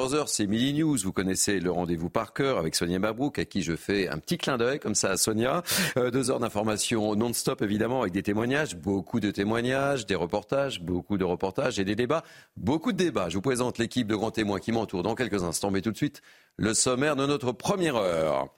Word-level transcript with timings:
14h, 0.00 0.28
c'est 0.28 0.46
Mini 0.46 0.80
News. 0.80 0.96
Vous 1.04 1.12
connaissez 1.12 1.60
le 1.60 1.70
rendez-vous 1.70 2.08
par 2.08 2.32
cœur 2.32 2.56
avec 2.56 2.74
Sonia 2.74 2.98
Mabrouk, 2.98 3.38
à 3.38 3.44
qui 3.44 3.60
je 3.60 3.76
fais 3.76 4.08
un 4.08 4.16
petit 4.16 4.38
clin 4.38 4.56
d'œil 4.56 4.80
comme 4.80 4.94
ça 4.94 5.10
à 5.10 5.18
Sonia. 5.18 5.62
Euh, 5.98 6.10
deux 6.10 6.30
heures 6.30 6.40
d'information 6.40 7.14
non-stop, 7.14 7.60
évidemment, 7.60 8.00
avec 8.00 8.14
des 8.14 8.22
témoignages, 8.22 8.76
beaucoup 8.76 9.20
de 9.20 9.30
témoignages, 9.30 10.06
des 10.06 10.14
reportages, 10.14 10.80
beaucoup 10.80 11.18
de 11.18 11.24
reportages 11.24 11.78
et 11.78 11.84
des 11.84 11.96
débats, 11.96 12.24
beaucoup 12.56 12.92
de 12.92 12.96
débats. 12.96 13.28
Je 13.28 13.34
vous 13.34 13.42
présente 13.42 13.76
l'équipe 13.76 14.06
de 14.06 14.14
grands 14.14 14.30
témoins 14.30 14.58
qui 14.58 14.72
m'entoure 14.72 15.02
dans 15.02 15.14
quelques 15.14 15.42
instants, 15.42 15.70
mais 15.70 15.82
tout 15.82 15.92
de 15.92 15.98
suite, 15.98 16.22
le 16.56 16.72
sommaire 16.72 17.14
de 17.14 17.26
notre 17.26 17.52
première 17.52 17.96
heure. 17.96 18.48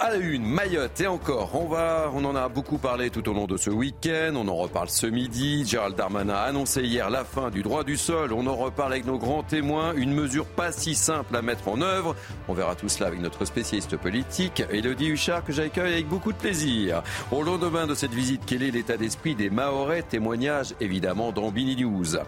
À 0.00 0.10
la 0.10 0.16
une, 0.18 0.44
Mayotte 0.44 1.00
et 1.00 1.08
encore, 1.08 1.50
on 1.54 1.66
va, 1.66 2.08
on 2.14 2.24
en 2.24 2.36
a 2.36 2.48
beaucoup 2.48 2.78
parlé 2.78 3.10
tout 3.10 3.28
au 3.28 3.32
long 3.32 3.46
de 3.46 3.56
ce 3.56 3.68
week-end, 3.68 4.32
on 4.36 4.46
en 4.46 4.54
reparle 4.54 4.88
ce 4.88 5.08
midi. 5.08 5.66
Gérald 5.66 5.96
Darmanin 5.96 6.34
a 6.34 6.42
annoncé 6.42 6.82
hier 6.82 7.10
la 7.10 7.24
fin 7.24 7.50
du 7.50 7.64
droit 7.64 7.82
du 7.82 7.96
sol, 7.96 8.32
on 8.32 8.46
en 8.46 8.54
reparle 8.54 8.92
avec 8.92 9.06
nos 9.06 9.18
grands 9.18 9.42
témoins, 9.42 9.94
une 9.94 10.14
mesure 10.14 10.46
pas 10.46 10.70
si 10.70 10.94
simple 10.94 11.34
à 11.34 11.42
mettre 11.42 11.66
en 11.66 11.80
œuvre. 11.80 12.14
On 12.46 12.54
verra 12.54 12.76
tout 12.76 12.88
cela 12.88 13.08
avec 13.08 13.20
notre 13.20 13.44
spécialiste 13.44 13.96
politique, 13.96 14.62
Elodie 14.70 15.08
Huchard, 15.08 15.44
que 15.44 15.52
j'accueille 15.52 15.94
avec 15.94 16.06
beaucoup 16.06 16.32
de 16.32 16.38
plaisir. 16.38 17.02
Au 17.32 17.42
lendemain 17.42 17.88
de 17.88 17.94
cette 17.94 18.14
visite, 18.14 18.42
quel 18.46 18.62
est 18.62 18.70
l'état 18.70 18.98
d'esprit 18.98 19.34
des 19.34 19.50
Mahorais 19.50 20.02
Témoignage 20.02 20.76
évidemment 20.80 21.32
dans 21.32 21.50
Bini 21.50 21.74
News. 21.74 22.18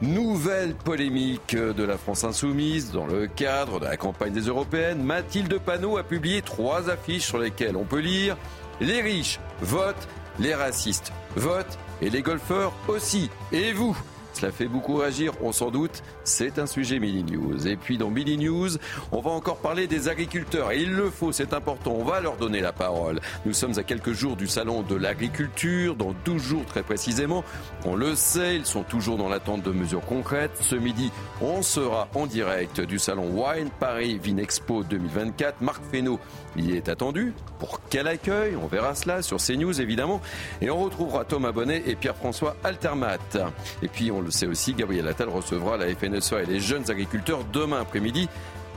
Nouvelle 0.00 0.74
polémique 0.74 1.54
de 1.54 1.84
la 1.84 1.96
France 1.96 2.24
insoumise 2.24 2.90
dans 2.90 3.06
le 3.06 3.28
cadre 3.28 3.78
de 3.78 3.84
la 3.84 3.96
campagne 3.96 4.32
des 4.32 4.48
européennes. 4.48 5.02
Mathilde 5.02 5.58
Panot 5.58 5.96
a 5.96 6.02
publié 6.02 6.42
trois 6.42 6.90
affiches 6.90 7.26
sur 7.26 7.38
lesquelles 7.38 7.76
on 7.76 7.84
peut 7.84 8.00
lire 8.00 8.36
Les 8.80 9.00
riches 9.00 9.38
votent, 9.60 10.08
les 10.40 10.54
racistes 10.54 11.12
votent 11.36 11.78
et 12.00 12.10
les 12.10 12.22
golfeurs 12.22 12.72
aussi. 12.88 13.30
Et 13.52 13.72
vous? 13.72 13.96
Cela 14.32 14.50
fait 14.50 14.66
beaucoup 14.66 14.96
réagir, 14.96 15.32
on 15.42 15.52
s'en 15.52 15.70
doute. 15.70 16.02
C'est 16.24 16.58
un 16.58 16.66
sujet 16.66 16.98
Mini 16.98 17.24
News. 17.24 17.66
Et 17.66 17.76
puis 17.76 17.98
dans 17.98 18.10
Mini 18.10 18.36
News, 18.36 18.70
on 19.10 19.20
va 19.20 19.30
encore 19.30 19.58
parler 19.58 19.86
des 19.86 20.08
agriculteurs. 20.08 20.70
Et 20.72 20.82
il 20.82 20.92
le 20.92 21.10
faut, 21.10 21.32
c'est 21.32 21.52
important. 21.52 21.92
On 21.92 22.04
va 22.04 22.20
leur 22.20 22.36
donner 22.36 22.60
la 22.60 22.72
parole. 22.72 23.20
Nous 23.44 23.52
sommes 23.52 23.78
à 23.78 23.82
quelques 23.82 24.12
jours 24.12 24.36
du 24.36 24.46
salon 24.46 24.82
de 24.82 24.94
l'agriculture, 24.94 25.96
dans 25.96 26.14
12 26.24 26.42
jours 26.42 26.64
très 26.66 26.82
précisément. 26.82 27.44
On 27.84 27.96
le 27.96 28.14
sait, 28.14 28.56
ils 28.56 28.66
sont 28.66 28.82
toujours 28.82 29.16
dans 29.16 29.28
l'attente 29.28 29.62
de 29.62 29.72
mesures 29.72 30.04
concrètes. 30.06 30.56
Ce 30.60 30.76
midi, 30.76 31.10
on 31.40 31.62
sera 31.62 32.08
en 32.14 32.26
direct 32.26 32.80
du 32.80 32.98
salon 32.98 33.28
Wine 33.32 33.70
Paris 33.80 34.18
Vinexpo 34.22 34.84
2024. 34.84 35.60
Marc 35.60 35.82
Fesneau 35.90 36.20
y 36.56 36.72
est 36.72 36.88
attendu. 36.88 37.32
Pour 37.58 37.80
quel 37.88 38.06
accueil? 38.06 38.56
On 38.56 38.66
verra 38.66 38.94
cela 38.94 39.22
sur 39.22 39.38
CNews 39.38 39.80
évidemment. 39.80 40.20
Et 40.60 40.70
on 40.70 40.78
retrouvera 40.82 41.24
Thomas 41.24 41.52
Bonnet 41.52 41.82
et 41.86 41.94
Pierre-François 41.94 42.56
Altermat. 42.64 43.18
Et 43.82 43.88
puis 43.88 44.10
on 44.10 44.20
le 44.20 44.30
sait 44.30 44.46
aussi, 44.46 44.74
Gabriel 44.74 45.08
Attal 45.08 45.28
recevra 45.28 45.76
la 45.76 45.86
FNSEA 46.12 46.42
et 46.42 46.46
les 46.46 46.60
jeunes 46.60 46.90
agriculteurs 46.90 47.44
demain 47.52 47.80
après-midi 47.80 48.28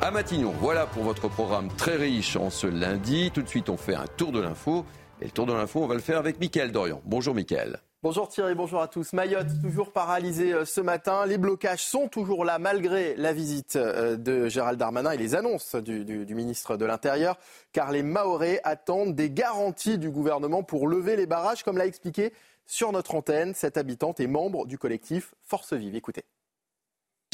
à 0.01 0.11
Matignon. 0.11 0.53
Voilà 0.59 0.85
pour 0.85 1.03
votre 1.03 1.27
programme 1.27 1.69
très 1.75 1.95
riche 1.95 2.35
en 2.35 2.49
ce 2.49 2.67
lundi. 2.67 3.31
Tout 3.33 3.41
de 3.41 3.47
suite, 3.47 3.69
on 3.69 3.77
fait 3.77 3.95
un 3.95 4.05
tour 4.17 4.31
de 4.31 4.39
l'info. 4.39 4.85
Et 5.21 5.25
le 5.25 5.31
tour 5.31 5.45
de 5.45 5.53
l'info, 5.53 5.81
on 5.81 5.87
va 5.87 5.95
le 5.95 6.01
faire 6.01 6.17
avec 6.17 6.39
Mickaël 6.39 6.71
Dorian. 6.71 7.01
Bonjour 7.05 7.33
Mickaël. 7.33 7.79
Bonjour 8.03 8.27
Thierry, 8.27 8.53
bonjour 8.53 8.81
à 8.81 8.87
tous. 8.87 9.13
Mayotte, 9.13 9.47
toujours 9.63 9.91
paralysée 9.91 10.53
euh, 10.53 10.63
ce 10.63 10.79
matin. 10.79 11.25
Les 11.25 11.39
blocages 11.39 11.83
sont 11.83 12.07
toujours 12.07 12.45
là 12.45 12.59
malgré 12.59 13.15
la 13.15 13.33
visite 13.33 13.77
euh, 13.77 14.15
de 14.15 14.47
Gérald 14.47 14.77
Darmanin 14.77 15.09
et 15.09 15.17
les 15.17 15.33
annonces 15.33 15.75
du, 15.75 16.35
ministre 16.35 16.77
de 16.77 16.85
l'Intérieur, 16.85 17.39
car 17.71 17.91
les 17.91 18.03
Mahorais 18.03 18.61
attendent 18.63 19.15
des 19.15 19.31
garanties 19.31 19.97
du 19.97 20.11
gouvernement 20.11 20.61
pour 20.61 20.87
lever 20.87 21.15
les 21.15 21.25
barrages, 21.25 21.63
comme 21.63 21.79
l'a 21.79 21.87
expliqué 21.87 22.31
sur 22.67 22.91
notre 22.91 23.15
antenne 23.15 23.55
cette 23.55 23.77
habitante 23.77 24.19
et 24.19 24.27
membre 24.27 24.67
du 24.67 24.77
collectif 24.77 25.33
Force 25.41 25.73
Vive. 25.73 25.95
Écoutez. 25.95 26.25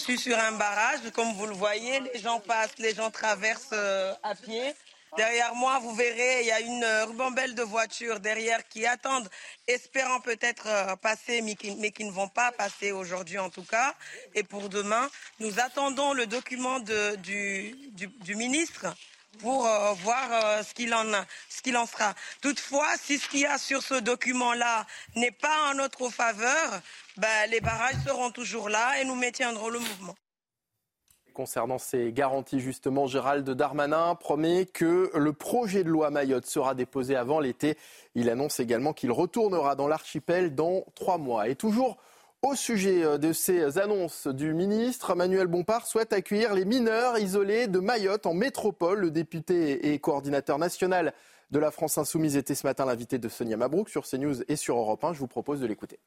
Je 0.02 0.06
suis 0.06 0.18
sur 0.18 0.40
un 0.40 0.54
barrage, 0.54 1.12
comme 1.14 1.32
vous 1.34 1.46
le 1.46 1.54
voyez, 1.54 2.00
les 2.00 2.20
gens 2.20 2.40
passent, 2.40 2.80
les 2.80 2.96
gens 2.96 3.12
traversent 3.12 3.70
euh, 3.74 4.16
à 4.24 4.34
pied. 4.34 4.74
Derrière 5.16 5.54
moi, 5.54 5.78
vous 5.78 5.94
verrez, 5.94 6.42
il 6.42 6.48
y 6.48 6.52
a 6.52 6.60
une 6.60 6.84
euh, 6.84 7.06
ribambelle 7.06 7.54
de 7.54 7.62
voitures 7.62 8.20
derrière 8.20 8.68
qui 8.68 8.88
attendent, 8.88 9.30
espérant 9.68 10.20
peut-être 10.20 10.66
euh, 10.66 10.96
passer, 10.96 11.44
mais 11.44 11.54
qui, 11.54 12.04
ne 12.04 12.12
vont 12.12 12.30
pas 12.30 12.52
passer 12.52 12.92
aujourd'hui 12.92 13.38
en 13.38 13.52
tout 13.52 13.64
cas. 13.64 13.94
Et 14.34 14.42
pour 14.42 14.70
demain, 14.70 15.08
nous 15.40 15.60
attendons 15.60 16.14
le 16.14 16.26
document 16.26 16.80
du 16.80 17.76
ministre 18.36 18.88
pour 19.40 19.66
euh, 19.66 19.94
voir 19.94 20.30
euh, 20.32 20.64
ce 20.64 20.74
qu'il 20.74 20.94
en 20.94 21.06
ce 21.50 21.62
qu'il 21.62 21.78
en 21.78 21.86
sera. 21.86 22.14
Toutefois, 22.42 22.88
si 22.98 23.18
ce 23.18 23.30
qu'il 23.30 23.42
y 23.42 23.46
a 23.46 23.58
sur 23.58 23.82
ce 23.82 23.96
document-là 23.96 24.86
n'est 25.16 25.32
pas 25.32 25.72
en 25.72 25.76
notre 25.76 26.10
faveur, 26.10 26.82
ben, 27.18 27.50
les 27.50 27.62
barrages 27.62 27.96
seront 28.06 28.32
toujours 28.32 28.70
là 28.70 29.00
et 29.00 29.06
nous 29.06 29.16
maintiendrons 29.16 29.70
le 29.70 29.80
mouvement. 29.80 30.16
Concernant 31.34 31.78
ces 31.78 32.12
garanties, 32.12 32.60
justement, 32.60 33.08
Gérald 33.08 33.50
Darmanin 33.50 34.16
promet 34.16 34.66
que 34.66 35.10
le 35.14 35.34
projet 35.34 35.86
de 35.86 35.90
loi 35.90 36.10
Mayotte 36.10 36.46
sera 36.46 36.76
déposé 36.76 37.16
avant 37.16 37.40
l'été. 37.40 37.78
Il 38.16 38.30
annonce 38.30 38.60
également 38.60 38.92
qu'il 38.92 39.12
retournera 39.12 39.76
dans 39.76 39.88
l'archipel 39.88 40.56
dans 40.56 40.84
trois 40.94 41.18
mois. 41.18 41.48
Et 41.48 41.56
toujours 41.56 41.98
au 42.42 42.56
sujet 42.56 43.04
euh, 43.04 43.18
de 43.18 43.34
ces 43.34 43.78
annonces 43.78 44.28
du 44.28 44.54
ministre, 44.54 45.16
Manuel 45.16 45.48
Bompard 45.48 45.88
souhaite 45.88 46.14
accueillir 46.14 46.54
les 46.54 46.66
mineurs 46.66 47.20
isolés 47.20 47.68
de 47.68 47.80
Mayotte 47.80 48.26
en 48.26 48.34
métropole. 48.34 49.00
Le 49.00 49.12
député 49.12 49.94
et 49.94 50.00
coordinateur 50.00 50.58
national 50.58 51.14
de 51.52 51.60
la 51.60 51.72
France 51.72 51.98
Insoumise 51.98 52.38
était 52.38 52.56
ce 52.56 52.66
matin 52.66 52.86
l'invité 52.86 53.20
de 53.20 53.30
Sonia 53.30 53.58
Mabrouk 53.58 53.90
sur 53.90 54.08
CNews 54.08 54.42
et 54.48 54.56
sur 54.56 54.78
Europe 54.78 55.04
1. 55.04 55.14
Je 55.14 55.20
vous 55.20 55.28
propose 55.28 55.60
de 55.60 55.68
l'écouter. 55.68 56.00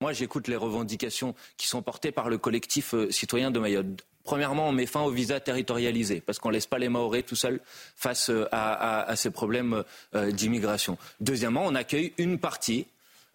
Moi, 0.00 0.12
j'écoute 0.12 0.48
les 0.48 0.56
revendications 0.56 1.34
qui 1.56 1.66
sont 1.66 1.80
portées 1.80 2.12
par 2.12 2.28
le 2.28 2.36
collectif 2.36 2.94
euh, 2.94 3.10
citoyen 3.10 3.50
de 3.50 3.58
Mayotte. 3.58 4.04
Premièrement, 4.22 4.68
on 4.68 4.72
met 4.72 4.86
fin 4.86 5.02
au 5.02 5.10
visa 5.10 5.38
territorialisé 5.38 6.20
parce 6.20 6.38
qu'on 6.38 6.48
ne 6.48 6.54
laisse 6.54 6.66
pas 6.66 6.78
les 6.78 6.88
Mahorais 6.88 7.22
tout 7.22 7.36
seuls 7.36 7.60
face 7.94 8.30
euh, 8.30 8.46
à, 8.52 9.14
ces 9.16 9.30
problèmes 9.30 9.82
d'immigration. 10.14 10.98
Deuxièmement, 11.20 11.62
on 11.64 11.74
accueille 11.74 12.14
une 12.16 12.38
partie, 12.38 12.86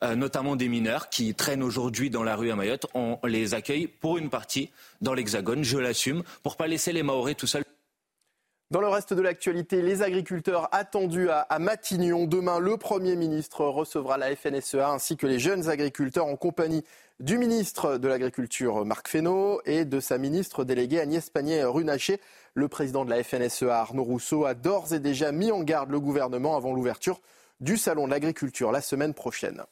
euh, 0.03 0.15
notamment 0.15 0.55
des 0.55 0.69
mineurs 0.69 1.09
qui 1.09 1.33
traînent 1.35 1.63
aujourd'hui 1.63 2.09
dans 2.09 2.23
la 2.23 2.35
rue 2.35 2.51
à 2.51 2.55
Mayotte. 2.55 2.87
On 2.93 3.17
les 3.25 3.53
accueille 3.53 3.87
pour 3.87 4.17
une 4.17 4.29
partie 4.29 4.71
dans 5.01 5.13
l'Hexagone, 5.13 5.63
je 5.63 5.77
l'assume, 5.77 6.23
pour 6.43 6.57
pas 6.57 6.67
laisser 6.67 6.91
les 6.91 7.03
Mahorais 7.03 7.35
tout 7.35 7.47
seuls. 7.47 7.63
Dans 8.71 8.81
le 8.81 8.87
reste 8.87 9.13
de 9.13 9.21
l'actualité, 9.21 9.81
les 9.81 10.03
agriculteurs 10.03 10.69
attendus 10.71 11.29
à, 11.29 11.39
à 11.39 11.57
Matignon. 11.57 12.27
Demain, 12.27 12.59
le 12.59 12.77
Premier 12.77 13.15
ministre 13.15 13.65
recevra 13.65 14.17
la 14.17 14.35
FNSEA 14.35 14.89
ainsi 14.89 15.17
que 15.17 15.25
les 15.25 15.39
jeunes 15.39 15.69
agriculteurs 15.69 16.27
en 16.27 16.35
compagnie 16.35 16.83
du 17.19 17.37
ministre 17.37 17.97
de 17.97 18.07
l'Agriculture 18.07 18.85
Marc 18.85 19.09
Fesneau 19.09 19.59
et 19.65 19.85
de 19.85 19.99
sa 19.99 20.17
ministre 20.17 20.63
déléguée 20.63 21.01
Agnès 21.01 21.29
Pannier-Runacher. 21.29 22.21
Le 22.53 22.67
président 22.67 23.05
de 23.05 23.09
la 23.09 23.23
FNSEA 23.23 23.75
Arnaud 23.75 24.03
Rousseau 24.03 24.45
a 24.45 24.53
d'ores 24.53 24.93
et 24.93 24.99
déjà 24.99 25.31
mis 25.31 25.51
en 25.51 25.63
garde 25.63 25.89
le 25.89 25.99
gouvernement 25.99 26.55
avant 26.55 26.73
l'ouverture 26.73 27.19
du 27.59 27.75
Salon 27.75 28.05
de 28.05 28.11
l'agriculture 28.11 28.71
la 28.71 28.81
semaine 28.81 29.13
prochaine. 29.13 29.63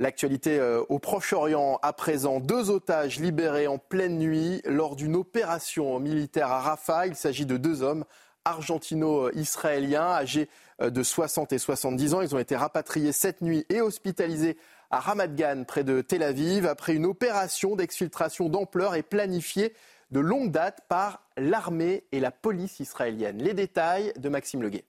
L'actualité 0.00 0.60
euh, 0.60 0.82
au 0.88 1.00
Proche-Orient 1.00 1.80
à 1.82 1.92
présent. 1.92 2.38
Deux 2.38 2.70
otages 2.70 3.18
libérés 3.18 3.66
en 3.66 3.78
pleine 3.78 4.18
nuit 4.18 4.62
lors 4.64 4.94
d'une 4.94 5.16
opération 5.16 5.98
militaire 5.98 6.52
à 6.52 6.60
Rafah. 6.60 7.08
Il 7.08 7.16
s'agit 7.16 7.46
de 7.46 7.56
deux 7.56 7.82
hommes 7.82 8.04
argentino-israéliens 8.44 10.06
âgés 10.06 10.48
euh, 10.80 10.90
de 10.90 11.02
60 11.02 11.52
et 11.52 11.58
70 11.58 12.14
ans. 12.14 12.20
Ils 12.20 12.34
ont 12.34 12.38
été 12.38 12.54
rapatriés 12.54 13.10
cette 13.10 13.40
nuit 13.40 13.66
et 13.70 13.80
hospitalisés 13.80 14.56
à 14.90 15.00
Ramat 15.00 15.28
Gan, 15.28 15.64
près 15.66 15.82
de 15.82 16.00
Tel 16.00 16.22
Aviv, 16.22 16.66
après 16.66 16.94
une 16.94 17.04
opération 17.04 17.74
d'exfiltration 17.74 18.48
d'ampleur 18.48 18.94
et 18.94 19.02
planifiée 19.02 19.74
de 20.10 20.20
longue 20.20 20.50
date 20.50 20.82
par 20.88 21.22
l'armée 21.36 22.04
et 22.12 22.20
la 22.20 22.30
police 22.30 22.80
israélienne. 22.80 23.42
Les 23.42 23.52
détails 23.52 24.12
de 24.16 24.28
Maxime 24.28 24.62
Leguet. 24.62 24.84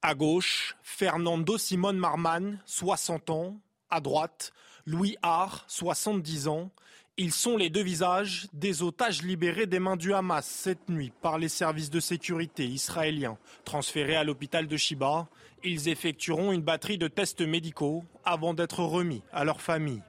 À 0.00 0.14
gauche, 0.14 0.76
Fernando 0.82 1.58
Simon 1.58 1.94
Marman, 1.94 2.60
60 2.66 3.30
ans. 3.30 3.56
À 3.90 4.00
droite, 4.00 4.52
Louis 4.86 5.16
Har, 5.22 5.64
70 5.66 6.46
ans. 6.46 6.70
Ils 7.16 7.32
sont 7.32 7.56
les 7.56 7.68
deux 7.68 7.82
visages 7.82 8.46
des 8.52 8.84
otages 8.84 9.22
libérés 9.22 9.66
des 9.66 9.80
mains 9.80 9.96
du 9.96 10.14
Hamas 10.14 10.46
cette 10.46 10.88
nuit 10.88 11.12
par 11.20 11.36
les 11.36 11.48
services 11.48 11.90
de 11.90 11.98
sécurité 11.98 12.64
israéliens. 12.64 13.38
Transférés 13.64 14.14
à 14.14 14.22
l'hôpital 14.22 14.68
de 14.68 14.76
Shiba, 14.76 15.26
ils 15.64 15.88
effectueront 15.88 16.52
une 16.52 16.62
batterie 16.62 16.98
de 16.98 17.08
tests 17.08 17.40
médicaux 17.40 18.04
avant 18.24 18.54
d'être 18.54 18.84
remis 18.84 19.22
à 19.32 19.44
leur 19.44 19.60
famille. 19.60 20.02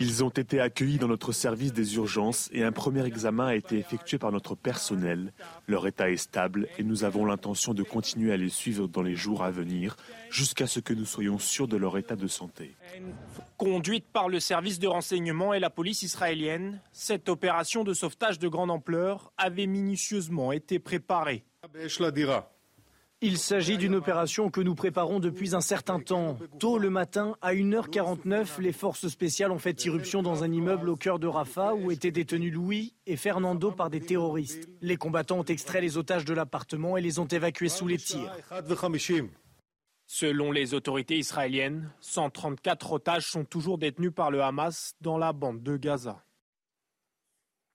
Ils 0.00 0.24
ont 0.24 0.30
été 0.30 0.60
accueillis 0.60 0.98
dans 0.98 1.08
notre 1.08 1.32
service 1.32 1.72
des 1.72 1.96
urgences 1.96 2.48
et 2.52 2.62
un 2.62 2.72
premier 2.72 3.04
examen 3.04 3.48
a 3.48 3.54
été 3.54 3.78
effectué 3.78 4.18
par 4.18 4.32
notre 4.32 4.54
personnel. 4.54 5.32
Leur 5.66 5.86
état 5.86 6.10
est 6.10 6.16
stable 6.16 6.68
et 6.78 6.84
nous 6.84 7.04
avons 7.04 7.24
l'intention 7.24 7.74
de 7.74 7.82
continuer 7.82 8.32
à 8.32 8.36
les 8.36 8.48
suivre 8.48 8.86
dans 8.86 9.02
les 9.02 9.16
jours 9.16 9.42
à 9.42 9.50
venir 9.50 9.96
jusqu'à 10.30 10.66
ce 10.66 10.80
que 10.80 10.94
nous 10.94 11.04
soyons 11.04 11.38
sûrs 11.38 11.68
de 11.68 11.76
leur 11.76 11.98
état 11.98 12.16
de 12.16 12.26
santé. 12.26 12.74
Conduite 13.56 14.06
par 14.12 14.28
le 14.28 14.40
service 14.40 14.78
de 14.78 14.86
renseignement 14.86 15.52
et 15.52 15.60
la 15.60 15.70
police 15.70 16.02
israélienne, 16.02 16.80
cette 16.92 17.28
opération 17.28 17.84
de 17.84 17.94
sauvetage 17.94 18.38
de 18.38 18.48
grande 18.48 18.70
ampleur 18.70 19.32
avait 19.36 19.66
minutieusement 19.66 20.52
été 20.52 20.78
préparée. 20.78 21.44
Il 23.22 23.36
s'agit 23.36 23.76
d'une 23.76 23.94
opération 23.94 24.48
que 24.48 24.62
nous 24.62 24.74
préparons 24.74 25.20
depuis 25.20 25.54
un 25.54 25.60
certain 25.60 26.00
temps. 26.00 26.38
Tôt 26.58 26.78
le 26.78 26.88
matin, 26.88 27.36
à 27.42 27.52
1h49, 27.52 28.62
les 28.62 28.72
forces 28.72 29.08
spéciales 29.08 29.52
ont 29.52 29.58
fait 29.58 29.84
irruption 29.84 30.22
dans 30.22 30.42
un 30.42 30.50
immeuble 30.50 30.88
au 30.88 30.96
cœur 30.96 31.18
de 31.18 31.26
Rafah 31.26 31.74
où 31.74 31.90
étaient 31.90 32.12
détenus 32.12 32.50
Louis 32.50 32.94
et 33.06 33.16
Fernando 33.16 33.72
par 33.72 33.90
des 33.90 34.00
terroristes. 34.00 34.70
Les 34.80 34.96
combattants 34.96 35.40
ont 35.40 35.44
extrait 35.44 35.82
les 35.82 35.98
otages 35.98 36.24
de 36.24 36.32
l'appartement 36.32 36.96
et 36.96 37.02
les 37.02 37.18
ont 37.18 37.26
évacués 37.26 37.68
sous 37.68 37.86
les 37.86 37.98
tirs. 37.98 38.32
Selon 40.06 40.50
les 40.50 40.72
autorités 40.72 41.18
israéliennes, 41.18 41.92
134 42.00 42.92
otages 42.92 43.26
sont 43.26 43.44
toujours 43.44 43.76
détenus 43.76 44.12
par 44.14 44.30
le 44.30 44.42
Hamas 44.42 44.94
dans 45.02 45.18
la 45.18 45.34
bande 45.34 45.62
de 45.62 45.76
Gaza. 45.76 46.24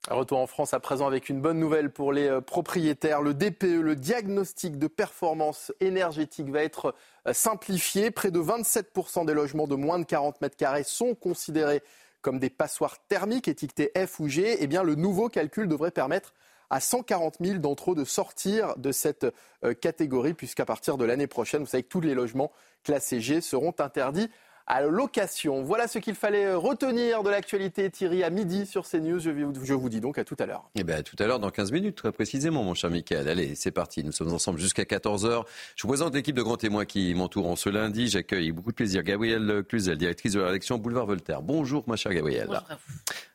Retour 0.10 0.38
en 0.38 0.46
France 0.46 0.76
à 0.76 0.80
présent 0.80 1.08
avec 1.08 1.30
une 1.30 1.42
bonne 1.42 1.58
nouvelle 1.58 1.90
pour 1.90 2.14
les 2.14 2.28
euh, 2.28 2.40
propriétaires. 2.40 3.24
Le 3.24 3.34
DPE, 3.34 3.82
le 3.82 3.96
diagnostic 3.96 4.78
de 4.78 4.86
performance 4.86 5.74
énergétique, 5.80 6.48
va 6.52 6.64
être 6.64 6.94
euh, 7.28 7.34
simplifié. 7.34 8.12
Près 8.12 8.30
de 8.30 8.40
27% 8.40 9.26
des 9.26 9.34
logements 9.34 9.66
de 9.66 9.74
moins 9.74 9.98
de 9.98 10.04
40 10.04 10.42
mètres 10.42 10.58
carrés 10.58 10.84
sont 10.84 11.16
considérés 11.16 11.82
comme 12.22 12.38
des 12.38 12.52
passoires 12.52 12.98
thermiques 13.08 13.48
étiquetées 13.48 13.92
F 13.98 14.20
ou 14.20 14.28
G. 14.28 14.58
Eh 14.60 14.68
bien, 14.68 14.84
le 14.84 14.94
nouveau 14.94 15.28
calcul 15.28 15.68
devrait 15.68 15.90
permettre 15.90 16.36
à 16.70 16.80
140 16.80 17.38
000 17.42 17.58
d'entre 17.58 17.94
eux 17.94 17.96
de 17.96 18.04
sortir 18.04 18.78
de 18.78 18.92
cette 18.92 19.26
euh, 19.64 19.74
catégorie, 19.74 20.36
puisqu'à 20.36 20.66
partir 20.66 20.98
de 20.98 21.06
l'année 21.06 21.28
prochaine, 21.28 21.62
vous 21.62 21.68
savez 21.68 21.84
que 21.84 21.90
tous 21.90 22.02
les 22.02 22.14
logements 22.14 22.52
classés 22.84 23.22
G 23.22 23.42
seront 23.42 23.74
interdits 23.80 24.30
à 24.68 24.82
location. 24.82 25.64
Voilà 25.64 25.88
ce 25.88 26.00
qu'il 26.00 26.16
fallait 26.16 26.54
retenir 26.54 27.24
de 27.24 27.30
l'actualité, 27.30 27.90
Thierry, 27.90 28.24
à 28.24 28.30
midi 28.30 28.66
sur 28.66 28.88
CNews. 28.88 29.20
Je, 29.20 29.32
je 29.64 29.74
vous 29.74 29.90
dis 29.90 30.02
donc 30.02 30.18
à 30.18 30.24
tout 30.24 30.36
à 30.40 30.46
l'heure. 30.46 30.70
Eh 30.76 30.84
bien, 30.84 30.98
à 30.98 31.04
tout 31.04 31.16
à 31.20 31.28
l'heure, 31.28 31.40
dans 31.40 31.52
15 31.52 31.72
minutes, 31.72 31.96
très 31.96 32.12
précisément, 32.12 32.64
mon 32.64 32.74
cher 32.74 32.90
Michael. 32.90 33.28
Allez, 33.28 33.54
c'est 33.56 33.72
parti. 33.72 34.04
Nous 34.04 34.12
sommes 34.12 34.34
ensemble 34.34 34.60
jusqu'à 34.60 34.84
14h. 34.84 35.44
Je 35.76 35.82
vous 35.84 35.88
présente 35.88 36.16
l'équipe 36.16 36.36
de 36.36 36.42
grands 36.42 36.58
témoins 36.58 36.86
qui 36.86 37.14
m'entourent 37.14 37.48
en 37.48 37.56
ce 37.56 37.70
lundi. 37.70 38.08
J'accueille 38.08 38.52
beaucoup 38.52 38.72
de 38.72 38.76
plaisir 38.76 39.04
Gabrielle 39.04 39.64
Cluzel, 39.68 39.98
directrice 39.98 40.34
de 40.34 40.40
la 40.40 40.48
rédaction 40.48 40.78
Boulevard 40.78 41.06
Voltaire. 41.06 41.42
Bonjour, 41.42 41.84
ma 41.88 41.96
chère 41.96 42.14
Gabrielle. 42.14 42.48
Bonjour 42.48 42.64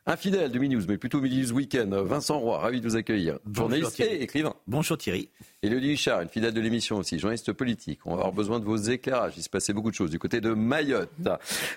fidèle 0.17 0.51
de 0.51 0.59
Minus, 0.59 0.87
mais 0.87 0.97
plutôt 0.97 1.21
Minus 1.21 1.51
Weekend, 1.51 1.93
Vincent 1.93 2.39
Roy, 2.39 2.57
ravi 2.57 2.81
de 2.81 2.87
vous 2.87 2.95
accueillir. 2.95 3.39
Journaliste 3.53 3.99
et 3.99 4.23
écrivain. 4.23 4.55
Bonjour 4.67 4.97
Thierry. 4.97 5.29
Elodie 5.61 5.93
Huchard, 5.93 6.21
une 6.21 6.29
fidèle 6.29 6.53
de 6.53 6.61
l'émission 6.61 6.97
aussi, 6.97 7.19
journaliste 7.19 7.53
politique. 7.53 7.99
On 8.05 8.11
va 8.15 8.21
avoir 8.21 8.33
besoin 8.33 8.59
de 8.59 8.65
vos 8.65 8.77
éclairages. 8.77 9.33
Il 9.37 9.43
se 9.43 9.49
passait 9.49 9.73
beaucoup 9.73 9.91
de 9.91 9.95
choses 9.95 10.09
du 10.09 10.19
côté 10.19 10.41
de 10.41 10.53
Mayotte. 10.53 11.11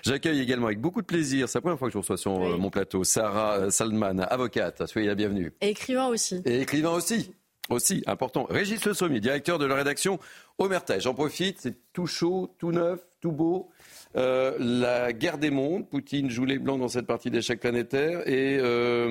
J'accueille 0.03 0.41
également 0.41 0.67
avec 0.67 0.81
beaucoup 0.81 1.01
de 1.01 1.07
plaisir, 1.07 1.47
c'est 1.47 1.59
la 1.59 1.61
première 1.61 1.79
fois 1.79 1.87
que 1.87 1.93
je 1.93 1.99
reçois 1.99 2.17
sur 2.17 2.31
euh, 2.31 2.57
mon 2.57 2.69
plateau, 2.69 3.03
Sarah 3.03 3.57
euh, 3.57 3.69
Salman, 3.69 4.19
avocate. 4.19 4.85
Soyez 4.87 5.07
la 5.07 5.15
bienvenue. 5.15 5.53
Et 5.61 5.69
écrivain 5.69 6.07
aussi. 6.07 6.41
Et 6.45 6.61
écrivain 6.61 6.91
aussi. 6.91 7.31
Aussi, 7.69 8.03
important. 8.05 8.45
Régis 8.47 8.85
Le 8.85 8.93
Sommier, 8.93 9.19
directeur 9.19 9.57
de 9.57 9.65
la 9.65 9.75
rédaction 9.75 10.19
Omerta. 10.59 10.99
J'en 10.99 11.15
profite, 11.15 11.59
c'est 11.61 11.75
tout 11.93 12.05
chaud, 12.05 12.55
tout 12.59 12.71
neuf, 12.71 12.99
tout 13.21 13.31
beau. 13.31 13.71
Euh, 14.15 14.55
la 14.59 15.11
guerre 15.11 15.37
des 15.37 15.49
mondes, 15.49 15.87
Poutine 15.89 16.29
joue 16.29 16.45
les 16.45 16.57
blancs 16.57 16.79
dans 16.79 16.87
cette 16.87 17.05
partie 17.05 17.29
d'échec 17.29 17.59
planétaire. 17.59 18.27
Et 18.27 18.57
euh, 18.59 19.07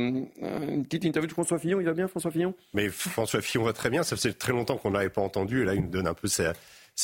une 0.69 0.85
petite 0.85 1.05
interview 1.05 1.27
de 1.27 1.33
François 1.33 1.59
Fillon, 1.59 1.81
il 1.81 1.87
va 1.87 1.93
bien 1.93 2.09
François 2.09 2.31
Fillon? 2.31 2.55
Mais 2.73 2.89
François 2.89 3.43
Fillon 3.43 3.65
va 3.65 3.73
très 3.73 3.91
bien, 3.91 4.03
ça 4.03 4.17
faisait 4.17 4.33
très 4.33 4.53
longtemps 4.53 4.77
qu'on 4.77 4.91
ne 4.91 4.97
l'avait 4.97 5.11
pas 5.11 5.21
entendu. 5.21 5.62
Et 5.62 5.65
là, 5.65 5.75
il 5.75 5.83
nous 5.83 5.91
donne 5.91 6.06
un 6.06 6.15
peu 6.15 6.29
sa, 6.29 6.55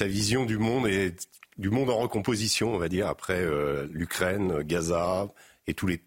vision 0.07 0.47
du 0.47 0.57
monde 0.57 0.87
et 0.87 1.15
du 1.59 1.69
monde 1.69 1.91
en 1.91 1.99
recomposition, 1.99 2.73
on 2.73 2.79
va 2.79 2.89
dire, 2.89 3.07
après 3.07 3.41
euh, 3.41 3.87
l'Ukraine, 3.93 4.63
Gaza, 4.63 5.29
et 5.67 5.75
tout 5.75 5.87
les, 5.87 6.01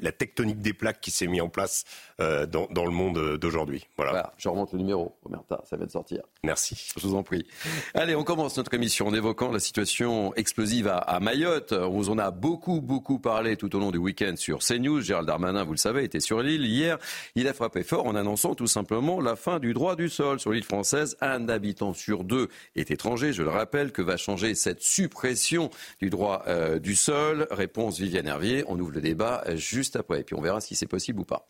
la 0.00 0.12
tectonique 0.12 0.60
des 0.60 0.72
plaques 0.72 1.00
qui 1.00 1.10
s'est 1.10 1.26
mis 1.26 1.40
en 1.40 1.48
place 1.48 1.84
euh, 2.20 2.46
dans, 2.46 2.66
dans, 2.70 2.84
le 2.84 2.90
monde 2.90 3.36
d'aujourd'hui. 3.36 3.86
Voilà. 3.96 4.32
Je 4.38 4.48
remonte 4.48 4.72
le 4.72 4.78
numéro, 4.78 5.16
Omerta, 5.24 5.62
ça 5.68 5.76
va 5.76 5.86
de 5.86 5.90
sortir. 5.90 6.22
Merci. 6.44 6.92
Je 6.96 7.06
vous 7.06 7.14
en 7.14 7.22
prie. 7.22 7.46
Allez, 7.94 8.14
on 8.14 8.24
commence 8.24 8.56
notre 8.56 8.74
émission 8.74 9.08
en 9.08 9.14
évoquant 9.14 9.50
la 9.50 9.58
situation 9.58 10.34
explosive 10.34 10.88
à, 10.88 10.98
à 10.98 11.20
Mayotte. 11.20 11.72
On 11.72 11.90
vous 11.90 12.10
en 12.10 12.18
a 12.18 12.30
beaucoup, 12.30 12.80
beaucoup 12.80 13.18
parlé 13.18 13.56
tout 13.56 13.74
au 13.76 13.78
long 13.78 13.90
du 13.90 13.98
week-end 13.98 14.34
sur 14.36 14.60
CNews. 14.60 15.00
Gérald 15.00 15.26
Darmanin, 15.26 15.64
vous 15.64 15.72
le 15.72 15.78
savez, 15.78 16.04
était 16.04 16.20
sur 16.20 16.42
l'île 16.42 16.64
hier. 16.64 16.98
Il 17.34 17.48
a 17.48 17.52
frappé 17.52 17.82
fort 17.82 18.06
en 18.06 18.14
annonçant 18.14 18.54
tout 18.54 18.66
simplement 18.66 19.20
la 19.20 19.36
fin 19.36 19.58
du 19.58 19.74
droit 19.74 19.96
du 19.96 20.08
sol 20.08 20.40
sur 20.40 20.52
l'île 20.52 20.64
française. 20.64 21.16
Un 21.20 21.48
habitant 21.48 21.92
sur 21.92 22.24
deux 22.24 22.48
est 22.76 22.90
étranger. 22.90 23.32
Je 23.32 23.42
le 23.42 23.50
rappelle, 23.50 23.92
que 23.92 24.02
va 24.02 24.16
changer 24.16 24.54
cette 24.54 24.82
suppression 24.82 25.70
du 26.00 26.10
droit 26.10 26.44
euh, 26.46 26.78
du 26.78 26.94
sol 26.94 27.46
Réponse 27.50 27.98
Viviane 27.98 28.26
Hervier. 28.26 28.64
On 28.68 28.78
ouvre 28.78 28.91
le 28.92 29.00
débat 29.00 29.44
juste 29.54 29.96
après. 29.96 30.20
Et 30.20 30.24
puis 30.24 30.34
on 30.34 30.40
verra 30.40 30.60
si 30.60 30.74
c'est 30.74 30.86
possible 30.86 31.20
ou 31.20 31.24
pas. 31.24 31.48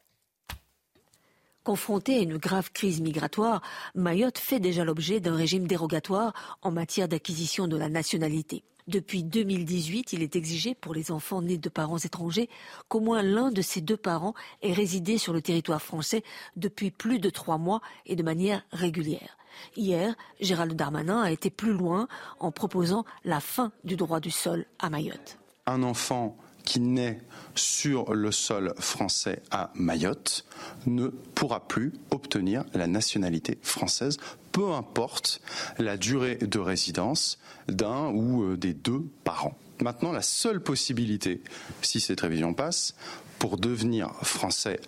Confronté 1.65 2.17
à 2.17 2.23
une 2.23 2.39
grave 2.39 2.73
crise 2.73 3.01
migratoire, 3.01 3.63
Mayotte 3.95 4.39
fait 4.39 4.59
déjà 4.59 4.85
l'objet 4.85 5.21
d'un 5.21 5.37
régime 5.37 5.69
dérogatoire 5.69 6.59
en 6.63 6.73
matière 6.73 7.07
d'acquisition 7.07 7.69
de 7.69 7.77
la 7.77 7.89
nationalité. 7.89 8.65
Depuis 8.89 9.23
2018, 9.23 10.13
il 10.13 10.23
est 10.23 10.35
exigé 10.35 10.75
pour 10.75 10.93
les 10.93 11.13
enfants 11.13 11.41
nés 11.41 11.59
de 11.59 11.69
parents 11.69 11.99
étrangers 11.99 12.49
qu'au 12.89 12.99
moins 12.99 13.23
l'un 13.23 13.53
de 13.53 13.63
ces 13.63 13.81
deux 13.81 13.97
parents 13.97 14.35
ait 14.63 14.73
résidé 14.73 15.19
sur 15.19 15.33
le 15.33 15.41
territoire 15.41 15.81
français 15.81 16.25
depuis 16.57 16.91
plus 16.91 17.21
de 17.21 17.31
trois 17.31 17.59
mois 17.59 17.81
et 18.07 18.17
de 18.17 18.25
manière 18.25 18.65
régulière. 18.73 19.37
Hier, 19.77 20.17
Gérald 20.41 20.75
Darmanin 20.75 21.23
a 21.23 21.31
été 21.31 21.49
plus 21.49 21.73
loin 21.73 22.09
en 22.41 22.51
proposant 22.51 23.05
la 23.25 23.39
fin 23.39 23.71
du 23.85 23.95
droit 23.95 24.19
du 24.19 24.33
sol 24.33 24.67
à 24.81 24.91
Mayotte. 24.91 25.39
Un 25.67 25.85
enfant 25.85 26.37
qui 26.65 26.81
naît 26.81 27.21
sur 27.55 28.15
le 28.15 28.33
sol 28.33 28.75
français 28.79 29.43
à 29.51 29.71
Mayotte 29.75 30.45
ne 30.87 31.09
pourra 31.09 31.61
plus 31.67 31.93
obtenir 32.11 32.65
la 32.75 32.87
nationalité 32.87 33.59
française, 33.63 34.19
peu 34.53 34.73
importe 34.73 35.41
la 35.79 35.97
durée 35.97 36.37
de 36.37 36.59
résidence 36.59 37.39
d'un 37.69 38.09
ou 38.09 38.43
euh, 38.45 38.57
des 38.57 38.75
deux 38.75 39.03
parents. 39.25 39.57
Maintenant, 39.81 40.13
la 40.13 40.23
seule 40.23 40.63
possibilité, 40.63 41.43
si 41.83 42.01
cette 42.01 42.21
révision 42.21 42.55
passe, 42.55 42.95
pour 43.39 43.59
devenir 43.59 44.13
français 44.23 44.81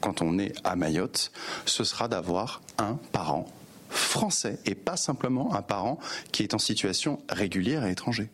quand 0.00 0.22
on 0.22 0.38
est 0.38 0.52
à 0.64 0.76
Mayotte, 0.76 1.32
ce 1.66 1.84
sera 1.84 2.08
d'avoir 2.08 2.62
un 2.78 2.94
parent 3.12 3.46
français 3.90 4.58
et 4.64 4.74
pas 4.74 4.96
simplement 4.96 5.54
un 5.54 5.62
parent 5.62 5.98
qui 6.32 6.42
est 6.42 6.54
en 6.54 6.58
situation 6.58 7.20
régulière 7.28 7.84
et 7.84 7.90
étranger 7.90 8.30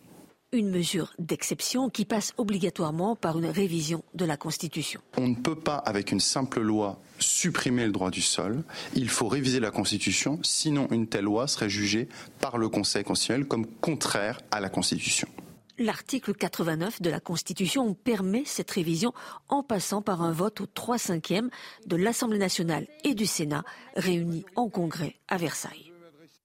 une 0.57 0.71
mesure 0.71 1.13
d'exception 1.19 1.89
qui 1.91 2.05
passe 2.05 2.33
obligatoirement 2.37 3.15
par 3.15 3.39
une 3.39 3.47
révision 3.47 4.03
de 4.15 4.25
la 4.25 4.37
Constitution. 4.37 5.01
On 5.17 5.29
ne 5.29 5.35
peut 5.35 5.55
pas, 5.55 5.77
avec 5.77 6.13
une 6.13 6.21
simple 6.21 6.61
loi, 6.61 7.01
supprimer 7.19 7.87
le 7.87 7.93
droit 7.93 8.11
du 8.11 8.23
sol. 8.23 8.65
Il 8.95 9.09
faut 9.09 9.29
réviser 9.29 9.61
la 9.61 9.71
Constitution, 9.71 10.39
sinon 10.43 10.89
une 10.91 11.07
telle 11.07 11.25
loi 11.25 11.47
serait 11.47 11.71
jugée 11.71 12.09
par 12.41 12.59
le 12.59 12.69
Conseil 12.69 13.05
constitutionnel 13.05 13.47
comme 13.47 13.67
contraire 13.67 14.41
à 14.51 14.61
la 14.61 14.69
Constitution. 14.69 15.29
L'article 15.79 16.33
89 16.33 17.03
de 17.03 17.11
la 17.11 17.21
Constitution 17.21 17.93
permet 17.93 18.45
cette 18.47 18.71
révision 18.71 19.13
en 19.49 19.63
passant 19.63 20.01
par 20.01 20.23
un 20.23 20.33
vote 20.33 20.63
au 20.63 20.67
3 20.67 20.97
5e 20.97 21.51
de 21.87 21.97
l'Assemblée 21.97 22.39
nationale 22.39 22.87
et 23.05 23.15
du 23.15 23.27
Sénat 23.27 23.63
réunis 23.95 24.47
en 24.55 24.71
congrès 24.71 25.17
à 25.29 25.37
Versailles. 25.37 25.93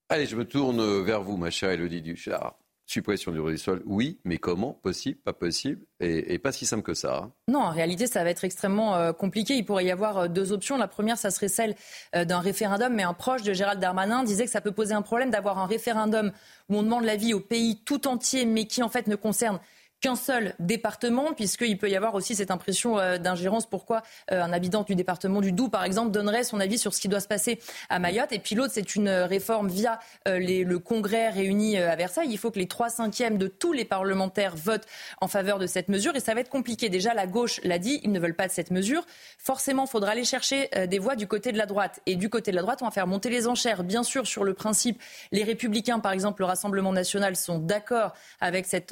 Allez, 0.10 0.25
je 0.25 0.36
me 0.36 0.44
tourne 0.44 1.01
vers 1.03 1.24
vous, 1.24 1.38
ma 1.38 1.50
chère 1.50 1.70
Elodie 1.70 2.01
Duchard. 2.01 2.56
Suppression 2.91 3.31
du 3.31 3.38
droit 3.38 3.51
du 3.51 3.57
sol, 3.57 3.81
oui, 3.86 4.19
mais 4.25 4.38
comment? 4.38 4.74
Possible, 4.74 5.17
pas 5.21 5.31
possible 5.31 5.79
et, 6.01 6.38
pas 6.39 6.51
si 6.51 6.65
simple 6.65 6.83
que 6.83 6.93
ça. 6.93 7.19
Hein. 7.24 7.31
Non, 7.48 7.60
en 7.60 7.69
réalité, 7.69 8.05
ça 8.05 8.21
va 8.21 8.29
être 8.29 8.43
extrêmement 8.43 8.98
euh, 8.98 9.13
compliqué. 9.13 9.55
Il 9.55 9.63
pourrait 9.63 9.86
y 9.86 9.91
avoir 9.91 10.17
euh, 10.17 10.27
deux 10.27 10.51
options. 10.51 10.75
La 10.75 10.89
première, 10.89 11.17
ça 11.17 11.31
serait 11.31 11.48
celle 11.48 11.75
euh, 12.17 12.25
d'un 12.25 12.41
référendum, 12.41 12.93
mais 12.93 13.03
un 13.03 13.13
proche 13.13 13.43
de 13.43 13.53
Gérald 13.53 13.79
Darmanin 13.79 14.25
disait 14.25 14.43
que 14.43 14.51
ça 14.51 14.60
peut 14.60 14.74
poser 14.74 14.93
un 14.93 15.03
problème 15.03 15.29
d'avoir 15.29 15.57
un 15.57 15.67
référendum 15.67 16.33
où 16.67 16.75
on 16.75 16.83
demande 16.83 17.05
l'avis 17.05 17.33
au 17.33 17.39
pays 17.39 17.79
tout 17.86 18.10
entier, 18.10 18.45
mais 18.45 18.65
qui 18.67 18.83
en 18.83 18.89
fait 18.89 19.07
ne 19.07 19.15
concerne 19.15 19.62
qu'un 20.01 20.15
seul 20.15 20.55
département, 20.60 21.34
puisqu'il 21.34 21.77
peut 21.77 21.89
y 21.89 21.96
avoir 21.96 22.15
aussi 22.15 22.36
cette 22.36 22.50
impression 22.50 22.98
euh, 22.98 23.20
d'ingérence. 23.20 23.67
Pourquoi 23.67 24.01
euh, 24.31 24.41
un 24.41 24.51
habitant 24.51 24.81
du 24.81 24.96
département 24.96 25.41
du 25.41 25.51
Doubs, 25.51 25.70
par 25.70 25.84
exemple, 25.84 26.10
donnerait 26.10 26.43
son 26.43 26.60
avis 26.60 26.79
sur 26.79 26.93
ce 26.93 27.00
qui 27.00 27.08
doit 27.08 27.20
se 27.20 27.27
passer 27.27 27.60
à 27.89 28.00
Mayotte? 28.00 28.31
Et 28.31 28.39
puis 28.39 28.55
l'autre, 28.55 28.74
c'est 28.74 28.96
une 28.96 29.10
réforme 29.10 29.70
via 29.70 30.00
euh, 30.27 30.39
le 30.39 30.79
Congrès 30.79 31.29
réuni 31.29 31.77
à 31.77 31.96
Versailles. 31.96 32.29
Il 32.31 32.38
faut 32.39 32.50
que 32.50 32.58
les 32.58 32.67
trois 32.67 32.89
cinquièmes 32.89 33.38
de 33.38 33.48
tous 33.48 33.74
les 33.74 33.86
parlementaires 33.86 34.55
votent 34.55 34.88
en 35.22 35.27
faveur 35.27 35.60
de 35.60 35.67
cette 35.67 35.88
mesure, 35.88 36.15
et 36.15 36.20
ça 36.20 36.34
va 36.34 36.41
être 36.41 36.50
compliqué. 36.50 36.89
Déjà, 36.89 37.13
la 37.13 37.27
gauche 37.27 37.62
l'a 37.63 37.77
dit, 37.77 38.01
ils 38.03 38.12
ne 38.12 38.20
veulent 38.20 38.36
pas 38.36 38.48
de 38.48 38.51
cette 38.51 38.72
mesure. 38.72 39.05
Forcément, 39.38 39.86
il 39.86 39.89
faudra 39.89 40.12
aller 40.12 40.24
chercher 40.24 40.70
des 40.88 40.98
voix 40.98 41.15
du 41.15 41.27
côté 41.27 41.51
de 41.51 41.58
la 41.60 41.67
droite. 41.67 42.01
Et 42.08 42.15
du 42.15 42.29
côté 42.29 42.50
de 42.50 42.55
la 42.55 42.63
droite, 42.63 42.81
on 42.81 42.86
va 42.86 42.91
faire 42.91 43.08
monter 43.08 43.29
les 43.29 43.48
enchères. 43.48 43.84
Bien 43.84 44.03
sûr, 44.03 44.25
sur 44.25 44.43
le 44.43 44.55
principe, 44.55 45.00
les 45.31 45.43
Républicains, 45.43 46.00
par 46.00 46.12
exemple, 46.12 46.41
le 46.41 46.48
Rassemblement 46.48 46.91
national, 46.91 47.36
sont 47.36 47.60
d'accord 47.60 48.13
avec 48.39 48.65
cette 48.65 48.91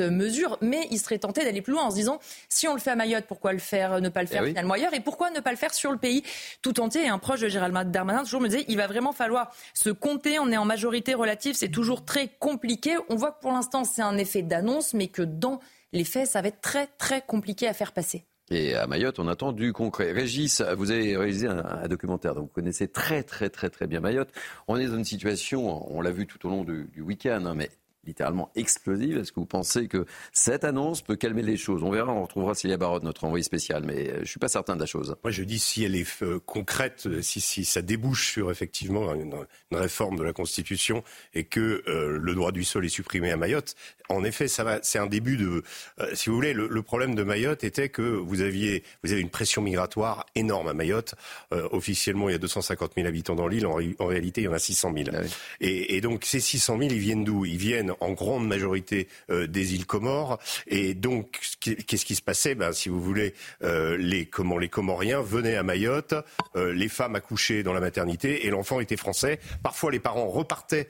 mesure 0.00 0.41
mesure, 0.42 0.58
mais 0.60 0.86
il 0.90 0.98
serait 0.98 1.18
tenté 1.18 1.44
d'aller 1.44 1.62
plus 1.62 1.72
loin 1.72 1.84
en 1.84 1.90
se 1.90 1.96
disant 1.96 2.18
si 2.48 2.68
on 2.68 2.74
le 2.74 2.80
fait 2.80 2.90
à 2.90 2.96
Mayotte, 2.96 3.24
pourquoi 3.26 3.52
le 3.52 3.58
faire, 3.58 4.00
ne 4.00 4.08
pas 4.08 4.22
le 4.22 4.28
eh 4.30 4.34
faire 4.34 4.44
finalement 4.44 4.74
ailleurs, 4.74 4.94
et 4.94 5.00
pourquoi 5.00 5.30
ne 5.30 5.40
pas 5.40 5.50
le 5.50 5.56
faire 5.56 5.74
sur 5.74 5.92
le 5.92 5.98
pays? 5.98 6.22
Tout 6.62 6.80
entier. 6.80 7.04
Et 7.04 7.08
un 7.08 7.18
proche 7.18 7.40
de 7.40 7.48
Gérald 7.48 7.90
Darmanin 7.90 8.24
toujours 8.24 8.40
me 8.40 8.48
disait 8.48 8.64
il 8.68 8.76
va 8.76 8.86
vraiment 8.86 9.12
falloir 9.12 9.54
se 9.74 9.90
compter. 9.90 10.38
On 10.38 10.50
est 10.50 10.56
en 10.56 10.64
majorité 10.64 11.14
relative, 11.14 11.54
c'est 11.54 11.68
toujours 11.68 12.04
très 12.04 12.28
compliqué. 12.38 12.96
On 13.08 13.16
voit 13.16 13.32
que 13.32 13.40
pour 13.40 13.52
l'instant 13.52 13.84
c'est 13.84 14.02
un 14.02 14.18
effet 14.18 14.42
d'annonce, 14.42 14.94
mais 14.94 15.08
que 15.08 15.22
dans 15.22 15.60
les 15.92 16.04
faits, 16.04 16.26
ça 16.26 16.40
va 16.40 16.48
être 16.48 16.60
très 16.60 16.86
très 16.98 17.22
compliqué 17.22 17.68
à 17.68 17.74
faire 17.74 17.92
passer. 17.92 18.24
Et 18.50 18.74
à 18.74 18.86
Mayotte, 18.86 19.18
on 19.18 19.28
attend 19.28 19.52
du 19.52 19.72
concret. 19.72 20.12
Régis, 20.12 20.62
vous 20.76 20.90
avez 20.90 21.16
réalisé 21.16 21.48
un, 21.48 21.88
documentaire, 21.88 22.34
donc 22.34 22.48
vous 22.48 22.54
connaissez 22.54 22.88
très 22.88 23.22
très 23.22 23.48
très 23.48 23.70
très 23.70 23.86
bien 23.86 24.00
Mayotte. 24.00 24.30
On 24.68 24.76
est 24.76 24.86
dans 24.86 24.96
une 24.96 25.04
situation, 25.04 25.90
on 25.90 26.00
l'a 26.00 26.10
vu 26.10 26.26
tout 26.26 26.46
au 26.46 26.50
long 26.50 26.64
du, 26.64 27.00
week-end, 27.00 27.44
hein, 27.46 27.54
mais 27.54 27.70
littéralement 28.04 28.50
explosive. 28.56 29.18
Est-ce 29.18 29.32
que 29.32 29.40
vous 29.40 29.46
pensez 29.46 29.86
que 29.86 30.06
cette 30.32 30.64
annonce 30.64 31.02
peut 31.02 31.16
calmer 31.16 31.42
les 31.42 31.56
choses? 31.56 31.82
On 31.82 31.90
verra, 31.90 32.12
on 32.12 32.22
retrouvera 32.22 32.54
Célia 32.54 32.76
Barotte, 32.76 33.04
notre 33.04 33.24
envoyé 33.24 33.42
spécial, 33.42 33.84
mais 33.86 34.08
euh, 34.08 34.14
je 34.16 34.20
ne 34.20 34.24
suis 34.24 34.40
pas 34.40 34.48
certain 34.48 34.74
de 34.74 34.80
la 34.80 34.86
chose. 34.86 35.14
Moi, 35.22 35.30
je 35.30 35.42
dis 35.42 35.58
si 35.58 35.84
elle 35.84 35.94
est 35.94 36.22
euh, 36.22 36.40
concrète, 36.44 37.04
euh, 37.06 37.22
si, 37.22 37.40
si, 37.40 37.64
ça 37.64 37.82
débouche 37.82 38.32
sur 38.32 38.50
effectivement 38.50 39.14
une, 39.14 39.34
réforme 39.70 40.16
de 40.16 40.22
la 40.22 40.32
Constitution 40.32 41.02
et 41.34 41.44
que 41.44 41.82
le 41.86 42.34
droit 42.34 42.52
du 42.52 42.62
sol 42.62 42.84
est 42.84 42.90
supprimé 42.90 43.30
à 43.30 43.36
Mayotte, 43.36 43.74
en 44.08 44.22
effet, 44.22 44.46
ça 44.46 44.64
va, 44.64 44.80
c'est 44.82 44.98
un 44.98 45.06
début 45.06 45.38
de. 45.38 45.62
si 46.12 46.28
vous 46.28 46.36
voulez, 46.36 46.52
le, 46.52 46.82
problème 46.82 47.14
de 47.14 47.22
Mayotte 47.22 47.64
était 47.64 47.88
que 47.88 48.02
vous 48.02 48.42
aviez, 48.42 48.82
vous 49.02 49.12
avez 49.12 49.20
une 49.22 49.30
pression 49.30 49.62
migratoire 49.62 50.26
énorme 50.34 50.68
à 50.68 50.74
Mayotte. 50.74 51.14
officiellement, 51.50 52.28
il 52.28 52.32
y 52.32 52.34
a 52.34 52.38
250 52.38 52.92
000 52.96 53.08
habitants 53.08 53.34
dans 53.34 53.48
l'île. 53.48 53.66
En, 53.66 54.06
réalité, 54.06 54.42
il 54.42 54.44
y 54.44 54.48
en 54.48 54.52
a 54.52 54.58
600 54.58 54.92
000. 54.94 55.08
Ah 55.12 55.20
et, 55.60 55.96
et 55.96 56.00
donc, 56.02 56.24
ces 56.26 56.40
600 56.40 56.78
000, 56.78 56.90
ils 56.90 56.98
viennent 56.98 57.24
d'où? 57.24 57.46
Ils 57.46 57.56
viennent 57.56 57.91
en 58.00 58.12
grande 58.12 58.46
majorité 58.46 59.08
euh, 59.30 59.46
des 59.46 59.74
îles 59.74 59.86
Comores. 59.86 60.38
Et 60.66 60.94
donc, 60.94 61.40
qu'est-ce 61.60 62.04
qui 62.04 62.14
se 62.14 62.22
passait? 62.22 62.54
Ben, 62.54 62.72
Si 62.72 62.88
vous 62.88 63.00
voulez, 63.00 63.34
euh, 63.62 63.96
les, 63.98 64.26
comment, 64.26 64.58
les 64.58 64.68
Comoriens 64.68 65.20
venaient 65.20 65.56
à 65.56 65.62
Mayotte, 65.62 66.14
euh, 66.56 66.72
les 66.72 66.88
femmes 66.88 67.14
accouchaient 67.14 67.62
dans 67.62 67.72
la 67.72 67.80
maternité 67.80 68.46
et 68.46 68.50
l'enfant 68.50 68.80
était 68.80 68.96
français. 68.96 69.38
Parfois, 69.62 69.90
les 69.90 70.00
parents 70.00 70.28
repartaient 70.28 70.88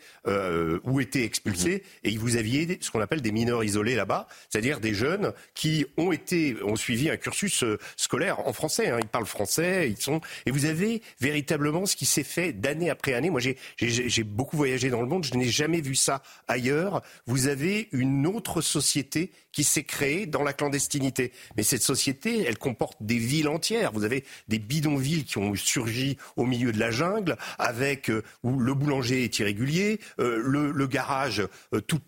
ou 0.85 1.01
étaient 1.01 1.25
expulsés 1.25 1.83
mmh. 2.05 2.09
et 2.09 2.17
vous 2.17 2.37
aviez 2.37 2.79
ce 2.81 2.91
qu'on 2.91 3.01
appelle 3.01 3.23
des 3.23 3.33
mineurs 3.33 3.65
isolés 3.65 3.95
là-bas, 3.95 4.27
c'est-à-dire 4.49 4.81
des 4.81 4.95
jeunes 4.95 5.33
qui 5.55 5.87
ont 5.97 6.13
été, 6.13 6.57
ont 6.63 6.77
suivi 6.77 7.11
un 7.11 7.17
cursus 7.17 7.65
scolaire 7.97 8.41
en 8.47 8.53
français. 8.53 8.89
Hein. 8.89 8.99
Ils 9.01 9.09
parlent 9.09 9.27
français, 9.27 9.91
ils 9.91 10.01
sont. 10.01 10.21
Et 10.47 10.51
vous 10.51 10.67
avez 10.67 11.03
véritablement 11.21 11.87
ce 11.87 11.97
qui 11.97 12.07
s'est 12.07 12.25
fait 12.25 12.53
d'année 12.53 12.91
après 12.91 13.15
année. 13.15 13.31
Moi, 13.31 13.41
j'ai 13.79 14.25
beaucoup 14.25 14.57
voyagé 14.57 14.91
dans 14.91 15.01
le 15.01 15.09
monde, 15.09 15.25
je 15.25 15.35
n'ai 15.35 15.49
jamais 15.49 15.81
vu 15.81 15.95
ça 15.95 16.23
ailleurs 16.49 16.92
vous 17.27 17.47
avez 17.47 17.89
une 17.93 18.27
autre 18.27 18.61
société 18.61 19.33
qui 19.53 19.65
s'est 19.65 19.85
créée 19.85 20.27
dans 20.27 20.43
la 20.43 20.53
clandestinité. 20.53 21.33
Mais 21.57 21.63
cette 21.63 21.83
société, 21.83 22.45
elle 22.47 22.59
comporte 22.59 22.97
des 23.01 23.19
villes 23.19 23.49
entières. 23.49 23.93
Vous 23.93 24.05
avez 24.05 24.25
des 24.49 24.59
bidonvilles 24.59 25.25
qui 25.25 25.39
ont 25.39 25.55
surgi 25.55 26.17
au 26.37 26.47
milieu 26.47 26.73
de 26.73 26.79
la 26.79 26.91
jungle, 26.91 27.37
avec 27.59 28.11
euh, 28.11 28.23
où 28.43 28.59
le 28.59 28.75
boulanger 28.75 29.25
est 29.25 29.39
irrégulier, 29.39 30.01
euh, 30.19 30.41
le, 30.43 30.87
garage 30.87 31.43
euh, 31.75 31.81
tout, 31.81 32.01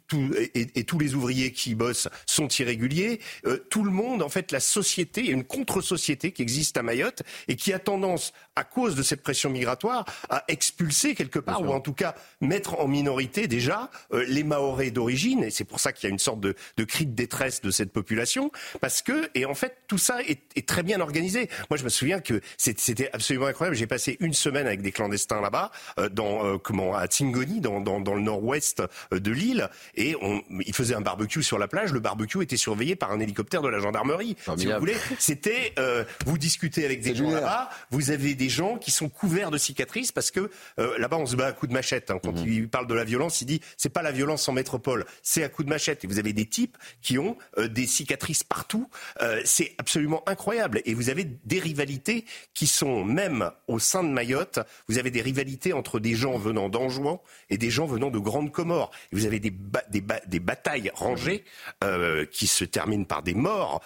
et, 0.54 0.84
tous 0.84 0.98
les 0.98 1.14
ouvriers 1.14 1.52
qui 1.52 1.70
y 1.70 1.74
bossent 1.74 2.08
sont 2.26 2.48
irréguliers. 2.48 3.20
tout 3.70 3.84
le 3.84 3.90
monde, 3.90 4.22
en 4.22 4.28
fait, 4.28 4.50
la 4.52 4.60
société, 4.60 5.20
il 5.20 5.26
y 5.26 5.30
a 5.30 5.34
une 5.34 5.44
contre-société 5.44 6.32
qui 6.32 6.42
existe 6.42 6.76
à 6.76 6.82
Mayotte 6.82 7.22
et 7.48 7.56
qui 7.56 7.72
a 7.72 7.78
tendance, 7.78 8.32
à 8.56 8.64
cause 8.64 8.94
de 8.94 9.02
cette 9.02 9.22
pression 9.22 9.50
migratoire, 9.50 10.04
à 10.30 10.44
expulser 10.48 11.14
quelque 11.14 11.38
part, 11.38 11.62
ou 11.62 11.72
en 11.72 11.80
tout 11.80 11.92
cas 11.92 12.14
mettre 12.40 12.80
en 12.80 12.88
minorité 12.88 13.46
déjà 13.46 13.90
les 14.12 14.44
Maoris 14.44 14.92
d'origine. 14.92 15.44
Et 15.44 15.50
c'est 15.50 15.64
pour 15.64 15.80
ça 15.80 15.92
qu'il 15.92 16.08
y 16.08 16.10
a 16.10 16.12
une 16.12 16.18
sorte 16.18 16.40
de, 16.40 16.54
de 16.76 16.84
cri 16.84 17.06
de 17.06 17.12
détresse 17.12 17.33
de 17.62 17.70
cette 17.70 17.92
population, 17.92 18.50
parce 18.80 19.02
que, 19.02 19.28
et 19.34 19.44
en 19.44 19.54
fait, 19.54 19.76
tout 19.88 19.98
ça 19.98 20.22
est, 20.22 20.40
est 20.56 20.66
très 20.66 20.82
bien 20.82 21.00
organisé. 21.00 21.48
Moi, 21.68 21.76
je 21.76 21.84
me 21.84 21.88
souviens 21.88 22.20
que 22.20 22.40
c'était 22.56 23.10
absolument 23.12 23.46
incroyable. 23.46 23.76
J'ai 23.76 23.86
passé 23.86 24.16
une 24.20 24.32
semaine 24.32 24.66
avec 24.66 24.82
des 24.82 24.92
clandestins 24.92 25.40
là-bas, 25.40 25.70
euh, 25.98 26.08
dans 26.08 26.46
euh, 26.46 26.58
comment 26.58 26.94
à 26.94 27.08
Tingoni, 27.08 27.60
dans, 27.60 27.80
dans, 27.80 28.00
dans 28.00 28.14
le 28.14 28.22
nord-ouest 28.22 28.82
euh, 29.12 29.18
de 29.18 29.30
l'île, 29.32 29.68
et 29.96 30.16
on, 30.22 30.42
ils 30.50 30.74
faisaient 30.74 30.94
un 30.94 31.00
barbecue 31.00 31.42
sur 31.42 31.58
la 31.58 31.68
plage. 31.68 31.92
Le 31.92 32.00
barbecue 32.00 32.42
était 32.42 32.56
surveillé 32.56 32.94
par 32.96 33.10
un 33.10 33.20
hélicoptère 33.20 33.62
de 33.62 33.68
la 33.68 33.80
gendarmerie. 33.80 34.36
Si 34.56 34.66
vous 34.66 34.78
voulez, 34.78 34.96
c'était 35.18 35.74
vous 36.26 36.38
discutez 36.38 36.84
avec 36.84 37.00
des 37.00 37.14
gens 37.14 37.30
là-bas, 37.30 37.70
vous 37.90 38.10
avez 38.10 38.34
des 38.34 38.48
gens 38.48 38.76
qui 38.76 38.90
sont 38.90 39.08
couverts 39.08 39.50
de 39.50 39.58
cicatrices 39.58 40.12
parce 40.12 40.30
que 40.30 40.50
là-bas 40.76 41.16
on 41.16 41.26
se 41.26 41.36
bat 41.36 41.46
à 41.46 41.52
coups 41.52 41.68
de 41.70 41.74
machette. 41.74 42.10
Hein. 42.10 42.18
Quand 42.22 42.32
mmh. 42.32 42.48
il 42.48 42.68
parle 42.68 42.86
de 42.86 42.94
la 42.94 43.04
violence, 43.04 43.40
il 43.40 43.46
dit 43.46 43.60
c'est 43.76 43.88
pas 43.88 44.02
la 44.02 44.12
violence 44.12 44.48
en 44.48 44.52
métropole, 44.52 45.04
c'est 45.22 45.42
à 45.42 45.48
coups 45.48 45.66
de 45.66 45.70
machette. 45.70 46.04
Et 46.04 46.06
vous 46.06 46.18
avez 46.18 46.32
des 46.32 46.46
types 46.46 46.76
qui 47.02 47.18
ont 47.18 47.23
euh, 47.58 47.68
des 47.68 47.86
cicatrices 47.86 48.44
partout. 48.44 48.88
Euh, 49.20 49.40
c'est 49.44 49.74
absolument 49.78 50.22
incroyable. 50.28 50.80
Et 50.84 50.94
vous 50.94 51.10
avez 51.10 51.24
des 51.24 51.58
rivalités 51.58 52.24
qui 52.54 52.66
sont 52.66 53.04
même 53.04 53.50
au 53.68 53.78
sein 53.78 54.02
de 54.02 54.08
Mayotte. 54.08 54.60
Vous 54.88 54.98
avez 54.98 55.10
des 55.10 55.22
rivalités 55.22 55.72
entre 55.72 56.00
des 56.00 56.14
gens 56.14 56.36
venant 56.36 56.68
d'Anjouan 56.68 57.22
et 57.50 57.58
des 57.58 57.70
gens 57.70 57.86
venant 57.86 58.10
de 58.10 58.18
Grande 58.18 58.52
Comore. 58.52 58.90
Et 59.12 59.16
vous 59.16 59.26
avez 59.26 59.40
des, 59.40 59.52
des, 59.90 60.40
batailles 60.40 60.90
rangées 60.94 61.44
euh, 61.82 62.26
qui 62.26 62.46
se 62.46 62.64
terminent 62.64 63.04
par 63.04 63.22
des 63.22 63.34
morts 63.34 63.82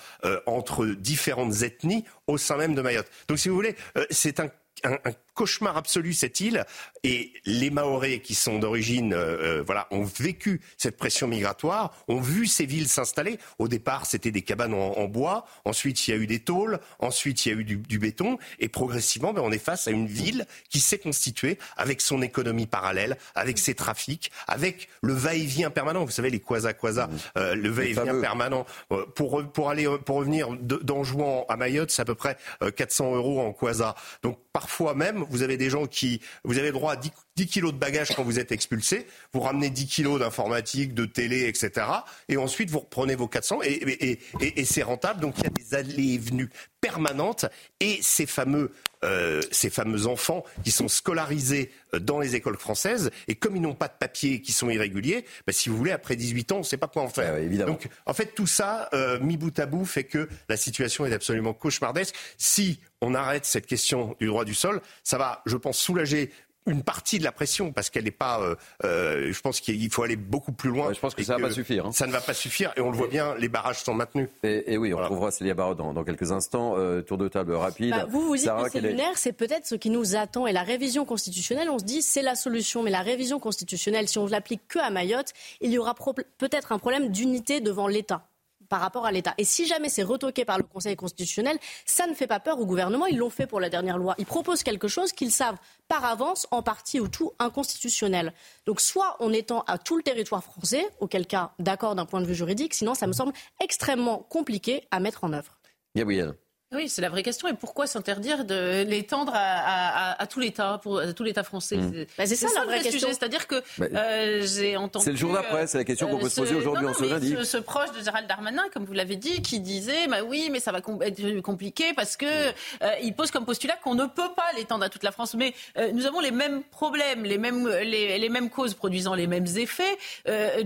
entre 0.47 0.87
différentes 0.87 1.63
ethnies 1.63 2.05
au 2.27 2.39
sein 2.39 2.57
même 2.57 2.75
de 2.75 2.83
Mayotte. 2.83 3.11
Donc 3.29 3.39
si 3.39 3.49
vous 3.49 3.55
voulez, 3.55 3.77
c'est 4.11 4.41
un 4.41 4.51
un, 4.85 4.99
cauchemar 5.39 5.77
absolu 5.77 6.15
cette 6.15 6.41
île 6.41 6.65
et 7.05 7.33
les 7.47 7.71
Maoris 7.71 8.21
qui 8.23 8.35
sont 8.35 8.59
d'origine 8.59 9.13
euh, 9.13 9.61
euh, 9.61 9.63
voilà 9.65 9.87
ont 9.93 10.03
vécu 10.03 10.61
cette 10.77 10.97
pression 10.97 11.29
migratoire, 11.29 11.95
ont 12.09 12.21
vu 12.21 12.49
ces 12.49 12.67
villes 12.67 12.89
s'installer. 12.89 13.39
Au 13.61 13.69
départ, 13.69 14.05
c'était 14.05 14.33
des 14.33 14.43
cabanes 14.43 14.75
en, 14.75 15.05
bois, 15.07 15.47
ensuite 15.65 16.09
il 16.09 16.11
y 16.11 16.15
a 16.15 16.17
eu 16.17 16.27
des 16.27 16.41
tôles, 16.41 16.81
ensuite 16.99 17.47
il 17.47 17.53
y 17.53 17.57
a 17.57 17.61
eu 17.61 17.65
du, 17.65 17.99
béton 18.01 18.37
et 18.59 18.69
progressivement 18.69 19.33
ben, 19.33 19.43
on 19.43 19.53
est 19.53 19.65
face 19.65 19.87
à 19.87 19.93
une 19.93 20.09
ville 20.09 20.45
qui 20.71 20.81
s'est 20.81 20.99
constituée 20.99 21.59
avec 21.77 22.01
son 22.01 22.21
économie 22.21 22.67
parallèle, 22.67 23.17
avec 23.37 23.59
ses 23.59 23.75
trafics, 23.75 24.33
avec 24.49 24.89
le 25.03 25.13
va-et-vient 25.13 25.71
permanent. 25.71 26.05
Vous 26.05 26.11
savez 26.11 26.31
les 26.31 26.39
mmh. 26.39 27.09
euh, 27.37 27.55
le 27.55 27.69
va-et-vient 27.69 28.21
permanent 28.21 28.67
pour 29.15 29.45
pour 29.53 29.71
aller 29.71 29.87
pour 30.05 30.17
revenir 30.17 30.49
d'Anjouan 30.61 31.47
à 31.49 31.57
Mayotte, 31.57 31.93
c'est 31.93 32.03
à 32.03 32.05
peu 32.05 32.17
près 32.17 32.37
400 32.75 33.15
euros 33.15 33.41
en 33.41 33.53
quasi. 33.53 33.79
Donc 34.23 34.39
parfois 34.53 34.95
même 34.95 35.25
vous 35.31 35.43
avez 35.43 35.57
des 35.57 35.71
gens 35.71 35.87
qui, 35.87 36.21
vous 36.45 36.59
avez 36.59 36.73
droit 36.73 36.93
à 36.93 36.97
10, 36.97 37.11
10 37.39 37.47
kilos 37.47 37.73
de 37.73 37.79
bagages 37.79 38.15
quand 38.17 38.25
vous 38.25 38.41
êtes 38.41 38.51
expulsé, 38.51 39.07
vous 39.33 39.41
ramenez 39.41 39.71
10 39.71 39.87
kilos 39.87 40.19
d'informatique, 40.19 40.93
de 40.93 41.05
télé, 41.05 41.47
etc. 41.47 41.87
Et 42.29 42.37
ensuite, 42.37 42.71
vous 42.71 42.81
reprenez 42.81 43.15
vos 43.15 43.29
400 43.29 43.61
et, 43.63 44.19
et, 44.41 44.65
c'est 44.65 44.83
rentable. 44.83 45.21
Donc, 45.21 45.35
il 45.39 45.45
y 45.45 45.47
a 45.47 45.51
des 45.51 45.75
allées 45.75 46.15
et 46.15 46.19
venues 46.19 46.51
permanentes 46.81 47.47
et 47.81 48.01
ces 48.03 48.27
fameux, 48.27 48.73
euh, 49.05 49.41
ces 49.53 49.71
fameux 49.71 50.07
enfants 50.07 50.45
qui 50.65 50.73
sont 50.73 50.89
scolarisés 50.89 51.71
euh, 51.95 52.01
dans 52.01 52.19
les 52.19 52.35
écoles 52.35 52.57
françaises 52.57 53.11
et 53.29 53.37
comme 53.37 53.57
ils 53.57 53.63
n'ont 53.63 53.75
pas 53.75 53.89
de 53.89 53.97
papier 53.99 54.41
qui 54.41 54.53
sont 54.53 54.69
irréguliers, 54.69 55.25
bah, 55.47 55.53
si 55.53 55.69
vous 55.69 55.77
voulez, 55.77 55.93
après 55.93 56.17
18 56.17 56.53
ans, 56.53 56.57
on 56.57 56.61
ne 56.61 56.65
sait 56.65 56.77
pas 56.77 56.89
quoi 56.89 57.03
en 57.03 57.09
faire. 57.09 57.37
Donc, 57.67 57.89
en 58.07 58.15
fait, 58.15 58.35
tout 58.35 58.49
ça, 58.49 58.89
euh, 58.95 59.21
mis 59.21 59.37
bout 59.37 59.57
à 59.61 59.67
bout, 59.67 59.85
fait 59.85 60.05
que 60.05 60.29
la 60.49 60.57
situation 60.57 61.07
est 61.07 61.13
absolument 61.13 61.55
cauchemardesque. 61.55 62.17
Si 62.37 62.81
on 63.01 63.15
arrête 63.15 63.45
cette 63.45 63.67
question 63.67 64.17
du 64.21 64.27
droit 64.27 64.45
du 64.45 64.55
sol, 64.55 64.81
ça 65.03 65.19
va, 65.19 65.43
je 65.47 65.57
pense, 65.57 65.79
soulager 65.79 66.31
une 66.69 66.83
partie 66.83 67.19
de 67.19 67.25
la 67.25 67.33
pression 67.33 67.73
parce 67.73 67.91
qu'elle 67.91 68.05
n'est 68.05 68.11
pas. 68.11 68.41
Euh, 68.41 68.55
euh, 68.85 69.33
je 69.33 69.41
pense 69.41 69.61
qu'il 69.61 69.91
faut 69.91 70.03
aller 70.03 70.17
beaucoup 70.17 70.53
plus 70.53 70.71
loin. 70.71 70.93
je 70.93 71.01
pense 71.01 71.15
que 71.15 71.23
ça 71.23 71.37
ne 71.37 71.43
va 71.43 71.49
pas 71.49 71.55
suffire. 71.55 71.87
Hein. 71.87 71.93
Ça 71.93 72.07
ne 72.07 72.13
va 72.13 72.21
pas 72.21 72.35
suffire 72.35 72.73
et 72.77 72.81
on 72.81 72.91
le 72.91 72.97
voit 72.97 73.09
bien, 73.09 73.35
les 73.37 73.49
barrages 73.49 73.83
sont 73.83 73.95
maintenus. 73.95 74.29
Et, 74.43 74.77
oui, 74.77 74.93
on 74.93 75.03
trouvera 75.03 75.31
Célia 75.31 75.55
Barraud 75.55 75.75
dans, 75.75 76.05
quelques 76.05 76.31
instants. 76.31 76.75
Euh, 76.77 77.03
tour 77.03 77.19
de 77.19 77.29
table 77.29 77.55
rapide. 77.55 77.91
Bah, 77.91 78.07
vous 78.09 78.21
vous 78.21 78.37
dites 78.37 78.47
que 78.47 78.71
c'est 78.71 78.81
lunaire, 78.81 79.17
c'est 79.17 79.33
peut-être 79.33 79.67
ce 79.67 79.75
qui 79.75 79.91
nous 79.91 80.17
attend. 80.17 80.47
Et 80.47 80.53
la 80.53 80.63
révision 80.63 81.05
constitutionnelle, 81.05 81.71
on 81.71 81.79
se 81.79 81.85
dit 81.85 82.03
c'est 82.03 82.23
la 82.23 82.35
solution. 82.35 82.83
Mais 82.83 82.91
la 82.91 83.03
révision 83.03 83.41
constitutionnelle, 83.41 84.09
si 84.09 84.19
on 84.19 84.27
ne 84.27 84.31
l'applique 84.31 84.63
que 84.69 84.79
à 84.79 84.91
Mayotte, 84.91 85.33
il 85.61 85.71
y 85.71 85.79
aura 85.79 85.95
peut-être 86.39 86.73
un 86.73 86.79
problème 86.79 87.09
d'unité 87.09 87.61
devant 87.61 87.89
l'État 87.89 88.28
par 88.69 88.81
rapport 88.81 89.07
à 89.07 89.13
l'État. 89.13 89.35
Et 89.39 89.45
si 89.45 89.67
jamais 89.67 89.89
c'est 89.89 90.03
retoqué 90.03 90.45
par 90.45 90.59
le 90.59 90.65
Conseil 90.65 90.97
constitutionnel, 90.97 91.59
ça 91.87 92.07
ne 92.07 92.15
fait 92.15 92.27
pas 92.27 92.41
peur 92.41 92.61
au 92.61 92.67
gouvernement. 92.67 93.07
Ils 93.07 93.19
l'ont 93.19 93.31
fait 93.31 93.47
pour 93.47 93.61
la 93.61 93.71
dernière 93.71 93.99
loi. 93.99 94.15
Ils 94.19 94.27
proposent 94.27 94.63
quelque 94.63 94.89
chose 94.89 95.13
qu'ils 95.13 95.31
savent 95.31 95.57
par 95.89 96.05
avance, 96.05 96.47
en 96.51 96.63
partie 96.63 97.01
ou 97.01 97.09
tout, 97.09 97.33
inconstitutionnel. 97.39 98.33
Donc 98.67 98.81
soit 98.81 99.17
on 99.21 99.33
étend 99.33 99.65
à 99.67 99.79
tout 99.79 99.97
le 99.97 100.03
territoire 100.03 100.45
français, 100.45 100.89
auquel 101.01 101.27
cas 101.27 101.53
d'accord 101.59 101.95
d'un 101.95 102.07
point 102.07 102.21
de 102.21 102.27
vue 102.27 102.35
juridique, 102.35 102.75
sinon 102.75 102.95
ça 102.95 103.07
me 103.07 103.13
semble 103.13 103.33
extrêmement 103.63 104.19
compliqué 104.19 104.87
à 104.91 105.01
mettre 105.01 105.25
en 105.25 105.33
œuvre. 105.33 105.59
Gabriel. 105.97 106.35
Oui, 106.71 106.91
c'est 106.91 107.01
la 107.01 107.09
vraie 107.09 107.23
question. 107.23 107.49
Et 107.49 107.55
pourquoi 107.55 107.87
s'interdire 107.87 108.45
de 108.45 108.83
l'étendre 108.83 109.33
à, 109.35 110.27
tout 110.29 110.39
l'État, 110.39 110.79
pour 110.83 111.01
tout 111.15 111.25
l'État 111.25 111.43
français 111.43 111.79
mmh. 111.79 112.05
bah, 112.19 112.27
C'est 112.27 112.37
ça, 112.37 112.49
la 112.55 112.67
vraie 112.67 112.81
question. 112.81 113.09
C'est-à-dire 113.09 113.47
que 113.47 113.63
bah, 113.79 113.87
euh, 113.95 114.43
j'ai 114.47 114.77
entendu. 114.77 115.07
C'est 115.07 115.13
le 115.13 115.17
jour 115.17 115.33
d'après. 115.33 115.67
C'est 115.67 115.79
la 115.79 115.85
question 115.85 116.09
qu'on 116.09 116.19
peut 116.19 116.29
se 116.29 116.39
poser 116.39 116.55
euh, 116.55 116.59
aujourd'hui 116.59 116.87
en 116.87 116.93
ce 116.93 117.05
lundi. 117.05 117.35
Ce, 117.43 117.57
proche 117.57 117.91
de 117.93 118.05
Gérald 118.05 118.29
Darmanin, 118.29 118.65
comme 118.75 118.85
vous 118.85 118.93
l'avez 118.93 119.17
dit, 119.17 119.41
qui 119.41 119.61
disait, 119.61 120.09
bah 120.09 120.19
oui, 120.27 120.51
mais 120.53 120.61
ça 120.61 120.71
va 120.71 120.81
être 121.01 121.41
compliqué 121.41 121.95
parce 121.97 122.19
que 122.19 122.27
euh, 122.27 122.91
il 123.03 123.15
pose 123.15 123.31
comme 123.31 123.47
postulat 123.47 123.77
qu'on 123.83 123.95
ne 123.95 124.05
peut 124.05 124.31
pas 124.37 124.53
l'étendre 124.59 124.85
à 124.85 124.91
toute 124.91 125.05
la 125.05 125.13
France. 125.13 125.35
Mais 125.35 125.55
nous 125.95 126.05
avons 126.05 126.21
les 126.21 126.33
mêmes 126.33 126.63
problèmes, 126.65 127.25
les 127.25 127.39
mêmes, 127.39 127.67
les, 127.67 128.29
mêmes 128.29 128.51
causes 128.51 128.75
produisant 128.75 129.15
les 129.15 129.27
mêmes 129.27 129.47
effets. 129.57 129.97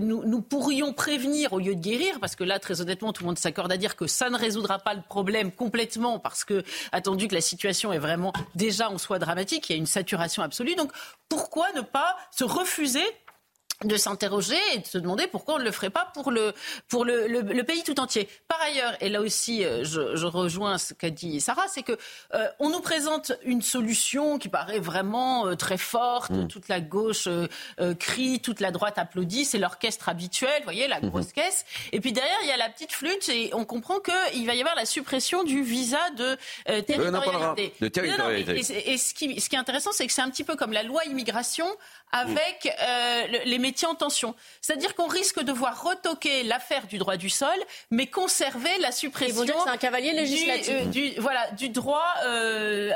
Nous, 0.01 0.25
nous 0.25 0.41
pourrions 0.41 0.91
prévenir 0.91 1.53
au 1.53 1.59
lieu 1.59 1.75
de 1.75 1.81
guérir, 1.81 2.19
parce 2.19 2.35
que 2.35 2.43
là, 2.43 2.59
très 2.59 2.81
honnêtement, 2.81 3.13
tout 3.13 3.23
le 3.23 3.27
monde 3.27 3.39
s'accorde 3.39 3.71
à 3.71 3.77
dire 3.77 3.95
que 3.95 4.05
ça 4.05 4.29
ne 4.29 4.37
résoudra 4.37 4.79
pas 4.79 4.93
le 4.93 5.01
problème 5.07 5.51
complètement 5.51 5.92
parce 6.19 6.43
que, 6.43 6.63
attendu 6.91 7.27
que 7.27 7.35
la 7.35 7.41
situation 7.41 7.93
est 7.93 7.99
vraiment 7.99 8.33
déjà 8.55 8.89
en 8.89 8.97
soi 8.97 9.19
dramatique, 9.19 9.69
il 9.69 9.73
y 9.73 9.75
a 9.75 9.79
une 9.79 9.85
saturation 9.85 10.43
absolue. 10.43 10.75
Donc, 10.75 10.91
pourquoi 11.29 11.71
ne 11.73 11.81
pas 11.81 12.15
se 12.31 12.43
refuser 12.43 13.05
de 13.83 13.97
s'interroger 13.97 14.59
et 14.73 14.79
de 14.79 14.85
se 14.85 14.97
demander 14.97 15.27
pourquoi 15.27 15.55
on 15.55 15.59
ne 15.59 15.63
le 15.63 15.71
ferait 15.71 15.89
pas 15.89 16.11
pour 16.13 16.31
le, 16.31 16.53
pour 16.87 17.05
le, 17.05 17.27
le, 17.27 17.63
pays 17.63 17.83
tout 17.83 17.99
entier. 17.99 18.29
Par 18.47 18.61
ailleurs, 18.61 18.95
et 19.01 19.09
là 19.09 19.21
aussi 19.21 19.63
euh, 19.63 19.83
je, 19.83 20.15
je 20.15 20.25
rejoins 20.25 20.77
ce 20.77 20.93
qu'a 20.93 21.09
dit 21.09 21.41
Sarah, 21.41 21.67
c'est 21.67 21.83
que 21.83 21.97
euh, 22.33 22.47
on 22.59 22.69
nous 22.69 22.79
présente 22.79 23.33
une 23.43 23.61
solution 23.61 24.37
qui 24.37 24.47
paraît 24.47 24.79
vraiment 24.79 25.47
euh, 25.47 25.55
très 25.55 25.77
forte. 25.77 26.31
Mm. 26.31 26.47
Toute 26.47 26.67
la 26.67 26.79
gauche 26.79 27.27
crie, 27.99 28.39
toute 28.39 28.59
la 28.59 28.71
droite 28.71 28.97
applaudit, 28.97 29.45
c'est 29.45 29.57
l'orchestre 29.57 30.09
habituel, 30.09 30.53
vous 30.59 30.65
voyez, 30.65 30.87
la 30.87 30.99
grosse 30.99 31.27
mm-hmm. 31.27 31.33
caisse. 31.33 31.65
Et 31.91 31.99
puis 31.99 32.13
derrière, 32.13 32.37
il 32.43 32.47
y 32.47 32.51
a 32.51 32.57
la 32.57 32.69
petite 32.69 32.91
flûte 32.91 33.27
et 33.29 33.49
on 33.53 33.65
comprend 33.65 33.99
qu'il 33.99 34.45
va 34.45 34.55
y 34.55 34.59
avoir 34.59 34.75
la 34.75 34.85
suppression 34.85 35.43
du 35.43 35.63
visa 35.63 35.99
de 36.11 36.37
territorialité. 36.81 37.73
de 37.79 37.87
territorialité. 37.87 38.91
et, 38.91 38.97
ce, 38.97 39.13
qui, 39.13 39.39
ce 39.39 39.49
qui 39.49 39.55
est 39.55 39.59
intéressant, 39.59 39.91
c'est 39.91 40.07
que 40.07 40.13
c'est 40.13 40.21
un 40.21 40.29
petit 40.29 40.43
peu 40.43 40.55
comme 40.55 40.73
la 40.73 40.83
loi 40.83 41.03
immigration 41.05 41.65
avec 42.13 42.69
euh, 42.81 43.27
les 43.45 43.57
métiers 43.57 43.87
en 43.87 43.95
tension. 43.95 44.35
C'est-à-dire 44.61 44.95
qu'on 44.95 45.07
risque 45.07 45.41
de 45.43 45.51
voir 45.51 45.83
retoquer 45.83 46.43
l'affaire 46.43 46.85
du 46.85 46.99
droit 46.99 47.17
du 47.17 47.29
sol, 47.29 47.49
mais 47.89 48.05
conserver 48.05 48.69
la 48.79 48.91
suppression. 48.91 49.45
c'est 49.45 49.69
un 49.69 49.77
cavalier 49.77 50.13
législatif. 50.13 50.69
Euh, 50.69 50.85
du, 50.85 51.11
voilà, 51.17 51.49
du 51.51 51.69
droit 51.69 52.05
euh, 52.25 52.91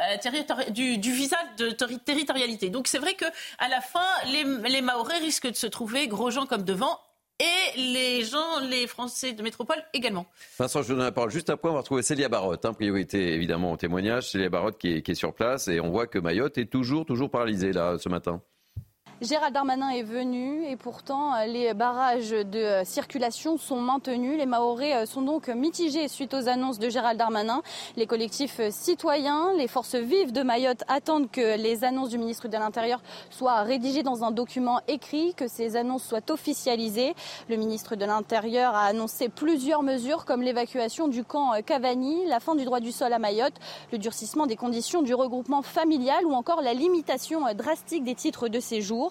du, 0.69 0.99
du, 0.99 1.11
visa 1.11 1.37
de 1.57 1.71
territorialité. 1.71 2.69
Donc 2.69 2.87
c'est 2.87 2.99
vrai 2.99 3.15
que 3.15 3.25
à 3.57 3.67
la 3.67 3.81
fin, 3.81 4.05
les, 4.27 4.43
les 4.69 4.81
Maorais 4.81 5.17
risquent 5.17 5.49
de 5.49 5.55
se 5.55 5.67
trouver 5.67 6.07
gros 6.07 6.29
gens 6.29 6.45
comme 6.45 6.63
devant 6.63 6.99
et 7.39 7.79
les 7.79 8.23
gens, 8.23 8.59
les 8.69 8.85
Français 8.85 9.33
de 9.33 9.41
métropole 9.41 9.77
également. 9.93 10.27
Vincent, 10.59 10.81
je 10.83 10.87
vous 10.89 10.93
donne 10.93 11.05
la 11.05 11.11
parole. 11.11 11.31
Juste 11.31 11.49
après, 11.49 11.69
on 11.69 11.73
va 11.73 11.79
retrouver 11.79 12.03
Célia 12.03 12.29
Barotte, 12.29 12.65
hein, 12.65 12.73
priorité 12.73 13.33
évidemment 13.33 13.71
au 13.71 13.77
témoignage. 13.77 14.31
Célia 14.31 14.49
Barotte 14.49 14.77
qui 14.77 14.93
est, 14.93 15.01
qui 15.01 15.11
est, 15.11 15.15
sur 15.15 15.33
place 15.33 15.67
et 15.67 15.79
on 15.79 15.89
voit 15.89 16.05
que 16.05 16.19
Mayotte 16.19 16.57
est 16.59 16.65
toujours, 16.65 17.05
toujours 17.05 17.31
paralysée 17.31 17.73
là 17.73 17.97
ce 17.99 18.09
matin. 18.09 18.41
Gérald 19.19 19.51
Darmanin 19.51 19.89
est 19.89 20.03
venu 20.03 20.63
et 20.67 20.75
pourtant 20.75 21.33
euh, 21.33 21.45
les 21.47 21.73
barrages 21.73 22.29
de 22.29 22.59
euh, 22.59 22.83
circulation 22.83 23.57
sont 23.57 23.81
maintenus. 23.81 24.37
Les 24.37 24.45
Mahorais 24.45 24.93
euh, 24.93 25.05
sont 25.07 25.23
donc 25.23 25.47
mitigés 25.47 26.07
suite 26.07 26.35
aux 26.35 26.47
annonces 26.47 26.77
de 26.77 26.87
Gérald 26.87 27.17
Darmanin. 27.17 27.63
Les 27.95 28.05
collectifs 28.05 28.61
citoyens, 28.69 29.53
les 29.57 29.67
forces 29.67 29.95
vives 29.95 30.31
de 30.31 30.43
Mayotte 30.43 30.83
attendent 30.87 31.31
que 31.31 31.57
les 31.57 31.83
annonces 31.83 32.09
du 32.09 32.19
ministre 32.19 32.47
de 32.47 32.57
l'Intérieur 32.57 33.01
soient 33.31 33.63
rédigées 33.63 34.03
dans 34.03 34.23
un 34.23 34.29
document 34.29 34.81
écrit, 34.87 35.33
que 35.33 35.47
ces 35.47 35.77
annonces 35.77 36.03
soient 36.03 36.29
officialisées. 36.29 37.15
Le 37.49 37.55
ministre 37.55 37.95
de 37.95 38.05
l'Intérieur 38.05 38.75
a 38.75 38.85
annoncé 38.85 39.29
plusieurs 39.29 39.81
mesures 39.81 40.25
comme 40.25 40.43
l'évacuation 40.43 41.07
du 41.07 41.23
camp 41.23 41.53
Cavani, 41.65 42.27
la 42.27 42.39
fin 42.39 42.53
du 42.53 42.65
droit 42.65 42.81
du 42.81 42.91
sol 42.91 43.11
à 43.11 43.17
Mayotte, 43.17 43.55
le 43.91 43.97
durcissement 43.97 44.45
des 44.45 44.57
conditions 44.57 45.01
du 45.01 45.15
regroupement 45.15 45.63
familial 45.63 46.23
ou 46.23 46.33
encore 46.33 46.61
la 46.61 46.75
limitation 46.75 47.41
drastique 47.55 48.03
des 48.03 48.13
titres 48.13 48.47
de 48.47 48.59
séjour. 48.59 49.06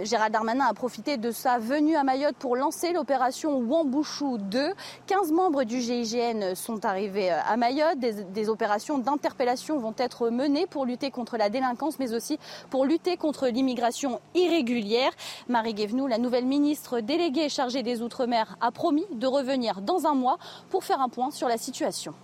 Gérald 0.00 0.32
Darmanin 0.32 0.66
a 0.66 0.74
profité 0.74 1.16
de 1.16 1.30
sa 1.30 1.58
venue 1.58 1.96
à 1.96 2.04
Mayotte 2.04 2.36
pour 2.36 2.56
lancer 2.56 2.92
l'opération 2.92 3.58
Wambouchou 3.58 4.38
2. 4.38 4.72
15 5.06 5.32
membres 5.32 5.64
du 5.64 5.80
GIGN 5.80 6.54
sont 6.54 6.84
arrivés 6.84 7.32
euh, 7.32 7.40
à 7.46 7.56
Mayotte. 7.56 7.98
Des, 7.98 8.48
opérations 8.48 8.98
d'interpellation 8.98 9.78
vont 9.78 9.94
être 9.98 10.28
menées 10.28 10.66
pour 10.66 10.84
lutter 10.84 11.10
contre 11.10 11.36
la 11.36 11.48
délinquance, 11.48 11.98
mais 11.98 12.12
aussi 12.12 12.38
pour 12.70 12.84
lutter 12.84 13.16
contre 13.16 13.48
l'immigration 13.48 14.20
irrégulière. 14.34 15.12
Marie 15.48 15.74
Guévenoux, 15.74 16.06
la 16.06 16.18
nouvelle 16.18 16.46
ministre 16.46 17.00
déléguée 17.00 17.48
chargée 17.48 17.82
des 17.82 18.02
Outre-mer, 18.02 18.56
a 18.60 18.72
promis 18.72 19.06
de 19.12 19.26
revenir 19.26 19.80
dans 19.80 20.06
un 20.06 20.14
mois 20.14 20.38
pour 20.70 20.84
faire 20.84 21.00
un 21.00 21.08
point 21.08 21.30
sur 21.30 21.48
la 21.48 21.56
situation. 21.56 22.14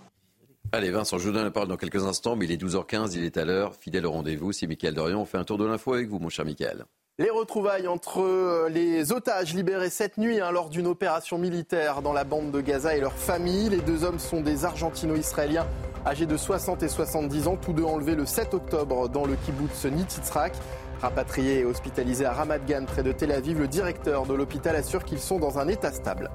Allez 0.71 0.91
Vincent, 0.91 1.17
je 1.17 1.27
vous 1.27 1.33
donne 1.33 1.45
la 1.45 1.51
parole 1.51 1.67
dans 1.67 1.77
quelques 1.77 2.05
instants, 2.05 2.35
mais 2.35 2.45
il 2.45 2.51
est 2.51 2.61
12h15, 2.61 3.13
il 3.15 3.23
est 3.23 3.37
à 3.37 3.45
l'heure, 3.45 3.73
fidèle 3.73 4.05
au 4.05 4.11
rendez-vous, 4.11 4.51
c'est 4.51 4.67
Mickaël 4.67 4.93
Dorian, 4.93 5.19
on 5.19 5.25
fait 5.25 5.39
un 5.39 5.43
tour 5.43 5.57
de 5.57 5.65
l'info 5.65 5.93
avec 5.93 6.07
vous 6.07 6.19
mon 6.19 6.29
cher 6.29 6.45
Mickaël. 6.45 6.85
Les 7.19 7.29
retrouvailles 7.29 7.89
entre 7.89 8.21
euh, 8.21 8.69
les 8.69 9.11
otages 9.11 9.53
libérés 9.53 9.89
cette 9.89 10.17
nuit 10.17 10.39
hein, 10.39 10.51
lors 10.51 10.69
d'une 10.69 10.87
opération 10.87 11.37
militaire 11.37 12.01
dans 12.01 12.13
la 12.13 12.23
bande 12.23 12.49
de 12.51 12.61
Gaza 12.61 12.95
et 12.95 13.01
leurs 13.01 13.11
familles. 13.11 13.67
Les 13.67 13.81
deux 13.81 14.05
hommes 14.05 14.19
sont 14.19 14.39
des 14.39 14.63
argentino-israéliens 14.63 15.67
âgés 16.05 16.25
de 16.25 16.37
60 16.37 16.81
et 16.81 16.87
70 16.87 17.47
ans, 17.47 17.57
tous 17.57 17.73
deux 17.73 17.83
enlevés 17.83 18.15
le 18.15 18.25
7 18.25 18.53
octobre 18.53 19.09
dans 19.09 19.25
le 19.25 19.35
kibbutz 19.35 19.83
Nititzrak. 19.83 20.53
Rapatriés 21.01 21.59
et 21.59 21.65
hospitalisés 21.65 22.23
à 22.23 22.31
Ramat 22.31 22.59
Gan 22.59 22.85
près 22.87 23.03
de 23.03 23.11
Tel 23.11 23.33
Aviv, 23.33 23.59
le 23.59 23.67
directeur 23.67 24.25
de 24.25 24.33
l'hôpital 24.33 24.77
assure 24.77 25.03
qu'ils 25.03 25.19
sont 25.19 25.39
dans 25.39 25.59
un 25.59 25.67
état 25.67 25.91
stable. 25.91 26.29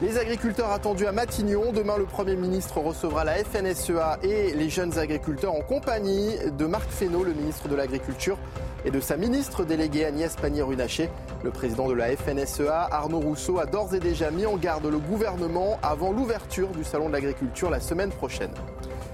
Les 0.00 0.16
agriculteurs 0.16 0.70
attendus 0.70 1.06
à 1.06 1.12
Matignon. 1.12 1.72
Demain, 1.72 1.98
le 1.98 2.04
Premier 2.04 2.36
ministre 2.36 2.78
recevra 2.78 3.24
la 3.24 3.34
FNSEA 3.42 4.18
et 4.22 4.52
les 4.52 4.70
jeunes 4.70 4.96
agriculteurs 4.96 5.54
en 5.54 5.62
compagnie 5.62 6.36
de 6.56 6.66
Marc 6.66 6.88
Fesneau, 6.88 7.24
le 7.24 7.32
ministre 7.32 7.66
de 7.66 7.74
l'Agriculture 7.74 8.38
et 8.84 8.90
de 8.90 9.00
sa 9.00 9.16
ministre 9.16 9.64
déléguée 9.64 10.04
Agnès 10.04 10.34
Pannier-Runacher. 10.36 11.10
Le 11.42 11.50
président 11.50 11.88
de 11.88 11.94
la 11.94 12.16
FNSEA, 12.16 12.88
Arnaud 12.90 13.20
Rousseau, 13.20 13.58
a 13.58 13.66
d'ores 13.66 13.94
et 13.94 14.00
déjà 14.00 14.30
mis 14.30 14.46
en 14.46 14.56
garde 14.56 14.86
le 14.86 14.98
gouvernement 14.98 15.78
avant 15.82 16.12
l'ouverture 16.12 16.68
du 16.68 16.84
Salon 16.84 17.08
de 17.08 17.12
l'agriculture 17.12 17.70
la 17.70 17.80
semaine 17.80 18.10
prochaine. 18.10 18.50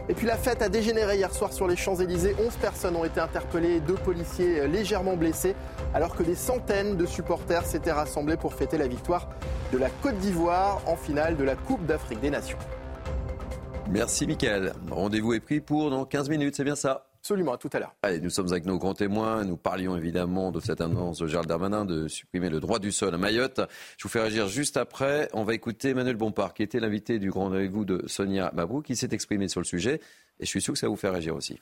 Et 0.09 0.15
puis 0.15 0.27
la 0.27 0.37
fête 0.37 0.61
a 0.61 0.69
dégénéré 0.69 1.19
hier 1.19 1.33
soir 1.33 1.53
sur 1.53 1.69
les 1.69 1.77
Champs-Élysées. 1.77 2.35
11 2.45 2.55
personnes 2.57 2.97
ont 2.97 3.05
été 3.05 3.21
interpellées 3.21 3.79
deux 3.81 3.95
policiers 3.95 4.67
légèrement 4.67 5.17
blessés, 5.17 5.55
alors 5.95 6.17
que 6.17 6.25
des 6.25 6.35
centaines 6.35 6.97
de 6.97 7.07
supporters 7.07 7.65
s'étaient 7.65 7.93
rassemblés 7.93 8.37
pour 8.37 8.55
fêter 8.55 8.77
la 8.77 8.89
victoire 8.89 9.29
de 9.73 9.79
la 9.79 9.89
Côte 10.03 10.19
d'Ivoire 10.19 10.83
en 10.87 10.97
finale 10.97 11.37
de 11.37 11.45
la 11.45 11.55
Coupe 11.55 11.87
d'Afrique 11.87 12.21
des 12.21 12.31
Nations. 12.31 12.59
Merci 13.89 14.27
Mickaël. 14.27 14.73
Rendez-vous 14.91 15.35
est 15.35 15.41
pris 15.41 15.61
pour 15.61 15.91
dans 15.91 16.05
15 16.05 16.29
minutes, 16.29 16.57
c'est 16.57 16.65
bien 16.65 16.77
ça 16.77 17.10
Absolument, 17.23 17.53
à 17.53 17.59
tout 17.59 17.69
à 17.75 17.79
l'heure. 17.79 17.95
Allez, 18.03 18.19
nous 18.19 18.31
sommes 18.31 18.51
avec 18.51 18.65
nos 18.65 18.79
grands 18.79 18.95
témoins. 18.95 19.45
Nous 19.45 19.59
parlions 19.59 19.95
évidemment 19.95 20.51
de 20.53 20.59
cette 20.59 20.81
annonce 20.81 21.19
de 21.19 21.27
Gérald 21.27 21.49
Darmanin 21.49 21.85
de 21.85 22.09
supprimer 22.09 22.49
le 22.49 22.61
droit 22.61 22.79
du 22.79 22.93
sol 22.93 23.15
à 23.15 23.19
Mayotte. 23.19 23.61
Je 23.99 24.05
vous 24.05 24.09
fais 24.09 24.23
réagir 24.23 24.49
juste 24.49 24.79
après. 24.79 25.29
On 25.35 25.45
va 25.45 25.53
écouter 25.53 25.91
Emmanuel 25.91 26.17
Bompard, 26.17 26.55
qui 26.55 26.63
était 26.63 26.81
l'invité 26.81 27.19
du 27.19 27.29
grand 27.29 27.51
rendez-vous 27.51 27.85
de 27.85 28.03
Sonia 28.07 28.51
Mabou, 28.55 28.81
qui 28.81 28.97
s'est 28.97 29.11
exprimé 29.13 29.49
sur 29.49 29.61
le 29.61 29.67
sujet. 29.67 30.01
Et 30.39 30.47
je 30.47 30.47
suis 30.47 30.63
sûr 30.63 30.73
que 30.73 30.79
ça 30.79 30.87
va 30.87 30.91
vous 30.91 30.97
faire 30.97 31.13
réagir 31.13 31.37
aussi. 31.37 31.61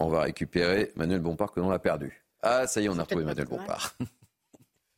On 0.00 0.08
va 0.08 0.22
récupérer 0.22 0.90
Emmanuel 0.96 1.20
Bompard 1.20 1.52
que 1.52 1.60
l'on 1.60 1.70
a 1.70 1.78
perdu. 1.78 2.24
Ah, 2.42 2.66
ça 2.66 2.80
y 2.80 2.86
est, 2.86 2.88
on 2.88 2.98
a 2.98 3.02
retrouvé 3.02 3.22
Emmanuel 3.22 3.46
Bompard. 3.46 3.94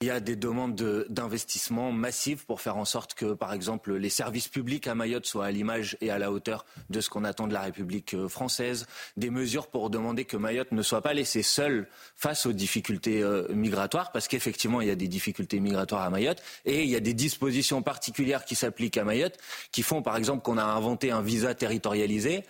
Il 0.03 0.07
y 0.07 0.11
a 0.11 0.19
des 0.19 0.35
demandes 0.35 1.07
d'investissement 1.09 1.93
massives 1.93 2.45
pour 2.45 2.61
faire 2.61 2.77
en 2.77 2.85
sorte 2.85 3.15
que, 3.15 3.35
par 3.35 3.53
exemple, 3.53 3.95
les 3.95 4.11
services 4.11 4.49
publics 4.49 4.88
à 4.88 4.97
Mayotte 4.97 5.27
soient 5.27 5.47
à 5.47 5.53
l'image 5.53 5.97
et 6.01 6.11
à 6.11 6.19
la 6.19 6.33
hauteur 6.33 6.67
de 6.91 7.01
ce 7.01 7.09
qu'on 7.09 7.23
attend 7.23 7.47
de 7.47 7.53
la 7.53 7.61
République 7.61 8.15
euh, 8.15 8.27
française. 8.29 8.87
Des 9.17 9.31
mesures 9.31 9.69
pour 9.69 9.91
demander 9.91 10.25
que 10.25 10.37
Mayotte 10.37 10.73
ne 10.73 10.83
soit 10.83 11.03
pas 11.03 11.15
laissée 11.15 11.45
seule 11.45 11.87
face 12.17 12.47
aux 12.47 12.53
difficultés 12.53 13.23
euh, 13.23 13.47
migratoires, 13.55 14.11
parce 14.11 14.27
qu'effectivement, 14.27 14.81
il 14.81 14.88
y 14.88 14.91
a 14.91 14.97
des 14.97 15.07
difficultés 15.07 15.61
migratoires 15.61 16.03
à 16.03 16.11
Mayotte 16.11 16.43
et 16.65 16.83
il 16.83 16.91
y 16.91 16.97
a 16.97 17.01
des 17.01 17.15
dispositions 17.15 17.81
particulières 17.81 18.45
qui 18.45 18.57
s'appliquent 18.57 18.99
à 18.99 19.05
Mayotte, 19.05 19.38
qui 19.71 19.85
font, 19.85 20.03
par 20.03 20.17
exemple, 20.17 20.43
qu'on 20.43 20.59
a 20.59 20.65
inventé 20.65 21.12
un 21.12 21.23
visa 21.23 21.55
territorialisé 21.55 22.43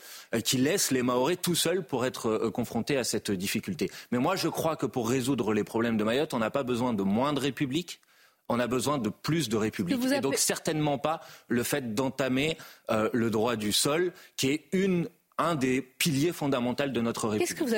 qui 0.44 0.56
laisse 0.56 0.90
les 0.90 1.02
Maoris 1.02 1.38
tout 1.40 1.54
seuls 1.54 1.84
pour 1.84 2.06
être 2.06 2.48
confrontés 2.48 2.96
à 2.96 3.04
cette 3.04 3.30
difficulté. 3.30 3.90
Mais 4.10 4.18
moi, 4.18 4.36
je 4.36 4.48
crois 4.48 4.76
que 4.76 4.86
pour 4.86 5.08
résoudre 5.08 5.52
les 5.52 5.64
problèmes 5.64 5.96
de 5.96 6.04
Mayotte, 6.04 6.34
on 6.34 6.38
n'a 6.38 6.50
pas 6.50 6.62
besoin 6.62 6.94
de 6.94 7.02
moindre 7.02 7.42
République, 7.42 8.00
on 8.48 8.60
a 8.60 8.66
besoin 8.66 8.98
de 8.98 9.08
plus 9.08 9.48
de 9.48 9.56
République. 9.56 9.98
Et 10.12 10.20
donc 10.20 10.36
certainement 10.36 10.98
pas 10.98 11.20
le 11.48 11.62
fait 11.62 11.94
d'entamer 11.94 12.58
euh, 12.90 13.08
le 13.12 13.30
droit 13.30 13.56
du 13.56 13.72
sol, 13.72 14.12
qui 14.36 14.50
est 14.50 14.66
une, 14.72 15.08
un 15.38 15.54
des 15.54 15.82
piliers 15.82 16.32
fondamentaux 16.32 16.88
de 16.88 17.00
notre 17.00 17.28
République. 17.28 17.58
Que 17.58 17.64
vous 17.64 17.74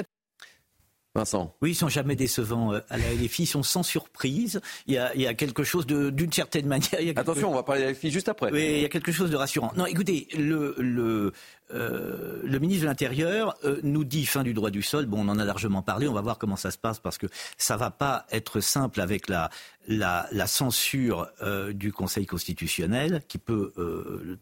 Vincent. 1.17 1.55
Oui, 1.63 1.71
ils 1.71 1.75
sont 1.77 1.89
jamais 1.89 2.17
décevants 2.17 2.75
euh, 2.75 2.81
à 2.91 2.99
la 2.99 3.05
LFI, 3.15 3.45
ils 3.45 3.47
sont 3.47 3.63
sans 3.63 3.85
surprise. 3.85 4.61
Il 4.89 4.95
y 4.95 4.99
a, 4.99 5.15
il 5.15 5.23
y 5.23 5.29
a 5.29 5.35
quelque 5.35 5.63
chose 5.63 5.87
d'une 5.87 6.33
certaine 6.33 6.67
manière. 6.69 6.91
Attention, 7.15 7.53
on 7.53 7.55
va 7.55 7.63
parler 7.63 7.83
de 7.83 7.87
la 7.87 7.93
LFI 7.93 8.11
juste 8.11 8.29
après. 8.29 8.51
Oui, 8.51 8.65
il 8.65 8.81
y 8.81 8.85
a 8.85 8.89
quelque 8.89 9.13
chose 9.13 9.31
de 9.31 9.37
rassurant. 9.37 9.73
Non, 9.77 9.87
écoutez, 9.87 10.27
le, 10.37 10.75
le, 10.79 11.33
euh, 11.73 12.41
le 12.45 12.59
ministre 12.59 12.83
de 12.83 12.89
l'Intérieur 12.89 13.57
euh, 13.65 13.81
nous 13.83 14.05
dit 14.05 14.27
fin 14.27 14.43
du 14.43 14.53
droit 14.53 14.71
du 14.71 14.83
sol. 14.83 15.07
Bon, 15.07 15.21
on 15.27 15.29
en 15.29 15.39
a 15.39 15.45
largement 15.45 15.83
parlé. 15.83 16.07
On 16.07 16.13
va 16.13 16.21
voir 16.21 16.39
comment 16.39 16.57
ça 16.57 16.71
se 16.71 16.77
passe 16.77 16.99
parce 16.99 17.17
que 17.17 17.27
ça 17.57 17.77
va 17.77 17.91
pas 17.91 18.27
être 18.31 18.61
simple 18.61 19.01
avec 19.01 19.29
la 19.29 20.47
censure 20.47 21.29
euh, 21.43 21.73
du 21.73 21.91
Conseil 21.93 22.27
constitutionnel 22.27 23.23
qui 23.29 23.39
peut 23.39 23.73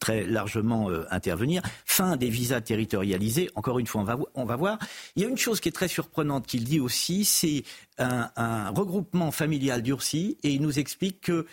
très 0.00 0.24
largement 0.24 0.90
intervenir. 1.10 1.62
Fin 1.84 2.16
des 2.16 2.28
visas 2.28 2.60
territorialisés. 2.60 3.50
Encore 3.54 3.78
une 3.78 3.86
fois, 3.86 4.00
on 4.00 4.04
va, 4.04 4.18
on 4.34 4.44
va 4.44 4.56
voir. 4.56 4.78
Il 5.16 5.22
y 5.22 5.26
a 5.26 5.28
une 5.28 5.38
chose 5.38 5.60
qui 5.60 5.68
est 5.68 5.72
très 5.72 5.88
surprenante 5.88 6.46
qu'il 6.46 6.64
dit 6.64 6.80
aussi, 6.80 7.24
c'est 7.24 7.62
un, 7.98 8.70
regroupement 8.70 9.30
familial 9.30 9.82
durci 9.82 10.38
et 10.42 10.50
il 10.50 10.60
nous 10.60 10.78
explique 10.78 11.20
que 11.20 11.46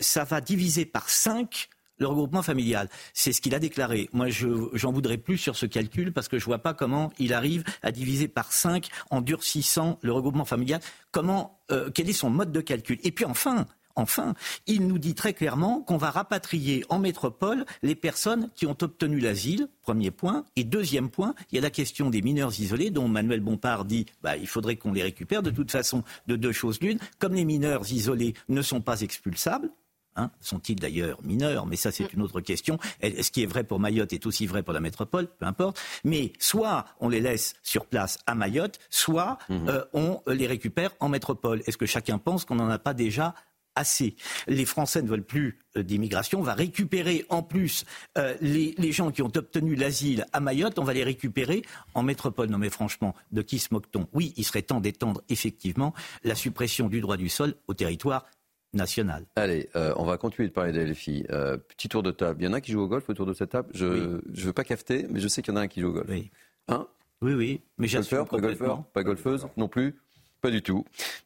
ça 0.00 0.24
va 0.24 0.40
diviser 0.40 0.86
par 0.86 1.08
cinq 1.08 1.68
le 2.02 2.08
regroupement 2.08 2.42
familial. 2.42 2.88
C'est 3.14 3.32
ce 3.32 3.40
qu'il 3.40 3.54
a 3.54 3.58
déclaré. 3.58 4.10
Moi, 4.12 4.26
j'en 4.28 4.92
voudrais 4.92 5.16
plus 5.16 5.38
sur 5.38 5.56
ce 5.56 5.66
calcul 5.66 6.12
parce 6.12 6.28
que 6.28 6.38
je 6.38 6.44
ne 6.44 6.46
vois 6.46 6.58
pas 6.58 6.74
comment 6.74 7.12
il 7.18 7.32
arrive 7.32 7.64
à 7.82 7.90
diviser 7.90 8.28
par 8.28 8.52
5 8.52 8.88
en 9.10 9.20
durcissant 9.20 9.98
le 10.02 10.12
regroupement 10.12 10.44
familial. 10.44 10.80
Comment, 11.10 11.60
euh, 11.70 11.90
quel 11.94 12.08
est 12.10 12.14
son 12.14 12.30
mode 12.30 12.52
de 12.52 12.60
calcul? 12.60 12.98
Et 13.02 13.12
puis 13.12 13.24
enfin, 13.24 13.66
Enfin, 13.94 14.34
il 14.66 14.86
nous 14.86 14.98
dit 14.98 15.14
très 15.14 15.34
clairement 15.34 15.82
qu'on 15.82 15.96
va 15.96 16.10
rapatrier 16.10 16.84
en 16.88 16.98
métropole 16.98 17.64
les 17.82 17.94
personnes 17.94 18.48
qui 18.54 18.66
ont 18.66 18.76
obtenu 18.80 19.18
l'asile, 19.18 19.68
premier 19.82 20.10
point. 20.10 20.44
Et 20.56 20.64
deuxième 20.64 21.10
point, 21.10 21.34
il 21.50 21.56
y 21.56 21.58
a 21.58 21.62
la 21.62 21.70
question 21.70 22.10
des 22.10 22.22
mineurs 22.22 22.58
isolés, 22.58 22.90
dont 22.90 23.08
Manuel 23.08 23.40
Bompard 23.40 23.84
dit 23.84 24.06
bah, 24.22 24.36
il 24.36 24.46
faudrait 24.46 24.76
qu'on 24.76 24.92
les 24.92 25.02
récupère. 25.02 25.42
De 25.42 25.50
toute 25.50 25.70
façon, 25.70 26.04
de 26.26 26.36
deux 26.36 26.52
choses 26.52 26.80
l'une, 26.80 26.98
comme 27.18 27.34
les 27.34 27.44
mineurs 27.44 27.90
isolés 27.92 28.34
ne 28.48 28.62
sont 28.62 28.80
pas 28.80 29.02
expulsables, 29.02 29.70
Hein, 30.16 30.30
sont-ils 30.40 30.76
d'ailleurs 30.76 31.18
mineurs? 31.22 31.66
Mais 31.66 31.76
ça, 31.76 31.90
c'est 31.90 32.04
mm. 32.04 32.16
une 32.16 32.22
autre 32.22 32.40
question. 32.40 32.78
Ce 33.02 33.30
qui 33.30 33.42
est 33.42 33.46
vrai 33.46 33.64
pour 33.64 33.80
Mayotte 33.80 34.12
est 34.12 34.26
aussi 34.26 34.46
vrai 34.46 34.62
pour 34.62 34.74
la 34.74 34.80
métropole, 34.80 35.26
peu 35.26 35.46
importe. 35.46 35.80
Mais 36.04 36.32
soit 36.38 36.84
on 37.00 37.08
les 37.08 37.20
laisse 37.20 37.54
sur 37.62 37.86
place 37.86 38.18
à 38.26 38.34
Mayotte, 38.34 38.78
soit 38.90 39.38
mm-hmm. 39.48 39.68
euh, 39.68 39.84
on 39.94 40.20
les 40.26 40.46
récupère 40.46 40.90
en 41.00 41.08
métropole. 41.08 41.62
Est-ce 41.66 41.78
que 41.78 41.86
chacun 41.86 42.18
pense 42.18 42.44
qu'on 42.44 42.56
n'en 42.56 42.68
a 42.68 42.78
pas 42.78 42.94
déjà 42.94 43.34
assez? 43.74 44.16
Les 44.46 44.66
Français 44.66 45.00
ne 45.00 45.08
veulent 45.08 45.24
plus 45.24 45.58
euh, 45.76 45.82
d'immigration. 45.82 46.40
On 46.40 46.42
va 46.42 46.54
récupérer 46.54 47.24
en 47.30 47.42
plus 47.42 47.86
euh, 48.18 48.34
les, 48.42 48.74
les, 48.76 48.92
gens 48.92 49.10
qui 49.10 49.22
ont 49.22 49.32
obtenu 49.34 49.76
l'asile 49.76 50.26
à 50.34 50.40
Mayotte. 50.40 50.78
On 50.78 50.84
va 50.84 50.92
les 50.92 51.04
récupérer 51.04 51.62
en 51.94 52.02
métropole. 52.02 52.50
Non 52.50 52.58
mais 52.58 52.70
franchement, 52.70 53.14
de 53.30 53.40
qui 53.40 53.58
se 53.58 53.68
moque-t-on? 53.72 54.08
Oui, 54.12 54.34
il 54.36 54.44
serait 54.44 54.62
temps 54.62 54.80
d'étendre 54.80 55.22
effectivement 55.30 55.94
la 56.22 56.34
suppression 56.34 56.88
du 56.88 57.00
droit 57.00 57.16
du 57.16 57.30
sol 57.30 57.54
au 57.66 57.72
territoire 57.72 58.26
national. 58.72 59.26
Allez, 59.36 59.68
euh, 59.76 59.92
on 59.96 60.04
va 60.04 60.16
continuer 60.16 60.48
de 60.48 60.52
parler 60.52 60.72
des 60.72 60.84
LFI. 60.86 61.26
Euh, 61.30 61.56
petit 61.56 61.88
tour 61.88 62.02
de 62.02 62.10
table. 62.10 62.42
Il 62.42 62.44
y 62.44 62.48
en 62.48 62.52
a 62.52 62.60
qui 62.60 62.72
jouent 62.72 62.82
au 62.82 62.88
golf 62.88 63.08
autour 63.08 63.26
de 63.26 63.32
cette 63.32 63.50
table. 63.50 63.68
Je 63.74 63.86
ne 63.86 64.20
veux 64.26 64.52
pas 64.52 64.64
cafeter, 64.64 65.06
mais 65.10 65.20
je 65.20 65.28
sais 65.28 65.42
qu'il 65.42 65.52
y 65.52 65.56
en 65.56 65.60
a 65.60 65.64
un 65.64 65.68
qui 65.68 65.80
joue 65.80 65.88
au 65.88 65.92
golf. 65.92 66.06
Oui, 66.08 66.30
hein? 66.68 66.86
Oui, 67.20 67.34
oui. 67.34 67.60
Mais 67.78 67.86
golfeur, 67.86 68.26
pas 68.26 68.38
golfeur, 68.38 68.84
pas 68.92 69.02
golfeuse 69.02 69.46
non 69.56 69.68
plus. 69.68 69.96
Pas 70.40 70.50
du 70.50 70.60
tout. 70.60 70.84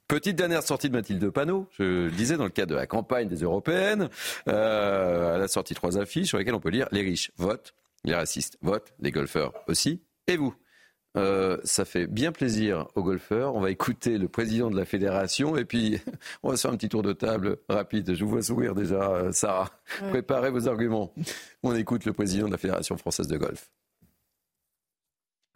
Petite 0.08 0.36
dernière 0.36 0.62
sortie 0.62 0.90
de 0.90 0.94
Mathilde 0.94 1.30
Panot, 1.30 1.66
je 1.78 1.82
le 1.82 2.10
disais 2.10 2.36
dans 2.36 2.44
le 2.44 2.50
cadre 2.50 2.72
de 2.72 2.76
la 2.76 2.86
campagne 2.86 3.28
des 3.28 3.36
européennes. 3.36 4.10
Euh, 4.46 5.36
elle 5.36 5.42
a 5.42 5.48
sorti 5.48 5.72
trois 5.74 5.96
affiches 5.96 6.28
sur 6.28 6.36
lesquelles 6.36 6.54
on 6.54 6.60
peut 6.60 6.68
lire 6.68 6.86
les 6.92 7.00
riches 7.00 7.32
votent, 7.38 7.74
les 8.04 8.14
racistes 8.14 8.58
votent, 8.60 8.92
les 9.00 9.10
golfeurs 9.10 9.54
aussi. 9.68 10.02
Et 10.26 10.36
vous? 10.36 10.54
Euh, 11.16 11.58
ça 11.64 11.84
fait 11.84 12.06
bien 12.06 12.32
plaisir 12.32 12.88
aux 12.94 13.02
golfeurs. 13.02 13.54
On 13.54 13.60
va 13.60 13.70
écouter 13.70 14.18
le 14.18 14.28
président 14.28 14.70
de 14.70 14.76
la 14.76 14.84
fédération 14.84 15.56
et 15.56 15.64
puis 15.64 16.00
on 16.42 16.50
va 16.50 16.56
se 16.56 16.62
faire 16.62 16.72
un 16.72 16.76
petit 16.76 16.88
tour 16.88 17.02
de 17.02 17.12
table 17.12 17.58
rapide. 17.68 18.14
Je 18.14 18.24
vous 18.24 18.30
vois 18.30 18.42
sourire 18.42 18.74
déjà, 18.74 19.10
euh, 19.10 19.32
Sarah. 19.32 19.70
Préparez 20.10 20.50
vos 20.50 20.68
arguments. 20.68 21.12
On 21.62 21.74
écoute 21.74 22.04
le 22.04 22.12
président 22.12 22.46
de 22.46 22.52
la 22.52 22.58
Fédération 22.58 22.96
française 22.96 23.28
de 23.28 23.36
golf. 23.36 23.70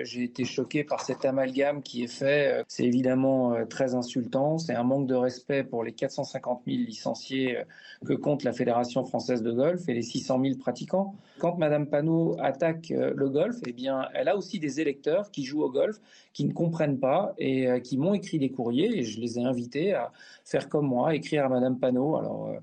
J'ai 0.02 0.24
été 0.24 0.44
choqué 0.44 0.84
par 0.84 1.00
cet 1.00 1.24
amalgame 1.24 1.82
qui 1.82 2.02
est 2.02 2.08
fait. 2.08 2.64
C'est 2.68 2.84
évidemment 2.84 3.54
euh, 3.54 3.64
très 3.64 3.94
insultant. 3.94 4.58
C'est 4.58 4.74
un 4.74 4.82
manque 4.82 5.06
de 5.06 5.14
respect 5.14 5.64
pour 5.64 5.84
les 5.84 5.92
450 5.92 6.62
000 6.66 6.78
licenciés 6.78 7.58
euh, 7.58 7.64
que 8.06 8.12
compte 8.12 8.44
la 8.44 8.52
Fédération 8.52 9.04
française 9.04 9.42
de 9.42 9.52
golf 9.52 9.88
et 9.88 9.94
les 9.94 10.02
600 10.02 10.40
000 10.42 10.56
pratiquants. 10.56 11.14
Quand 11.38 11.56
Madame 11.58 11.86
Panot 11.86 12.36
attaque 12.40 12.90
euh, 12.90 13.12
le 13.14 13.28
golf, 13.28 13.56
eh 13.66 13.72
bien, 13.72 14.08
elle 14.14 14.28
a 14.28 14.36
aussi 14.36 14.58
des 14.58 14.80
électeurs 14.80 15.30
qui 15.30 15.44
jouent 15.44 15.62
au 15.62 15.70
golf, 15.70 15.96
qui 16.32 16.44
ne 16.44 16.52
comprennent 16.52 16.98
pas 16.98 17.34
et 17.38 17.68
qui 17.82 17.98
m'ont 17.98 18.14
écrit 18.14 18.38
des 18.38 18.50
courriers 18.50 18.98
et 18.98 19.02
je 19.02 19.20
les 19.20 19.38
ai 19.38 19.42
invités 19.42 19.94
à 19.94 20.12
faire 20.44 20.68
comme 20.68 20.86
moi, 20.86 21.14
écrire 21.14 21.44
à 21.44 21.48
Madame 21.48 21.78
Panot. 21.78 22.16
Alors, 22.16 22.54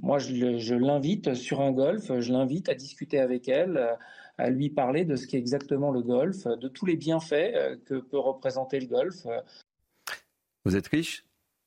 moi, 0.00 0.18
je, 0.18 0.74
l'invite 0.74 1.34
sur 1.34 1.60
un 1.60 1.72
golf, 1.72 2.20
je 2.20 2.32
l'invite 2.32 2.68
à 2.68 2.74
discuter 2.74 3.18
avec 3.18 3.48
elle 3.48 3.96
à 4.38 4.50
lui 4.50 4.70
parler 4.70 5.04
de 5.04 5.16
ce 5.16 5.26
qu'est 5.26 5.38
exactement 5.38 5.90
le 5.90 6.02
golf, 6.02 6.46
de 6.46 6.68
tous 6.68 6.86
les 6.86 6.96
bienfaits 6.96 7.54
euh, 7.54 7.76
que 7.84 7.94
peut 7.94 8.18
représenter 8.18 8.80
le 8.80 8.86
golf. 8.86 9.26
Vous 10.64 10.76
êtes 10.76 10.88
riche? 10.88 11.24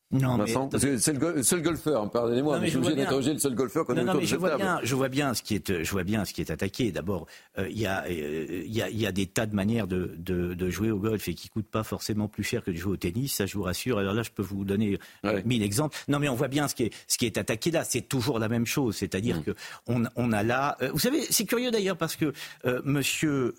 Non, 0.09 0.37
mais... 0.37 0.45
c'est 0.97 1.13
le, 1.13 1.43
seul 1.43 1.61
golfeur. 1.61 2.03
Hein, 2.03 2.07
pardonnez-moi, 2.07 2.59
mais, 2.59 2.67
je 2.67 2.71
suis 2.71 2.77
obligé 2.77 2.95
d'interroger 2.95 3.33
le 3.33 3.39
seul 3.39 3.55
golfeur 3.55 3.85
qu'on 3.85 3.97
a 3.97 4.03
autour 4.03 4.21
de 4.21 4.25
je 4.25 4.35
vois 4.37 4.55
bien, 4.55 4.79
je 4.81 4.95
vois 4.95 5.09
bien 5.09 5.33
ce 5.33 5.41
qui 5.41 5.55
est, 5.55 5.83
je 5.83 5.91
vois 5.91 6.05
bien 6.05 6.23
ce 6.23 6.33
qui 6.33 6.39
est 6.39 6.49
attaqué. 6.49 6.93
D'abord, 6.93 7.27
euh, 7.57 7.67
il 7.69 7.77
y, 7.77 7.87
euh, 7.87 8.63
y, 8.65 8.81
a, 8.81 8.89
y, 8.89 9.05
a, 9.05 9.11
des 9.11 9.25
tas 9.25 9.45
de 9.45 9.53
manières 9.53 9.85
de, 9.85 10.15
de, 10.17 10.53
de, 10.53 10.69
jouer 10.69 10.91
au 10.91 10.99
golf 10.99 11.27
et 11.27 11.33
qui 11.33 11.49
coûtent 11.49 11.69
pas 11.69 11.83
forcément 11.83 12.29
plus 12.29 12.43
cher 12.43 12.63
que 12.63 12.71
de 12.71 12.77
jouer 12.77 12.93
au 12.93 12.97
tennis. 12.97 13.33
Ça, 13.33 13.45
je 13.45 13.57
vous 13.57 13.63
rassure. 13.63 13.97
Alors 13.97 14.13
là, 14.13 14.23
je 14.23 14.31
peux 14.31 14.43
vous 14.43 14.63
donner 14.63 14.97
ouais. 15.25 15.43
mille 15.43 15.61
exemples. 15.61 15.97
Non, 16.07 16.19
mais 16.19 16.29
on 16.29 16.35
voit 16.35 16.47
bien 16.47 16.69
ce 16.69 16.75
qui 16.75 16.83
est, 16.83 16.93
ce 17.07 17.17
qui 17.17 17.25
est 17.25 17.37
attaqué 17.37 17.71
là. 17.71 17.83
C'est 17.83 18.07
toujours 18.07 18.39
la 18.39 18.47
même 18.47 18.65
chose. 18.65 18.95
C'est-à-dire 18.95 19.39
mmh. 19.39 19.43
que 19.43 19.55
on, 19.87 20.03
on, 20.15 20.31
a 20.31 20.41
là. 20.41 20.77
Euh, 20.81 20.91
vous 20.93 20.99
savez, 20.99 21.25
c'est 21.29 21.45
curieux 21.45 21.71
d'ailleurs 21.71 21.97
parce 21.97 22.15
que 22.15 22.31
euh, 22.65 22.81
Monsieur 22.85 23.55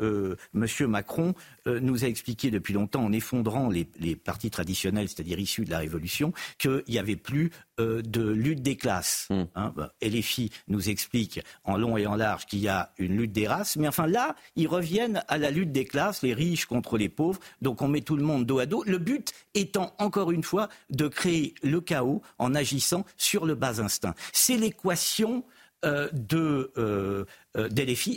Monsieur 0.54 0.86
Macron 0.86 1.34
nous 1.66 2.04
a 2.04 2.08
expliqué 2.08 2.50
depuis 2.50 2.72
longtemps, 2.72 3.04
en 3.04 3.12
effondrant 3.12 3.68
les, 3.68 3.86
les 4.00 4.16
partis 4.16 4.50
traditionnels, 4.50 5.08
c'est-à-dire 5.08 5.38
issus 5.38 5.66
de 5.66 5.70
la 5.70 5.78
Révolution, 5.78 6.32
qu'il 6.58 6.82
n'y 6.88 6.98
avait 6.98 7.16
plus 7.16 7.50
euh, 7.80 8.02
de 8.02 8.28
lutte 8.28 8.62
des 8.62 8.76
classes. 8.76 9.26
Mm. 9.30 9.42
Hein, 9.54 9.72
bah, 9.76 9.92
et 10.00 10.10
les 10.10 10.22
filles 10.22 10.50
nous 10.66 10.88
expliquent 10.88 11.40
en 11.64 11.76
long 11.76 11.96
et 11.96 12.06
en 12.06 12.16
large 12.16 12.46
qu'il 12.46 12.60
y 12.60 12.68
a 12.68 12.92
une 12.98 13.16
lutte 13.16 13.32
des 13.32 13.46
races. 13.46 13.76
Mais 13.76 13.88
enfin 13.88 14.06
là, 14.06 14.34
ils 14.56 14.68
reviennent 14.68 15.22
à 15.28 15.38
la 15.38 15.50
lutte 15.50 15.72
des 15.72 15.84
classes, 15.84 16.22
les 16.22 16.34
riches 16.34 16.66
contre 16.66 16.98
les 16.98 17.08
pauvres. 17.08 17.40
Donc 17.62 17.82
on 17.82 17.88
met 17.88 18.00
tout 18.00 18.16
le 18.16 18.24
monde 18.24 18.46
dos 18.46 18.58
à 18.58 18.66
dos. 18.66 18.82
Le 18.86 18.98
but 18.98 19.32
étant, 19.54 19.94
encore 19.98 20.32
une 20.32 20.42
fois, 20.42 20.68
de 20.90 21.08
créer 21.08 21.54
le 21.62 21.80
chaos 21.80 22.22
en 22.38 22.54
agissant 22.54 23.04
sur 23.16 23.46
le 23.46 23.54
bas 23.54 23.80
instinct. 23.80 24.14
C'est 24.32 24.56
l'équation 24.56 25.44
euh, 25.84 26.08
de 26.12 26.72
euh, 26.76 27.24
euh, 27.56 27.68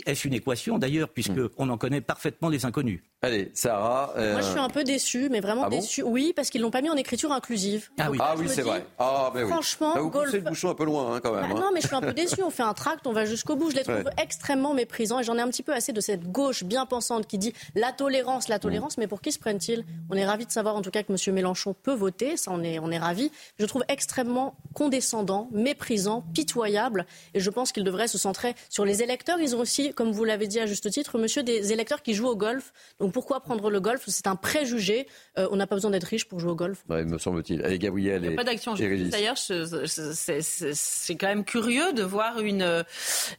Est-ce 0.06 0.28
une 0.28 0.34
équation 0.34 0.78
d'ailleurs, 0.78 1.08
puisqu'on 1.08 1.34
mm. 1.34 1.50
on 1.58 1.68
en 1.70 1.78
connaît 1.78 2.00
parfaitement 2.00 2.48
les 2.48 2.64
inconnus 2.64 3.00
Allez, 3.24 3.52
Sarah. 3.54 4.12
Euh, 4.16 4.32
Moi, 4.32 4.40
je 4.40 4.48
suis 4.48 4.58
un 4.58 4.68
peu 4.68 4.82
déçu, 4.82 5.28
mais 5.30 5.38
vraiment 5.38 5.62
ah 5.66 5.70
déçu. 5.70 6.02
oui, 6.02 6.32
parce 6.34 6.50
qu'ils 6.50 6.60
l'ont 6.60 6.72
pas 6.72 6.82
mis 6.82 6.90
en 6.90 6.96
écriture 6.96 7.30
inclusive. 7.30 7.88
Ah 7.98 8.10
oui, 8.10 8.18
ah, 8.20 8.34
oui 8.36 8.46
c'est 8.48 8.62
vrai. 8.62 8.84
Ah, 8.98 9.30
ben 9.32 9.46
Franchement, 9.46 9.92
oui. 9.94 10.00
vous 10.02 10.10
golf... 10.10 10.32
le 10.32 10.40
bouchon 10.40 10.70
un 10.70 10.74
peu 10.74 10.84
loin, 10.84 11.14
hein, 11.14 11.20
quand 11.22 11.32
même. 11.32 11.48
Bah, 11.48 11.54
hein. 11.56 11.60
Non, 11.60 11.70
mais 11.72 11.80
je 11.80 11.86
suis 11.86 11.94
un 11.94 12.00
peu 12.00 12.12
déçu. 12.12 12.42
On 12.42 12.50
fait 12.50 12.64
un 12.64 12.74
tract, 12.74 13.06
on 13.06 13.12
va 13.12 13.24
jusqu'au 13.24 13.54
bout. 13.54 13.70
Je 13.70 13.76
les 13.76 13.84
trouve 13.84 14.10
extrêmement 14.20 14.74
méprisants 14.74 15.20
et 15.20 15.22
j'en 15.22 15.38
ai 15.38 15.40
un 15.40 15.48
petit 15.48 15.62
peu 15.62 15.72
assez 15.72 15.92
de 15.92 16.00
cette 16.00 16.32
gauche 16.32 16.64
bien 16.64 16.84
pensante 16.84 17.28
qui 17.28 17.38
dit 17.38 17.52
la 17.76 17.92
tolérance, 17.92 18.48
la 18.48 18.58
tolérance. 18.58 18.98
Mais 18.98 19.06
pour 19.06 19.20
qui 19.20 19.30
se 19.30 19.38
prennent-ils? 19.38 19.84
On 20.10 20.16
est 20.16 20.26
ravis 20.26 20.46
de 20.46 20.52
savoir, 20.52 20.74
en 20.74 20.82
tout 20.82 20.90
cas, 20.90 21.04
que 21.04 21.12
M. 21.12 21.34
Mélenchon 21.34 21.76
peut 21.80 21.94
voter. 21.94 22.36
Ça, 22.36 22.50
on 22.52 22.64
est, 22.64 22.80
on 22.80 22.90
est 22.90 22.98
ravis. 22.98 23.30
Je 23.56 23.66
trouve 23.66 23.84
extrêmement 23.86 24.56
condescendant, 24.74 25.48
méprisant, 25.52 26.24
pitoyable. 26.34 27.06
Et 27.34 27.40
je 27.40 27.50
pense 27.50 27.70
qu'il 27.70 27.84
devrait 27.84 28.08
se 28.08 28.18
centrer 28.18 28.56
sur 28.68 28.84
les 28.84 29.04
électeurs. 29.04 29.21
Ils 29.40 29.56
ont 29.56 29.60
aussi, 29.60 29.92
comme 29.92 30.12
vous 30.12 30.24
l'avez 30.24 30.46
dit 30.46 30.60
à 30.60 30.66
juste 30.66 30.90
titre, 30.90 31.18
monsieur, 31.18 31.42
des 31.42 31.72
électeurs 31.72 32.02
qui 32.02 32.14
jouent 32.14 32.28
au 32.28 32.36
golf. 32.36 32.72
Donc 33.00 33.12
pourquoi 33.12 33.40
prendre 33.40 33.70
le 33.70 33.80
golf? 33.80 34.02
C'est 34.06 34.26
un 34.26 34.36
préjugé. 34.36 35.06
Euh, 35.38 35.48
on 35.50 35.56
n'a 35.56 35.66
pas 35.66 35.76
besoin 35.76 35.90
d'être 35.90 36.04
riche 36.04 36.26
pour 36.26 36.40
jouer 36.40 36.52
au 36.52 36.56
golf. 36.56 36.84
Ouais, 36.88 37.04
me 37.04 37.18
semble-t-il. 37.18 37.62
Allez, 37.64 37.78
Gabriel. 37.78 38.22
Il 38.22 38.28
n'y 38.28 38.34
a 38.34 38.36
pas 38.36 38.44
d'action 38.44 38.74
D'ailleurs, 38.74 39.38
c'est 39.38 41.16
quand 41.16 41.26
même 41.26 41.44
curieux 41.44 41.92
de 41.92 42.02
voir 42.02 42.40
une, 42.40 42.84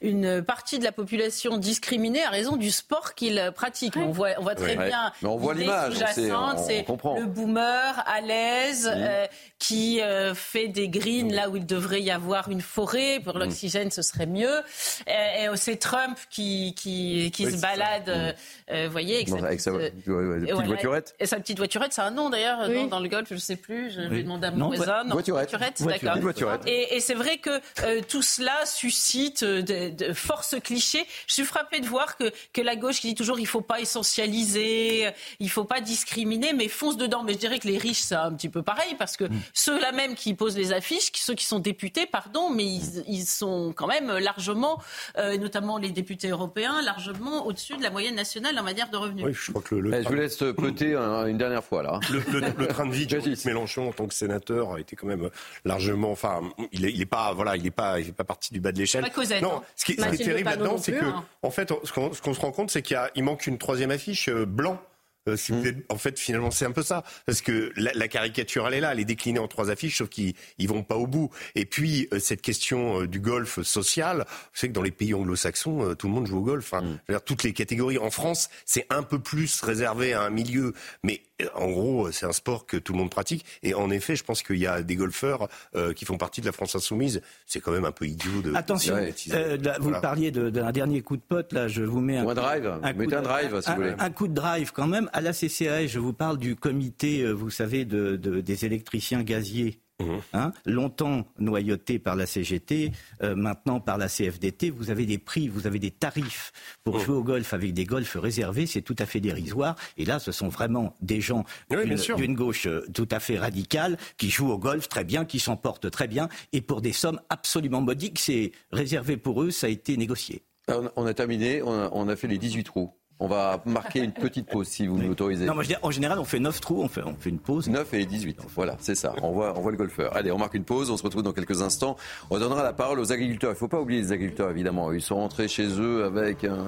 une 0.01 0.41
partie 0.43 0.79
de 0.79 0.83
la 0.83 0.91
population 0.91 1.57
discriminée 1.57 2.23
à 2.23 2.29
raison 2.29 2.55
du 2.55 2.71
sport 2.71 3.15
qu'ils 3.15 3.51
pratiquent. 3.55 3.97
On, 3.97 4.11
voit, 4.11 4.29
on 4.37 4.43
voit 4.43 4.55
très 4.55 4.75
bien. 4.75 5.11
Mais 5.21 5.29
on 5.29 5.37
voit 5.37 5.53
l'image. 5.53 5.93
C'est 6.13 6.29
le 6.29 7.25
boomer 7.25 8.03
à 8.05 8.21
l'aise 8.21 8.89
euh, 8.93 9.25
qui 9.59 10.01
euh, 10.01 10.33
fait 10.33 10.67
des 10.67 10.89
greens 10.89 11.31
là 11.31 11.49
où 11.49 11.55
il 11.55 11.65
devrait 11.65 12.01
y 12.01 12.11
avoir 12.11 12.49
une 12.49 12.61
forêt. 12.61 13.19
Pour 13.23 13.35
mm. 13.35 13.39
l'oxygène, 13.39 13.91
ce 13.91 14.01
serait 14.01 14.25
mieux. 14.25 14.61
Et, 15.07 15.43
et 15.43 15.49
c'est 15.73 15.79
Trump 15.79 16.17
qui, 16.29 16.73
qui, 16.75 17.31
qui 17.33 17.51
se 17.51 17.59
balade, 17.59 18.09
euh, 18.09 18.31
euh, 18.71 18.87
voyez, 18.91 19.15
avec, 19.15 19.59
sa, 19.59 19.71
petite, 19.71 20.05
petite 20.05 20.65
voiturette. 20.65 21.15
Et 21.19 21.25
sa 21.25 21.37
petite 21.37 21.57
voiturette, 21.57 21.93
c'est 21.93 22.01
un 22.01 22.11
nom 22.11 22.29
d'ailleurs 22.29 22.67
dans, 22.89 22.99
le 22.99 23.07
golf, 23.07 23.27
je 23.29 23.35
ne 23.35 23.39
sais 23.39 23.55
plus, 23.55 23.91
je 23.91 24.01
vais 24.01 24.23
demander 24.23 24.47
à 24.47 24.51
mon 24.51 24.67
voisin. 24.67 25.03
Voiturette. 25.05 25.81
Voiturette, 25.81 25.81
d'accord. 25.81 26.59
Et, 26.67 26.95
et 26.95 26.99
c'est 26.99 27.13
vrai 27.13 27.37
que 27.37 27.49
euh, 27.83 28.01
tout 28.07 28.21
cela 28.21 28.53
suscite 28.65 29.43
de, 29.43 29.89
de 29.89 30.13
force 30.13 30.55
clichés. 30.63 31.05
Je 31.27 31.33
suis 31.33 31.43
frappée 31.43 31.79
de 31.79 31.87
voir 31.87 32.17
que, 32.17 32.31
que 32.53 32.61
la 32.61 32.75
gauche 32.75 32.99
qui 32.99 33.07
dit 33.07 33.15
toujours 33.15 33.39
il 33.39 33.43
ne 33.43 33.47
faut 33.47 33.61
pas 33.61 33.79
essentialiser, 33.79 35.09
il 35.39 35.45
ne 35.45 35.51
faut 35.51 35.63
pas 35.63 35.81
discriminer, 35.81 36.53
mais 36.53 36.67
fonce 36.67 36.97
dedans. 36.97 37.23
Mais 37.23 37.33
je 37.33 37.39
dirais 37.39 37.59
que 37.59 37.67
les 37.67 37.77
riches, 37.77 38.01
c'est 38.01 38.15
un 38.15 38.33
petit 38.33 38.49
peu 38.49 38.61
pareil, 38.61 38.95
parce 38.97 39.17
que 39.17 39.25
mm. 39.25 39.41
ceux-là 39.53 39.91
même 39.91 40.15
qui 40.15 40.33
posent 40.33 40.57
les 40.57 40.71
affiches, 40.71 41.11
ceux 41.15 41.33
qui 41.33 41.45
sont 41.45 41.59
députés, 41.59 42.05
pardon, 42.05 42.49
mais 42.49 42.65
ils, 42.65 43.03
ils 43.07 43.25
sont 43.25 43.73
quand 43.75 43.87
même 43.87 44.11
largement, 44.17 44.79
notamment 45.17 45.62
notamment 45.63 45.77
les 45.77 45.91
députés 45.91 46.29
européens, 46.29 46.81
largement 46.83 47.45
au-dessus 47.45 47.77
de 47.77 47.83
la 47.83 47.89
moyenne 47.89 48.15
nationale 48.15 48.57
en 48.59 48.63
matière 48.63 48.89
de 48.89 48.97
revenus. 48.97 49.25
Oui, 49.25 49.33
je 49.33 49.51
crois 49.51 49.61
que 49.61 49.75
le, 49.75 49.91
je 50.03 50.07
vous 50.07 50.13
laisse 50.13 50.37
peter 50.57 50.95
une 50.95 51.37
dernière 51.37 51.63
fois 51.63 51.83
là. 51.83 51.99
Le, 52.11 52.19
le- 52.39 52.53
le 52.57 52.67
train 52.67 52.85
de 52.85 52.91
vie 52.91 53.07
de 53.07 53.47
Mélenchon 53.47 53.89
en 53.89 53.91
tant 53.93 54.07
que 54.07 54.13
sénateur 54.13 54.73
a 54.73 54.79
été 54.79 54.95
quand 54.95 55.07
même 55.07 55.29
largement. 55.65 56.11
Enfin, 56.11 56.41
il 56.71 56.85
est, 56.85 56.91
il 56.91 57.01
est 57.01 57.05
pas, 57.05 57.33
voilà, 57.33 57.55
il 57.55 57.65
est 57.65 57.71
pas, 57.71 57.99
il 57.99 58.05
fait 58.05 58.11
pas 58.11 58.23
partie 58.23 58.53
du 58.53 58.59
bas 58.59 58.71
de 58.71 58.79
l'échelle. 58.79 59.03
Non, 59.41 59.57
hein. 59.57 59.61
ce 59.75 59.85
qui, 59.85 59.93
ce 59.93 60.05
qui 60.15 60.21
est 60.21 60.25
terrible 60.25 60.49
là-dedans, 60.49 60.77
c'est 60.77 60.93
que, 60.93 61.05
hein. 61.05 61.23
en 61.41 61.51
fait, 61.51 61.71
ce 61.83 61.91
qu'on, 61.91 62.13
se 62.13 62.39
rend 62.41 62.51
compte, 62.51 62.71
c'est 62.71 62.81
qu'il 62.81 63.23
manque 63.23 63.47
une 63.47 63.57
troisième 63.57 63.91
affiche 63.91 64.29
euh, 64.29 64.45
blanc. 64.45 64.79
Euh, 65.29 65.37
si 65.37 65.51
vous 65.53 65.65
êtes- 65.65 65.85
en 65.89 65.97
fait, 65.97 66.19
finalement, 66.19 66.51
c'est 66.51 66.65
un 66.65 66.71
peu 66.71 66.83
ça, 66.83 67.03
parce 67.25 67.41
que 67.41 67.71
la, 67.75 67.93
la 67.93 68.07
caricature, 68.07 68.67
elle 68.67 68.73
est 68.73 68.79
là, 68.81 68.91
elle 68.91 68.99
est 68.99 69.05
déclinée 69.05 69.39
en 69.39 69.47
trois 69.47 69.69
affiches, 69.69 69.97
sauf 69.99 70.09
qu'ils 70.09 70.33
ils 70.57 70.67
vont 70.67 70.83
pas 70.83 70.95
au 70.97 71.07
bout. 71.07 71.29
Et 71.55 71.65
puis 71.65 72.07
euh, 72.13 72.19
cette 72.19 72.41
question 72.41 73.01
euh, 73.01 73.07
du 73.07 73.19
golf 73.19 73.61
social, 73.61 74.25
vous 74.27 74.49
savez 74.53 74.69
que 74.69 74.75
dans 74.75 74.81
les 74.81 74.91
pays 74.91 75.13
anglo-saxons, 75.13 75.89
euh, 75.89 75.95
tout 75.95 76.07
le 76.07 76.13
monde 76.13 76.27
joue 76.27 76.39
au 76.39 76.43
golf. 76.43 76.73
Hein. 76.73 76.81
Je 77.07 77.13
veux 77.13 77.17
dire, 77.19 77.23
toutes 77.23 77.43
les 77.43 77.53
catégories. 77.53 77.97
En 77.97 78.11
France, 78.11 78.49
c'est 78.65 78.85
un 78.89 79.03
peu 79.03 79.19
plus 79.19 79.61
réservé 79.61 80.13
à 80.13 80.21
un 80.23 80.29
milieu, 80.29 80.73
mais 81.03 81.21
en 81.55 81.69
gros, 81.69 82.07
euh, 82.07 82.11
c'est 82.11 82.25
un 82.25 82.31
sport 82.31 82.65
que 82.65 82.77
tout 82.77 82.93
le 82.93 82.99
monde 82.99 83.09
pratique. 83.09 83.45
Et 83.63 83.73
en 83.73 83.89
effet, 83.89 84.15
je 84.15 84.23
pense 84.23 84.43
qu'il 84.43 84.57
y 84.57 84.67
a 84.67 84.81
des 84.83 84.95
golfeurs 84.95 85.47
euh, 85.75 85.93
qui 85.93 86.05
font 86.05 86.17
partie 86.17 86.41
de 86.41 86.45
la 86.45 86.51
France 86.51 86.75
insoumise. 86.75 87.21
C'est 87.45 87.59
quand 87.59 87.71
même 87.71 87.85
un 87.85 87.91
peu 87.91 88.05
idiot 88.05 88.41
de. 88.41 88.53
Attention, 88.55 88.95
de- 88.95 89.11
euh, 89.33 89.57
là, 89.57 89.75
vous 89.77 89.83
Voilà. 89.85 89.99
parliez 89.99 90.31
de- 90.31 90.49
d'un 90.49 90.71
dernier 90.71 91.01
coup 91.01 91.17
de 91.17 91.21
pote, 91.21 91.53
là, 91.53 91.67
je 91.67 91.83
vous 91.83 91.99
mets 92.01 92.17
un, 92.17 92.25
Ou 92.25 92.29
un 92.29 92.33
drive. 92.35 92.63
coup 92.81 92.87
Mettez 92.97 93.11
de- 93.11 93.15
un 93.17 93.21
drive, 93.21 93.61
si 93.61 93.69
vous 93.69 93.75
voulez. 93.75 93.93
un 93.97 94.09
coup 94.11 94.27
de 94.27 94.33
drive 94.33 94.71
quand 94.71 94.87
même. 94.87 95.09
À 95.13 95.21
la 95.21 95.33
CCAS, 95.33 95.87
je 95.87 95.99
vous 95.99 96.13
parle 96.13 96.37
du 96.37 96.55
comité, 96.55 97.21
euh, 97.21 97.31
vous 97.31 97.49
savez, 97.49 97.85
de, 97.85 98.15
de- 98.15 98.41
des 98.41 98.65
électriciens 98.65 99.23
gaziers. 99.23 99.79
Mhm. 100.01 100.21
Hein, 100.33 100.51
longtemps 100.65 101.27
noyauté 101.37 101.99
par 101.99 102.15
la 102.15 102.25
CGT, 102.25 102.91
euh, 103.21 103.35
maintenant 103.35 103.79
par 103.79 103.97
la 103.97 104.09
CFDT, 104.09 104.69
vous 104.71 104.89
avez 104.89 105.05
des 105.05 105.19
prix, 105.19 105.47
vous 105.47 105.67
avez 105.67 105.77
des 105.79 105.91
tarifs 105.91 106.51
pour 106.83 106.95
Mhm. 106.97 107.01
jouer 107.03 107.15
au 107.15 107.23
golf 107.23 107.53
avec 107.53 107.73
des 107.73 107.85
golfs 107.85 108.17
réservés, 108.19 108.65
c'est 108.65 108.81
tout 108.81 108.95
à 108.97 109.05
fait 109.05 109.19
dérisoire. 109.19 109.75
Et 109.97 110.05
là, 110.05 110.19
ce 110.19 110.31
sont 110.31 110.47
vraiment 110.49 110.95
des 111.01 111.21
gens 111.21 111.45
Oui, 111.69 111.77
d'une- 112.17 112.33
gauche 112.35 112.65
euh, 112.65 112.85
tout 112.93 113.07
à 113.11 113.19
fait 113.19 113.37
radicale 113.37 113.97
qui 114.17 114.29
jouent 114.31 114.49
au 114.51 114.57
golf 114.57 114.89
très 114.89 115.03
bien, 115.03 115.25
qui 115.25 115.39
s'en 115.39 115.57
portent 115.57 115.91
très 115.91 116.07
bien, 116.07 116.27
et 116.53 116.61
pour 116.61 116.81
des 116.81 116.93
sommes 116.93 117.21
absolument 117.29 117.81
modiques, 117.81 118.19
c'est 118.19 118.51
réservé 118.71 119.17
pour 119.17 119.43
eux, 119.43 119.51
ça 119.51 119.67
a 119.67 119.69
été 119.69 119.95
négocié. 119.97 120.43
Ah, 120.67 120.79
On 120.79 120.85
a, 120.87 120.91
on 120.95 121.05
a 121.05 121.13
terminé, 121.13 121.61
on 121.61 121.71
a, 121.71 121.89
on 121.91 122.07
a 122.07 122.15
fait 122.15 122.27
les 122.27 122.37
18 122.37 122.63
trous. 122.63 122.91
On 123.19 123.27
va 123.27 123.61
marquer 123.65 123.99
une 123.99 124.11
petite 124.11 124.47
pause 124.49 124.67
si 124.67 124.85
vous. 124.87 124.97
Non, 125.45 125.53
moi, 125.53 125.63
je 125.63 125.69
dis, 125.69 125.75
en 125.81 125.91
général, 125.91 126.19
on 126.19 126.25
fait 126.25 126.39
9 126.39 126.59
trous, 126.59 126.81
on 126.81 126.87
fait, 126.89 127.03
on 127.05 127.15
fait 127.17 127.29
une 127.29 127.39
pause. 127.39 127.69
9 127.69 127.93
et 127.93 127.99
les 127.99 128.05
18. 128.05 128.39
Voilà, 128.55 128.75
c'est 128.81 128.95
ça. 128.95 129.13
On 129.21 129.31
voit, 129.31 129.53
on 129.57 129.61
voit 129.61 129.71
le 129.71 129.77
golfeur. 129.77 130.15
Allez, 130.15 130.31
on 130.31 130.37
marque 130.37 130.55
une 130.55 130.65
pause. 130.65 130.89
On 130.91 130.97
se 130.97 131.03
retrouve 131.03 131.23
dans 131.23 131.31
quelques 131.31 131.61
instants. 131.61 131.95
On 132.29 132.39
donnera 132.39 132.63
la 132.63 132.73
parole 132.73 132.99
aux 132.99 133.11
agriculteurs. 133.13 133.51
Il 133.51 133.53
ne 133.53 133.57
faut 133.57 133.67
pas 133.69 133.79
oublier 133.79 134.01
les 134.01 134.11
agriculteurs, 134.11 134.49
évidemment. 134.49 134.91
Ils 134.91 135.01
sont 135.01 135.15
rentrés 135.15 135.47
chez 135.47 135.67
eux 135.79 136.03
avec 136.03 136.43
un. 136.43 136.65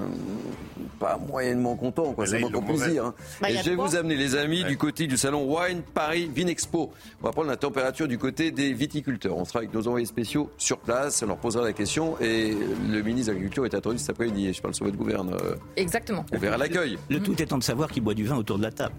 pas 0.99 1.17
moyennement 1.17 1.75
content, 1.75 2.13
quoi. 2.13 2.25
C'est 2.25 2.39
moins 2.39 2.51
qu'on 2.51 2.61
puisse 2.61 2.87
dire. 2.87 3.05
hein. 3.05 3.13
Bah, 3.41 3.49
et 3.49 3.57
je 3.57 3.69
vais 3.71 3.75
vous 3.75 3.95
amener, 3.95 4.15
les 4.15 4.35
amis, 4.35 4.63
du 4.63 4.77
côté 4.77 5.07
du 5.07 5.17
salon 5.17 5.43
Wine 5.53 5.81
Paris 5.93 6.29
Vinexpo. 6.33 6.93
On 7.21 7.25
va 7.25 7.31
prendre 7.33 7.49
la 7.49 7.57
température 7.57 8.07
du 8.07 8.17
côté 8.17 8.51
des 8.51 8.71
viticulteurs. 8.71 9.35
On 9.35 9.43
sera 9.45 9.59
avec 9.59 9.73
nos 9.73 9.87
envoyés 9.87 10.05
spéciaux 10.05 10.49
sur 10.57 10.77
place. 10.77 11.21
On 11.23 11.27
leur 11.27 11.37
posera 11.37 11.63
la 11.65 11.73
question. 11.73 12.15
Et 12.21 12.55
le 12.89 13.01
ministre 13.01 13.27
de 13.29 13.33
l'Agriculture 13.33 13.65
est 13.65 13.73
attendu 13.73 13.97
cet 13.97 14.11
après-midi. 14.11 14.53
Je 14.53 14.61
parle 14.61 14.73
sur 14.73 14.85
votre 14.85 14.97
gouverne. 14.97 15.33
euh, 15.33 15.55
Exactement. 15.75 16.23
On 16.35 16.37
verra 16.37 16.57
l'accueil. 16.57 16.97
Le 17.09 17.21
tout 17.21 17.41
étant 17.41 17.57
de 17.57 17.63
savoir 17.63 17.89
qui 17.89 18.01
boit 18.01 18.13
du 18.13 18.25
vin 18.25 18.35
autour 18.35 18.57
de 18.57 18.63
la 18.63 18.71
table. 18.71 18.95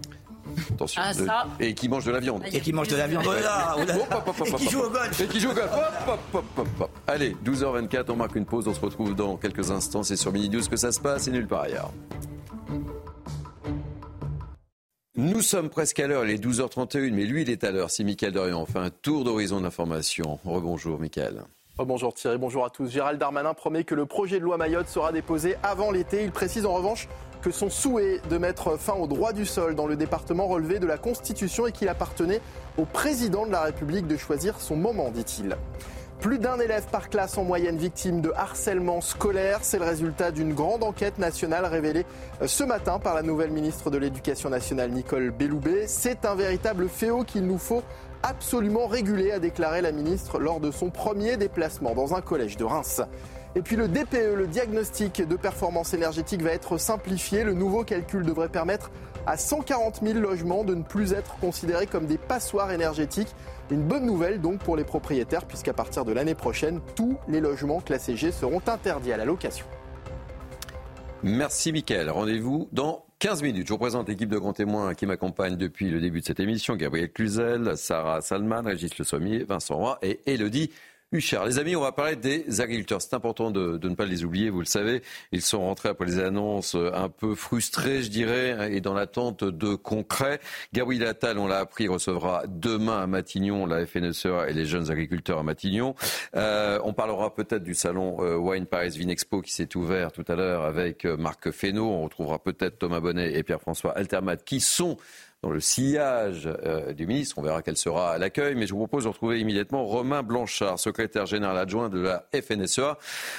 Attention. 0.71 1.01
Ah, 1.05 1.13
ça. 1.13 1.47
Et 1.59 1.75
qui 1.75 1.87
mange 1.87 2.05
de 2.05 2.11
la 2.11 2.19
viande. 2.19 2.43
Et 2.51 2.59
qui 2.59 2.73
mange 2.73 2.87
de 2.87 2.95
la 2.95 3.05
viande. 3.05 3.25
Oh 3.27 3.33
là, 3.33 3.75
oh 3.77 4.45
Et 4.45 4.53
qui 4.53 4.69
joue 4.69 4.79
au 4.79 4.89
golf. 4.89 5.19
Et 5.21 5.27
qui 5.27 5.39
joue 5.39 5.51
au 5.51 5.53
golf. 5.53 5.69
Hop, 5.71 6.07
hop, 6.07 6.19
hop, 6.33 6.45
hop, 6.57 6.67
hop. 6.81 6.89
Allez, 7.05 7.35
12h24, 7.45 8.05
on 8.09 8.15
marque 8.15 8.35
une 8.35 8.45
pause. 8.45 8.67
On 8.67 8.73
se 8.73 8.79
retrouve 8.79 9.13
dans 9.13 9.37
quelques 9.37 9.69
instants. 9.69 10.01
C'est 10.01 10.15
sur 10.15 10.31
Mini 10.31 10.49
News 10.49 10.63
que 10.69 10.77
ça 10.77 10.91
se 10.91 10.99
passe 10.99 11.27
et 11.27 11.31
nulle 11.31 11.47
part 11.47 11.61
ailleurs. 11.61 11.91
Nous 15.15 15.41
sommes 15.41 15.69
presque 15.69 15.99
à 15.99 16.07
l'heure, 16.07 16.25
il 16.25 16.31
est 16.31 16.43
12h31, 16.43 17.11
mais 17.11 17.25
lui, 17.25 17.41
il 17.41 17.49
est 17.49 17.63
à 17.63 17.71
l'heure. 17.71 17.89
C'est 17.89 18.03
Mickaël 18.03 18.33
Dorian. 18.33 18.61
On 18.61 18.65
fait 18.65 18.79
un 18.79 18.89
tour 18.89 19.23
d'horizon 19.23 19.61
d'information. 19.61 20.39
Rebonjour, 20.45 20.99
Mickaël. 20.99 21.43
Oh, 21.79 21.85
bonjour 21.85 22.11
Thierry, 22.11 22.39
bonjour 22.39 22.65
à 22.65 22.71
tous. 22.71 22.89
Gérald 22.89 23.19
Darmanin 23.19 23.53
promet 23.53 23.83
que 23.83 23.93
le 23.93 24.07
projet 24.07 24.39
de 24.39 24.43
loi 24.43 24.57
Mayotte 24.57 24.87
sera 24.87 25.11
déposé 25.11 25.57
avant 25.61 25.91
l'été. 25.91 26.23
Il 26.23 26.31
précise 26.31 26.65
en 26.65 26.73
revanche 26.73 27.07
que 27.47 27.53
son 27.53 27.69
souhait 27.69 28.19
de 28.29 28.37
mettre 28.37 28.77
fin 28.77 28.95
au 28.95 29.07
droit 29.07 29.31
du 29.31 29.45
sol 29.45 29.73
dans 29.73 29.87
le 29.87 29.95
département 29.95 30.47
relevait 30.47 30.79
de 30.79 30.85
la 30.85 30.97
Constitution 30.97 31.65
et 31.65 31.71
qu'il 31.71 31.87
appartenait 31.87 32.41
au 32.77 32.83
président 32.83 33.45
de 33.45 33.53
la 33.53 33.61
République 33.61 34.05
de 34.05 34.17
choisir 34.17 34.59
son 34.59 34.75
moment, 34.75 35.11
dit-il. 35.11 35.55
Plus 36.19 36.39
d'un 36.39 36.59
élève 36.59 36.85
par 36.91 37.09
classe 37.09 37.37
en 37.37 37.45
moyenne 37.45 37.77
victime 37.77 38.19
de 38.19 38.33
harcèlement 38.35 38.99
scolaire. 38.99 39.59
C'est 39.61 39.79
le 39.79 39.85
résultat 39.85 40.31
d'une 40.31 40.53
grande 40.53 40.83
enquête 40.83 41.19
nationale 41.19 41.63
révélée 41.63 42.05
euh, 42.41 42.47
ce 42.47 42.65
matin 42.65 42.99
par 42.99 43.15
la 43.15 43.21
nouvelle 43.21 43.51
ministre 43.51 43.91
de 43.91 43.97
l'Éducation 43.97 44.49
nationale, 44.49 44.91
Nicole 44.91 45.31
Belloubet. 45.31 45.87
C'est 45.87 46.25
un 46.25 46.35
véritable 46.35 46.89
fléau 46.89 47.23
qu'il 47.23 47.45
nous 47.45 47.59
faut 47.59 47.83
absolument 48.23 48.87
réguler, 48.87 49.31
a 49.31 49.39
déclaré 49.39 49.81
la 49.81 49.93
ministre 49.93 50.37
lors 50.37 50.59
de 50.59 50.69
son 50.69 50.89
premier 50.89 51.37
déplacement 51.37 51.93
dans 51.93 52.13
un 52.13 52.19
collège 52.19 52.57
de 52.57 52.65
Reims. 52.65 53.01
Et 53.57 53.63
puis 53.63 53.75
le 53.75 53.87
DPE, 53.87 54.35
le 54.35 54.45
diagnostic 54.45 55.27
de 55.27 55.35
performance 55.35 55.95
énergétique, 55.95 56.43
va 56.43 56.51
être 56.51 56.77
simplifié. 56.77 57.43
Le 57.43 57.53
nouveau 57.53 57.83
calcul 57.83 58.23
devrait 58.23 58.49
permettre 58.49 58.91
à 59.25 59.35
140 59.35 60.01
000 60.03 60.19
logements 60.19 60.63
de 60.63 60.75
ne 60.75 60.83
plus 60.83 61.13
être 61.13 61.39
considérés 61.39 61.87
comme 61.87 62.05
des 62.05 62.19
passoires 62.19 62.71
énergétiques. 62.71 63.33
Une 63.71 63.81
bonne 63.81 64.05
nouvelle 64.05 64.41
donc 64.41 64.59
pour 64.59 64.77
les 64.77 64.83
propriétaires, 64.83 65.45
puisqu'à 65.45 65.73
partir 65.73 66.05
de 66.05 66.11
l'année 66.11 66.35
prochaine, 66.35 66.81
tous 66.95 67.17
les 67.27 67.39
logements 67.39 67.81
classés 67.81 68.15
G 68.15 68.31
seront 68.31 68.61
interdits 68.67 69.11
à 69.11 69.17
la 69.17 69.25
location. 69.25 69.65
Merci, 71.23 71.71
Mickaël. 71.71 72.11
Rendez-vous 72.11 72.69
dans 72.73 73.05
15 73.17 73.41
minutes. 73.41 73.65
Je 73.65 73.73
vous 73.73 73.79
présente 73.79 74.07
l'équipe 74.07 74.29
de 74.29 74.37
grands 74.37 74.53
témoins 74.53 74.93
qui 74.93 75.07
m'accompagne 75.07 75.55
depuis 75.55 75.89
le 75.89 75.99
début 75.99 76.21
de 76.21 76.25
cette 76.25 76.39
émission. 76.39 76.75
Gabriel 76.75 77.11
Cluzel, 77.11 77.75
Sarah 77.75 78.21
Salman, 78.21 78.61
Régis 78.61 78.95
Le 78.99 79.03
Sommier, 79.03 79.45
Vincent 79.45 79.77
Roy 79.77 79.97
et 80.03 80.19
Elodie 80.27 80.69
Huchard. 81.13 81.45
Les 81.45 81.57
amis, 81.57 81.73
on 81.77 81.81
va 81.81 81.93
parler 81.93 82.17
des 82.17 82.59
agriculteurs. 82.59 83.01
C'est 83.01 83.13
important 83.13 83.49
de, 83.49 83.79
ne 83.81 83.95
pas 83.95 84.03
les 84.03 84.25
oublier, 84.25 84.49
vous 84.49 84.59
le 84.59 84.65
savez. 84.65 85.01
Ils 85.31 85.41
sont 85.41 85.61
rentrés 85.61 85.87
après 85.87 86.05
les 86.05 86.19
annonces 86.19 86.75
un 86.75 87.07
peu 87.07 87.33
frustrés, 87.33 88.03
je 88.03 88.09
dirais, 88.09 88.75
et 88.75 88.81
dans 88.81 88.93
l'attente 88.93 89.45
de 89.45 89.75
concret. 89.75 90.41
Gabriel 90.73 91.07
Attal, 91.07 91.39
on 91.39 91.47
l'a 91.47 91.59
appris, 91.59 91.87
recevra 91.87 92.43
demain 92.47 92.99
à 92.99 93.07
Matignon 93.07 93.65
la 93.65 93.85
FNSEA 93.85 94.49
et 94.49 94.53
les 94.53 94.65
jeunes 94.65 94.91
agriculteurs 94.91 95.39
à 95.39 95.43
Matignon. 95.43 95.95
Euh, 96.35 96.77
on 96.83 96.91
parlera 96.91 97.33
peut-être 97.33 97.63
du 97.63 97.73
salon 97.73 98.17
euh, 98.19 98.35
Wine 98.35 98.65
Paris 98.65 98.89
Vinexpo 98.89 99.41
qui 99.41 99.53
s'est 99.53 99.77
ouvert 99.77 100.11
tout 100.11 100.25
à 100.27 100.35
l'heure 100.35 100.63
avec 100.63 101.05
euh, 101.05 101.15
Marc 101.15 101.51
Fesneau. 101.51 101.89
On 101.89 102.03
retrouvera 102.03 102.39
peut-être 102.39 102.79
Thomas 102.79 102.99
Bonnet 102.99 103.33
et 103.33 103.43
Pierre-François 103.43 103.97
Altermat 103.97 104.35
qui 104.35 104.59
sont 104.59 104.97
dans 105.43 105.51
le 105.51 105.59
sillage 105.59 106.47
euh, 106.65 106.93
du 106.93 107.05
ministre. 107.05 107.37
On 107.37 107.41
verra 107.41 107.61
quel 107.61 107.77
sera 107.77 108.17
l'accueil. 108.17 108.55
Mais 108.55 108.65
je 108.65 108.73
vous 108.73 108.79
propose 108.79 109.03
de 109.03 109.09
retrouver 109.09 109.39
immédiatement 109.39 109.85
Romain 109.85 110.23
Blanchard, 110.23 110.79
secrétaire 110.79 111.25
général 111.25 111.57
adjoint 111.57 111.89
de 111.89 111.99
la 111.99 112.27
FNSEA. 112.33 112.97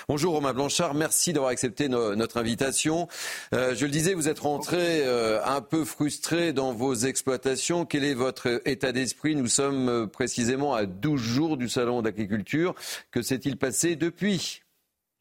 Bonjour 0.08 0.34
Romain 0.34 0.54
Blanchard, 0.54 0.94
merci 0.94 1.32
d'avoir 1.32 1.50
accepté 1.50 1.88
no- 1.88 2.14
notre 2.14 2.36
invitation. 2.38 3.08
Euh, 3.52 3.74
je 3.74 3.84
le 3.84 3.90
disais, 3.90 4.14
vous 4.14 4.28
êtes 4.28 4.38
rentré 4.38 5.02
euh, 5.06 5.44
un 5.44 5.60
peu 5.60 5.84
frustré 5.84 6.52
dans 6.52 6.72
vos 6.72 6.94
exploitations. 6.94 7.84
Quel 7.84 8.04
est 8.04 8.14
votre 8.14 8.60
état 8.64 8.92
d'esprit 8.92 9.34
Nous 9.34 9.48
sommes 9.48 10.08
précisément 10.08 10.74
à 10.74 10.86
12 10.86 11.20
jours 11.20 11.56
du 11.56 11.68
salon 11.68 12.02
d'agriculture. 12.02 12.74
Que 13.10 13.22
s'est-il 13.22 13.56
passé 13.56 13.96
depuis? 13.96 14.62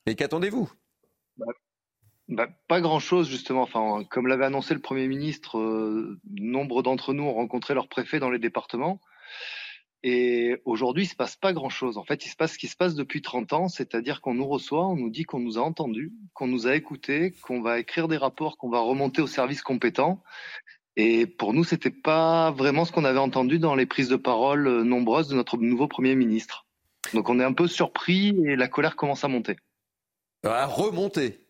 Et 0.05 0.15
qu'attendez-vous? 0.15 0.71
Bah, 2.29 2.47
pas 2.67 2.81
grand-chose 2.81 3.29
justement. 3.29 3.61
Enfin, 3.61 4.03
comme 4.09 4.27
l'avait 4.27 4.45
annoncé 4.45 4.73
le 4.73 4.81
Premier 4.81 5.07
ministre, 5.07 5.57
euh, 5.57 6.19
nombre 6.29 6.83
d'entre 6.83 7.13
nous 7.13 7.23
ont 7.23 7.33
rencontré 7.33 7.73
leur 7.73 7.87
préfet 7.87 8.19
dans 8.19 8.29
les 8.29 8.39
départements. 8.39 8.99
Et 10.03 10.61
aujourd'hui, 10.65 11.03
il 11.03 11.07
se 11.07 11.15
passe 11.15 11.35
pas 11.35 11.53
grand-chose. 11.53 11.97
En 11.97 12.03
fait, 12.03 12.25
il 12.25 12.29
se 12.29 12.35
passe 12.35 12.53
ce 12.53 12.57
qui 12.57 12.67
se 12.67 12.75
passe 12.75 12.95
depuis 12.95 13.21
30 13.21 13.53
ans, 13.53 13.67
c'est-à-dire 13.67 14.21
qu'on 14.21 14.35
nous 14.35 14.47
reçoit, 14.47 14.87
on 14.87 14.95
nous 14.95 15.09
dit 15.09 15.23
qu'on 15.23 15.39
nous 15.39 15.57
a 15.57 15.61
entendus, 15.61 16.13
qu'on 16.33 16.47
nous 16.47 16.67
a 16.67 16.75
écoutés, 16.75 17.33
qu'on 17.41 17.61
va 17.61 17.79
écrire 17.79 18.07
des 18.07 18.17
rapports, 18.17 18.57
qu'on 18.57 18.69
va 18.69 18.79
remonter 18.79 19.21
aux 19.21 19.27
services 19.27 19.63
compétents. 19.63 20.21
Et 20.97 21.25
pour 21.25 21.53
nous, 21.53 21.63
c'était 21.63 21.91
pas 21.91 22.51
vraiment 22.51 22.85
ce 22.85 22.91
qu'on 22.91 23.05
avait 23.05 23.19
entendu 23.19 23.59
dans 23.59 23.75
les 23.75 23.85
prises 23.85 24.09
de 24.09 24.15
parole 24.15 24.67
euh, 24.67 24.83
nombreuses 24.83 25.29
de 25.29 25.35
notre 25.35 25.57
nouveau 25.57 25.87
Premier 25.87 26.15
ministre. 26.15 26.65
Donc 27.13 27.29
on 27.29 27.39
est 27.39 27.43
un 27.43 27.53
peu 27.53 27.67
surpris 27.67 28.29
et 28.45 28.55
la 28.55 28.67
colère 28.67 28.95
commence 28.95 29.23
à 29.23 29.27
monter. 29.27 29.55
À 30.43 30.65
remonter 30.65 31.46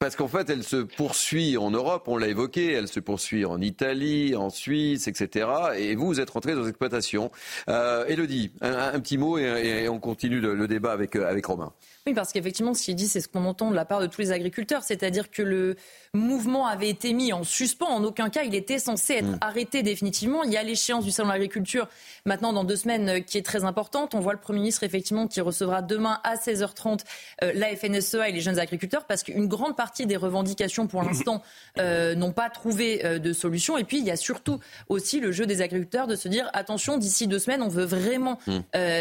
Parce 0.00 0.16
qu'en 0.16 0.28
fait, 0.28 0.48
elle 0.48 0.64
se 0.64 0.78
poursuit 0.78 1.58
en 1.58 1.70
Europe, 1.70 2.04
on 2.08 2.16
l'a 2.16 2.28
évoqué, 2.28 2.72
elle 2.72 2.88
se 2.88 3.00
poursuit 3.00 3.44
en 3.44 3.60
Italie, 3.60 4.34
en 4.34 4.48
Suisse, 4.48 5.08
etc. 5.08 5.46
Et 5.76 5.94
vous, 5.94 6.06
vous 6.06 6.20
êtes 6.20 6.30
rentré 6.30 6.54
dans 6.54 6.62
l'exploitation. 6.62 7.30
Euh, 7.68 8.06
Elodie, 8.06 8.50
un, 8.62 8.98
petit 8.98 9.18
mot 9.18 9.36
et, 9.36 9.90
on 9.90 9.98
continue 9.98 10.40
le, 10.40 10.66
débat 10.66 10.92
avec, 10.92 11.16
euh, 11.16 11.28
avec 11.28 11.44
Romain. 11.44 11.74
Oui, 12.06 12.14
parce 12.14 12.32
qu'effectivement, 12.32 12.72
ce 12.72 12.84
qu'il 12.84 12.94
dit, 12.94 13.08
c'est 13.08 13.20
ce 13.20 13.28
qu'on 13.28 13.44
entend 13.44 13.70
de 13.70 13.76
la 13.76 13.84
part 13.84 14.00
de 14.00 14.06
tous 14.06 14.22
les 14.22 14.32
agriculteurs, 14.32 14.82
c'est-à-dire 14.82 15.30
que 15.30 15.42
le 15.42 15.76
mouvement 16.14 16.66
avait 16.66 16.88
été 16.88 17.12
mis 17.12 17.32
en 17.34 17.44
suspens. 17.44 17.88
En 17.88 18.02
aucun 18.04 18.30
cas, 18.30 18.42
il 18.42 18.54
était 18.54 18.78
censé 18.78 19.14
être 19.14 19.26
mm. 19.26 19.38
arrêté 19.42 19.82
définitivement. 19.82 20.42
Il 20.42 20.50
y 20.50 20.56
a 20.56 20.62
l'échéance 20.62 21.04
du 21.04 21.10
salon 21.10 21.28
de 21.28 21.34
l'agriculture 21.34 21.88
maintenant 22.24 22.54
dans 22.54 22.64
deux 22.64 22.76
semaines 22.76 23.08
euh, 23.08 23.20
qui 23.20 23.36
est 23.36 23.42
très 23.42 23.64
importante. 23.64 24.14
On 24.14 24.20
voit 24.20 24.32
le 24.32 24.40
Premier 24.40 24.60
ministre 24.60 24.82
effectivement 24.82 25.26
qui 25.26 25.42
recevra 25.42 25.82
demain 25.82 26.20
à 26.24 26.36
16h30 26.36 27.00
euh, 27.42 27.52
la 27.54 27.76
FNSEA 27.76 28.30
et 28.30 28.32
les 28.32 28.40
jeunes 28.40 28.58
agriculteurs 28.58 29.04
parce 29.04 29.22
qu'une 29.22 29.46
grande 29.46 29.76
partie 29.76 30.06
des 30.06 30.16
revendications 30.16 30.86
pour 30.86 31.02
l'instant 31.02 31.42
euh, 31.78 32.14
n'ont 32.14 32.32
pas 32.32 32.48
trouvé 32.48 33.20
de 33.20 33.32
solution. 33.32 33.76
Et 33.76 33.84
puis 33.84 33.98
il 33.98 34.04
y 34.04 34.10
a 34.10 34.16
surtout 34.16 34.58
aussi 34.88 35.20
le 35.20 35.32
jeu 35.32 35.46
des 35.46 35.60
agriculteurs 35.60 36.06
de 36.06 36.16
se 36.16 36.28
dire 36.28 36.48
attention, 36.54 36.96
d'ici 36.96 37.26
deux 37.26 37.38
semaines, 37.38 37.62
on 37.62 37.68
veut 37.68 37.84
vraiment 37.84 38.38
mm. 38.46 38.58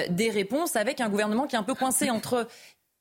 des 0.09 0.29
réponses 0.29 0.75
avec 0.75 1.01
un 1.01 1.09
gouvernement 1.09 1.47
qui 1.47 1.55
est 1.55 1.59
un 1.59 1.63
peu 1.63 1.75
coincé 1.75 2.09
entre 2.09 2.47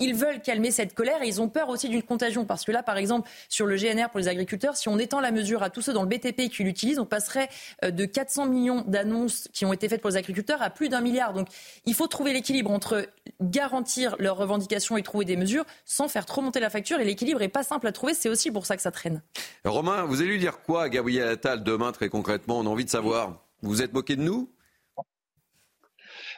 ils 0.01 0.15
veulent 0.15 0.41
calmer 0.41 0.71
cette 0.71 0.95
colère 0.95 1.23
et 1.23 1.29
ils 1.29 1.43
ont 1.43 1.49
peur 1.49 1.69
aussi 1.69 1.89
d'une 1.89 2.03
contagion. 2.03 2.45
Parce 2.45 2.65
que 2.65 2.71
là, 2.71 2.83
par 2.83 2.97
exemple, 2.97 3.29
sur 3.49 3.67
le 3.67 3.77
GNR 3.77 4.11
pour 4.11 4.21
les 4.21 4.29
agriculteurs, 4.29 4.77
si 4.77 4.89
on 4.89 4.99
étend 4.99 5.21
la 5.21 5.33
mesure 5.33 5.63
à 5.63 5.71
tous 5.71 5.83
ceux 5.83 5.93
dans 5.93 6.03
le 6.03 6.09
BTP 6.09 6.49
qui 6.51 6.63
l'utilisent, 6.63 7.01
on 7.01 7.07
passerait 7.07 7.49
euh, 7.85 7.91
de 7.91 8.05
400 8.05 8.47
millions 8.47 8.85
d'annonces 8.87 9.49
qui 9.53 9.65
ont 9.65 9.73
été 9.73 9.89
faites 9.89 10.01
pour 10.01 10.11
les 10.11 10.17
agriculteurs 10.17 10.63
à 10.63 10.71
plus 10.71 10.89
d'un 10.89 11.01
milliard. 11.01 11.33
Donc 11.33 11.49
il 11.85 11.95
faut 11.95 12.07
trouver 12.07 12.33
l'équilibre 12.33 12.71
entre 12.71 13.09
garantir 13.41 14.15
leurs 14.19 14.37
revendications 14.37 14.97
et 14.97 15.03
trouver 15.03 15.25
des 15.25 15.37
mesures 15.37 15.65
sans 15.85 16.09
faire 16.09 16.27
trop 16.27 16.43
monter 16.43 16.61
la 16.61 16.71
facture. 16.71 17.01
Et 17.01 17.05
l'équilibre 17.05 17.41
n'est 17.41 17.49
pas 17.49 17.65
simple 17.65 17.87
à 17.89 17.93
trouver. 17.93 18.15
C'est 18.15 18.29
aussi 18.29 18.53
pour 18.53 18.67
ça 18.67 18.77
que 18.77 18.83
ça 18.83 18.93
traîne. 18.93 19.23
Romain, 19.65 20.05
vous 20.05 20.21
allez 20.21 20.31
lui 20.31 20.39
dire 20.39 20.61
quoi 20.63 20.85
à 20.85 20.89
Gabriel 20.89 21.29
Attal 21.29 21.65
demain 21.65 21.91
très 21.91 22.09
concrètement? 22.09 22.61
On 22.61 22.67
a 22.67 22.69
envie 22.69 22.85
de 22.85 22.91
savoir. 22.91 23.45
Vous 23.63 23.71
vous 23.71 23.83
êtes 23.83 23.93
moqué 23.93 24.15
de 24.15 24.23
nous? 24.23 24.49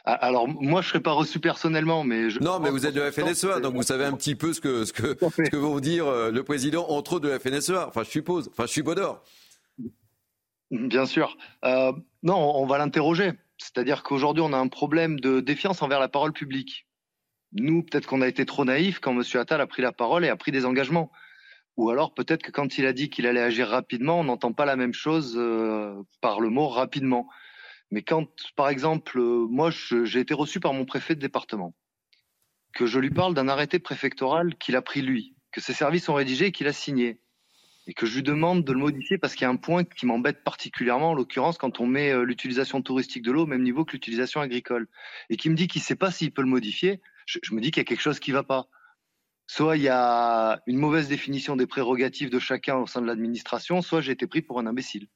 Alors 0.03 0.47
moi, 0.47 0.81
je 0.81 0.89
serais 0.89 0.99
pas 0.99 1.11
reçu 1.11 1.39
personnellement, 1.39 2.03
mais 2.03 2.29
je 2.29 2.39
non, 2.39 2.59
mais 2.59 2.69
vous 2.69 2.85
êtes 2.85 2.95
de 2.95 3.01
la 3.01 3.11
FNSEA, 3.11 3.59
donc 3.59 3.75
vous 3.75 3.83
savez 3.83 4.05
un 4.05 4.13
petit 4.13 4.35
peu 4.35 4.53
ce 4.53 4.61
que 4.61 4.85
ce 4.85 4.93
que 4.93 5.15
ce 5.19 5.49
que 5.49 5.55
vont 5.57 5.79
dire 5.79 6.07
euh, 6.07 6.31
le 6.31 6.43
président 6.43 6.87
entre 6.89 7.13
autres 7.13 7.27
de 7.27 7.29
la 7.29 7.39
FNSEA. 7.39 7.87
Enfin, 7.87 8.03
je 8.03 8.09
suppose. 8.09 8.49
Enfin, 8.51 8.65
je 8.65 8.71
suis 8.71 8.81
Baudor. 8.81 9.23
Bien 10.71 11.05
sûr. 11.05 11.37
Euh, 11.65 11.91
non, 12.23 12.37
on 12.37 12.65
va 12.65 12.77
l'interroger. 12.77 13.33
C'est-à-dire 13.57 14.01
qu'aujourd'hui, 14.03 14.43
on 14.43 14.53
a 14.53 14.57
un 14.57 14.69
problème 14.69 15.19
de 15.19 15.39
défiance 15.39 15.81
envers 15.81 15.99
la 15.99 16.07
parole 16.07 16.33
publique. 16.33 16.87
Nous, 17.53 17.83
peut-être 17.83 18.07
qu'on 18.07 18.21
a 18.21 18.27
été 18.27 18.45
trop 18.45 18.65
naïfs 18.65 18.99
quand 18.99 19.11
M. 19.11 19.23
Attal 19.35 19.61
a 19.61 19.67
pris 19.67 19.81
la 19.81 19.91
parole 19.91 20.25
et 20.25 20.29
a 20.29 20.35
pris 20.37 20.51
des 20.51 20.65
engagements. 20.65 21.11
Ou 21.77 21.89
alors 21.89 22.13
peut-être 22.13 22.41
que 22.41 22.51
quand 22.51 22.77
il 22.77 22.85
a 22.85 22.93
dit 22.93 23.09
qu'il 23.09 23.27
allait 23.27 23.41
agir 23.41 23.67
rapidement, 23.67 24.19
on 24.19 24.23
n'entend 24.23 24.53
pas 24.53 24.65
la 24.65 24.75
même 24.75 24.93
chose 24.93 25.35
euh, 25.37 25.93
par 26.21 26.39
le 26.39 26.49
mot 26.49 26.67
rapidement. 26.67 27.27
Mais 27.91 28.01
quand, 28.01 28.27
par 28.55 28.69
exemple, 28.69 29.19
euh, 29.19 29.45
moi, 29.49 29.69
j'ai 29.69 30.19
été 30.19 30.33
reçu 30.33 30.59
par 30.59 30.73
mon 30.73 30.85
préfet 30.85 31.13
de 31.13 31.19
département, 31.19 31.75
que 32.73 32.85
je 32.85 32.99
lui 32.99 33.09
parle 33.09 33.33
d'un 33.33 33.49
arrêté 33.49 33.79
préfectoral 33.79 34.55
qu'il 34.55 34.77
a 34.77 34.81
pris 34.81 35.01
lui, 35.01 35.35
que 35.51 35.59
ses 35.59 35.73
services 35.73 36.07
ont 36.07 36.13
rédigé 36.13 36.47
et 36.47 36.51
qu'il 36.53 36.67
a 36.67 36.73
signé, 36.73 37.19
et 37.87 37.93
que 37.93 38.05
je 38.05 38.15
lui 38.15 38.23
demande 38.23 38.63
de 38.63 38.71
le 38.71 38.79
modifier 38.79 39.17
parce 39.17 39.35
qu'il 39.35 39.43
y 39.43 39.45
a 39.45 39.49
un 39.49 39.57
point 39.57 39.83
qui 39.83 40.05
m'embête 40.05 40.43
particulièrement, 40.43 41.11
en 41.11 41.13
l'occurrence, 41.13 41.57
quand 41.57 41.81
on 41.81 41.85
met 41.85 42.11
euh, 42.11 42.23
l'utilisation 42.23 42.81
touristique 42.81 43.23
de 43.23 43.31
l'eau 43.31 43.43
au 43.43 43.47
même 43.47 43.63
niveau 43.63 43.83
que 43.83 43.91
l'utilisation 43.91 44.39
agricole, 44.39 44.87
et 45.29 45.35
qui 45.35 45.49
me 45.49 45.55
dit 45.55 45.67
qu'il 45.67 45.81
ne 45.81 45.85
sait 45.85 45.95
pas 45.95 46.11
s'il 46.11 46.31
peut 46.31 46.43
le 46.43 46.47
modifier, 46.47 47.01
je, 47.25 47.39
je 47.43 47.53
me 47.53 47.59
dis 47.59 47.71
qu'il 47.71 47.81
y 47.81 47.85
a 47.85 47.85
quelque 47.85 48.01
chose 48.01 48.19
qui 48.21 48.31
ne 48.31 48.35
va 48.35 48.43
pas. 48.43 48.69
Soit 49.47 49.75
il 49.75 49.83
y 49.83 49.89
a 49.89 50.61
une 50.65 50.77
mauvaise 50.77 51.09
définition 51.09 51.57
des 51.57 51.67
prérogatives 51.67 52.29
de 52.29 52.39
chacun 52.39 52.77
au 52.77 52.87
sein 52.87 53.01
de 53.01 53.07
l'administration, 53.07 53.81
soit 53.81 53.99
j'ai 53.99 54.13
été 54.13 54.25
pris 54.25 54.41
pour 54.41 54.59
un 54.59 54.65
imbécile. 54.65 55.09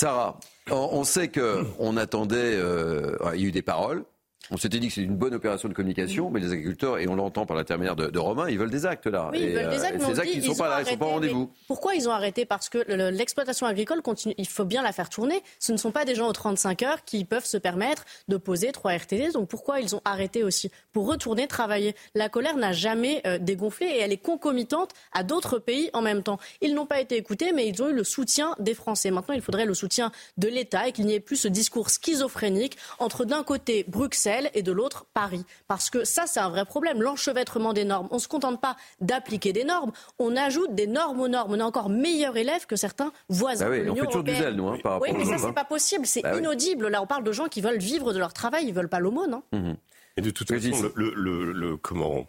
Sarah, 0.00 0.38
on, 0.70 1.02
sait 1.02 1.28
qu'on 1.28 1.96
attendait, 1.96 2.54
euh, 2.54 3.16
il 3.34 3.40
y 3.40 3.44
a 3.46 3.48
eu 3.48 3.50
des 3.50 3.62
paroles, 3.62 4.04
on 4.50 4.56
s'était 4.56 4.78
dit 4.78 4.88
que 4.88 4.94
c'est 4.94 5.02
une 5.02 5.16
bonne 5.16 5.34
opération 5.34 5.68
de 5.68 5.74
communication, 5.74 6.30
mais 6.30 6.40
les 6.40 6.52
agriculteurs, 6.52 6.98
et 6.98 7.08
on 7.08 7.14
l'entend 7.14 7.46
par 7.46 7.56
l'intermédiaire 7.56 7.96
de, 7.96 8.06
de, 8.06 8.18
Romain, 8.18 8.48
ils 8.48 8.58
veulent 8.58 8.70
des 8.70 8.86
actes 8.86 9.06
là. 9.06 9.28
Oui, 9.32 9.40
ils 9.42 9.54
veulent 9.54 9.70
des 9.70 9.84
actes, 9.84 10.02
euh, 10.02 10.06
ces 10.06 10.20
actes, 10.20 10.30
ils 10.32 10.40
ne 10.40 10.46
sont 10.46 10.56
pas 10.56 10.68
là, 10.68 10.80
ils 10.82 10.86
sont 10.86 10.96
pas 10.96 11.06
au 11.06 11.10
rendez-vous. 11.10 11.50
Pourquoi 11.66 11.94
ils 11.94 12.08
ont 12.08 12.12
arrêté? 12.12 12.44
Parce 12.44 12.68
que 12.68 12.78
l'exploitation 13.10 13.66
agricole 13.66 14.02
continue, 14.02 14.34
il 14.38 14.48
faut 14.48 14.64
bien 14.64 14.82
la 14.82 14.92
faire 14.92 15.08
tourner. 15.08 15.42
Ce 15.58 15.72
ne 15.72 15.76
sont 15.76 15.90
pas 15.90 16.04
des 16.04 16.14
gens 16.14 16.28
aux 16.28 16.32
35 16.32 16.82
heures 16.82 17.04
qui 17.04 17.24
peuvent 17.24 17.44
se 17.44 17.56
permettre 17.56 18.04
de 18.28 18.36
poser 18.36 18.72
3 18.72 18.92
RTD. 18.92 19.32
Donc 19.32 19.48
pourquoi 19.48 19.80
ils 19.80 19.94
ont 19.94 20.00
arrêté 20.04 20.42
aussi? 20.44 20.70
Pour 20.92 21.06
retourner 21.06 21.46
travailler. 21.46 21.94
La 22.14 22.28
colère 22.28 22.56
n'a 22.56 22.72
jamais 22.72 23.22
euh, 23.26 23.38
dégonflé 23.38 23.86
et 23.86 23.98
elle 23.98 24.12
est 24.12 24.16
concomitante 24.16 24.92
à 25.12 25.22
d'autres 25.22 25.58
pays 25.58 25.90
en 25.92 26.02
même 26.02 26.22
temps. 26.22 26.38
Ils 26.60 26.74
n'ont 26.74 26.86
pas 26.86 27.00
été 27.00 27.16
écoutés, 27.16 27.52
mais 27.52 27.66
ils 27.66 27.82
ont 27.82 27.88
eu 27.88 27.94
le 27.94 28.04
soutien 28.04 28.54
des 28.58 28.74
Français. 28.74 29.10
Maintenant, 29.10 29.34
il 29.34 29.42
faudrait 29.42 29.66
le 29.66 29.74
soutien 29.74 30.12
de 30.36 30.48
l'État 30.48 30.88
et 30.88 30.92
qu'il 30.92 31.06
n'y 31.06 31.14
ait 31.14 31.20
plus 31.20 31.36
ce 31.36 31.48
discours 31.48 31.90
schizophrénique 31.90 32.76
entre 32.98 33.24
d'un 33.24 33.42
côté 33.42 33.84
Bruxelles 33.88 34.37
et 34.54 34.62
de 34.62 34.72
l'autre 34.72 35.06
Paris. 35.14 35.44
Parce 35.66 35.90
que 35.90 36.04
ça, 36.04 36.26
c'est 36.26 36.40
un 36.40 36.48
vrai 36.48 36.64
problème. 36.64 37.02
L'enchevêtrement 37.02 37.72
des 37.72 37.84
normes. 37.84 38.08
On 38.10 38.16
ne 38.16 38.20
se 38.20 38.28
contente 38.28 38.60
pas 38.60 38.76
d'appliquer 39.00 39.52
des 39.52 39.64
normes, 39.64 39.92
on 40.18 40.36
ajoute 40.36 40.74
des 40.74 40.86
normes 40.86 41.20
aux 41.20 41.28
normes. 41.28 41.52
On 41.52 41.58
est 41.58 41.62
encore 41.62 41.88
meilleur 41.88 42.36
élève 42.36 42.66
que 42.66 42.76
certains 42.76 43.12
voisins. 43.28 43.68
Bah 43.68 43.76
oui, 43.76 43.90
on 43.90 43.94
fait 43.94 44.06
toujours 44.06 44.22
du 44.22 44.34
zèle, 44.34 44.54
nous, 44.54 44.68
hein, 44.68 44.78
par 44.82 45.00
Oui, 45.00 45.10
mais 45.16 45.24
ça, 45.24 45.38
c'est 45.38 45.46
hein. 45.46 45.52
pas 45.52 45.64
possible. 45.64 46.06
C'est 46.06 46.22
bah 46.22 46.36
inaudible. 46.36 46.88
Là, 46.88 47.02
on 47.02 47.06
parle 47.06 47.24
de 47.24 47.32
gens 47.32 47.48
qui 47.48 47.60
veulent 47.60 47.78
vivre 47.78 48.12
de 48.12 48.18
leur 48.18 48.32
travail, 48.32 48.66
ils 48.66 48.74
veulent 48.74 48.88
pas 48.88 49.00
l'aumône. 49.00 49.34
Hein. 49.34 49.42
Mmh. 49.52 49.72
Et 50.18 50.20
de 50.20 50.30
toute 50.30 50.48
façon, 50.48 50.90
le, 50.96 51.12
le, 51.14 51.52
le, 51.52 51.76
comment, 51.76 52.26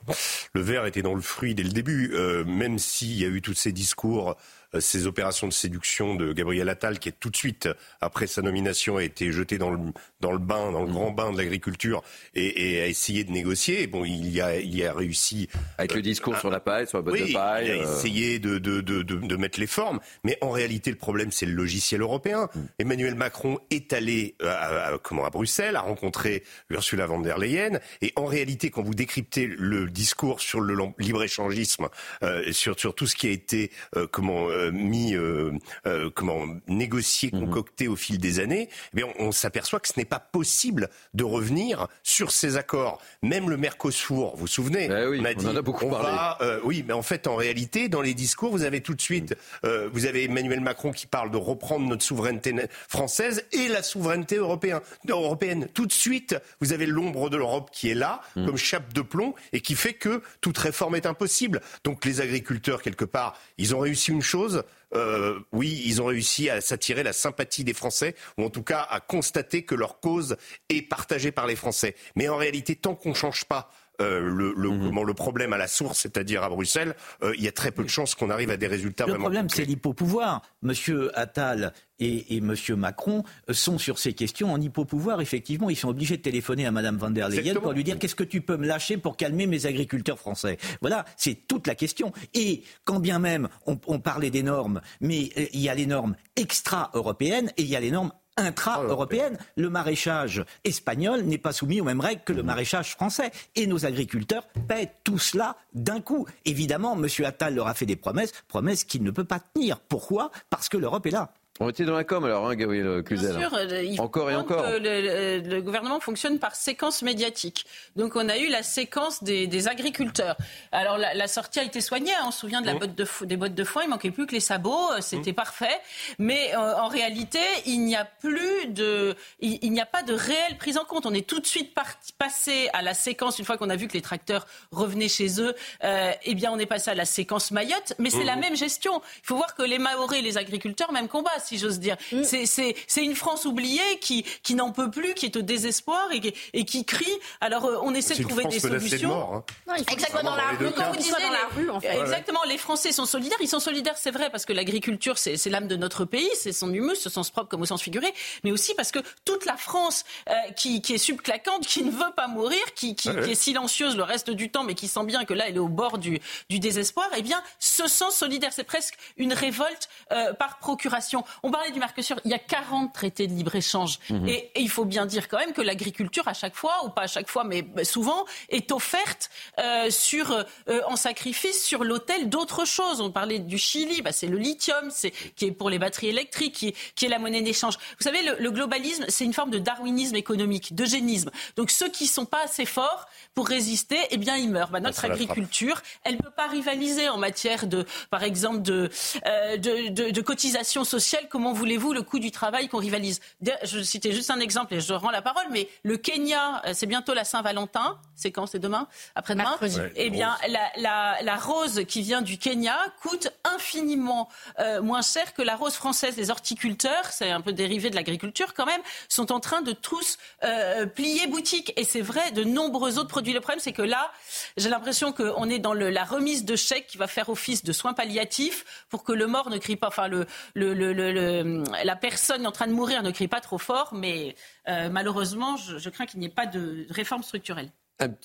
le 0.54 0.62
verre 0.62 0.86
était 0.86 1.02
dans 1.02 1.16
le 1.16 1.22
fruit 1.22 1.56
dès 1.56 1.64
le 1.64 1.72
début. 1.72 2.12
Euh, 2.14 2.44
même 2.46 2.78
s'il 2.78 3.20
y 3.20 3.26
a 3.26 3.28
eu 3.28 3.42
tous 3.42 3.56
ces 3.56 3.72
discours 3.72 4.30
euh, 4.30 4.34
ces 4.80 5.08
opérations 5.08 5.48
de 5.48 5.54
séduction 5.54 6.16
de 6.16 6.34
Gabriel 6.34 6.70
Attal, 6.70 7.00
qui 7.00 7.10
est 7.10 7.20
tout 7.20 7.30
de 7.30 7.36
suite, 7.36 7.70
après 8.02 8.28
sa 8.28 8.42
nomination, 8.42 8.98
a 8.98 9.04
été 9.04 9.32
jeté 9.32 9.58
dans 9.58 9.72
le, 9.72 9.80
dans 10.20 10.32
le 10.32 10.38
bain, 10.38 10.72
dans 10.72 10.84
le 10.84 10.92
grand 10.92 11.12
bain 11.12 11.32
de 11.32 11.38
l'agriculture, 11.38 12.04
et, 12.36 12.76
et, 12.76 12.82
a 12.82 12.88
essayé 12.88 13.24
de 13.24 13.32
négocier. 13.32 13.88
Bon, 13.88 14.06
il 14.06 14.30
y 14.30 14.42
a, 14.42 14.58
il 14.58 14.76
y 14.76 14.86
a 14.86 14.94
réussi. 14.94 15.50
Avec 15.78 15.94
le 15.94 16.02
discours 16.02 16.38
sur 16.38 16.50
la 16.50 16.60
paille, 16.60 16.88
sur 16.88 17.00
la 17.00 17.02
botte 17.04 17.20
de 17.20 17.34
paille. 17.34 17.66
Il 17.66 17.72
a 17.72 17.76
euh. 17.76 17.98
essayé 17.98 18.40
de, 18.40 18.58
de, 18.58 18.82
de, 18.82 19.02
de, 19.02 19.36
mettre 19.36 19.60
les 19.60 19.68
formes. 19.68 20.00
Mais 20.24 20.38
en 20.42 20.52
réalité, 20.52 20.92
le 20.92 20.98
problème, 20.98 21.32
c'est 21.32 21.46
le 21.46 21.54
logiciel 21.54 22.02
européen. 22.02 22.50
Mm. 22.54 22.60
Emmanuel 22.80 23.16
Macron 23.16 23.60
est 23.70 23.94
allé 23.94 24.36
euh, 24.42 24.94
à, 24.94 24.98
comment, 25.02 25.26
à 25.26 25.30
Bruxelles, 25.30 25.76
a 25.76 25.82
rencontré 25.82 26.44
Ursula 26.70 27.08
von 27.08 27.20
der 27.20 27.38
Leyen. 27.38 27.80
Et 28.02 28.14
en 28.16 28.26
réalité, 28.26 28.70
quand 28.70 28.84
vous 28.84 28.96
décryptez 28.96 29.48
le 29.48 29.88
discours 29.88 30.42
sur 30.42 30.62
le 30.62 30.78
libre-échangisme, 31.00 31.88
euh, 32.24 32.52
sur, 32.52 32.80
sur 32.80 32.94
tout 32.96 33.08
ce 33.08 33.16
qui 33.16 33.28
a 33.28 33.32
été 33.32 33.72
comment 34.12 34.48
euh, 34.60 34.72
mis, 34.72 35.16
euh, 35.16 35.52
euh, 35.88 36.10
comment 36.14 36.46
négocié, 36.68 37.30
mhm. 37.32 37.46
concocté 37.46 37.88
au 37.88 37.96
fil 37.96 38.20
des 38.20 38.40
années, 38.40 38.70
eh 38.96 39.04
on, 39.20 39.32
s'aperçoit 39.32 39.80
que 39.80 39.88
ce 39.88 39.94
n'est 39.98 40.06
pas 40.06 40.20
possible 40.20 40.90
de 41.14 41.24
revenir 41.24 41.88
sur 42.04 42.32
ces 42.32 42.58
accords. 42.58 43.02
Même 43.22 43.50
le 43.50 43.58
Mercosur, 43.58 44.32
vous 44.32 44.42
vous 44.42 44.48
souvenez, 44.48 44.90
eh 44.92 45.08
oui, 45.08 45.20
on 45.22 45.26
a 45.26 45.34
dit, 45.34 45.48
en 45.48 45.56
a 45.56 45.62
beaucoup 45.62 45.88
parlé. 45.88 46.60
oui, 46.64 46.84
mais 46.86 46.94
en 46.94 47.02
fait, 47.02 47.28
en 47.28 47.36
réalité, 47.36 47.90
dans 47.90 48.02
les 48.02 48.14
discours, 48.14 48.52
vous 48.52 48.64
avez 48.64 48.82
tout 48.82 48.96
de 48.96 49.02
suite, 49.02 49.36
vous 49.64 50.06
avez 50.06 50.26
Emmanuel 50.26 50.62
Macron 50.62 50.92
qui 50.92 51.08
parle 51.08 51.32
de 51.32 51.38
reprendre 51.38 51.88
notre 51.88 52.04
souveraineté 52.04 52.54
française 52.88 53.46
et 53.52 53.68
la 53.68 53.84
souveraineté 53.84 54.36
européenne. 54.36 54.80
européenne. 55.08 55.68
Tout 55.74 55.86
de 55.86 55.94
suite, 55.94 56.36
vous 56.60 56.74
avez 56.74 56.86
l'ombre 56.86 57.30
de 57.30 57.38
l'Europe 57.38 57.70
qui 57.72 57.90
est 57.90 57.96
là, 57.96 58.22
mm. 58.36 58.46
comme 58.46 58.58
chape 58.58 58.94
de 58.94 59.02
plomb, 59.02 59.36
et 59.54 59.62
qui 59.62 59.76
fait 59.76 59.94
que 59.94 60.22
toute 60.42 60.58
réforme 60.58 60.96
est 60.96 61.06
impossible. 61.06 61.62
Donc 61.84 62.06
les 62.06 62.22
agriculteurs, 62.22 62.82
quelque 62.82 63.06
part, 63.06 63.38
ils 63.58 63.76
ont 63.76 63.80
réussi 63.80 64.12
une 64.12 64.22
chose, 64.22 64.49
euh, 64.96 65.40
oui, 65.52 65.82
ils 65.86 66.02
ont 66.02 66.06
réussi 66.06 66.50
à 66.50 66.62
s'attirer 66.62 67.04
la 67.04 67.14
sympathie 67.14 67.64
des 67.64 67.74
Français, 67.74 68.16
ou 68.38 68.44
en 68.44 68.50
tout 68.50 68.64
cas 68.64 68.88
à 68.90 69.00
constater 69.00 69.64
que 69.64 69.76
leur 69.76 70.00
cause 70.00 70.38
est 70.70 70.82
partagée 70.82 71.32
par 71.32 71.48
les 71.48 71.56
Français. 71.56 71.96
Mais 72.16 72.30
en 72.30 72.38
réalité, 72.38 72.76
tant 72.76 72.96
qu'on 72.96 73.10
ne 73.10 73.16
change 73.16 73.46
pas 73.46 73.72
euh, 74.02 74.22
le, 74.22 74.54
le, 74.56 74.70
mhm. 74.70 75.06
le, 75.06 75.14
problème 75.14 75.54
à 75.54 75.58
la 75.58 75.68
source, 75.68 76.00
c'est-à-dire 76.00 76.44
à 76.44 76.50
Bruxelles, 76.50 76.96
euh, 77.24 77.34
il 77.38 77.44
y 77.44 77.48
a 77.48 77.52
très 77.52 77.72
peu 77.72 77.84
de 77.84 77.90
chances 77.90 78.16
qu'on 78.16 78.30
arrive 78.30 78.50
à 78.50 78.58
des 78.58 78.68
résultats 78.68 79.06
le 79.06 79.12
vraiment. 79.12 79.26
Le 79.26 79.32
problème, 79.32 79.50
c'est 79.50 79.66
l'hypopouvoir. 79.66 80.42
Monsieur 80.62 81.18
Attal 81.18 81.74
et, 82.00 82.36
et 82.36 82.42
Monsieur 82.42 82.76
Macron 82.76 83.24
sont 83.50 83.78
sur 83.78 84.00
ces 84.00 84.14
questions 84.14 84.54
en 84.54 84.62
hypopouvoir. 84.62 85.22
Effectivement, 85.22 85.70
ils 85.70 85.76
sont 85.76 85.90
obligés 85.90 86.18
de 86.18 86.22
téléphoner 86.22 86.66
à 86.66 86.72
Madame 86.72 86.98
van 86.98 87.12
der 87.12 87.30
Leyen 87.30 87.56
pour 87.56 87.74
lui 87.74 87.84
dire 87.84 88.00
qu'est-ce 88.00 88.16
que 88.16 88.24
tu 88.24 88.42
peux 88.42 88.58
me 88.58 88.66
lâcher 88.66 88.98
pour 88.98 89.18
calmer 89.18 89.48
mes 89.48 89.66
agriculteurs 89.66 90.20
français? 90.20 90.58
Voilà, 90.82 91.06
c'est 91.18 91.48
toute 91.48 91.68
la 91.68 91.76
question. 91.76 92.14
Et 92.34 92.64
quand 92.86 93.00
bien 93.00 93.20
même 93.20 93.50
on, 93.66 93.80
on 93.88 94.00
parlait 94.00 94.32
des 94.32 94.44
normes, 94.44 94.82
mais 95.02 95.30
euh, 95.38 95.46
il 95.54 95.60
y 95.60 95.70
a 95.70 95.76
les 95.76 95.86
normes 95.86 96.16
extra-européennes 96.36 97.52
et 97.58 97.64
il 97.64 97.70
y 97.70 97.76
a 97.76 97.80
les 97.80 97.92
normes 97.92 98.12
intra-européenne. 98.40 99.38
Le 99.56 99.70
maraîchage 99.70 100.44
espagnol 100.64 101.22
n'est 101.22 101.38
pas 101.38 101.54
soumis 101.54 101.82
aux 101.82 101.84
mêmes 101.84 102.00
règles 102.00 102.24
que 102.26 102.34
le 102.34 102.42
mhm. 102.42 102.48
maraîchage 102.48 102.92
français. 102.92 103.32
Et 103.56 103.68
nos 103.68 103.86
agriculteurs 103.86 104.48
paient 104.68 104.92
tout 105.04 105.20
cela 105.20 105.58
d'un 105.74 106.02
coup. 106.02 106.26
Évidemment, 106.46 106.98
M. 106.98 107.08
Attal 107.26 107.56
leur 107.56 107.68
a 107.68 107.74
fait 107.74 107.86
des 107.86 107.96
promesses, 107.96 108.34
promesses 108.48 108.84
qu'il 108.84 109.04
ne 109.04 109.12
peut 109.12 109.24
pas 109.24 109.40
tenir. 109.40 109.80
Pourquoi? 109.80 110.32
Parce 110.50 110.70
que 110.70 110.78
l'Europe 110.78 111.06
est 111.06 111.12
là. 111.12 111.34
On 111.62 111.68
était 111.68 111.84
dans 111.84 111.96
la 111.96 112.06
com 112.06 112.24
alors, 112.24 112.48
hein, 112.48 112.56
Gabriel 112.56 113.04
Cluzel. 113.04 113.36
Bien 113.36 113.50
sûr, 113.50 113.54
euh, 113.58 113.84
il 113.84 114.00
encore 114.00 114.32
et 114.32 114.36
encore. 114.36 114.64
Que 114.64 114.78
le, 114.78 115.40
le, 115.40 115.62
gouvernement 115.62 116.00
fonctionne 116.00 116.40
par 116.40 116.56
séquence 116.56 117.02
médiatique. 117.02 117.66
Donc 117.98 118.16
on 118.16 118.30
a 118.30 118.38
eu 118.38 118.48
la 118.48 118.64
séquence 118.64 119.24
des, 119.24 119.46
des 119.46 119.68
agriculteurs. 119.68 120.38
Alors 120.72 120.98
la, 120.98 121.14
la, 121.14 121.28
sortie 121.28 121.60
a 121.60 121.64
été 121.64 121.82
soignée. 121.82 122.14
Hein. 122.14 122.24
On 122.28 122.32
se 122.32 122.40
souvient 122.40 122.62
de 122.62 122.66
la 122.66 122.76
botte 122.76 122.96
de, 122.96 123.06
des 123.26 123.36
bottes 123.36 123.56
de 123.56 123.64
foin. 123.66 123.84
Il 123.84 123.90
manquait 123.90 124.12
plus 124.12 124.26
que 124.26 124.32
les 124.32 124.40
sabots. 124.40 124.92
Euh, 124.94 125.02
c'était 125.02 125.32
mmh. 125.32 125.36
parfait. 125.36 125.80
Mais 126.18 126.56
euh, 126.56 126.78
en 126.78 126.88
réalité, 126.88 127.40
il 127.66 127.84
n'y 127.84 127.98
a 127.98 128.06
plus 128.06 128.68
de, 128.68 129.16
il, 129.42 129.60
il 129.62 129.74
n'y 129.74 129.82
a 129.82 129.86
pas 129.86 130.04
de 130.04 130.14
réelle 130.14 130.58
prise 130.58 130.78
en 130.78 130.86
compte. 130.86 131.06
On 131.06 131.14
est 131.14 131.28
tout 131.28 131.42
de 131.42 131.48
suite 131.48 131.74
parti, 131.74 132.14
passé 132.14 132.70
à 132.72 132.82
la 132.82 132.94
séquence 132.94 133.38
une 133.38 133.44
fois 133.44 133.58
qu'on 133.58 133.70
a 133.70 133.76
vu 133.76 133.90
que 133.90 133.94
les 133.94 134.02
tracteurs 134.02 134.48
revenaient 134.72 135.10
chez 135.10 135.42
eux. 135.42 135.54
Euh, 135.84 136.14
eh 136.24 136.36
bien, 136.36 136.54
on 136.54 136.58
est 136.58 136.66
passé 136.66 136.92
à 136.92 136.96
la 136.96 137.06
séquence 137.06 137.52
Mayotte. 137.52 137.96
Mais 138.00 138.10
c'est 138.10 138.24
mmh. 138.24 138.28
la 138.28 138.36
même 138.38 138.56
gestion. 138.56 139.02
Il 139.24 139.28
faut 139.28 139.36
voir 139.36 139.56
que 139.56 139.64
les 139.64 139.78
Maoris, 139.78 140.24
les 140.24 140.38
agriculteurs, 140.38 140.94
même 140.94 141.10
combat 141.10 141.32
si 141.50 141.58
j'ose 141.58 141.80
dire. 141.80 141.98
Mm. 142.12 142.22
C'est 142.24 143.04
une 143.04 143.16
France 143.16 143.46
oubliée 143.46 144.00
qui, 144.00 144.24
qui 144.44 144.56
n'en 144.56 144.72
peut 144.72 144.92
plus, 144.92 145.14
qui 145.14 145.26
est 145.26 145.36
au 145.36 145.42
désespoir 145.42 146.08
et, 146.12 146.34
et 146.54 146.66
qui 146.66 146.86
crie. 146.86 147.06
Alors 147.42 147.66
euh, 147.66 147.78
on 147.82 147.94
essaie 147.94 148.16
de 148.16 148.24
trouver 148.24 148.46
des 148.46 148.60
solutions. 148.60 149.10
Mort, 149.10 149.44
hein. 149.68 149.76
Exactement 149.92 150.24
dans 150.24 150.36
la 150.36 150.50
rue. 150.50 150.72
Quand 150.76 150.92
vous 150.92 151.12
dans 151.12 151.32
la 151.32 151.48
rue, 151.56 151.70
en 151.70 151.80
fait. 151.80 152.00
Exactement. 152.00 152.40
Les 152.48 152.58
Français 152.58 152.92
sont 152.92 153.06
solidaires. 153.06 153.38
Ils 153.42 153.48
sont 153.48 153.60
solidaires, 153.60 153.98
c'est 153.98 154.12
vrai, 154.12 154.30
parce 154.30 154.46
que 154.46 154.54
l'agriculture, 154.54 155.18
c'est 155.18 155.44
l'âme 155.50 155.68
de 155.68 155.76
notre 155.76 156.06
pays, 156.06 156.30
c'est 156.36 156.52
son 156.52 156.74
humus, 156.74 156.96
ce 156.96 157.10
sens 157.10 157.32
propre 157.32 157.50
comme 157.50 157.62
au 157.62 157.66
sens 157.66 157.82
figuré, 157.82 158.14
mais 158.44 158.52
aussi 158.52 158.74
parce 158.76 158.92
que 158.92 159.00
toute 159.26 159.46
la 159.46 159.58
France 159.58 160.04
euh, 160.30 160.34
qui, 160.56 160.82
qui, 160.82 160.94
est 160.94 160.98
subclaquante, 160.98 161.66
qui 161.66 161.84
ne 161.84 161.92
veut 161.92 162.14
pas 162.16 162.28
mourir, 162.28 162.62
qui, 162.76 162.96
qui, 162.96 163.10
qui, 163.10 163.32
est 163.32 163.36
silencieuse 163.36 163.96
le 163.96 164.04
reste 164.04 164.30
du 164.30 164.52
temps, 164.52 164.64
mais 164.64 164.76
qui 164.76 164.88
sent 164.88 165.06
bien 165.06 165.26
que 165.26 165.34
là, 165.34 165.46
elle 165.48 165.56
est 165.56 165.60
au 165.60 165.68
bord 165.68 165.98
du, 165.98 166.20
du 166.50 166.60
désespoir, 166.60 167.10
eh 167.18 167.22
bien, 167.22 167.42
se 167.60 167.88
sent 167.88 168.12
solidaire. 168.12 168.52
C'est 168.54 168.64
presque 168.64 168.96
une 169.18 169.34
révolte 169.34 169.90
euh, 170.12 170.34
par 170.34 170.60
procuration. 170.60 171.24
On 171.44 171.52
parlait 171.52 171.72
du 171.72 171.80
Mercosur, 171.80 172.20
il 172.26 172.32
y 172.32 172.34
a 172.34 172.40
40 172.40 172.94
traités 172.94 173.28
de 173.28 173.34
libre-échange. 173.34 174.00
Mhm. 174.10 174.28
Et, 174.28 174.52
il 174.56 174.70
faut 174.70 174.86
bien 174.86 175.06
dire 175.06 175.28
quand 175.28 175.38
même 175.38 175.54
que 175.54 175.62
l'agriculture, 175.62 176.28
à 176.28 176.34
chaque 176.34 176.56
fois, 176.56 176.86
ou 176.86 176.90
pas 176.90 177.04
à 177.04 177.08
chaque 177.08 177.30
fois, 177.30 177.44
mais 177.44 177.66
souvent, 177.84 178.26
est 178.50 178.72
offerte 178.72 179.30
euh, 179.60 179.90
sur, 179.90 180.32
euh, 180.32 180.82
en 180.88 180.96
sacrifice 180.96 181.64
sur 181.64 181.84
l'autel 181.84 182.30
d'autres 182.30 182.66
choses. 182.66 183.02
On 183.02 183.12
parlait 183.12 183.40
du 183.40 183.58
Chili, 183.58 184.02
bah, 184.02 184.12
c'est 184.12 184.28
le 184.28 184.38
lithium, 184.38 184.90
c'est, 184.92 185.12
qui 185.12 185.46
est 185.46 185.52
pour 185.52 185.70
les 185.70 185.80
batteries 185.80 186.10
électriques, 186.10 186.56
qui, 186.56 186.76
qui 186.96 187.06
est 187.06 187.10
la 187.10 187.20
monnaie 187.20 187.42
d'échange. 187.42 187.78
Vous 188.00 188.04
savez, 188.04 188.22
le, 188.22 188.36
le 188.40 188.52
globalisme, 188.52 189.06
c'est 189.08 189.26
une 189.26 189.34
forme 189.34 189.50
de 189.50 189.60
darwinisme 189.60 190.16
économique, 190.16 190.76
d'eugénisme. 190.76 191.32
Donc 191.56 191.72
ceux 191.72 191.90
qui 191.90 192.08
sont 192.08 192.26
pas 192.26 192.44
assez 192.44 192.66
forts 192.66 193.08
pour 193.34 193.48
résister, 193.48 193.98
eh 194.10 194.18
bien, 194.18 194.36
ils 194.36 194.50
meurent. 194.50 194.70
Bah, 194.70 194.80
notre 194.80 195.06
agriculture, 195.06 195.82
elle 196.04 196.16
ne 196.16 196.22
peut 196.22 196.32
pas 196.36 196.48
rivaliser 196.48 197.10
en 197.10 197.18
matière 197.18 197.68
de, 197.68 197.86
par 198.10 198.24
exemple, 198.24 198.62
de, 198.62 198.90
euh, 199.26 199.58
de, 199.58 199.90
de, 199.90 200.10
de 200.12 200.22
cotisation 200.22 200.84
sociale. 200.84 201.19
Comment 201.30 201.54
voulez-vous 201.54 201.94
le 201.94 202.02
coût 202.02 202.20
du 202.20 202.32
travail 202.32 202.68
qu'on 202.70 202.78
rivalise 202.78 203.20
Je 203.64 203.82
citais 203.82 204.12
juste 204.12 204.32
un 204.32 204.40
exemple 204.40 204.74
et 204.76 204.82
je 204.82 204.94
rends 204.94 205.12
la 205.12 205.22
parole, 205.22 205.46
mais 205.52 205.68
le 205.84 205.98
Kenya, 205.98 206.62
euh, 206.66 206.72
c'est 206.74 206.86
bientôt 206.86 207.14
la 207.14 207.24
Saint-Valentin. 207.24 207.98
C'est 208.16 208.32
quand? 208.32 208.46
C'est 208.46 208.60
demain? 208.60 208.88
Après-demain? 209.16 209.58
Eh 209.96 210.10
bien, 210.10 210.38
la, 210.48 210.72
la, 210.78 211.22
la, 211.22 211.36
rose 211.38 211.84
qui 211.88 212.02
vient 212.02 212.22
du 212.22 212.38
Kenya 212.38 212.78
coûte 213.02 213.30
infiniment 213.44 214.30
euh, 214.60 214.82
moins 214.82 215.02
cher 215.02 215.34
que 215.34 215.42
la 215.42 215.56
rose 215.56 215.74
française. 215.74 216.18
Les 216.18 216.30
horticulteurs, 216.30 217.06
c'est 217.12 217.32
un 217.32 217.42
peu 217.42 217.54
dérivé 217.54 217.90
de 217.90 217.96
l'agriculture 217.96 218.54
quand 218.54 218.66
même, 218.66 218.82
sont 219.08 219.32
en 219.32 219.40
train 219.40 219.62
de 219.62 219.72
tous 219.72 220.18
euh, 220.44 220.86
plier 220.86 221.28
boutique. 221.28 221.74
Et 221.78 221.84
c'est 221.84 222.02
vrai 222.02 222.32
de 222.32 222.44
nombreux 222.44 222.98
autres 222.98 223.10
produits. 223.10 223.34
Le 223.34 223.42
problème, 223.42 223.60
c'est 223.60 223.74
que 223.74 223.82
là, 223.82 224.12
j'ai 224.58 224.70
l'impression 224.70 225.12
qu'on 225.14 225.50
est 225.50 225.60
dans 225.60 225.74
le, 225.74 225.90
la 225.90 226.04
remise 226.04 226.46
de 226.46 226.56
chèques 226.56 226.88
qui 226.88 226.98
va 226.98 227.08
faire 227.08 227.30
office 227.30 227.64
de 227.64 227.72
soins 227.72 227.94
palliatifs 227.94 228.66
pour 228.90 229.04
que 229.04 229.12
le 229.12 229.28
mort 229.28 229.50
ne 229.50 229.58
crie 229.58 229.76
pas, 229.76 229.88
enfin 229.88 230.08
le, 230.08 230.26
le, 230.54 230.74
le, 230.74 230.94
la 231.12 231.96
personne 231.96 232.46
en 232.46 232.52
train 232.52 232.68
de 232.68 232.74
mourir 232.74 233.04
ne 233.04 233.12
crie 233.12 233.28
pas 233.28 233.42
trop 233.42 233.58
fort, 233.58 233.94
mais 233.94 234.36
euh, 234.68 234.90
malheureusement, 234.90 235.58
je 235.58 235.90
crains 235.90 236.06
qu'il 236.06 236.20
n'y 236.20 236.26
ait 236.26 236.30
pas 236.30 236.46
de 236.46 236.86
réforme 236.90 237.24
structurelle 237.24 237.72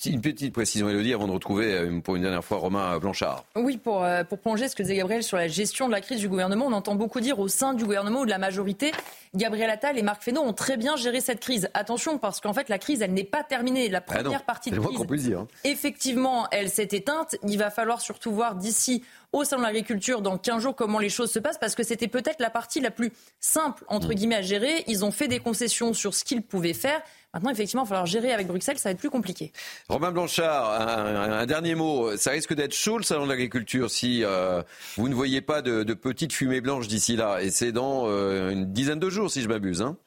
une 0.07 0.21
petite 0.21 0.53
précision, 0.53 0.89
Elodie, 0.89 1.13
avant 1.15 1.27
de 1.27 1.33
retrouver 1.33 1.75
euh, 1.75 2.01
pour 2.01 2.15
une 2.15 2.23
dernière 2.23 2.45
fois 2.45 2.59
Romain 2.59 2.97
Blanchard. 2.99 3.45
Oui, 3.57 3.77
pour, 3.77 4.05
euh, 4.05 4.23
pour 4.23 4.39
plonger 4.39 4.69
ce 4.69 4.77
que 4.77 4.83
disait 4.83 4.97
Gabriel 4.97 5.25
sur 5.25 5.37
la 5.37 5.49
gestion 5.49 5.89
de 5.89 5.93
la 5.93 6.01
crise 6.01 6.21
du 6.21 6.29
gouvernement, 6.29 6.67
on 6.67 6.73
entend 6.73 6.95
beaucoup 6.95 7.21
dire 7.21 7.41
au 7.41 7.49
sein 7.49 7.75
du 7.75 7.85
gouvernement 7.85 8.21
ou 8.21 8.25
de 8.25 8.31
la 8.31 8.39
majorité, 8.39 8.93
Gabriel 9.35 9.69
Attal 9.71 9.99
et 9.99 10.03
Marc 10.03 10.23
Fesneau 10.23 10.43
ont 10.43 10.53
très 10.53 10.77
bien 10.77 10.97
géré 10.97 11.21
cette 11.21 11.41
crise. 11.41 11.69
Attention, 11.75 12.19
parce 12.19 12.41
qu'en 12.41 12.53
fait, 12.53 12.69
la 12.69 12.79
crise, 12.79 13.03
elle 13.03 13.13
n'est 13.13 13.25
pas 13.25 13.43
terminée. 13.43 13.89
La 13.89 13.99
ah 13.99 14.01
première 14.01 14.45
partie 14.45 14.71
de 14.71 14.79
crise, 14.79 15.07
peut 15.07 15.17
dire. 15.17 15.41
Hein. 15.41 15.49
effectivement, 15.65 16.47
elle 16.53 16.71
s'est 16.71 16.89
éteinte. 16.93 17.37
Il 17.43 17.59
va 17.59 17.71
falloir 17.71 18.01
surtout 18.01 18.31
voir 18.31 18.55
d'ici 18.55 19.03
au 19.33 19.43
salon 19.43 19.63
de 19.63 19.67
l'agriculture 19.67 20.23
dans 20.23 20.39
15 20.39 20.63
jours 20.63 20.77
comment 20.77 21.01
les 21.01 21.09
choses 21.09 21.33
se 21.33 21.41
passent, 21.41 21.59
parce 21.59 21.75
que 21.75 21.83
c'était 21.83 22.07
peut-être 22.07 22.41
la 22.41 22.51
partie 22.51 22.81
la 22.81 22.93
plus 22.93 23.11
simple, 23.41 23.85
entre 23.89 24.09
mmh. 24.09 24.15
guillemets, 24.15 24.37
à 24.37 24.43
gérer. 24.43 24.85
Ils 24.87 25.05
ont 25.05 25.11
fait 25.11 25.27
des 25.27 25.41
concessions 25.41 25.93
sur 25.93 26.15
ce 26.15 26.23
qu'ils 26.23 26.43
pouvaient 26.43 26.75
faire. 26.75 27.03
Maintenant, 27.35 27.51
effectivement, 27.51 27.83
il 27.83 27.87
va 27.87 27.89
falloir 27.89 28.07
gérer 28.07 28.33
avec 28.33 28.47
Bruxelles, 28.47 28.79
ça 28.79 28.91
va 28.91 28.93
être 28.93 29.01
plus 29.01 29.11
compliqué. 29.11 29.53
Romain 29.89 30.13
Blanchard, 30.13 30.71
un, 30.81 31.47
dernier 31.47 31.75
mot. 31.75 32.17
Ça 32.17 32.31
risque 32.31 32.55
d'être 32.55 32.75
chaud 32.75 32.97
le 32.97 33.03
salon 33.03 33.25
de 33.25 33.29
l'agriculture 33.29 33.91
si 33.91 34.23
euh, 34.23 34.63
vous 34.97 35.09
ne 35.09 35.15
voyez 35.15 35.41
pas 35.41 35.61
de, 35.61 35.83
de 35.83 35.95
petites 35.95 36.33
fumées 36.33 36.61
blanches 36.61 36.87
d'ici 36.87 37.17
là. 37.17 37.43
Et 37.43 37.51
c'est 37.51 37.73
dans 37.73 38.05
euh, 38.07 38.51
une 38.51 38.73
dizaine 38.73 39.01
de 39.01 39.11
jours, 39.11 39.33
si 39.33 39.43
je 39.43 39.49
m'abuse. 39.49 39.83
Hein 39.83 39.99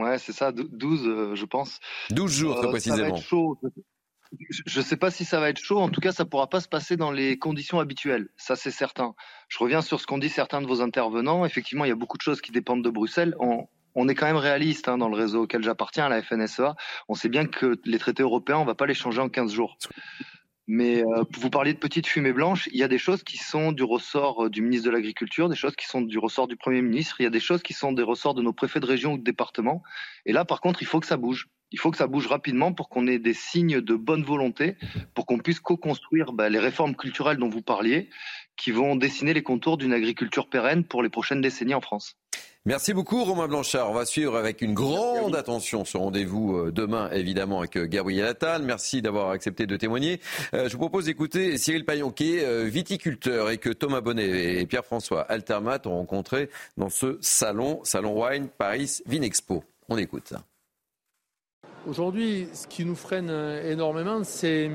ouais, 0.00 0.18
c'est 0.18 0.32
ça, 0.32 0.50
12, 0.50 1.06
euh, 1.06 1.34
je 1.36 1.44
pense. 1.44 1.78
12 2.10 2.32
jours, 2.32 2.56
très 2.56 2.68
précisément. 2.68 2.96
Ça 2.96 3.02
va 3.12 3.18
être 3.18 3.24
chaud. 3.24 3.60
Je 4.66 4.80
ne 4.80 4.84
sais 4.84 4.96
pas 4.96 5.12
si 5.12 5.24
ça 5.24 5.38
va 5.38 5.48
être 5.48 5.60
chaud. 5.60 5.78
En 5.78 5.90
tout 5.90 6.00
cas, 6.00 6.10
ça 6.10 6.24
ne 6.24 6.28
pourra 6.28 6.48
pas 6.48 6.60
se 6.60 6.68
passer 6.68 6.96
dans 6.96 7.12
les 7.12 7.38
conditions 7.38 7.78
habituelles. 7.78 8.30
Ça, 8.36 8.56
c'est 8.56 8.70
certain. 8.72 9.14
Je 9.48 9.58
reviens 9.58 9.82
sur 9.82 10.00
ce 10.00 10.06
qu'ont 10.06 10.18
dit 10.18 10.30
certains 10.30 10.60
de 10.60 10.66
vos 10.66 10.80
intervenants. 10.80 11.44
Effectivement, 11.44 11.84
il 11.84 11.88
y 11.88 11.92
a 11.92 11.96
beaucoup 11.96 12.16
de 12.16 12.22
choses 12.22 12.40
qui 12.40 12.50
dépendent 12.50 12.82
de 12.82 12.90
Bruxelles. 12.90 13.36
On, 13.38 13.68
on 13.94 14.08
est 14.08 14.14
quand 14.14 14.26
même 14.26 14.36
réaliste 14.36 14.88
hein, 14.88 14.98
dans 14.98 15.08
le 15.08 15.16
réseau 15.16 15.42
auquel 15.42 15.62
j'appartiens, 15.62 16.08
la 16.08 16.22
FNSEA. 16.22 16.74
On 17.08 17.14
sait 17.14 17.28
bien 17.28 17.46
que 17.46 17.80
les 17.84 17.98
traités 17.98 18.22
européens, 18.22 18.58
on 18.58 18.64
va 18.64 18.74
pas 18.74 18.86
les 18.86 18.94
changer 18.94 19.20
en 19.20 19.28
15 19.28 19.52
jours. 19.52 19.76
Mais 20.68 21.02
euh, 21.02 21.24
vous 21.38 21.50
parliez 21.50 21.74
de 21.74 21.78
petites 21.78 22.06
fumées 22.06 22.32
blanches, 22.32 22.68
il 22.72 22.78
y 22.78 22.84
a 22.84 22.88
des 22.88 22.98
choses 22.98 23.24
qui 23.24 23.36
sont 23.36 23.72
du 23.72 23.82
ressort 23.82 24.44
euh, 24.44 24.50
du 24.50 24.62
ministre 24.62 24.86
de 24.86 24.92
l'Agriculture, 24.92 25.48
des 25.48 25.56
choses 25.56 25.74
qui 25.74 25.86
sont 25.86 26.00
du 26.00 26.18
ressort 26.18 26.46
du 26.46 26.56
Premier 26.56 26.82
ministre, 26.82 27.16
il 27.20 27.24
y 27.24 27.26
a 27.26 27.30
des 27.30 27.40
choses 27.40 27.62
qui 27.62 27.72
sont 27.72 27.92
des 27.92 28.04
ressorts 28.04 28.34
de 28.34 28.42
nos 28.42 28.52
préfets 28.52 28.78
de 28.78 28.86
région 28.86 29.14
ou 29.14 29.18
de 29.18 29.24
département. 29.24 29.82
Et 30.24 30.32
là, 30.32 30.44
par 30.44 30.60
contre, 30.60 30.80
il 30.80 30.86
faut 30.86 31.00
que 31.00 31.06
ça 31.06 31.16
bouge. 31.16 31.48
Il 31.72 31.80
faut 31.80 31.90
que 31.90 31.96
ça 31.96 32.06
bouge 32.06 32.26
rapidement 32.26 32.72
pour 32.72 32.88
qu'on 32.88 33.06
ait 33.06 33.18
des 33.18 33.34
signes 33.34 33.80
de 33.80 33.94
bonne 33.96 34.22
volonté, 34.22 34.76
pour 35.14 35.26
qu'on 35.26 35.38
puisse 35.38 35.58
co-construire 35.58 36.32
bah, 36.32 36.48
les 36.48 36.58
réformes 36.58 36.94
culturelles 36.94 37.38
dont 37.38 37.48
vous 37.48 37.62
parliez, 37.62 38.08
qui 38.56 38.70
vont 38.70 38.94
dessiner 38.94 39.34
les 39.34 39.42
contours 39.42 39.78
d'une 39.78 39.94
agriculture 39.94 40.48
pérenne 40.48 40.84
pour 40.84 41.02
les 41.02 41.08
prochaines 41.08 41.40
décennies 41.40 41.74
en 41.74 41.80
France. 41.80 42.18
Merci 42.64 42.94
beaucoup 42.94 43.24
Romain 43.24 43.48
Blanchard. 43.48 43.90
On 43.90 43.92
va 43.92 44.04
suivre 44.04 44.36
avec 44.36 44.62
une 44.62 44.72
grande 44.72 45.34
attention 45.34 45.84
ce 45.84 45.96
rendez-vous 45.96 46.56
euh, 46.56 46.70
demain 46.70 47.10
évidemment 47.10 47.58
avec 47.58 47.76
euh, 47.76 47.88
Gabriel 47.88 48.24
Attal. 48.24 48.62
Merci 48.62 49.02
d'avoir 49.02 49.30
accepté 49.30 49.66
de 49.66 49.76
témoigner. 49.76 50.20
Euh, 50.54 50.68
je 50.68 50.74
vous 50.74 50.78
propose 50.78 51.06
d'écouter 51.06 51.58
Cyril 51.58 51.84
Payon 51.84 52.12
qui 52.12 52.36
est 52.36 52.64
viticulteur 52.66 53.50
et 53.50 53.58
que 53.58 53.70
Thomas 53.70 54.00
Bonnet 54.00 54.60
et 54.60 54.66
Pierre-François 54.66 55.22
Altermat 55.22 55.80
ont 55.86 55.96
rencontré 55.96 56.50
dans 56.76 56.88
ce 56.88 57.18
salon, 57.20 57.80
Salon 57.82 58.22
Wine 58.22 58.46
Paris 58.46 59.00
Vinexpo. 59.06 59.64
On 59.88 59.96
écoute. 59.96 60.32
Aujourd'hui, 61.88 62.46
ce 62.54 62.68
qui 62.68 62.84
nous 62.84 62.94
freine 62.94 63.28
énormément, 63.64 64.22
c'est 64.22 64.70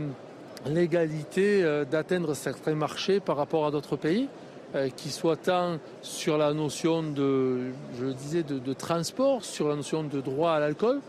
l'égalité 0.65 1.63
d'atteindre 1.89 2.33
certains 2.33 2.75
marchés 2.75 3.21
par 3.21 3.37
rapport 3.37 3.65
à 3.65 3.71
d'autres 3.71 3.95
pays. 3.95 4.27
Euh, 4.75 4.89
qui 4.89 5.11
soit 5.11 5.37
tant 5.37 5.79
sur 6.01 6.37
la 6.37 6.53
notion 6.53 7.01
de, 7.01 7.71
je 7.97 8.07
disais, 8.07 8.43
de, 8.43 8.73
transport, 8.73 9.45
sur 9.45 9.69
la 9.69 9.77
notion 9.77 10.03
de 10.03 10.19
droit 10.19 10.51
à 10.51 10.59
l'alcool, 10.59 10.99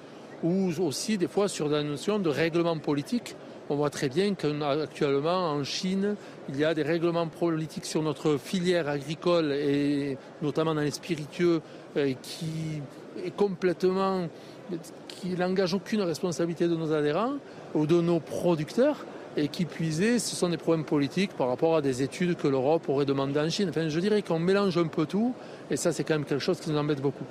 ou 0.44 0.70
aussi 0.78 1.18
des 1.18 1.26
fois 1.26 1.48
sur 1.48 1.68
la 1.68 1.82
notion 1.82 2.20
de 2.20 2.30
règlement 2.30 2.78
politique. 2.78 3.34
On 3.68 3.74
voit 3.74 3.90
très 3.90 4.08
bien 4.08 4.34
qu'actuellement 4.34 5.50
en 5.50 5.64
Chine, 5.64 6.14
il 6.48 6.56
y 6.56 6.64
a 6.64 6.72
des 6.72 6.84
règlements 6.84 7.26
politiques 7.26 7.84
sur 7.84 8.00
notre 8.00 8.36
filière 8.36 8.88
agricole 8.88 9.50
et 9.50 10.16
notamment 10.40 10.76
dans 10.76 10.82
les 10.82 10.92
spiritueux 10.92 11.60
euh, 11.96 12.12
qui 12.22 12.80
est 13.24 13.34
complètement 13.34 14.28
qui 15.08 15.30
n'engage 15.30 15.74
aucune 15.74 16.02
responsabilité 16.02 16.68
de 16.68 16.76
nos 16.76 16.92
adhérents 16.92 17.34
ou 17.74 17.86
de 17.86 18.00
nos 18.00 18.20
producteurs 18.20 19.04
et 19.38 19.48
qui 19.48 19.64
puisait, 19.64 20.18
ce 20.18 20.34
sont 20.34 20.48
des 20.48 20.56
problèmes 20.56 20.84
politiques 20.84 21.32
par 21.32 21.48
rapport 21.48 21.76
à 21.76 21.82
des 21.82 22.02
études 22.02 22.36
que 22.36 22.48
l'Europe 22.48 22.88
aurait 22.88 23.04
demandées 23.04 23.40
en 23.40 23.48
Chine. 23.48 23.68
Enfin, 23.70 23.88
je 23.88 24.00
dirais 24.00 24.22
qu'on 24.22 24.38
mélange 24.38 24.76
un 24.76 24.88
peu 24.88 25.06
tout, 25.06 25.34
et 25.70 25.76
ça, 25.76 25.92
c'est 25.92 26.04
quand 26.04 26.14
même 26.14 26.24
quelque 26.24 26.40
chose 26.40 26.58
qui 26.60 26.70
nous 26.70 26.78
embête 26.78 27.00
beaucoup. 27.00 27.24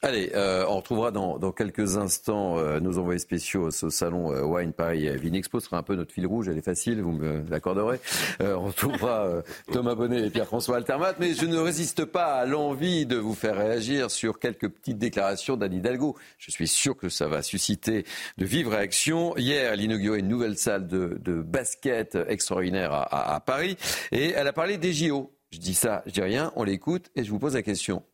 Allez, 0.00 0.30
euh, 0.36 0.64
on 0.68 0.76
retrouvera 0.76 1.10
dans, 1.10 1.38
dans 1.40 1.50
quelques 1.50 1.96
instants 1.96 2.56
euh, 2.56 2.78
nos 2.78 2.98
envoyés 2.98 3.18
spéciaux 3.18 3.64
au 3.64 3.90
salon 3.90 4.32
euh, 4.32 4.42
Wine 4.44 4.72
Paris 4.72 5.08
Vinexpo. 5.18 5.58
Ce 5.58 5.66
sera 5.66 5.78
un 5.78 5.82
peu 5.82 5.96
notre 5.96 6.12
fil 6.12 6.24
rouge, 6.24 6.46
elle 6.46 6.56
est 6.56 6.62
facile, 6.62 7.02
vous 7.02 7.10
me 7.10 7.42
l'accorderez. 7.50 7.98
on 8.38 8.66
retrouvera 8.66 9.42
Thomas 9.72 9.96
Bonnet 9.96 10.28
et 10.28 10.30
Pierre-François 10.30 10.76
Altermat. 10.76 11.14
Mais 11.18 11.34
je 11.34 11.46
ne 11.46 11.58
résiste 11.58 12.04
pas 12.04 12.34
à 12.34 12.46
l'envie 12.46 13.06
de 13.06 13.16
vous 13.16 13.34
faire 13.34 13.56
réagir 13.56 14.08
sur 14.12 14.38
quelques 14.38 14.68
petites 14.68 14.98
déclarations 14.98 15.56
d'Anne 15.56 15.74
Hidalgo. 15.74 16.16
Je 16.38 16.52
suis 16.52 16.68
sûr 16.68 16.96
que 16.96 17.08
ça 17.08 17.26
va 17.26 17.42
susciter 17.42 18.04
de 18.36 18.44
vives 18.44 18.68
réactions. 18.68 19.36
Hier, 19.36 19.72
elle 19.72 19.80
inaugurait 19.80 20.20
une 20.20 20.28
nouvelle 20.28 20.56
salle 20.56 20.86
de, 20.86 21.18
de 21.20 21.42
basket 21.42 22.16
extraordinaire 22.28 22.92
à, 22.92 23.02
à, 23.02 23.34
à 23.34 23.40
Paris 23.40 23.76
et 24.12 24.30
elle 24.30 24.46
a 24.46 24.52
parlé 24.52 24.78
des 24.78 24.92
JO 24.92 25.32
Je 25.50 25.58
dis 25.58 25.74
ça, 25.74 26.04
je 26.06 26.12
dis 26.12 26.22
rien, 26.22 26.52
on 26.54 26.62
l'écoute 26.62 27.10
et 27.16 27.24
je 27.24 27.30
vous 27.32 27.40
pose 27.40 27.54
la 27.54 27.62
question. 27.62 28.04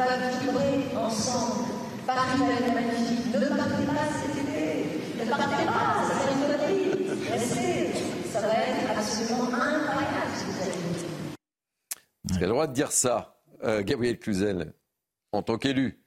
On 0.00 0.04
va 0.04 0.16
vibrer 0.38 0.96
ensemble. 0.96 1.64
Paris 2.06 2.38
va 2.38 2.52
être 2.52 2.72
magnifique. 2.74 3.34
Ne 3.34 3.48
partez 3.48 3.84
pas 3.84 4.06
cet 4.12 4.44
été. 4.44 5.24
Ne 5.24 5.28
partez 5.28 5.64
pas, 5.66 6.06
ça 6.06 6.14
va 6.14 6.22
être 6.22 6.32
une 6.32 6.96
connerie. 6.96 7.28
Restez. 7.30 7.92
Ça 8.32 8.40
va 8.40 8.48
être 8.52 8.96
absolument 8.96 9.44
incroyable 9.54 10.30
ce 10.36 10.44
que 10.44 10.50
vous 10.50 10.62
allez 10.62 10.70
vivre. 10.70 11.08
Vous 12.24 12.34
avez 12.36 12.46
le 12.46 12.52
droit 12.52 12.66
de 12.68 12.72
dire 12.74 12.92
ça, 12.92 13.40
euh, 13.64 13.82
Gabriel 13.82 14.18
Cluzel, 14.20 14.72
en 15.32 15.42
tant 15.42 15.58
qu'élu. 15.58 16.00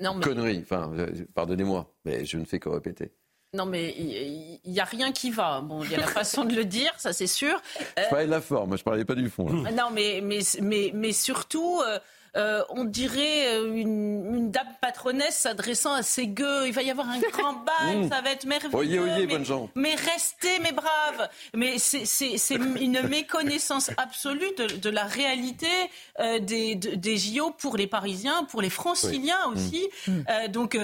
Non, 0.00 0.14
mais- 0.14 0.24
Connerie, 0.24 0.60
enfin, 0.62 0.90
euh, 0.98 1.06
pardonnez-moi, 1.34 1.94
mais 2.04 2.24
je 2.24 2.38
ne 2.38 2.44
fais 2.44 2.58
que 2.58 2.68
répéter. 2.68 3.12
Non, 3.54 3.64
mais 3.64 3.94
il 3.96 4.60
n'y 4.70 4.80
a 4.80 4.84
rien 4.84 5.12
qui 5.12 5.30
va. 5.30 5.60
Bon, 5.60 5.84
il 5.84 5.92
y 5.92 5.94
a 5.94 5.98
la 5.98 6.06
façon 6.08 6.44
de 6.44 6.54
le 6.54 6.64
dire, 6.64 6.92
ça 6.98 7.12
c'est 7.12 7.28
sûr. 7.28 7.54
Euh, 7.96 8.02
Je 8.04 8.10
parlais 8.10 8.26
de 8.26 8.30
la 8.30 8.40
forme, 8.40 8.76
je 8.76 8.82
parlais 8.82 9.04
pas 9.04 9.14
du 9.14 9.30
fond. 9.30 9.62
là. 9.62 9.70
non, 9.70 9.90
mais, 9.92 10.20
mais, 10.22 10.40
mais, 10.60 10.90
mais 10.92 11.12
surtout, 11.12 11.80
euh, 11.86 11.98
euh, 12.36 12.62
on 12.70 12.84
dirait 12.84 13.46
euh, 13.56 13.72
une, 13.74 14.34
une 14.34 14.50
dame 14.50 14.68
patronesse 14.80 15.36
s'adressant 15.38 15.92
à 15.94 16.02
ses 16.02 16.26
gueux. 16.28 16.66
Il 16.66 16.72
va 16.72 16.82
y 16.82 16.90
avoir 16.90 17.08
un 17.08 17.18
grand 17.32 17.54
bal, 17.54 17.96
Mmh. 17.96 18.08
ça 18.10 18.20
va 18.20 18.30
être 18.30 18.44
merveilleux. 18.46 18.76
Oyez, 18.76 18.98
oyez, 18.98 19.26
mais, 19.26 19.26
bonnes 19.26 19.44
gens. 19.44 19.70
mais 19.74 19.94
restez, 19.94 20.58
mes 20.60 20.72
braves. 20.72 21.28
Mais 21.54 21.78
c'est- 21.78 22.04
c'est 22.04 22.36
c'est 22.38 22.54
une 22.80 23.00
méconnaissance 23.08 23.90
absolue 23.96 24.50
de, 24.58 24.66
de 24.76 24.90
la 24.90 25.04
réalité 25.04 25.66
euh, 26.20 26.38
des, 26.38 26.74
de- 26.74 26.94
des 26.94 27.16
JO 27.16 27.50
pour 27.50 27.76
les 27.76 27.86
Parisiens, 27.86 28.44
pour 28.44 28.60
les 28.62 28.70
Franciliens 28.70 29.38
Oui. 29.48 29.54
aussi. 29.54 29.88
Euh, 30.30 30.48
donc. 30.48 30.78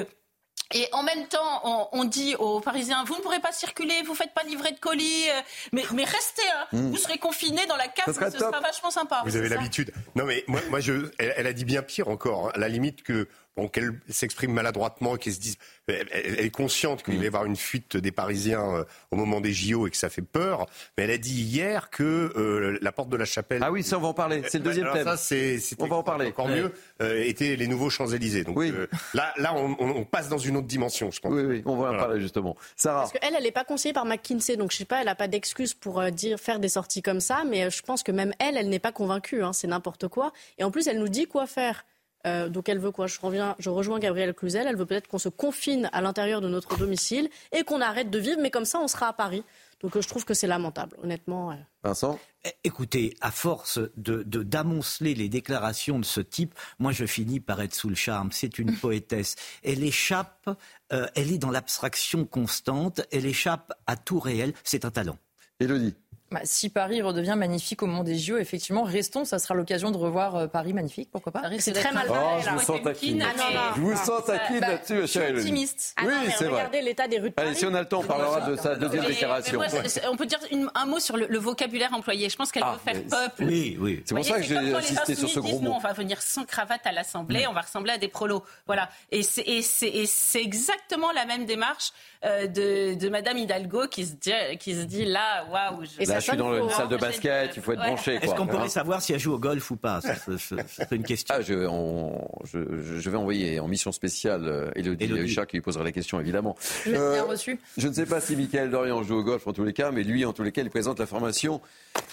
Et 0.72 0.88
en 0.92 1.02
même 1.02 1.26
temps, 1.28 1.60
on, 1.64 1.88
on 2.00 2.04
dit 2.04 2.34
aux 2.36 2.60
Parisiens, 2.60 3.04
vous 3.06 3.16
ne 3.16 3.20
pourrez 3.20 3.40
pas 3.40 3.52
circuler, 3.52 4.02
vous 4.06 4.14
faites 4.14 4.32
pas 4.34 4.42
livrer 4.44 4.72
de 4.72 4.78
colis, 4.78 5.28
euh, 5.30 5.40
mais, 5.72 5.82
mais 5.94 6.04
restez, 6.04 6.42
hein, 6.54 6.66
Mm. 6.72 6.90
vous 6.90 6.96
serez 6.96 7.18
confinés 7.18 7.66
dans 7.66 7.76
la 7.76 7.88
cave, 7.88 8.14
Ça 8.14 8.30
ce 8.30 8.38
sera, 8.38 8.60
vachement 8.60 8.90
sympa. 8.90 9.22
Vous 9.24 9.36
avez 9.36 9.48
l'habitude. 9.48 9.92
Non, 10.14 10.24
mais 10.24 10.44
moi, 10.46 10.60
moi 10.70 10.80
je, 10.80 11.10
elle, 11.18 11.34
elle 11.36 11.46
a 11.46 11.52
dit 11.52 11.64
bien 11.64 11.82
pire 11.82 12.08
encore. 12.08 12.46
hein. 12.48 12.52
À 12.54 12.58
la 12.58 12.68
limite 12.68 13.02
que 13.02 13.28
bon, 13.56 13.68
qu'elle 13.68 14.00
s'exprime 14.08 14.52
maladroitement, 14.52 15.16
qu'elle 15.16 15.32
se 15.34 15.40
dise, 15.40 15.56
elle, 15.88 16.08
elle 16.12 16.40
est 16.40 16.50
consciente 16.50 17.02
qu'il 17.02 17.18
va 17.18 17.24
y 17.24 17.26
avoir 17.26 17.44
une 17.44 17.56
fuite 17.56 17.96
des 17.96 18.12
Parisiens 18.12 18.62
euh, 18.76 18.84
au 19.10 19.16
moment 19.16 19.40
des 19.40 19.52
JO 19.52 19.86
et 19.86 19.90
que 19.90 19.96
ça 19.96 20.08
fait 20.10 20.22
peur. 20.22 20.66
Mais 20.96 21.04
elle 21.04 21.10
a 21.10 21.18
dit 21.18 21.42
hier 21.42 21.90
que 21.90 22.32
euh, 22.36 22.78
la 22.80 22.92
porte 22.92 23.08
de 23.10 23.16
la 23.16 23.24
Chapelle. 23.24 23.62
Ah 23.64 23.70
oui, 23.72 23.82
ça 23.82 23.98
on 23.98 24.00
va 24.00 24.08
en 24.08 24.14
parler. 24.14 24.42
C'est 24.48 24.58
le 24.58 24.64
Euh, 24.64 24.68
deuxième 24.68 24.84
alors 24.84 24.96
thème. 24.96 25.04
Ça, 25.04 25.16
c'est, 25.16 25.58
On 25.78 25.86
va 25.86 25.96
en 25.96 26.02
parler. 26.02 26.28
Encore 26.28 26.46
Ouais. 26.46 26.62
mieux, 26.62 26.72
euh, 27.02 27.22
étaient 27.24 27.56
les 27.56 27.66
nouveaux 27.66 27.90
Champs 27.90 28.06
Élysées. 28.08 28.44
Donc 28.44 28.58
euh, 28.58 28.86
là, 29.14 29.32
là, 29.36 29.54
on, 29.54 29.76
on- 29.78 29.90
on 29.96 30.04
passe 30.04 30.28
dans 30.28 30.38
une 30.38 30.56
autre 30.56 30.66
dimension, 30.68 31.10
je 31.10 31.20
pense. 31.20 31.32
Oui, 31.32 31.42
oui, 31.42 31.62
on 31.66 31.76
va 31.76 31.90
en 31.92 31.96
parler 31.98 32.20
justement. 32.20 32.56
Sarah. 32.76 33.00
Parce 33.00 33.12
qu'elle, 33.12 33.34
elle 33.36 33.42
n'est 33.42 33.50
pas 33.52 33.64
conseillée 33.64 33.92
par 33.92 34.04
McKinsey, 34.06 34.56
donc 34.56 34.72
je 34.72 34.76
sais 34.78 34.84
pas, 34.84 35.00
elle 35.00 35.06
n'a 35.06 35.14
pas 35.14 35.28
d'excuse 35.28 35.74
pour 35.74 36.00
euh, 36.00 36.10
dire 36.10 36.38
faire 36.38 36.58
des 36.58 36.68
sorties 36.68 37.02
comme 37.02 37.20
ça, 37.20 37.42
mais 37.46 37.70
je 37.70 37.82
pense 37.82 38.02
que 38.02 38.12
même 38.12 38.32
elle, 38.38 38.56
elle 38.56 38.68
n'est 38.68 38.78
pas 38.78 38.92
convaincue, 38.92 39.42
hein, 39.42 39.52
c'est 39.52 39.66
n'importe 39.68 40.08
quoi. 40.08 40.32
Et 40.58 40.64
en 40.64 40.70
plus, 40.70 40.86
elle 40.86 40.98
nous 40.98 41.08
dit 41.08 41.26
quoi 41.26 41.46
faire. 41.46 41.84
Euh, 42.26 42.48
donc 42.48 42.68
elle 42.68 42.78
veut 42.78 42.92
quoi? 42.92 43.06
Je, 43.06 43.18
reviens, 43.20 43.56
je 43.58 43.68
rejoins 43.70 43.98
Gabrielle 43.98 44.32
Cluzel, 44.34 44.66
elle 44.68 44.76
veut 44.76 44.86
peut-être 44.86 45.08
qu'on 45.08 45.18
se 45.18 45.28
confine 45.28 45.90
à 45.92 46.00
l'intérieur 46.00 46.40
de 46.40 46.48
notre 46.48 46.76
domicile 46.76 47.28
et 47.50 47.64
qu'on 47.64 47.80
arrête 47.80 48.10
de 48.10 48.18
vivre, 48.18 48.38
mais 48.40 48.50
comme 48.50 48.64
ça, 48.64 48.78
on 48.80 48.88
sera 48.88 49.08
à 49.08 49.12
Paris. 49.12 49.42
Donc 49.80 49.96
euh, 49.96 50.00
je 50.00 50.06
trouve 50.06 50.24
que 50.24 50.32
c'est 50.34 50.46
lamentable, 50.46 50.96
honnêtement. 51.02 51.50
euh. 51.50 51.54
Vincent? 51.82 52.20
Eh, 52.44 52.50
Écoutez, 52.62 53.14
à 53.20 53.32
force 53.32 53.80
de 53.96 54.22
de- 54.22 54.44
d'amonceler 54.44 55.14
les 55.16 55.28
déclarations 55.28 55.98
de 55.98 56.04
ce 56.04 56.20
type, 56.20 56.54
moi 56.78 56.92
je 56.92 57.04
finis 57.06 57.40
par 57.40 57.60
être 57.60 57.74
sous 57.74 57.88
le 57.88 57.96
charme. 57.96 58.30
C'est 58.30 58.60
une 58.60 58.76
poétesse. 58.78 59.34
Elle 59.64 59.82
échappe, 59.82 60.48
euh, 60.92 61.06
elle 61.16 61.32
est 61.32 61.38
dans 61.38 61.50
l'abstraction 61.50 62.24
constante, 62.24 63.00
elle 63.10 63.26
échappe 63.26 63.72
à 63.88 63.96
tout 63.96 64.20
réel. 64.20 64.52
C'est 64.62 64.84
un 64.84 64.92
talent. 64.92 65.18
Élodie. 65.58 65.96
Bah, 66.32 66.40
si 66.44 66.68
Paris 66.70 67.02
redevient 67.02 67.34
magnifique 67.36 67.82
au 67.82 67.86
moment 67.86 68.02
des 68.04 68.18
JO, 68.18 68.38
effectivement, 68.38 68.82
restons, 68.82 69.24
ça 69.24 69.38
sera 69.38 69.54
l'occasion 69.54 69.90
de 69.90 69.96
revoir 69.98 70.34
euh, 70.36 70.46
Paris 70.46 70.72
magnifique, 70.72 71.10
pourquoi 71.12 71.30
pas 71.32 71.42
C'est 71.58 71.72
très 71.72 71.92
mal 71.92 72.06
Oh, 72.10 72.14
je 72.44 72.50
vous 72.50 72.60
sens 72.60 72.82
taquine. 72.82 73.22
Ah, 73.22 73.36
non, 73.36 73.54
non. 73.54 73.60
Je 73.76 73.80
vous 73.82 73.96
sens 73.96 74.24
taquine 74.24 74.60
Bah, 74.60 74.68
là-dessus, 74.70 74.94
ma 74.94 75.06
chère 75.06 75.22
Élodie. 75.28 75.40
optimiste. 75.42 75.94
Ah 75.96 76.02
oui, 76.06 76.12
non, 76.14 76.20
mais 76.26 76.30
c'est 76.36 76.44
vrai. 76.44 76.54
regardez 76.54 76.80
l'état 76.82 77.06
des 77.08 77.18
rues 77.18 77.30
de 77.30 77.34
Allez, 77.36 77.54
si 77.54 77.66
on 77.66 77.74
a 77.74 77.80
le 77.80 77.88
temps, 77.88 78.00
on 78.00 78.04
parlera 78.04 78.40
de 78.48 78.56
sa 78.56 78.74
deuxième 78.76 79.04
déclaration. 79.04 79.58
moi, 79.58 79.66
on 80.10 80.16
peut 80.16 80.26
dire 80.26 80.38
une- 80.50 80.70
un 80.74 80.86
mot 80.86 80.98
sur 80.98 81.16
le, 81.16 81.26
le 81.28 81.38
vocabulaire 81.38 81.92
employé. 81.92 82.28
Je 82.30 82.36
pense 82.36 82.50
qu'elle 82.50 82.62
Ah, 82.64 82.72
veut 82.84 82.92
faire 82.92 83.02
peuple. 83.04 83.44
Oui, 83.44 83.76
oui. 83.78 84.02
C'est 84.06 84.14
pour 84.14 84.24
ça 84.24 84.36
que 84.38 84.42
j'ai 84.42 84.56
insisté 84.56 85.14
sur 85.14 85.28
ce 85.28 85.40
gros 85.40 85.58
mot. 85.60 85.70
Non, 85.70 85.76
on 85.76 85.80
va 85.80 85.92
venir 85.92 86.22
sans 86.22 86.44
cravate 86.44 86.86
à 86.86 86.92
l'Assemblée, 86.92 87.46
on 87.46 87.52
va 87.52 87.60
ressembler 87.60 87.92
à 87.92 87.98
des 87.98 88.08
prolos. 88.08 88.42
Voilà. 88.66 88.88
Et 89.10 89.22
c'est, 89.22 89.42
et 89.42 89.60
c'est, 89.62 89.88
et 89.88 90.06
c'est 90.06 90.40
exactement 90.40 91.12
la 91.12 91.26
même 91.26 91.44
démarche 91.44 91.90
euh, 92.24 92.46
de, 92.46 92.94
de 92.94 93.08
Madame 93.08 93.36
Hidalgo 93.36 93.88
qui 93.88 94.06
se 94.06 94.12
dit, 94.14 94.30
qui 94.58 94.74
se 94.74 94.82
dit 94.82 95.04
là, 95.04 95.44
waouh. 95.50 95.82
Je- 96.22 96.28
suis 96.28 96.36
dans 96.36 96.56
une 96.56 96.70
salle 96.70 96.88
de 96.88 96.96
basket, 96.96 97.52
il 97.56 97.62
faut 97.62 97.72
être 97.72 97.80
branché. 97.80 98.14
Est-ce 98.22 98.34
qu'on 98.34 98.46
pourrait 98.46 98.64
Hein 98.64 98.68
savoir 98.68 99.02
si 99.02 99.12
elle 99.12 99.18
joue 99.20 99.34
au 99.34 99.38
golf 99.38 99.70
ou 99.70 99.76
pas 99.76 100.00
C'est 100.00 100.90
une 100.92 101.02
question. 101.02 101.34
Ah, 101.36 101.42
je, 101.42 101.66
on- 101.66 102.26
je, 102.44 102.58
je- 102.82 103.00
je 103.00 103.10
vais 103.10 103.16
envoyer 103.16 103.60
en 103.60 103.68
mission 103.68 103.92
spéciale 103.92 104.44
euh, 104.46 104.70
Élodie 104.74 105.04
Élodie. 105.04 105.22
Huchard 105.22 105.46
qui 105.46 105.56
lui 105.56 105.62
posera 105.62 105.84
la 105.84 105.92
question 105.92 106.18
évidemment. 106.20 106.56
Je 106.84 106.90
l'ai 106.92 106.96
Euh, 106.98 107.12
bien 107.14 107.24
reçu. 107.24 107.60
Je 107.76 107.88
ne 107.88 107.92
sais 107.92 108.06
pas 108.06 108.20
si 108.20 108.36
Michael 108.36 108.70
Dorian 108.70 109.02
joue 109.02 109.16
au 109.16 109.22
golf 109.22 109.46
en 109.46 109.52
tous 109.52 109.64
les 109.64 109.72
cas, 109.72 109.90
mais 109.90 110.02
lui, 110.02 110.24
en 110.24 110.32
tous 110.32 110.42
les 110.42 110.52
cas, 110.52 110.62
il 110.62 110.70
présente 110.70 110.98
la 110.98 111.06
formation. 111.06 111.60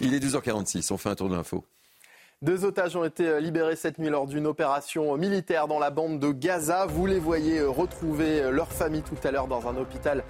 Il 0.02 0.14
est 0.14 0.20
12h46, 0.20 0.92
on 0.92 0.98
fait 0.98 1.10
un 1.10 1.16
tour 1.16 1.30
de 1.30 1.36
l'info. 1.36 1.64
Deux 2.42 2.64
otages 2.64 2.96
ont 2.96 3.04
été 3.04 3.28
euh, 3.28 3.42
libérés 3.42 3.76
cette 3.76 3.98
nuit 4.00 4.08
lors 4.08 4.26
d'une 4.26 4.48
opération 4.48 5.18
militaire 5.18 5.68
dans 5.68 5.78
la 5.78 5.90
bande 5.90 6.20
de 6.20 6.32
Gaza. 6.32 6.86
Vous 6.86 7.06
les 7.06 7.20
voyez 7.20 7.60
euh, 7.60 7.70
retrouver 7.70 8.44
euh, 8.44 8.50
leur 8.50 8.72
famille 8.72 9.02
tout 9.02 9.18
à 9.28 9.32
l'heure 9.32 9.48
dans 9.48 9.68
un 9.68 9.76
hôpital 9.76 10.24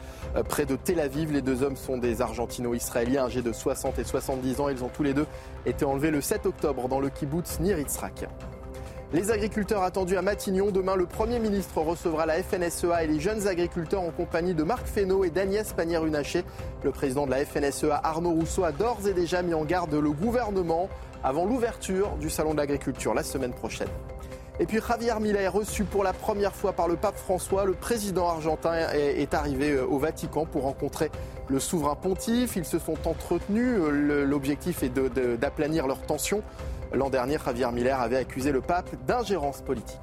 près 0.48 0.66
de 0.66 0.76
Tel 0.76 1.00
Aviv. 1.00 1.32
Les 1.32 1.44
deux 1.44 1.62
hommes 1.62 1.76
sont 1.76 2.00
des 2.00 2.24
argentino-israéliens 2.24 3.26
âgés 3.26 3.44
de 3.44 3.54
60 3.54 4.00
et 4.00 4.04
70 4.04 4.60
ans. 4.60 4.70
Ils 4.70 4.84
ont 4.84 4.90
tous 4.90 5.04
les 5.04 5.14
deux 5.14 5.28
été 5.68 5.86
enlevés 5.86 6.10
le 6.10 6.20
7 6.20 6.48
octobre 6.48 6.88
dans 6.88 7.00
le 7.00 7.10
kibbutz 7.10 7.60
Nir 7.60 7.78
Yitzhak. 7.78 8.28
Les 9.14 9.30
agriculteurs 9.30 9.84
attendus 9.84 10.18
à 10.18 10.24
Matignon. 10.24 10.72
Demain, 10.72 10.96
le 10.96 11.06
Premier 11.06 11.38
ministre 11.38 11.80
recevra 11.80 12.26
la 12.26 12.42
FNSEA 12.42 13.04
et 13.04 13.08
les 13.08 13.20
jeunes 13.20 13.48
agriculteurs 13.48 14.02
en 14.02 14.10
compagnie 14.10 14.56
de 14.56 14.64
Marc 14.64 14.88
Fesneau 14.88 15.24
et 15.24 15.30
d'Agnès 15.30 15.74
Pannier-Runacher. 15.74 16.44
Le 16.84 16.92
président 16.92 17.28
de 17.28 17.32
la 17.32 17.46
FNSEA, 17.46 18.02
Arnaud 18.04 18.32
Rousseau, 18.32 18.64
a 18.64 18.72
d'ores 18.72 19.08
et 19.08 19.14
déjà 19.14 19.44
mis 19.44 19.54
en 19.54 19.64
garde 19.64 19.94
le 19.94 20.12
gouvernement 20.12 20.90
avant 21.24 21.46
l'ouverture 21.46 22.16
du 22.18 22.30
Salon 22.30 22.54
de 22.54 22.58
l'agriculture 22.58 23.14
la 23.14 23.24
semaine 23.24 23.54
prochaine. 23.54 23.90
Et 24.62 24.66
puis 24.66 24.80
Javier 24.86 25.14
Milei 25.22 25.48
reçu 25.48 25.86
pour 25.86 26.04
la 26.04 26.12
première 26.12 26.54
fois 26.54 26.74
par 26.74 26.90
le 26.90 26.98
pape 26.98 27.18
François. 27.18 27.64
Le 27.64 27.74
président 27.74 28.28
argentin 28.28 28.74
est 28.94 29.34
arrivé 29.34 29.72
euh, 29.72 29.86
au 29.86 30.00
Vatican 30.00 30.46
pour 30.46 30.64
rencontrer 30.64 31.12
le 31.48 31.60
souverain 31.62 31.96
pontife. 31.96 32.58
Ils 32.58 32.66
se 32.66 32.78
sont 32.78 32.98
entretenus. 33.08 33.80
Euh, 33.80 34.26
L'objectif 34.26 34.84
est 34.84 34.90
d'aplanir 34.90 35.88
leurs 35.88 36.02
tensions. 36.02 36.44
L'an 36.94 37.10
dernier, 37.10 37.38
Javier 37.44 37.72
Milei 37.72 37.92
avait 37.92 38.18
accusé 38.18 38.52
le 38.52 38.60
pape 38.60 38.90
d'ingérence 39.08 39.62
politique. 39.62 39.98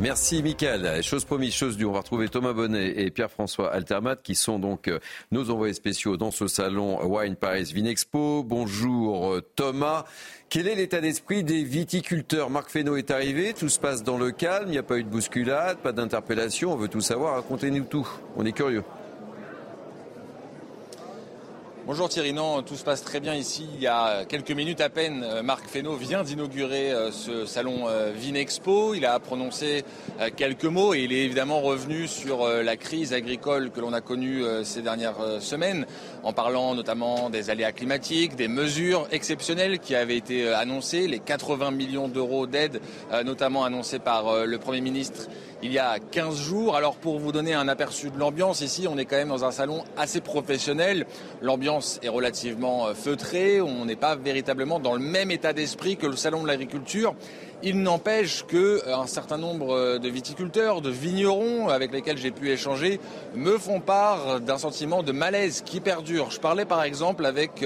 Merci 0.00 0.44
Michael. 0.44 1.02
Chose 1.02 1.24
promise, 1.24 1.52
chose 1.52 1.76
due. 1.76 1.84
On 1.84 1.90
va 1.90 1.98
retrouver 1.98 2.28
Thomas 2.28 2.52
Bonnet 2.52 3.00
et 3.00 3.10
Pierre-François 3.10 3.72
Altermat 3.72 4.14
qui 4.14 4.36
sont 4.36 4.60
donc 4.60 4.86
euh, 4.86 5.00
nos 5.32 5.50
envoyés 5.50 5.74
spéciaux 5.74 6.16
dans 6.16 6.30
ce 6.30 6.46
salon 6.46 7.04
Wine 7.04 7.34
Paris 7.34 7.72
Vinexpo. 7.74 8.44
Bonjour 8.44 9.34
euh, 9.34 9.40
Thomas. 9.56 10.04
Quel 10.50 10.68
est 10.68 10.76
l'état 10.76 11.00
d'esprit 11.00 11.42
des 11.42 11.64
viticulteurs? 11.64 12.48
Marc 12.48 12.70
Fesneau 12.70 12.96
est 12.96 13.10
arrivé, 13.10 13.54
tout 13.54 13.68
se 13.68 13.80
passe 13.80 14.04
dans 14.04 14.18
le 14.18 14.30
calme, 14.30 14.68
il 14.68 14.72
n'y 14.72 14.78
a 14.78 14.84
pas 14.84 14.98
eu 14.98 15.04
de 15.04 15.08
bousculade, 15.08 15.78
pas 15.78 15.92
d'interpellation, 15.92 16.72
on 16.72 16.76
veut 16.76 16.88
tout 16.88 17.00
savoir, 17.00 17.34
racontez-nous 17.34 17.84
tout. 17.84 18.08
On 18.36 18.46
est 18.46 18.52
curieux. 18.52 18.84
Bonjour 21.88 22.10
Thierry, 22.10 22.34
non, 22.34 22.60
tout 22.60 22.74
se 22.74 22.84
passe 22.84 23.02
très 23.02 23.18
bien 23.18 23.34
ici. 23.34 23.66
Il 23.76 23.80
y 23.80 23.86
a 23.86 24.26
quelques 24.26 24.50
minutes 24.50 24.82
à 24.82 24.90
peine, 24.90 25.24
euh, 25.24 25.42
Marc 25.42 25.66
Fesneau 25.66 25.94
vient 25.94 26.22
d'inaugurer 26.22 26.92
euh, 26.92 27.10
ce 27.10 27.46
salon 27.46 27.88
euh, 27.88 28.12
Vinexpo. 28.14 28.92
Il 28.92 29.06
a 29.06 29.18
prononcé 29.18 29.84
quelques 30.36 30.66
mots 30.66 30.92
et 30.92 31.04
il 31.04 31.14
est 31.14 31.24
évidemment 31.24 31.62
revenu 31.62 32.06
sur 32.06 32.46
la 32.46 32.76
crise 32.76 33.14
agricole 33.14 33.70
que 33.70 33.80
l'on 33.80 33.94
a 33.94 34.02
connue 34.02 34.42
ces 34.64 34.82
dernières 34.82 35.40
semaines, 35.40 35.86
en 36.24 36.32
parlant 36.32 36.74
notamment 36.74 37.30
des 37.30 37.50
aléas 37.50 37.72
climatiques, 37.72 38.36
des 38.36 38.48
mesures 38.48 39.06
exceptionnelles 39.10 39.78
qui 39.78 39.94
avaient 39.94 40.16
été 40.16 40.52
annoncées, 40.52 41.06
les 41.06 41.20
80 41.20 41.70
millions 41.70 42.08
d'euros 42.08 42.46
d'aide, 42.46 42.80
notamment 43.24 43.64
annoncés 43.64 44.00
par 44.00 44.44
le 44.44 44.58
Premier 44.58 44.80
ministre 44.80 45.28
il 45.62 45.72
y 45.72 45.78
a 45.78 45.98
15 45.98 46.36
jours. 46.36 46.76
Alors 46.76 46.96
pour 46.96 47.18
vous 47.18 47.32
donner 47.32 47.54
un 47.54 47.68
aperçu 47.68 48.10
de 48.10 48.18
l'ambiance, 48.18 48.60
ici 48.60 48.86
on 48.88 48.98
est 48.98 49.04
quand 49.04 49.16
même 49.16 49.28
dans 49.28 49.44
un 49.44 49.50
salon 49.50 49.84
assez 49.96 50.20
professionnel. 50.20 51.06
L'ambiance 51.42 51.98
est 52.02 52.08
relativement 52.08 52.86
euh, 52.86 52.94
feutrée, 52.94 53.60
on 53.60 53.84
n'est 53.84 53.96
pas 53.96 54.16
véritablement 54.16 54.80
dans 54.80 54.94
le 54.94 55.00
même 55.00 55.30
état 55.30 55.52
d'esprit 55.52 55.96
que 55.96 56.06
le 56.06 56.16
salon 56.16 56.42
de 56.42 56.48
l'agriculture. 56.48 57.14
Il 57.64 57.82
n'empêche 57.82 58.44
que 58.46 58.86
euh, 58.86 58.96
un 58.96 59.08
certain 59.08 59.38
nombre 59.38 59.74
euh, 59.74 59.98
de 59.98 60.08
viticulteurs, 60.08 60.80
de 60.80 60.90
vignerons 60.90 61.68
avec 61.68 61.92
lesquels 61.92 62.18
j'ai 62.18 62.30
pu 62.30 62.50
échanger 62.50 63.00
me 63.34 63.58
font 63.58 63.80
part 63.80 64.40
d'un 64.40 64.58
sentiment 64.58 65.02
de 65.02 65.12
malaise 65.12 65.62
qui 65.64 65.80
perdure. 65.80 66.30
Je 66.30 66.38
parlais 66.38 66.64
par 66.64 66.82
exemple 66.84 67.26
avec 67.26 67.64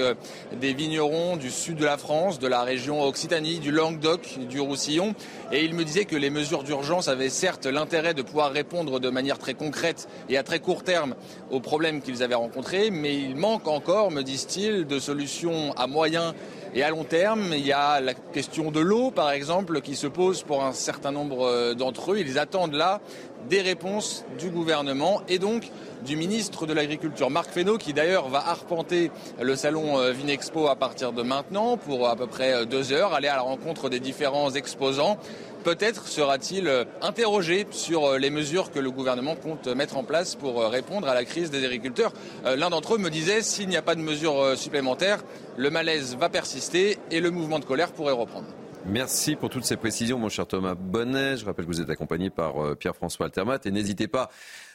des 0.59 0.73
vignerons 0.73 1.37
du 1.37 1.51
sud 1.51 1.77
de 1.77 1.85
la 1.85 1.97
France, 1.97 2.39
de 2.39 2.47
la 2.47 2.63
région 2.63 3.03
Occitanie, 3.03 3.59
du 3.59 3.71
Languedoc, 3.71 4.39
du 4.49 4.59
Roussillon, 4.59 5.13
et 5.51 5.63
ils 5.63 5.73
me 5.73 5.83
disaient 5.83 6.05
que 6.05 6.15
les 6.15 6.29
mesures 6.29 6.63
d'urgence 6.63 7.07
avaient 7.07 7.29
certes 7.29 7.65
l'intérêt 7.83 8.13
de 8.13 8.21
pouvoir 8.21 8.53
répondre 8.53 9.01
de 9.01 9.09
manière 9.09 9.37
très 9.37 9.55
concrète 9.55 10.07
et 10.29 10.37
à 10.37 10.43
très 10.43 10.59
court 10.59 10.85
terme 10.85 11.15
aux 11.51 11.59
problèmes 11.59 12.01
qu'ils 12.01 12.23
avaient 12.23 12.33
rencontrés, 12.33 12.91
mais 12.91 13.13
il 13.13 13.35
manque 13.35 13.67
encore, 13.67 14.09
me 14.09 14.21
disent-ils, 14.21 14.87
de 14.87 14.99
solutions 14.99 15.73
à 15.73 15.85
moyen 15.85 16.33
et 16.75 16.81
à 16.81 16.89
long 16.89 17.03
terme, 17.03 17.49
il 17.51 17.65
y 17.65 17.71
a 17.71 17.99
la 17.99 18.15
question 18.15 18.71
de 18.71 18.79
l'eau, 18.79 19.11
par 19.11 19.29
exemple, 19.29 19.81
qui 19.81 19.95
se 19.95 20.07
pose 20.07 20.41
pour 20.41 20.63
un 20.63 20.71
certain 20.71 21.11
nombre 21.11 21.45
euh, 21.45 21.73
d'entre 21.75 22.13
eux. 22.13 22.19
Ils 22.19 22.39
attendent 22.39 22.73
là 22.73 22.99
des 23.47 23.61
réponses 23.61 24.25
du 24.39 24.49
gouvernement 24.49 25.21
et 25.27 25.37
donc 25.37 25.69
du 26.03 26.15
ministre 26.15 26.65
de 26.65 26.73
l'Agriculture, 26.73 27.29
Marc 27.29 27.51
Fesneau, 27.51 27.77
qui 27.77 27.93
d'ailleurs 27.93 28.27
va 28.27 28.39
arpenter 28.39 29.11
le 29.39 29.55
salon 29.55 29.99
euh, 29.99 30.13
Vinexpo 30.13 30.67
à 30.67 30.75
partir 30.75 31.13
de 31.13 31.21
maintenant 31.21 31.77
pour 31.77 32.07
à 32.07 32.15
peu 32.15 32.25
près 32.25 32.53
euh, 32.53 32.65
deux 32.65 32.91
heures, 32.91 33.13
aller 33.13 33.27
à 33.27 33.35
la 33.35 33.41
rencontre 33.41 33.89
des 33.89 33.99
différents 33.99 34.51
exposants. 34.51 35.17
Peut-être 35.63 36.07
sera-t-il 36.07 36.69
interrogé 37.01 37.65
sur 37.71 38.17
les 38.17 38.29
mesures 38.29 38.71
que 38.71 38.79
le 38.79 38.91
gouvernement 38.91 39.35
compte 39.35 39.67
mettre 39.67 39.97
en 39.97 40.03
place 40.03 40.35
pour 40.35 40.63
répondre 40.63 41.07
à 41.07 41.13
la 41.13 41.23
crise 41.25 41.51
des 41.51 41.63
agriculteurs. 41.63 42.13
L'un 42.43 42.69
d'entre 42.69 42.95
eux 42.95 42.97
me 42.97 43.09
disait, 43.09 43.41
s'il 43.41 43.69
n'y 43.69 43.77
a 43.77 43.81
pas 43.81 43.95
de 43.95 44.01
mesures 44.01 44.57
supplémentaires, 44.57 45.23
le 45.57 45.69
malaise 45.69 46.15
va 46.17 46.29
persister 46.29 46.97
et 47.11 47.19
le 47.19 47.31
mouvement 47.31 47.59
de 47.59 47.65
colère 47.65 47.91
pourrait 47.91 48.13
reprendre. 48.13 48.47
Merci 48.85 49.37
pour 49.37 49.49
toutes 49.49 49.63
ces 49.63 49.77
précisions, 49.77 50.19
mon 50.19 50.27
cher 50.27 50.45
Thomas 50.45 50.75
Bonnet. 50.75 51.37
Je 51.37 51.45
rappelle 51.45 51.65
que 51.65 51.69
vous 51.71 51.79
êtes 51.79 51.89
accompagné 51.89 52.29
par 52.29 52.61
euh, 52.61 52.75
Pierre-François 52.75 53.27
Altermat 53.27 53.59
et 53.63 53.71
n'hésitez 53.71 54.09
pas 54.09 54.29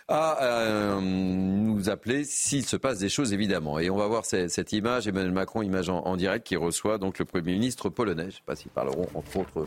à 0.08 0.42
euh, 0.42 1.00
nous 1.00 1.90
appeler 1.90 2.24
s'il 2.24 2.64
se 2.64 2.76
passe 2.76 2.98
des 2.98 3.10
choses, 3.10 3.32
évidemment. 3.32 3.78
Et 3.78 3.90
on 3.90 3.96
va 3.96 4.06
voir 4.06 4.24
cette, 4.24 4.72
image, 4.72 5.06
Emmanuel 5.06 5.32
Macron, 5.32 5.62
image 5.62 5.90
en, 5.90 6.16
direct, 6.16 6.46
qui 6.46 6.56
reçoit 6.56 6.98
donc 6.98 7.18
le 7.18 7.26
Premier 7.26 7.52
ministre 7.52 7.90
polonais. 7.90 8.22
Je 8.22 8.26
ne 8.26 8.32
sais 8.32 8.42
pas 8.46 8.56
s'ils 8.56 8.70
parleront, 8.70 9.06
entre 9.14 9.36
autres, 9.36 9.60
euh, 9.60 9.66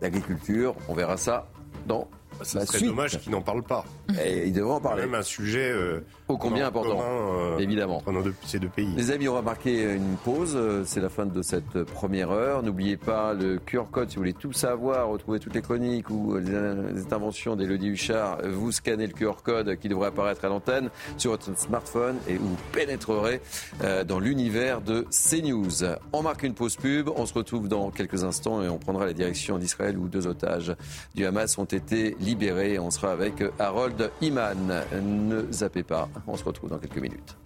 d'agriculture. 0.00 0.74
On 0.88 0.94
verra 0.94 1.16
ça 1.16 1.48
dans 1.86 2.08
bah, 2.38 2.44
ça 2.44 2.64
serait 2.64 2.80
dommage 2.80 3.18
qu'ils 3.18 3.32
n'en 3.32 3.42
parlent 3.42 3.62
pas. 3.62 3.84
Et 4.24 4.46
ils 4.46 4.52
devraient 4.52 4.74
en 4.74 4.80
parler. 4.80 5.02
C'est 5.02 5.08
même 5.08 5.20
un 5.20 5.22
sujet 5.22 5.70
euh, 5.70 6.00
ô 6.30 6.38
combien 6.38 6.66
important, 6.66 7.00
euh, 7.00 7.58
évidemment. 7.58 8.02
Entre 8.06 8.32
ces 8.44 8.58
deux 8.58 8.68
pays. 8.68 8.88
Les 8.96 9.10
amis, 9.10 9.28
on 9.28 9.34
va 9.34 9.42
marquer 9.42 9.94
une 9.94 10.16
pause. 10.16 10.58
C'est 10.84 11.00
la 11.00 11.08
fin 11.08 11.26
de 11.26 11.42
cette 11.42 11.84
première 11.84 12.30
heure. 12.30 12.62
N'oubliez 12.62 12.96
pas 12.96 13.34
le 13.34 13.58
QR 13.58 13.84
code 13.90 14.10
si 14.10 14.16
vous 14.16 14.22
voulez 14.22 14.32
tout 14.32 14.52
savoir, 14.52 15.08
retrouver 15.08 15.38
toutes 15.38 15.54
les 15.54 15.62
chroniques 15.62 16.10
ou 16.10 16.36
les, 16.36 17.00
interventions 17.00 17.56
d'Elodie 17.56 17.88
Huchard. 17.88 18.38
Vous 18.48 18.72
scannez 18.72 19.06
le 19.06 19.12
QR 19.12 19.42
code 19.42 19.76
qui 19.76 19.88
devrait 19.88 20.08
apparaître 20.08 20.44
à 20.44 20.48
l'antenne 20.48 20.90
sur 21.16 21.32
votre 21.32 21.56
smartphone 21.56 22.16
et 22.28 22.34
vous 22.34 22.56
pénétrerez 22.72 23.40
euh, 23.82 24.04
dans 24.04 24.18
l'univers 24.18 24.80
de 24.80 25.06
CNews. 25.10 25.96
On 26.12 26.22
marque 26.22 26.42
une 26.42 26.54
pause 26.54 26.76
pub. 26.76 27.10
On 27.14 27.26
se 27.26 27.34
retrouve 27.34 27.68
dans 27.68 27.90
quelques 27.90 28.24
instants 28.24 28.62
et 28.62 28.68
on 28.68 28.78
prendra 28.78 29.06
la 29.06 29.12
direction 29.12 29.58
d'Israël 29.58 29.98
où 29.98 30.08
deux 30.08 30.26
otages 30.26 30.74
du 31.14 31.26
Hamas 31.26 31.58
ont 31.58 31.64
été 31.64 32.16
libérés 32.18 32.40
libéré. 32.40 32.78
On 32.78 32.90
sera 32.90 33.12
avec 33.12 33.42
Harold 33.58 34.10
Iman. 34.22 34.84
Ne 35.02 35.52
zappez 35.52 35.82
pas. 35.82 36.08
On 36.26 36.36
se 36.36 36.44
retrouve 36.44 36.70
dans 36.70 36.78
quelques 36.78 36.98
minutes. 36.98 37.36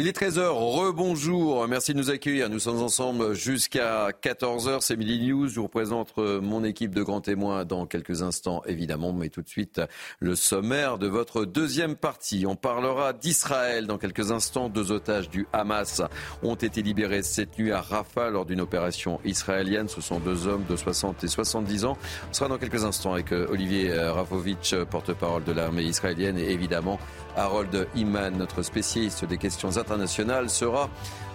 Il 0.00 0.08
est 0.08 0.18
13h, 0.18 0.48
rebonjour, 0.48 1.68
merci 1.68 1.92
de 1.92 1.98
nous 1.98 2.08
accueillir. 2.08 2.48
Nous 2.48 2.58
sommes 2.58 2.80
ensemble 2.80 3.34
jusqu'à 3.34 4.08
14h, 4.22 4.80
c'est 4.80 4.96
Midi 4.96 5.28
News. 5.28 5.48
Je 5.48 5.60
vous 5.60 5.68
présente 5.68 6.16
mon 6.16 6.64
équipe 6.64 6.94
de 6.94 7.02
grands 7.02 7.20
témoins 7.20 7.66
dans 7.66 7.84
quelques 7.84 8.22
instants, 8.22 8.62
évidemment, 8.64 9.12
mais 9.12 9.28
tout 9.28 9.42
de 9.42 9.48
suite 9.50 9.82
le 10.18 10.36
sommaire 10.36 10.96
de 10.96 11.06
votre 11.06 11.44
deuxième 11.44 11.96
partie. 11.96 12.46
On 12.46 12.56
parlera 12.56 13.12
d'Israël 13.12 13.86
dans 13.86 13.98
quelques 13.98 14.32
instants. 14.32 14.70
Deux 14.70 14.90
otages 14.90 15.28
du 15.28 15.46
Hamas 15.52 16.00
ont 16.42 16.54
été 16.54 16.80
libérés 16.80 17.22
cette 17.22 17.58
nuit 17.58 17.70
à 17.70 17.82
Rafah 17.82 18.30
lors 18.30 18.46
d'une 18.46 18.62
opération 18.62 19.20
israélienne. 19.26 19.88
Ce 19.88 20.00
sont 20.00 20.18
deux 20.18 20.46
hommes 20.46 20.64
de 20.66 20.76
60 20.76 21.24
et 21.24 21.28
70 21.28 21.84
ans. 21.84 21.98
On 22.30 22.32
sera 22.32 22.48
dans 22.48 22.56
quelques 22.56 22.84
instants 22.86 23.12
avec 23.12 23.32
euh, 23.32 23.48
Olivier 23.50 23.92
euh, 23.92 24.14
Rafovitch, 24.14 24.74
porte-parole 24.76 25.44
de 25.44 25.52
l'armée 25.52 25.82
israélienne, 25.82 26.38
et 26.38 26.52
évidemment 26.52 26.98
Harold 27.36 27.88
Iman, 27.94 28.36
notre 28.36 28.62
spécialiste 28.62 29.24
des 29.24 29.38
questions 29.38 29.76
internationales, 29.76 30.50
sera 30.50 30.88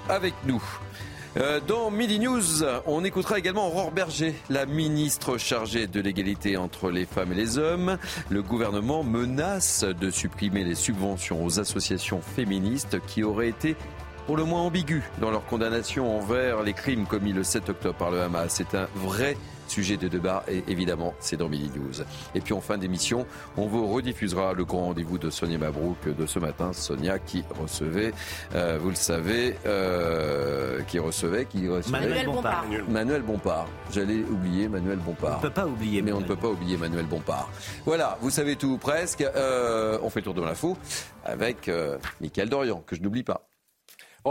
avec 0.10 0.34
nous. 0.46 0.64
Euh, 1.38 1.60
dans 1.60 1.92
Midi 1.92 2.20
News, 2.20 2.64
on 2.86 3.04
écoutera 3.04 3.38
également 3.38 3.68
Aurore 3.68 3.92
Berger, 3.92 4.36
la 4.50 4.66
ministre 4.66 5.38
chargée 5.38 5.86
de 5.86 6.00
l'égalité 6.00 6.56
entre 6.56 6.90
les 6.90 7.06
femmes 7.06 7.34
et 7.34 7.36
les 7.36 7.58
hommes. 7.58 7.98
Le 8.30 8.42
gouvernement 8.42 9.04
menace 9.04 9.84
de 9.84 10.10
supprimer 10.10 10.64
les 10.64 10.76
subventions 10.76 11.44
aux 11.44 11.60
associations 11.60 12.22
féministes 12.22 13.00
qui 13.06 13.24
auraient 13.24 13.50
été 13.50 13.76
pour 14.28 14.38
le 14.38 14.46
moins 14.46 14.62
ambiguës 14.62 15.04
dans 15.20 15.30
leur 15.30 15.46
condamnation 15.46 16.18
envers 16.18 16.64
les 16.64 16.74
crimes 16.74 17.06
commis 17.06 17.34
le 17.34 17.44
7 17.44 17.70
octobre 17.70 17.98
par 17.98 18.12
le 18.12 18.22
Hamas. 18.22 18.54
C'est 18.54 18.74
un 18.74 18.88
vrai 18.96 19.36
Sujet 19.68 19.98
de 19.98 20.08
débat, 20.08 20.44
et 20.48 20.64
évidemment, 20.68 21.14
c'est 21.20 21.38
dans 21.38 21.50
Midi 21.50 21.72
News. 21.76 22.06
Et 22.34 22.42
puis 22.42 22.54
en 22.54 22.62
fin 22.62 22.78
d'émission, 22.78 23.26
on 23.58 23.68
vous 23.68 23.88
rediffusera 23.88 24.54
le 24.54 24.66
grand 24.66 24.86
rendez-vous 24.86 25.18
de 25.18 25.30
Sonia 25.30 25.58
Mabrouk 25.58 26.16
de 26.18 26.26
ce 26.26 26.40
matin. 26.40 26.74
Sonia 26.74 27.20
qui 27.20 27.44
recevait, 27.60 28.14
euh, 28.54 28.78
vous 28.82 28.90
le 28.90 28.96
savez, 28.96 29.56
euh, 29.66 30.82
qui 30.84 31.00
recevait, 31.00 31.46
qui 31.46 31.68
recevait 31.68 32.00
Manuel 32.00 32.26
Bompard. 32.26 32.66
Manuel 32.90 33.22
Bompard. 33.22 33.68
J'allais 33.92 34.20
oublier 34.20 34.68
Manuel 34.68 35.00
Bompard. 35.00 35.40
On 35.42 35.44
ne 35.44 35.50
peut 35.50 35.50
pas 35.50 35.68
oublier, 35.68 36.02
mais 36.02 36.12
on 36.12 36.22
ne 36.22 36.26
peut 36.26 36.36
pas 36.36 36.50
oublier 36.50 36.78
Manuel 36.78 37.06
Bompard. 37.06 37.50
Voilà, 37.86 38.18
vous 38.22 38.30
savez 38.30 38.56
tout 38.56 38.78
presque. 38.78 39.22
Euh, 39.22 39.98
on 40.02 40.10
fait 40.10 40.20
le 40.20 40.26
tour 40.26 40.34
de 40.34 40.42
l'info 40.42 40.78
avec 41.24 41.70
Michael 42.22 42.50
Dorian, 42.50 42.84
que 42.86 42.96
je 42.96 43.02
n'oublie 43.02 43.24
pas. 43.24 43.48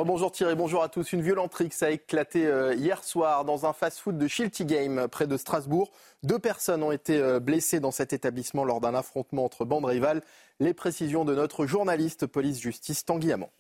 Bonjour 0.02 0.32
Thierry, 0.32 0.56
bonjour 0.56 0.82
à 0.82 0.88
tous. 0.88 1.12
Une 1.12 1.22
violente 1.22 1.54
rixe 1.54 1.80
a 1.84 1.90
éclaté 1.92 2.48
euh, 2.48 2.74
hier 2.74 3.04
soir 3.04 3.44
dans 3.44 3.64
un 3.64 3.72
fast-food 3.72 4.18
de 4.18 4.26
Shilty 4.26 4.64
Game 4.64 5.06
près 5.06 5.28
de 5.28 5.36
Strasbourg. 5.36 5.92
Deux 6.24 6.40
personnes 6.40 6.82
ont 6.82 6.90
été 6.90 7.16
euh, 7.16 7.38
blessées 7.38 7.78
dans 7.78 7.92
cet 7.92 8.12
établissement 8.12 8.64
lors 8.64 8.80
d'un 8.80 8.92
affrontement 8.92 9.44
entre 9.44 9.64
bandes 9.64 9.84
rivales. 9.84 10.22
Les 10.58 10.74
précisions 10.74 11.24
de 11.24 11.36
notre 11.36 11.66
journaliste 11.66 12.26
police-justice 12.26 13.04
Tanguy 13.04 13.30
Amand. 13.30 13.52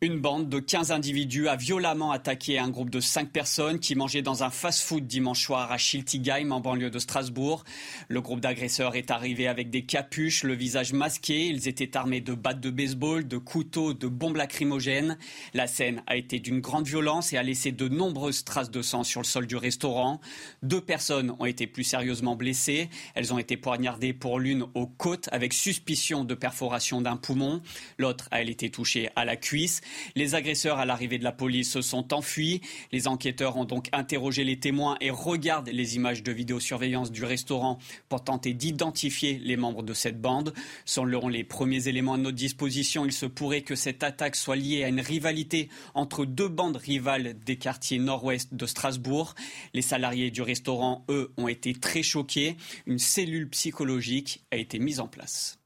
Une 0.00 0.20
bande 0.20 0.48
de 0.48 0.60
15 0.60 0.92
individus 0.92 1.48
a 1.48 1.56
violemment 1.56 2.12
attaqué 2.12 2.56
un 2.56 2.70
groupe 2.70 2.88
de 2.88 3.00
5 3.00 3.32
personnes 3.32 3.80
qui 3.80 3.96
mangeaient 3.96 4.22
dans 4.22 4.44
un 4.44 4.50
fast-food 4.50 5.08
dimanche 5.08 5.42
soir 5.42 5.72
à 5.72 5.76
Schiltigheim 5.76 6.52
en 6.52 6.60
banlieue 6.60 6.88
de 6.88 7.00
Strasbourg. 7.00 7.64
Le 8.06 8.20
groupe 8.20 8.38
d'agresseurs 8.38 8.94
est 8.94 9.10
arrivé 9.10 9.48
avec 9.48 9.70
des 9.70 9.82
capuches, 9.82 10.44
le 10.44 10.54
visage 10.54 10.92
masqué. 10.92 11.48
Ils 11.48 11.66
étaient 11.66 11.96
armés 11.96 12.20
de 12.20 12.34
battes 12.34 12.60
de 12.60 12.70
baseball, 12.70 13.26
de 13.26 13.38
couteaux, 13.38 13.92
de 13.92 14.06
bombes 14.06 14.36
lacrymogènes. 14.36 15.18
La 15.52 15.66
scène 15.66 16.04
a 16.06 16.14
été 16.14 16.38
d'une 16.38 16.60
grande 16.60 16.86
violence 16.86 17.32
et 17.32 17.36
a 17.36 17.42
laissé 17.42 17.72
de 17.72 17.88
nombreuses 17.88 18.44
traces 18.44 18.70
de 18.70 18.82
sang 18.82 19.02
sur 19.02 19.20
le 19.20 19.26
sol 19.26 19.48
du 19.48 19.56
restaurant. 19.56 20.20
Deux 20.62 20.80
personnes 20.80 21.34
ont 21.40 21.44
été 21.44 21.66
plus 21.66 21.82
sérieusement 21.82 22.36
blessées. 22.36 22.88
Elles 23.16 23.34
ont 23.34 23.38
été 23.38 23.56
poignardées 23.56 24.12
pour 24.12 24.38
l'une 24.38 24.64
aux 24.74 24.86
côtes 24.86 25.28
avec 25.32 25.52
suspicion 25.52 26.22
de 26.22 26.34
perforation 26.34 27.00
d'un 27.00 27.16
poumon. 27.16 27.62
L'autre 27.98 28.28
a 28.30 28.42
été 28.42 28.70
touchée 28.70 29.08
à 29.16 29.24
la 29.24 29.34
cuisse. 29.34 29.80
Les 30.14 30.34
agresseurs 30.34 30.78
à 30.78 30.84
l'arrivée 30.84 31.18
de 31.18 31.24
la 31.24 31.32
police 31.32 31.72
se 31.72 31.82
sont 31.82 32.14
enfuis. 32.14 32.60
Les 32.92 33.08
enquêteurs 33.08 33.56
ont 33.56 33.64
donc 33.64 33.88
interrogé 33.92 34.44
les 34.44 34.58
témoins 34.58 34.96
et 35.00 35.10
regardent 35.10 35.68
les 35.68 35.96
images 35.96 36.22
de 36.22 36.32
vidéosurveillance 36.32 37.10
du 37.10 37.24
restaurant 37.24 37.78
pour 38.08 38.24
tenter 38.24 38.54
d'identifier 38.54 39.38
les 39.42 39.56
membres 39.56 39.82
de 39.82 39.94
cette 39.94 40.20
bande. 40.20 40.54
Selon 40.84 41.28
les 41.28 41.44
premiers 41.44 41.88
éléments 41.88 42.14
à 42.14 42.18
notre 42.18 42.36
disposition, 42.36 43.04
il 43.04 43.12
se 43.12 43.26
pourrait 43.26 43.62
que 43.62 43.74
cette 43.74 44.02
attaque 44.02 44.36
soit 44.36 44.56
liée 44.56 44.84
à 44.84 44.88
une 44.88 45.00
rivalité 45.00 45.68
entre 45.94 46.24
deux 46.24 46.48
bandes 46.48 46.76
rivales 46.76 47.36
des 47.44 47.56
quartiers 47.56 47.98
nord-ouest 47.98 48.54
de 48.54 48.66
Strasbourg. 48.66 49.34
Les 49.74 49.82
salariés 49.82 50.30
du 50.30 50.42
restaurant, 50.42 51.04
eux, 51.08 51.32
ont 51.36 51.48
été 51.48 51.74
très 51.74 52.02
choqués. 52.02 52.56
Une 52.86 52.98
cellule 52.98 53.48
psychologique 53.48 54.44
a 54.50 54.56
été 54.56 54.78
mise 54.78 55.00
en 55.00 55.08
place. 55.08 55.57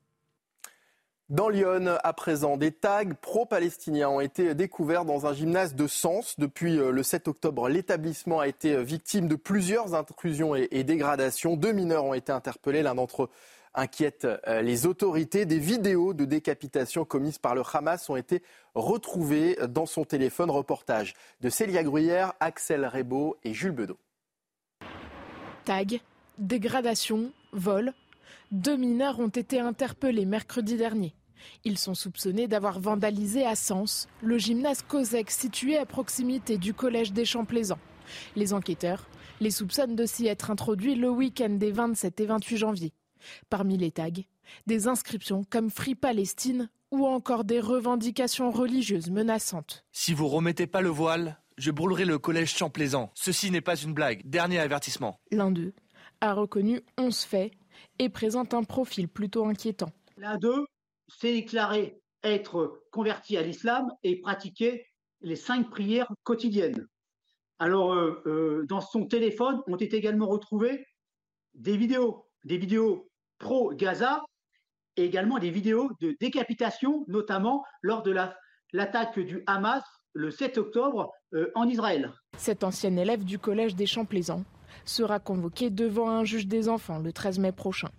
Dans 1.28 1.48
Lyon, 1.48 1.98
à 2.02 2.12
présent, 2.12 2.56
des 2.56 2.72
tags 2.72 3.14
pro-palestiniens 3.20 4.08
ont 4.08 4.20
été 4.20 4.54
découverts 4.54 5.04
dans 5.04 5.26
un 5.26 5.32
gymnase 5.32 5.74
de 5.74 5.86
Sens. 5.86 6.34
Depuis 6.38 6.78
euh, 6.78 6.90
le 6.90 7.02
7 7.02 7.28
octobre, 7.28 7.68
l'établissement 7.68 8.40
a 8.40 8.48
été 8.48 8.74
euh, 8.74 8.82
victime 8.82 9.28
de 9.28 9.36
plusieurs 9.36 9.94
intrusions 9.94 10.54
et 10.54 10.84
dégradations. 10.84 11.56
Deux 11.56 11.72
mineurs 11.72 12.04
ont 12.04 12.14
été 12.14 12.32
interpellés. 12.32 12.82
L'un 12.82 12.96
d'entre 12.96 13.24
eux 13.24 13.30
inquiète 13.72 14.26
euh, 14.46 14.62
les 14.62 14.84
autorités. 14.84 15.46
Des 15.46 15.58
vidéos 15.58 16.12
de 16.12 16.24
décapitation 16.24 17.04
commises 17.04 17.38
par 17.38 17.54
le 17.54 17.62
Hamas 17.72 18.10
ont 18.10 18.16
été 18.16 18.42
retrouvées 18.74 19.56
dans 19.68 19.86
son 19.86 20.04
téléphone. 20.04 20.50
Reportage 20.50 21.14
de 21.40 21.48
Célia 21.48 21.84
Gruyère, 21.84 22.34
Axel 22.40 22.84
Rebaud 22.84 23.36
et 23.44 23.54
Jules 23.54 23.70
Bedeau. 23.70 23.96
Tag, 25.64 26.00
dégradation, 26.38 27.30
vol. 27.52 27.94
Deux 28.52 28.76
mineurs 28.76 29.18
ont 29.18 29.28
été 29.28 29.60
interpellés 29.60 30.26
mercredi 30.26 30.76
dernier. 30.76 31.14
Ils 31.64 31.78
sont 31.78 31.94
soupçonnés 31.94 32.48
d'avoir 32.48 32.80
vandalisé 32.80 33.46
à 33.46 33.54
Sens 33.54 34.08
le 34.20 34.36
gymnase 34.36 34.82
COSEC 34.82 35.30
situé 35.30 35.78
à 35.78 35.86
proximité 35.86 36.58
du 36.58 36.74
collège 36.74 37.14
des 37.14 37.24
Champs-Plaisants. 37.24 37.78
Les 38.36 38.52
enquêteurs 38.52 39.08
les 39.40 39.50
soupçonnent 39.50 39.96
de 39.96 40.04
s'y 40.04 40.26
être 40.26 40.50
introduits 40.50 40.96
le 40.96 41.08
week-end 41.08 41.48
des 41.48 41.72
27 41.72 42.20
et 42.20 42.26
28 42.26 42.56
janvier. 42.58 42.92
Parmi 43.48 43.78
les 43.78 43.90
tags, 43.90 44.10
des 44.66 44.86
inscriptions 44.86 45.44
comme 45.48 45.70
Free 45.70 45.94
Palestine 45.94 46.68
ou 46.90 47.06
encore 47.06 47.44
des 47.44 47.58
revendications 47.58 48.50
religieuses 48.50 49.10
menaçantes. 49.10 49.82
Si 49.92 50.12
vous 50.12 50.28
remettez 50.28 50.66
pas 50.66 50.82
le 50.82 50.90
voile, 50.90 51.40
je 51.56 51.70
brûlerai 51.70 52.04
le 52.04 52.18
collège 52.18 52.54
Champlaisant. 52.54 53.12
Ceci 53.14 53.50
n'est 53.50 53.62
pas 53.62 53.76
une 53.76 53.94
blague. 53.94 54.20
Dernier 54.26 54.58
avertissement. 54.58 55.18
L'un 55.30 55.50
d'eux 55.50 55.72
a 56.20 56.34
reconnu 56.34 56.82
11 56.98 57.18
faits 57.22 57.52
et 57.98 58.08
présente 58.08 58.54
un 58.54 58.64
profil 58.64 59.08
plutôt 59.08 59.46
inquiétant. 59.46 59.90
L'un 60.16 60.38
d'eux 60.38 60.66
s'est 61.08 61.32
déclaré 61.32 62.00
être 62.22 62.82
converti 62.90 63.36
à 63.36 63.42
l'islam 63.42 63.90
et 64.02 64.20
pratiquer 64.20 64.86
les 65.20 65.36
cinq 65.36 65.70
prières 65.70 66.08
quotidiennes. 66.24 66.86
Alors, 67.58 67.94
euh, 67.94 68.22
euh, 68.26 68.66
dans 68.68 68.80
son 68.80 69.06
téléphone 69.06 69.60
ont 69.66 69.76
été 69.76 69.96
également 69.96 70.26
retrouvées 70.26 70.84
des 71.54 71.76
vidéos, 71.76 72.26
des 72.44 72.58
vidéos 72.58 73.08
pro-Gaza 73.38 74.22
et 74.96 75.04
également 75.04 75.38
des 75.38 75.50
vidéos 75.50 75.90
de 76.00 76.16
décapitation, 76.20 77.04
notamment 77.08 77.64
lors 77.82 78.02
de 78.02 78.14
l'attaque 78.72 79.18
du 79.18 79.42
Hamas 79.46 79.84
le 80.14 80.30
7 80.30 80.58
octobre 80.58 81.12
euh, 81.34 81.50
en 81.54 81.68
Israël. 81.68 82.12
Cet 82.36 82.64
ancien 82.64 82.96
élève 82.96 83.24
du 83.24 83.38
collège 83.38 83.74
des 83.74 83.86
Champs-Plaisants 83.86 84.44
sera 84.84 85.20
convoqué 85.20 85.70
devant 85.70 86.10
un 86.10 86.24
juge 86.24 86.46
des 86.46 86.68
enfants 86.68 86.98
le 86.98 87.12
13 87.12 87.38
mai 87.38 87.52
prochain. 87.52 87.90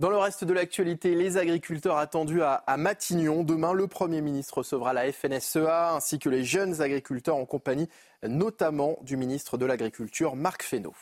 Dans 0.00 0.10
le 0.10 0.16
reste 0.16 0.44
de 0.44 0.52
l'actualité, 0.52 1.16
les 1.16 1.38
agriculteurs 1.38 1.96
attendus 1.96 2.40
à, 2.40 2.62
Matignon. 2.76 3.42
Demain, 3.42 3.72
le 3.72 3.88
Premier 3.88 4.20
ministre 4.20 4.58
recevra 4.58 4.92
la 4.92 5.10
FNSEA 5.10 5.94
ainsi 5.96 6.20
que 6.20 6.28
les 6.28 6.44
jeunes 6.44 6.80
agriculteurs 6.80 7.34
en 7.34 7.46
compagnie 7.46 7.88
notamment 8.22 8.98
du 9.02 9.16
ministre 9.16 9.58
de 9.58 9.66
l'Agriculture, 9.66 10.36
Marc 10.36 10.62
Fesneau. 10.62 10.94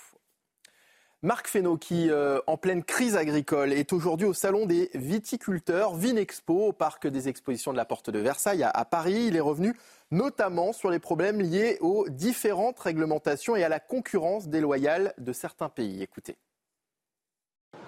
Marc 1.20 1.46
Fesneau, 1.48 1.76
qui, 1.76 2.08
euh, 2.10 2.40
en 2.46 2.56
pleine 2.56 2.82
crise 2.82 3.16
agricole, 3.16 3.74
est 3.74 3.92
aujourd'hui 3.92 4.26
au 4.26 4.32
Salon 4.32 4.64
des 4.64 4.88
viticulteurs, 4.94 5.94
Vinexpo, 5.94 6.68
au 6.68 6.72
Parc 6.72 7.06
des 7.06 7.28
expositions 7.28 7.72
de 7.72 7.76
la 7.76 7.84
Porte 7.84 8.08
de 8.08 8.18
Versailles 8.18 8.62
à 8.62 8.84
Paris. 8.86 9.26
Il 9.26 9.36
est 9.36 9.40
revenu 9.40 9.76
notamment 10.10 10.72
sur 10.72 10.90
les 10.90 10.98
problèmes 10.98 11.40
liés 11.40 11.78
aux 11.80 12.08
différentes 12.08 12.78
réglementations 12.78 13.56
et 13.56 13.64
à 13.64 13.68
la 13.68 13.80
concurrence 13.80 14.48
déloyale 14.48 15.14
de 15.18 15.32
certains 15.32 15.68
pays. 15.68 16.02
Écoutez. 16.02 16.36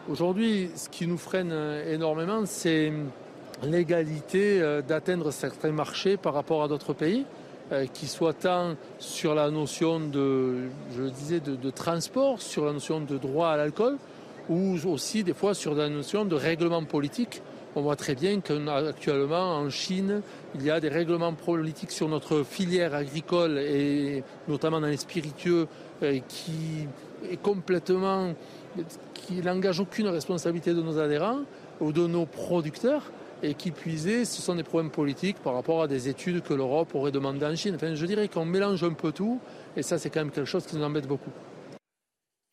Aujourd'hui, 0.09 0.71
ce 0.75 0.89
qui 0.89 1.07
nous 1.07 1.19
freine 1.19 1.51
euh, 1.53 1.93
énormément, 1.93 2.47
c'est 2.47 2.93
l'égalité 3.63 4.61
euh, 4.61 4.81
d'atteindre 4.81 5.31
certains 5.31 5.71
marchés 5.71 6.17
par 6.17 6.35
rapport 6.35 6.63
à 6.63 6.69
d'autres 6.69 6.95
pays, 6.95 7.27
euh, 7.73 7.87
qui 7.87 8.07
soient 8.07 8.33
tant 8.33 8.77
sur 8.99 9.35
la 9.35 9.51
notion 9.51 10.01
de, 10.01 10.69
je 10.97 11.03
le 11.03 11.11
disais, 11.11 11.41
de, 11.41 11.71
transport, 11.71 12.41
sur 12.41 12.65
la 12.65 12.73
notion 12.73 13.01
de 13.01 13.19
droit 13.19 13.51
à 13.51 13.59
l'alcool, 13.59 13.99
ou 14.49 14.79
aussi 14.87 15.25
des 15.25 15.35
fois 15.35 15.53
sur 15.53 15.75
la 15.75 15.91
notion 15.91 16.25
de 16.25 16.35
règlement 16.35 16.83
politique. 16.85 17.43
On 17.77 17.83
voit 17.83 17.97
très 17.97 18.15
bien 18.15 18.41
qu'actuellement 18.41 19.57
en 19.57 19.71
Chine, 19.71 20.23
il 20.55 20.65
y 20.65 20.71
a 20.71 20.81
des 20.81 20.89
règlements 20.89 21.35
politiques 21.35 21.91
sur 21.91 22.09
notre 22.09 22.43
filière 22.43 22.95
agricole 22.95 23.59
et 23.59 24.25
notamment 24.49 24.81
dans 24.81 24.87
les 24.87 24.97
spiritueux 24.97 25.69
qui 26.01 26.89
est 27.31 27.41
complètement 27.41 28.35
qui 29.15 29.35
n'engage 29.35 29.81
aucune 29.81 30.09
responsabilité 30.09 30.73
de 30.73 30.83
nos 30.83 30.99
adhérents 30.99 31.41
ou 31.81 31.93
de 31.93 32.07
nos 32.07 32.27
producteurs 32.27 33.03
et 33.43 33.55
qui 33.55 33.71
puisait, 33.71 34.25
ce 34.25 34.43
sont 34.43 34.55
des 34.55 34.65
problèmes 34.65 34.91
politiques 34.91 35.39
par 35.39 35.55
rapport 35.55 35.83
à 35.83 35.87
des 35.87 36.09
études 36.09 36.43
que 36.43 36.55
l'Europe 36.55 36.95
aurait 36.95 37.13
demandées 37.13 37.47
en 37.47 37.55
Chine. 37.55 37.75
Enfin, 37.77 37.95
je 37.95 38.07
dirais 38.07 38.29
qu'on 38.29 38.45
mélange 38.45 38.83
un 38.83 38.95
peu 38.95 39.13
tout 39.13 39.41
et 39.77 39.83
ça, 39.83 39.99
c'est 39.99 40.11
quand 40.11 40.21
même 40.21 40.31
quelque 40.31 40.47
chose 40.47 40.67
qui 40.67 40.77
nous 40.77 40.83
embête 40.83 41.07
beaucoup. 41.07 41.31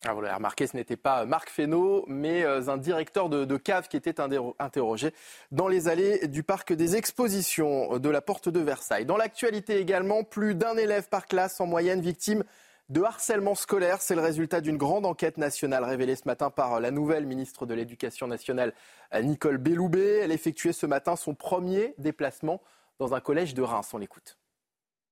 Ah, 0.04 0.12
vous 0.12 0.20
l'avez 0.20 0.34
remarqué, 0.34 0.66
ce 0.66 0.76
n'était 0.76 0.96
pas 0.96 1.24
Marc 1.24 1.48
Fesneau, 1.48 2.04
mais 2.06 2.44
euh, 2.44 2.68
un 2.68 2.76
directeur 2.76 3.28
de, 3.28 3.44
de, 3.44 3.56
cave 3.56 3.88
qui 3.88 3.96
était 3.96 4.20
interrogé 4.58 5.12
dans 5.50 5.68
les 5.68 5.88
allées 5.88 6.28
du 6.28 6.42
parc 6.42 6.72
des 6.72 6.96
expositions 6.96 7.98
de 7.98 8.08
la 8.08 8.20
Porte 8.20 8.48
de 8.48 8.60
Versailles. 8.60 9.06
Dans 9.06 9.16
l'actualité 9.16 9.78
également, 9.78 10.22
plus 10.22 10.54
d'un 10.54 10.76
élève 10.76 11.08
par 11.08 11.26
classe 11.26 11.60
en 11.60 11.66
moyenne 11.66 12.02
victime 12.02 12.44
de 12.88 13.02
harcèlement 13.02 13.54
scolaire. 13.54 14.00
C'est 14.00 14.14
le 14.14 14.20
résultat 14.20 14.60
d'une 14.60 14.76
grande 14.76 15.06
enquête 15.06 15.38
nationale 15.38 15.82
révélée 15.82 16.14
ce 16.14 16.26
matin 16.26 16.50
par 16.50 16.78
la 16.78 16.90
nouvelle 16.90 17.26
ministre 17.26 17.66
de 17.66 17.74
l'Éducation 17.74 18.28
nationale, 18.28 18.74
Nicole 19.14 19.58
Belloubet. 19.58 20.18
Elle 20.18 20.32
effectuait 20.32 20.72
ce 20.72 20.86
matin 20.86 21.16
son 21.16 21.34
premier 21.34 21.94
déplacement 21.98 22.60
dans 22.98 23.14
un 23.14 23.20
collège 23.20 23.54
de 23.54 23.62
Reims. 23.62 23.90
On 23.92 23.98
l'écoute. 23.98 24.38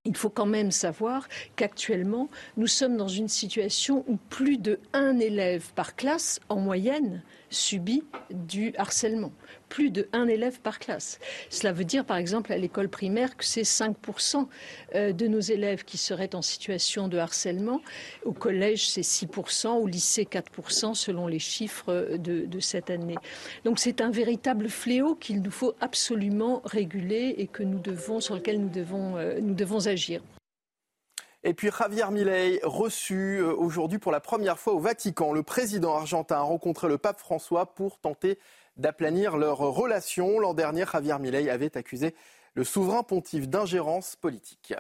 Il 0.07 0.17
faut 0.17 0.29
quand 0.29 0.45
même 0.45 0.71
savoir 0.71 1.29
qu'actuellement, 1.57 2.29
nous 2.59 2.67
sommes 2.67 2.99
dans 2.99 3.09
une 3.09 3.29
situation 3.29 4.05
où 4.07 4.19
plus 4.29 4.59
de 4.59 4.79
un 4.93 5.19
élève 5.19 5.73
par 5.75 5.97
classe, 5.97 6.41
en 6.51 6.57
moyenne, 6.57 7.23
subit 7.55 8.05
du 8.31 8.75
harcèlement. 8.77 9.33
Plus 9.69 9.91
de 9.91 10.09
un 10.13 10.29
élève 10.29 10.61
par 10.61 10.79
classe. 10.79 11.19
Cela 11.49 11.73
veut 11.73 11.85
dire, 11.85 12.05
par 12.05 12.17
exemple, 12.17 12.53
à 12.53 12.59
l'école 12.59 12.89
primaire, 12.89 13.37
que 13.37 13.45
c'est 13.45 13.63
5% 13.63 14.47
euh, 14.95 15.13
de 15.13 15.27
nos 15.27 15.41
élèves 15.41 15.85
qui 15.85 15.97
seraient 15.97 16.35
en 16.35 16.43
situation 16.43 17.09
de 17.09 17.19
harcèlement. 17.19 17.81
Au 18.25 18.33
collège, 18.33 18.89
c'est 18.89 19.01
6%, 19.01 19.69
au 19.69 19.87
lycée, 19.87 20.25
4%, 20.25 20.95
selon 20.95 21.27
les 21.27 21.39
chiffres 21.39 22.17
de, 22.17 22.45
de 22.45 22.61
cette 22.61 22.91
année. 22.91 23.17
Donc 23.65 23.79
c'est 23.79 24.01
un 24.01 24.11
véritable 24.11 24.69
fléau 24.69 25.15
qu'il 25.15 25.41
nous 25.43 25.51
faut 25.51 25.75
absolument 25.81 26.61
réguler 26.65 27.35
et 27.39 27.47
que 27.47 27.63
nous 27.63 27.79
devons, 27.79 28.21
sur 28.21 28.35
lequel 28.35 28.61
nous 28.61 28.69
devons, 28.69 29.17
euh, 29.17 29.39
nous 29.41 29.55
devons 29.55 29.87
agir. 29.87 30.21
Et 31.47 31.53
puis 31.53 31.71
Javier 31.71 32.07
Milei, 32.11 32.59
reçu 32.63 33.37
euh, 33.37 33.55
aujourd'hui 33.55 33.99
pour 33.99 34.11
la 34.11 34.21
première 34.21 34.59
fois 34.59 34.73
au 34.73 34.79
Vatican. 34.79 35.35
Le 35.35 35.43
président 35.43 35.95
argentin 35.95 36.37
a 36.37 36.41
rencontré 36.41 36.89
le 36.89 36.97
pape 36.97 37.21
François 37.21 37.75
pour 37.75 37.99
tenter 37.99 38.39
d'aplanir 38.79 39.37
leurs 39.37 39.59
relations. 39.59 40.41
L'an 40.41 40.55
dernier, 40.55 40.87
Javier 40.91 41.19
Milei 41.21 41.51
avait 41.51 41.77
accusé 41.77 42.15
le 42.55 42.65
souverain 42.65 43.03
pontife 43.03 43.47
d'ingérence 43.47 44.17
politique. 44.17 44.73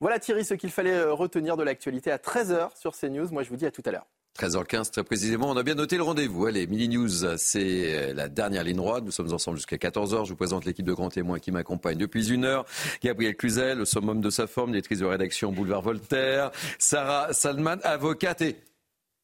Voilà 0.00 0.18
Thierry 0.18 0.44
ce 0.44 0.54
qu'il 0.54 0.72
fallait 0.72 0.90
euh, 0.90 1.12
retenir 1.12 1.56
de 1.56 1.62
l'actualité 1.62 2.10
à 2.10 2.18
13h 2.18 2.76
sur 2.76 2.96
CNews. 2.96 3.30
Moi 3.30 3.44
je 3.44 3.50
vous 3.50 3.56
dis 3.56 3.66
à 3.66 3.70
tout 3.70 3.82
à 3.86 3.92
l'heure. 3.92 4.06
13h15 4.38 4.90
très 4.90 5.04
précisément. 5.04 5.50
On 5.50 5.56
a 5.56 5.62
bien 5.62 5.76
noté 5.76 5.96
le 5.96 6.02
rendez-vous. 6.02 6.46
Allez, 6.46 6.66
Mini 6.66 6.88
News, 6.88 7.36
c'est 7.36 8.10
euh, 8.10 8.14
la 8.14 8.28
dernière 8.28 8.64
ligne 8.64 8.76
droite. 8.76 9.04
Nous 9.04 9.12
sommes 9.12 9.32
ensemble 9.32 9.58
jusqu'à 9.58 9.76
14h. 9.76 10.24
Je 10.24 10.30
vous 10.30 10.36
présente 10.36 10.64
l'équipe 10.64 10.84
de 10.84 10.92
grands 10.92 11.08
témoins 11.08 11.38
qui 11.38 11.52
m'accompagne 11.52 11.98
depuis 11.98 12.30
une 12.30 12.44
heure. 12.44 12.64
Gabriel 13.02 13.36
Cluzel, 13.36 13.78
le 13.78 13.84
summum 13.84 14.20
de 14.20 14.30
sa 14.30 14.48
forme, 14.48 14.72
directrice 14.72 14.98
de 14.98 15.04
rédaction 15.04 15.52
Boulevard 15.52 15.82
Voltaire. 15.82 16.50
Sarah 16.78 17.32
Salman, 17.32 17.76
avocate 17.84 18.42
et 18.42 18.56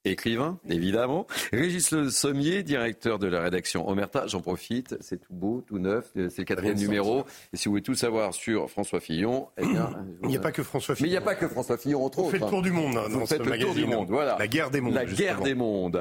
écrivain, 0.04 0.58
évidemment. 0.68 1.26
Régis 1.52 1.90
Le 1.90 2.10
Sommier, 2.10 2.62
directeur 2.62 3.18
de 3.18 3.26
la 3.26 3.40
rédaction 3.40 3.88
Omerta. 3.88 4.26
J'en 4.26 4.40
profite, 4.40 4.96
c'est 5.00 5.18
tout 5.18 5.32
beau, 5.32 5.62
tout 5.66 5.78
neuf, 5.78 6.10
c'est 6.14 6.38
le 6.38 6.44
quatrième 6.44 6.78
numéro. 6.78 7.24
Et 7.52 7.56
si 7.56 7.66
vous 7.66 7.72
voulez 7.72 7.82
tout 7.82 7.94
savoir 7.94 8.34
sur 8.34 8.70
François 8.70 9.00
Fillon, 9.00 9.48
eh 9.58 9.66
bien, 9.66 9.90
il 10.22 10.28
n'y 10.28 10.36
a 10.36 10.40
pas 10.40 10.52
que 10.52 10.62
François 10.62 10.94
Fillon. 10.94 11.04
Mais 11.04 11.08
il 11.08 11.12
n'y 11.12 11.18
a 11.18 11.22
pas 11.22 11.34
que 11.34 11.48
François 11.48 11.76
Fillon, 11.76 12.04
entre 12.04 12.20
autres. 12.20 12.28
On 12.28 12.30
fait 12.30 12.38
le 12.38 12.46
tour 12.46 12.62
du 12.62 12.72
monde. 12.72 12.98
Vous 13.10 13.26
faites 13.26 13.44
le 13.44 13.58
tour 13.58 13.74
du 13.74 13.86
monde, 13.86 14.08
voilà. 14.08 14.36
La 14.38 14.48
guerre 14.48 14.70
des 14.70 14.80
mondes. 14.80 14.94
La 14.94 15.04
guerre 15.04 15.40
des 15.40 15.54
mondes. 15.54 16.00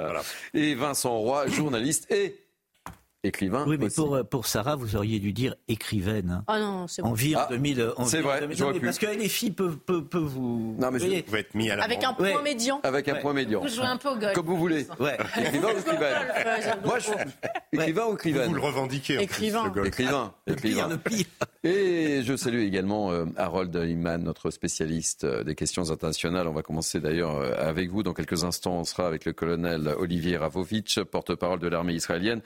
Et 0.54 0.76
Vincent 0.76 1.18
Roy, 1.18 1.48
journaliste 1.48 2.12
et 2.12 2.36
écrivain. 3.24 3.66
Oui, 3.68 3.78
mais 3.80 3.90
pour, 3.90 4.20
pour 4.30 4.48
Sarah, 4.48 4.76
vous 4.76 4.96
auriez 4.96 5.20
dû 5.20 5.34
dire 5.34 5.56
écrivaine. 5.68 6.30
Hein. 6.32 6.44
Ah 6.48 6.60
non, 6.60 6.88
c'est 6.88 7.02
bon. 7.02 7.10
En 7.10 7.14
vire 7.14 7.48
2000. 7.50 7.94
C'est 8.06 8.22
vrai, 8.22 8.48
parce 8.82 8.98
que 8.98 9.08
les 9.08 9.30
filles 9.30 9.52
peuvent, 9.52 9.78
peuvent, 9.78 10.08
vous. 10.14 10.76
Non, 10.80 10.92
mais 10.92 11.00
vous 11.00 11.24
pouvez 11.24 11.40
être 11.40 11.56
mis 11.56 11.70
à 11.70 11.76
la 11.76 11.84
Avec 11.84 12.04
un 12.04 12.14
point 12.14 12.42
médian. 12.42 12.80
Avec 12.84 13.08
un 13.10 13.16
point 13.16 13.34
médian. 13.34 13.62
Vous 13.62 13.68
jouez 13.68 13.86
un 13.86 13.98
peu 13.98 14.10
au 14.10 14.16
golf. 14.16 14.34
Comme 14.34 14.46
vous 14.46 14.58
voulez. 14.58 14.88
Ouais. 15.00 15.18
Écrivain 15.38 15.70
ou 15.74 15.80
écrivaine 15.80 16.18
Moi, 16.84 17.00
je 17.00 17.12
écrivain 17.72 18.06
ou 18.06 18.14
écrivaine 18.14 18.50
Vous 18.50 18.56
le 18.56 18.62
revendiquez. 18.62 19.22
Écrivain. 19.22 19.70
Plus, 19.70 19.88
écrivain. 19.88 20.34
Écrivain. 20.48 20.88
Le 20.90 20.98
pire, 20.98 21.26
Et 21.64 22.22
je 22.24 22.36
salue 22.36 22.62
également 22.62 23.12
euh, 23.12 23.26
Harold 23.38 23.76
Iman, 23.76 24.24
notre 24.24 24.50
spécialiste 24.50 25.24
euh, 25.24 25.44
des 25.44 25.56
questions 25.56 25.92
internationales. 25.92 26.48
On 26.48 26.54
va 26.54 26.62
commencer 26.62 27.00
d'ailleurs 27.00 27.38
euh, 27.38 27.54
avec 27.58 27.90
vous. 27.90 28.04
Dans 28.04 28.14
quelques 28.14 28.44
instants, 28.44 28.80
on 28.80 28.84
sera 28.84 29.08
avec 29.08 29.26
le 29.26 29.34
colonel 29.34 29.94
Olivier 29.98 30.38
Ravovitch, 30.38 31.00
porte-parole 31.02 31.60
de 31.60 31.68
l'armée 31.68 31.94
israélienne. 31.94 32.42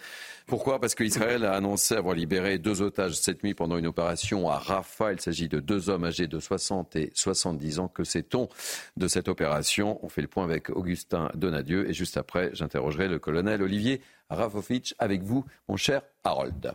Pourquoi? 0.46 0.80
Parce 0.80 0.94
qu'Israël 0.94 1.46
a 1.46 1.54
annoncé 1.54 1.96
avoir 1.96 2.16
libéré 2.16 2.58
deux 2.58 2.82
otages 2.82 3.14
cette 3.14 3.44
nuit 3.44 3.54
pendant 3.54 3.78
une 3.78 3.88
opération 3.88 4.50
à 4.50 4.58
Rafah. 4.58 5.14
Il 5.14 5.22
s'agit 5.22 5.48
de 5.48 5.60
deux 5.60 5.90
hommes 5.90 6.04
âgés 6.04 6.28
de 6.28 6.40
60 6.40 6.96
et 6.98 7.12
70 7.14 7.80
ans. 7.80 7.88
Que 7.88 8.04
sait-on 8.04 8.50
de 8.98 9.08
cette 9.08 9.30
opération? 9.30 10.00
On 10.04 10.10
fait 10.10 10.22
le 10.22 10.28
point 10.28 10.44
avec 10.44 10.70
Augustin 10.70 11.30
Donadieu. 11.34 11.90
Et 11.90 11.94
juste 11.94 12.18
après, 12.18 12.50
j'interrogerai 12.54 13.08
le 13.08 13.20
colonel 13.20 13.64
Olivier 13.64 14.02
Ravovitch 14.30 14.96
avec 15.00 15.24
vous, 15.24 15.46
mon 15.68 15.78
cher 15.78 16.02
Harold. 16.24 16.74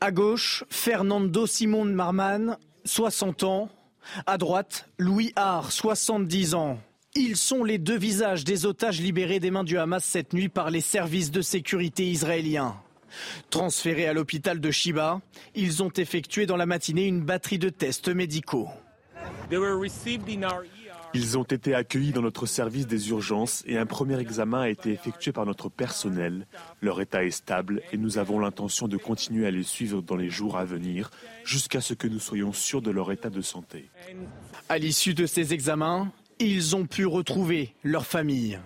À 0.00 0.10
gauche, 0.10 0.64
Fernando 0.68 1.46
Simon 1.46 1.86
Marman, 1.86 2.58
60 2.84 3.44
ans. 3.44 3.70
À 4.26 4.36
droite, 4.36 4.86
Louis 4.98 5.32
Haar, 5.34 5.72
70 5.72 6.54
ans. 6.54 6.78
Ils 7.16 7.36
sont 7.36 7.62
les 7.62 7.78
deux 7.78 7.96
visages 7.96 8.42
des 8.42 8.66
otages 8.66 9.00
libérés 9.00 9.38
des 9.38 9.52
mains 9.52 9.62
du 9.62 9.78
Hamas 9.78 10.04
cette 10.04 10.32
nuit 10.32 10.48
par 10.48 10.70
les 10.70 10.80
services 10.80 11.30
de 11.30 11.42
sécurité 11.42 12.04
israéliens. 12.10 12.74
Transférés 13.50 14.08
à 14.08 14.12
l'hôpital 14.12 14.60
de 14.60 14.70
Shiba, 14.72 15.20
ils 15.54 15.84
ont 15.84 15.92
effectué 15.96 16.46
dans 16.46 16.56
la 16.56 16.66
matinée 16.66 17.06
une 17.06 17.20
batterie 17.20 17.60
de 17.60 17.68
tests 17.68 18.08
médicaux. 18.08 18.68
Ils 21.16 21.38
ont 21.38 21.44
été 21.44 21.72
accueillis 21.76 22.10
dans 22.10 22.22
notre 22.22 22.46
service 22.46 22.88
des 22.88 23.10
urgences 23.10 23.62
et 23.68 23.78
un 23.78 23.86
premier 23.86 24.18
examen 24.18 24.62
a 24.62 24.68
été 24.68 24.90
effectué 24.90 25.30
par 25.30 25.46
notre 25.46 25.68
personnel. 25.68 26.48
Leur 26.80 27.00
état 27.00 27.24
est 27.24 27.30
stable 27.30 27.82
et 27.92 27.96
nous 27.96 28.18
avons 28.18 28.40
l'intention 28.40 28.88
de 28.88 28.96
continuer 28.96 29.46
à 29.46 29.52
les 29.52 29.62
suivre 29.62 30.02
dans 30.02 30.16
les 30.16 30.30
jours 30.30 30.56
à 30.56 30.64
venir 30.64 31.12
jusqu'à 31.44 31.80
ce 31.80 31.94
que 31.94 32.08
nous 32.08 32.18
soyons 32.18 32.52
sûrs 32.52 32.82
de 32.82 32.90
leur 32.90 33.12
état 33.12 33.30
de 33.30 33.42
santé. 33.42 33.88
À 34.68 34.78
l'issue 34.78 35.14
de 35.14 35.26
ces 35.26 35.54
examens, 35.54 36.10
ils 36.38 36.76
ont 36.76 36.86
pu 36.86 37.06
retrouver 37.06 37.74
leur 37.82 38.06
famille. 38.06 38.58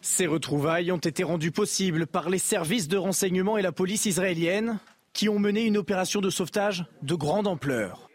Ces 0.00 0.26
retrouvailles 0.26 0.90
ont 0.90 0.96
été 0.96 1.22
rendues 1.22 1.52
possibles 1.52 2.06
par 2.06 2.30
les 2.30 2.38
services 2.38 2.88
de 2.88 2.96
renseignement 2.96 3.58
et 3.58 3.62
la 3.62 3.72
police 3.72 4.06
israélienne 4.06 4.78
qui 5.12 5.28
ont 5.28 5.38
mené 5.38 5.64
une 5.64 5.76
opération 5.76 6.20
de 6.20 6.30
sauvetage 6.30 6.86
de 7.02 7.14
grande 7.14 7.46
ampleur. 7.46 8.08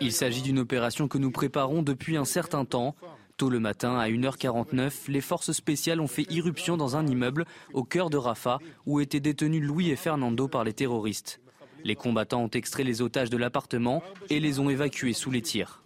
Il 0.00 0.12
s'agit 0.12 0.42
d'une 0.42 0.58
opération 0.58 1.08
que 1.08 1.18
nous 1.18 1.30
préparons 1.30 1.82
depuis 1.82 2.16
un 2.16 2.24
certain 2.24 2.64
temps. 2.64 2.94
Tôt 3.36 3.50
le 3.50 3.60
matin, 3.60 3.98
à 3.98 4.08
1h49, 4.08 5.08
les 5.08 5.20
forces 5.20 5.52
spéciales 5.52 6.00
ont 6.00 6.06
fait 6.06 6.30
irruption 6.30 6.76
dans 6.76 6.96
un 6.96 7.06
immeuble 7.06 7.44
au 7.72 7.84
cœur 7.84 8.10
de 8.10 8.16
Rafah 8.16 8.58
où 8.86 9.00
étaient 9.00 9.20
détenus 9.20 9.62
Louis 9.62 9.90
et 9.90 9.96
Fernando 9.96 10.48
par 10.48 10.64
les 10.64 10.72
terroristes. 10.72 11.40
Les 11.84 11.94
combattants 11.94 12.42
ont 12.42 12.50
extrait 12.50 12.84
les 12.84 13.02
otages 13.02 13.30
de 13.30 13.36
l'appartement 13.36 14.02
et 14.30 14.40
les 14.40 14.58
ont 14.60 14.70
évacués 14.70 15.12
sous 15.12 15.30
les 15.30 15.42
tirs. 15.42 15.82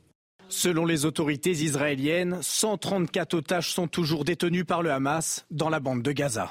Selon 0.48 0.84
les 0.84 1.04
autorités 1.04 1.52
israéliennes, 1.52 2.38
134 2.42 3.34
otages 3.34 3.72
sont 3.72 3.86
toujours 3.86 4.24
détenus 4.24 4.64
par 4.66 4.82
le 4.82 4.90
Hamas 4.90 5.46
dans 5.50 5.68
la 5.68 5.78
bande 5.78 6.02
de 6.02 6.12
Gaza. 6.12 6.50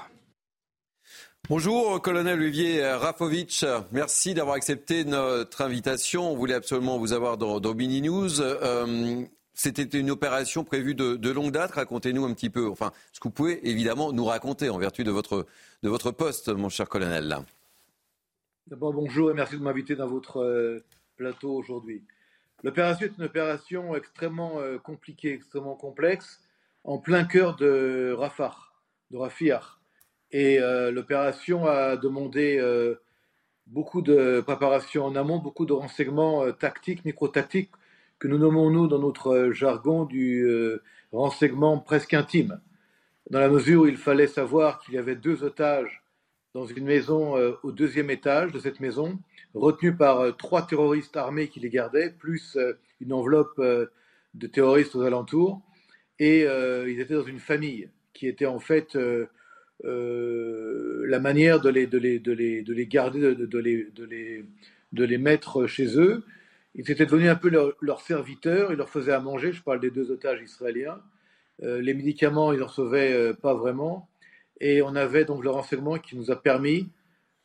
Bonjour, 1.49 2.01
colonel 2.01 2.39
Olivier 2.39 2.85
Rafovitch. 2.93 3.65
Merci 3.91 4.33
d'avoir 4.33 4.55
accepté 4.55 5.03
notre 5.03 5.61
invitation. 5.61 6.31
On 6.31 6.35
voulait 6.35 6.53
absolument 6.53 6.97
vous 6.97 7.11
avoir 7.11 7.37
dans, 7.37 7.59
dans 7.59 7.73
Mini 7.73 8.01
News. 8.01 8.41
Euh, 8.41 9.25
C'était 9.53 9.83
une 9.99 10.11
opération 10.11 10.63
prévue 10.63 10.95
de, 10.95 11.15
de 11.15 11.29
longue 11.31 11.51
date. 11.51 11.71
Racontez-nous 11.71 12.23
un 12.25 12.33
petit 12.33 12.49
peu, 12.49 12.69
enfin, 12.69 12.91
ce 13.11 13.19
que 13.19 13.27
vous 13.27 13.33
pouvez 13.33 13.67
évidemment 13.67 14.13
nous 14.13 14.25
raconter 14.25 14.69
en 14.69 14.77
vertu 14.77 15.03
de 15.03 15.11
votre, 15.11 15.45
de 15.83 15.89
votre 15.89 16.11
poste, 16.11 16.49
mon 16.49 16.69
cher 16.69 16.87
colonel. 16.87 17.39
D'abord, 18.69 18.93
bonjour 18.93 19.31
et 19.31 19.33
merci 19.33 19.57
de 19.57 19.63
m'inviter 19.63 19.95
dans 19.95 20.05
votre 20.05 20.43
euh, 20.43 20.85
plateau 21.17 21.55
aujourd'hui. 21.55 22.03
L'opération 22.63 23.07
est 23.07 23.17
une 23.17 23.23
opération 23.23 23.95
extrêmement 23.95 24.59
euh, 24.59 24.77
compliquée, 24.77 25.33
extrêmement 25.33 25.73
complexe, 25.73 26.39
en 26.83 26.99
plein 26.99 27.23
cœur 27.23 27.55
de 27.55 28.13
Rafah, 28.15 28.55
de 29.09 29.17
Rafia. 29.17 29.63
Et 30.31 30.59
euh, 30.59 30.91
l'opération 30.91 31.65
a 31.65 31.97
demandé 31.97 32.61
beaucoup 33.65 34.03
de 34.03 34.41
préparation 34.41 35.03
en 35.03 35.15
amont, 35.15 35.39
beaucoup 35.39 35.65
de 35.65 35.73
renseignements 35.73 36.51
tactiques, 36.51 37.03
micro-tactiques, 37.05 37.71
que 38.19 38.27
nous 38.27 38.37
nommons, 38.37 38.69
nous, 38.69 38.87
dans 38.87 38.99
notre 38.99 39.49
jargon, 39.51 40.05
du 40.05 40.47
renseignement 41.11 41.79
presque 41.79 42.13
intime. 42.13 42.61
Dans 43.31 43.39
la 43.39 43.49
mesure 43.49 43.81
où 43.81 43.87
il 43.87 43.97
fallait 43.97 44.27
savoir 44.27 44.79
qu'il 44.79 44.93
y 44.93 44.99
avait 44.99 45.15
deux 45.15 45.43
otages 45.43 45.98
dans 46.53 46.65
une 46.65 46.85
maison 46.85 47.35
au 47.63 47.71
deuxième 47.71 48.09
étage 48.09 48.51
de 48.51 48.59
cette 48.59 48.79
maison, 48.79 49.19
retenus 49.53 49.95
par 49.97 50.35
trois 50.37 50.65
terroristes 50.65 51.15
armés 51.15 51.47
qui 51.47 51.59
les 51.59 51.69
gardaient, 51.69 52.11
plus 52.17 52.57
une 53.01 53.13
enveloppe 53.13 53.59
de 53.59 54.47
terroristes 54.47 54.95
aux 54.95 55.03
alentours. 55.03 55.61
Et 56.17 56.41
ils 56.41 56.99
étaient 56.99 57.13
dans 57.13 57.23
une 57.23 57.39
famille 57.39 57.89
qui 58.13 58.27
était 58.27 58.47
en 58.47 58.59
fait 58.59 58.97
euh, 59.85 61.05
la 61.07 61.19
manière 61.19 61.61
de 61.61 61.69
les, 61.69 61.87
de 61.87 61.97
les, 61.97 62.19
de 62.19 62.33
les, 62.33 62.63
de 62.63 62.73
les 62.73 62.85
garder, 62.87 63.19
de, 63.35 63.59
les, 63.59 63.87
de, 63.95 64.03
les, 64.03 64.45
de 64.91 65.03
les 65.03 65.17
mettre 65.17 65.67
chez 65.67 65.97
eux. 65.97 66.23
Ils 66.75 66.89
étaient 66.91 67.05
devenus 67.05 67.29
un 67.29 67.35
peu 67.35 67.49
leurs 67.49 67.73
leur 67.79 68.01
serviteurs, 68.01 68.71
ils 68.71 68.77
leur 68.77 68.89
faisaient 68.89 69.13
à 69.13 69.19
manger, 69.19 69.53
je 69.53 69.63
parle 69.63 69.79
des 69.79 69.89
deux 69.89 70.11
otages 70.11 70.41
israéliens. 70.41 71.01
Euh, 71.63 71.81
les 71.81 71.93
médicaments, 71.93 72.53
ils 72.53 72.59
n'en 72.59 72.67
recevaient 72.67 73.13
euh, 73.13 73.33
pas 73.33 73.53
vraiment. 73.53 74.08
Et 74.61 74.81
on 74.81 74.95
avait 74.95 75.25
donc 75.25 75.43
le 75.43 75.49
renseignement 75.49 75.97
qui 75.97 76.15
nous 76.15 76.31
a 76.31 76.41
permis, 76.41 76.89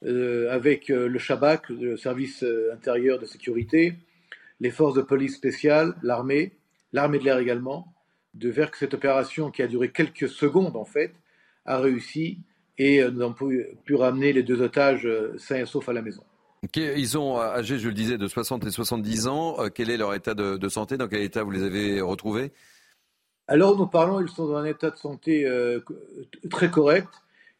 euh, 0.05 0.51
avec 0.51 0.91
euh, 0.91 1.09
le 1.09 1.19
Shabak, 1.19 1.71
le 1.71 1.97
service 1.97 2.43
euh, 2.43 2.75
intérieur 2.75 3.19
de 3.19 3.25
sécurité, 3.25 3.95
les 4.61 4.71
forces 4.71 4.95
de 4.95 5.03
police 5.03 5.35
spéciales, 5.35 5.95
l'armée, 6.03 6.53
l'armée 6.93 7.19
de 7.19 7.25
l'air 7.25 7.39
également, 7.39 7.93
de 8.35 8.53
faire 8.53 8.71
que 8.71 8.77
cette 8.77 8.95
opération 8.95 9.51
qui 9.51 9.63
a 9.63 9.67
duré 9.67 9.91
quelques 9.91 10.29
secondes 10.29 10.77
en 10.77 10.85
fait, 10.85 11.13
a 11.65 11.79
réussi 11.79 12.39
et 12.77 13.03
nous 13.05 13.23
avons 13.23 13.33
pu, 13.33 13.95
ramener 13.95 14.33
les 14.33 14.43
deux 14.43 14.61
otages 14.61 15.09
sains 15.39 15.59
et 15.59 15.65
saufs 15.67 15.89
à 15.89 15.93
la 15.93 16.03
maison. 16.03 16.25
Ils 16.75 17.17
ont 17.17 17.41
âgé, 17.41 17.79
je 17.79 17.89
le 17.89 17.95
disais, 17.95 18.19
de 18.19 18.27
60 18.27 18.67
et 18.67 18.71
70 18.71 19.29
ans. 19.29 19.57
Quel 19.73 19.91
est 19.91 19.97
leur 19.97 20.13
état 20.13 20.35
de 20.35 20.69
santé? 20.69 20.97
Dans 20.97 21.07
quel 21.07 21.23
état 21.23 21.45
vous 21.45 21.53
les 21.53 21.63
avez 21.63 22.01
retrouvés? 22.01 22.51
Alors 23.47 23.77
nous 23.77 23.87
parlons, 23.87 24.21
ils 24.21 24.29
sont 24.29 24.49
dans 24.49 24.57
un 24.57 24.65
état 24.65 24.91
de 24.91 24.97
santé 24.97 25.47
euh, 25.47 25.81
très 26.51 26.71
correct. 26.71 27.09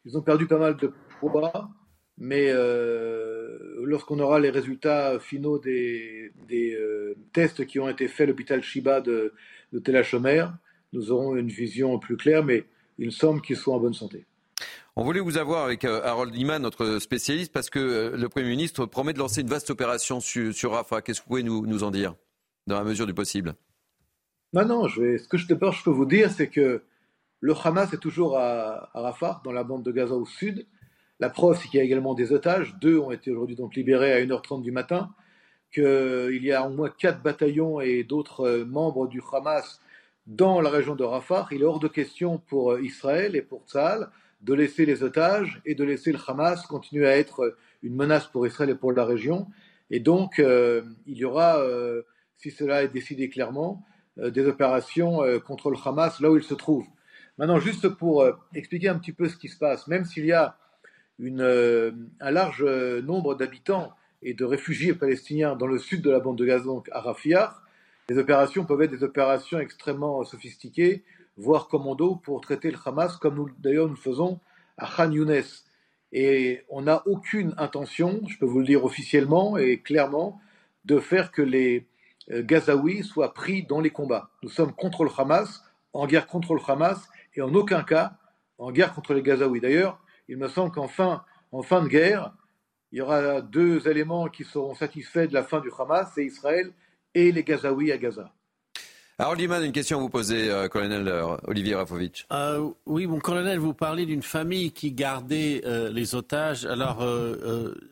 Ils 0.05 0.17
ont 0.17 0.21
perdu 0.21 0.47
pas 0.47 0.57
mal 0.57 0.77
de 0.77 0.91
poids, 1.19 1.69
mais 2.17 2.47
euh, 2.49 3.57
lorsqu'on 3.83 4.19
aura 4.19 4.39
les 4.39 4.49
résultats 4.49 5.19
finaux 5.19 5.59
des, 5.59 6.31
euh, 6.51 7.15
tests 7.33 7.65
qui 7.65 7.79
ont 7.79 7.89
été 7.89 8.07
faits 8.07 8.27
à 8.27 8.27
l'hôpital 8.27 8.63
Shiba 8.63 9.01
de, 9.01 9.33
de 9.73 9.79
Tel 9.79 10.03
nous 10.93 11.11
aurons 11.11 11.35
une 11.35 11.49
vision 11.49 11.99
plus 11.99 12.17
claire. 12.17 12.43
Mais 12.43 12.65
il 12.97 13.11
semble 13.11 13.41
qu'ils 13.41 13.57
soient 13.57 13.75
en 13.75 13.79
bonne 13.79 13.93
santé. 13.93 14.25
On 14.95 15.03
voulait 15.03 15.19
vous 15.19 15.37
avoir 15.37 15.65
avec 15.65 15.83
Harold 15.83 16.33
Liman, 16.33 16.59
notre 16.59 16.99
spécialiste, 16.99 17.51
parce 17.51 17.69
que 17.69 18.13
le 18.15 18.29
Premier 18.29 18.47
ministre 18.47 18.85
promet 18.85 19.11
de 19.11 19.19
lancer 19.19 19.41
une 19.41 19.49
vaste 19.49 19.69
opération 19.69 20.21
sur, 20.21 20.53
sur. 20.53 20.71
Qu'est-ce 21.03 21.19
que 21.19 21.25
vous 21.25 21.29
pouvez 21.29 21.43
nous, 21.43 21.83
en 21.83 21.91
dire, 21.91 22.15
dans 22.65 22.77
la 22.77 22.85
mesure 22.85 23.05
du 23.05 23.13
possible? 23.13 23.55
Non, 24.55 24.65
non, 24.65 24.87
ce 24.87 25.27
que 25.27 25.37
je, 25.37 25.47
d'abord 25.47 25.73
je 25.73 25.83
peux 25.83 25.89
vous 25.89 26.05
dire, 26.05 26.31
c'est 26.31 26.47
que 26.47 26.81
le 27.41 27.53
Hamas 27.61 27.91
est 27.91 27.97
toujours 27.97 28.37
à, 28.37 28.89
Rafah, 28.93 29.41
dans 29.43 29.51
la 29.51 29.65
bande 29.65 29.83
de 29.83 29.91
Gaza 29.91 30.15
au 30.15 30.25
sud. 30.25 30.65
La 31.19 31.29
preuve, 31.29 31.57
c'est 31.57 31.67
qu'il 31.67 31.77
y 31.77 31.81
a 31.81 31.83
également 31.83 32.13
des 32.13 32.31
otages. 32.31 32.73
Deux 32.79 32.97
ont 32.97 33.11
été 33.11 33.31
aujourd'hui 33.31 33.57
donc 33.57 33.75
libérés 33.75 34.13
à 34.13 34.25
1h30 34.25 34.61
du 34.61 34.71
matin. 34.71 35.13
Qu'il 35.73 36.41
y 36.41 36.53
a 36.53 36.65
au 36.65 36.69
moins 36.69 36.89
quatre 36.89 37.21
bataillons 37.21 37.81
et 37.81 38.05
d'autres 38.05 38.63
membres 38.65 39.07
du 39.09 39.21
Hamas 39.33 39.81
dans 40.25 40.61
la 40.61 40.69
région 40.69 40.95
de 40.95 41.03
Rafah, 41.03 41.49
il 41.51 41.61
est 41.61 41.65
hors 41.65 41.81
de 41.81 41.89
question 41.89 42.37
pour 42.37 42.79
Israël 42.79 43.35
et 43.35 43.41
pour 43.41 43.65
Tzahal 43.67 44.09
de 44.39 44.53
laisser 44.53 44.85
les 44.85 45.03
otages 45.03 45.61
et 45.65 45.75
de 45.75 45.83
laisser 45.83 46.13
le 46.13 46.19
Hamas 46.25 46.65
continuer 46.65 47.07
à 47.07 47.17
être 47.17 47.57
une 47.83 47.95
menace 47.95 48.27
pour 48.27 48.47
Israël 48.47 48.69
et 48.69 48.75
pour 48.75 48.93
la 48.93 49.03
région. 49.03 49.47
Et 49.89 49.99
donc, 49.99 50.39
euh, 50.39 50.81
il 51.07 51.17
y 51.17 51.25
aura, 51.25 51.59
euh, 51.59 52.03
si 52.37 52.51
cela 52.51 52.83
est 52.83 52.87
décidé 52.87 53.27
clairement, 53.27 53.83
euh, 53.83 53.91
des 54.17 54.45
opérations 54.45 55.21
contre 55.45 55.69
le 55.69 55.77
Hamas 55.83 56.19
là 56.19 56.31
où 56.31 56.37
il 56.37 56.43
se 56.43 56.53
trouve. 56.53 56.85
Maintenant, 57.37 57.59
juste 57.59 57.89
pour 57.89 58.25
expliquer 58.53 58.87
un 58.89 58.97
petit 58.97 59.11
peu 59.11 59.27
ce 59.27 59.35
qui 59.35 59.49
se 59.49 59.57
passe, 59.57 59.87
même 59.87 60.05
s'il 60.05 60.25
y 60.25 60.31
a 60.31 60.57
un 61.19 62.31
large 62.31 62.63
nombre 63.03 63.35
d'habitants 63.35 63.91
et 64.21 64.33
de 64.33 64.45
réfugiés 64.45 64.93
palestiniens 64.93 65.55
dans 65.55 65.67
le 65.67 65.77
sud 65.77 66.01
de 66.01 66.09
la 66.09 66.19
bande 66.19 66.37
de 66.37 66.45
Gaza, 66.45 66.65
donc 66.65 66.89
à 66.91 67.01
Rafia, 67.01 67.55
les 68.09 68.17
opérations 68.17 68.65
peuvent 68.65 68.81
être 68.81 68.91
des 68.91 69.03
opérations 69.03 69.59
extrêmement 69.59 70.23
sophistiquées, 70.23 71.03
voire 71.37 71.67
commando, 71.67 72.15
pour 72.15 72.39
traiter 72.39 72.71
le 72.71 72.77
Hamas, 72.85 73.17
comme 73.17 73.35
nous 73.35 73.49
d'ailleurs 73.59 73.89
nous 73.89 73.95
faisons 73.95 74.39
à 74.77 74.87
Khan 74.87 75.11
Younes. 75.11 75.43
Et 76.11 76.63
on 76.69 76.83
n'a 76.83 77.05
aucune 77.07 77.53
intention, 77.57 78.21
je 78.27 78.37
peux 78.37 78.45
vous 78.45 78.59
le 78.59 78.65
dire 78.65 78.85
officiellement 78.85 79.57
et 79.57 79.79
clairement, 79.79 80.39
de 80.85 80.99
faire 80.99 81.31
que 81.31 81.41
les 81.41 81.87
Gazaouis 82.29 83.03
soient 83.03 83.33
pris 83.33 83.63
dans 83.63 83.79
les 83.79 83.91
combats. 83.91 84.29
Nous 84.43 84.49
sommes 84.49 84.73
contre 84.73 85.03
le 85.03 85.11
Hamas, 85.15 85.63
en 85.93 86.07
guerre 86.07 86.27
contre 86.27 86.53
le 86.53 86.61
Hamas, 86.67 87.07
et 87.35 87.41
en 87.41 87.53
aucun 87.53 87.83
cas 87.83 88.17
en 88.57 88.71
guerre 88.71 88.93
contre 88.93 89.13
les 89.13 89.21
Gazaouis. 89.21 89.59
D'ailleurs, 89.59 89.99
il 90.27 90.37
me 90.37 90.47
semble 90.47 90.71
qu'en 90.71 90.87
fin, 90.87 91.23
en 91.51 91.61
fin 91.61 91.81
de 91.81 91.87
guerre, 91.87 92.33
il 92.91 92.99
y 92.99 93.01
aura 93.01 93.41
deux 93.41 93.87
éléments 93.87 94.27
qui 94.27 94.43
seront 94.43 94.73
satisfaits 94.73 95.27
de 95.27 95.33
la 95.33 95.43
fin 95.43 95.59
du 95.59 95.69
Hamas, 95.77 96.11
c'est 96.15 96.25
Israël 96.25 96.71
et 97.13 97.31
les 97.31 97.43
Gazaouis 97.43 97.91
à 97.91 97.97
Gaza. 97.97 98.31
Alors, 99.17 99.35
Liman, 99.35 99.63
une 99.63 99.71
question 99.71 99.97
à 99.97 100.01
vous 100.01 100.09
poser, 100.09 100.51
euh, 100.51 100.67
colonel 100.67 101.07
euh, 101.07 101.37
Olivier 101.45 101.75
Rafovitch. 101.75 102.25
Euh, 102.33 102.69
oui, 102.85 103.07
mon 103.07 103.19
colonel, 103.19 103.59
vous 103.59 103.73
parlez 103.73 104.05
d'une 104.05 104.21
famille 104.21 104.73
qui 104.73 104.91
gardait 104.91 105.61
euh, 105.63 105.89
les 105.89 106.15
otages. 106.15 106.65
Alors, 106.65 107.01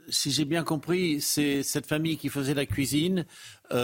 si 0.09 0.31
j'ai 0.31 0.43
bien 0.43 0.65
compris, 0.65 1.21
c'est 1.21 1.63
cette 1.63 1.85
famille 1.85 2.17
qui 2.17 2.27
faisait 2.27 2.53
la 2.53 2.65
cuisine 2.65 3.25
où... 3.71 3.75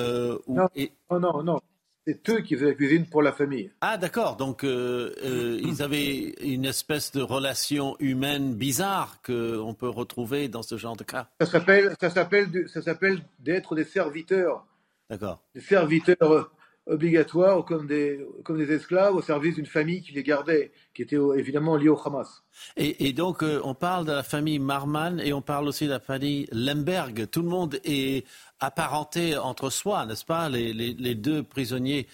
non, 0.53 0.67
et... 0.75 0.91
non, 1.09 1.19
non, 1.21 1.43
non. 1.43 1.61
C'est 2.05 2.29
eux 2.29 2.41
qui 2.41 2.55
faisaient 2.55 2.71
la 2.71 2.73
cuisine 2.73 3.05
pour 3.05 3.21
la 3.21 3.31
famille. 3.31 3.71
Ah, 3.79 3.97
d'accord. 3.97 4.35
Donc, 4.35 4.63
ils 4.63 5.81
avaient 5.81 6.35
une 6.41 6.65
espèce 6.65 7.13
de 7.13 7.21
relation 7.21 7.95
humaine 7.99 8.53
bizarre 8.53 9.21
qu'on 9.25 9.73
peut 9.73 9.87
retrouver 9.87 10.49
dans 10.49 10.63
ce 10.63 10.75
genre 10.75 10.97
de 10.97 11.05
cas. 11.05 11.29
Ça 11.39 11.47
s'appelle, 11.47 11.95
ça 12.01 12.09
s'appelle, 12.09 12.67
ça 12.67 12.81
s'appelle 12.81 13.21
d'être 13.39 13.75
des 13.75 13.85
serviteurs. 13.85 14.65
D'accord. 15.09 15.41
Des 15.55 15.61
serviteurs 15.61 16.51
obligatoires 16.89 17.63
comme 17.65 17.87
des, 17.87 18.19
comme 18.43 18.57
des 18.57 18.73
esclaves 18.73 19.15
au 19.15 19.21
service 19.21 19.55
d'une 19.55 19.65
famille 19.65 20.01
qui 20.01 20.11
les 20.11 20.23
gardait, 20.23 20.71
qui 20.93 21.03
était 21.03 21.17
évidemment 21.37 21.77
liée 21.77 21.89
au 21.89 21.99
Hamas. 22.03 22.43
Et, 22.75 23.13
donc, 23.13 23.43
euh, 23.43 23.61
on 23.63 23.73
parle 23.73 24.05
de 24.05 24.11
la 24.11 24.23
famille 24.23 24.59
Marman 24.59 25.19
et 25.19 25.31
on 25.31 25.41
parle 25.41 25.67
aussi 25.67 25.85
de 25.85 25.91
la 25.91 25.99
famille 25.99 26.47
Lemberg. 26.51 27.29
Tout 27.29 27.41
le 27.41 27.47
monde 27.47 27.79
est 27.85 28.25
apparentés 28.59 29.37
entre 29.37 29.69
soi, 29.69 30.05
n'est-ce 30.05 30.25
pas? 30.25 30.49
Les, 30.49 31.15
deux 31.15 31.43
prisonniers, 31.43 32.07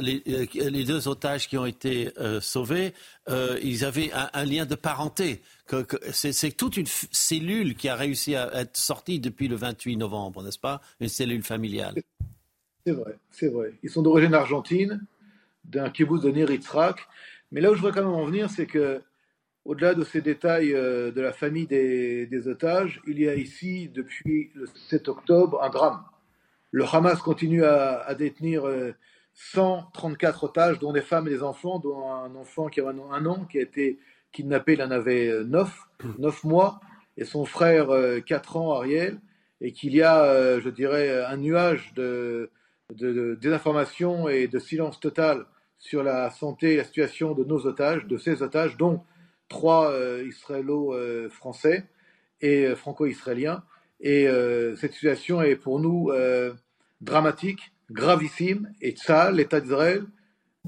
les, 0.00 0.84
deux 0.84 1.06
otages 1.06 1.48
qui 1.48 1.56
ont 1.56 1.66
été 1.66 2.10
sauvés, 2.40 2.94
ils 3.62 3.84
avaient 3.84 4.10
un, 4.12 4.44
lien 4.44 4.66
de 4.66 4.74
parenté. 4.74 5.42
c'est, 6.10 6.56
toute 6.56 6.76
une 6.76 6.86
cellule 7.12 7.76
qui 7.76 7.88
a 7.88 7.94
réussi 7.94 8.34
à 8.34 8.50
être 8.54 8.76
sortie 8.76 9.20
depuis 9.20 9.46
le 9.46 9.54
28 9.54 9.96
novembre, 9.96 10.42
n'est-ce 10.42 10.58
pas? 10.58 10.80
Une 10.98 11.08
cellule 11.08 11.44
familiale. 11.44 11.94
C'est 12.84 12.92
vrai, 12.92 13.16
c'est 13.30 13.48
vrai. 13.48 13.72
Ils 13.84 13.90
sont 13.90 14.02
d'origine 14.02 14.34
argentine, 14.34 15.06
d'un 15.64 15.88
kibbutz 15.88 16.22
de 16.22 16.30
Nir 16.30 16.48
Mais 17.52 17.60
là 17.60 17.70
où 17.70 17.74
je 17.74 17.80
voudrais 17.80 17.92
quand 17.92 18.06
même 18.06 18.14
en 18.14 18.24
venir, 18.24 18.50
c'est 18.50 18.66
que 18.66 19.00
au-delà 19.64 19.94
de 19.94 20.02
ces 20.02 20.20
détails 20.20 20.74
euh, 20.74 21.12
de 21.12 21.20
la 21.20 21.32
famille 21.32 21.68
des, 21.68 22.48
otages, 22.48 23.00
il 23.06 23.20
y 23.20 23.28
a 23.28 23.34
ici, 23.36 23.88
depuis 23.88 24.50
le 24.54 24.66
7 24.66 25.08
octobre, 25.08 25.62
un 25.62 25.70
drame. 25.70 26.02
Le 26.72 26.84
Hamas 26.84 27.20
continue 27.20 27.64
à, 27.64 28.12
détenir 28.16 28.64
134 29.34 30.44
euh, 30.44 30.46
otages, 30.48 30.78
dont 30.80 30.92
des 30.92 31.02
femmes 31.02 31.28
et 31.28 31.30
des 31.30 31.44
enfants, 31.44 31.78
dont 31.78 32.10
un 32.10 32.34
enfant 32.34 32.66
qui 32.66 32.80
a 32.80 32.88
un, 32.88 33.26
an, 33.26 33.44
qui 33.44 33.58
a 33.58 33.62
été 33.62 34.00
kidnappé, 34.32 34.72
il 34.72 34.82
en 34.82 34.90
avait 34.90 35.44
9, 35.44 35.80
euh, 36.04 36.08
9 36.18 36.44
mois, 36.44 36.80
et 37.16 37.24
son 37.24 37.44
frère 37.44 37.90
4 38.24 38.56
ans, 38.56 38.72
Ariel, 38.72 39.20
et 39.60 39.70
qu'il 39.72 39.94
y 39.94 40.02
a, 40.02 40.58
je 40.58 40.68
dirais, 40.70 41.24
un 41.24 41.36
nuage 41.36 41.92
de, 41.94 42.50
de, 42.94 43.38
désinformation 43.40 44.28
et 44.28 44.48
de 44.48 44.58
silence 44.58 45.00
total 45.00 45.46
sur 45.78 46.02
la 46.02 46.30
santé 46.30 46.74
et 46.74 46.76
la 46.76 46.84
situation 46.84 47.34
de 47.34 47.44
nos 47.44 47.66
otages, 47.66 48.06
de 48.06 48.18
ces 48.18 48.42
otages, 48.42 48.76
dont 48.76 49.02
trois 49.48 49.90
euh, 49.90 50.24
israélo-français 50.26 51.88
et 52.40 52.66
euh, 52.66 52.76
franco-israéliens. 52.76 53.64
Et 54.00 54.28
euh, 54.28 54.76
cette 54.76 54.92
situation 54.92 55.42
est 55.42 55.56
pour 55.56 55.80
nous 55.80 56.10
dramatique, 57.00 57.72
gravissime. 57.90 58.72
Et 58.80 58.94
ça, 58.96 59.30
l'État 59.30 59.60
d'Israël, 59.60 60.04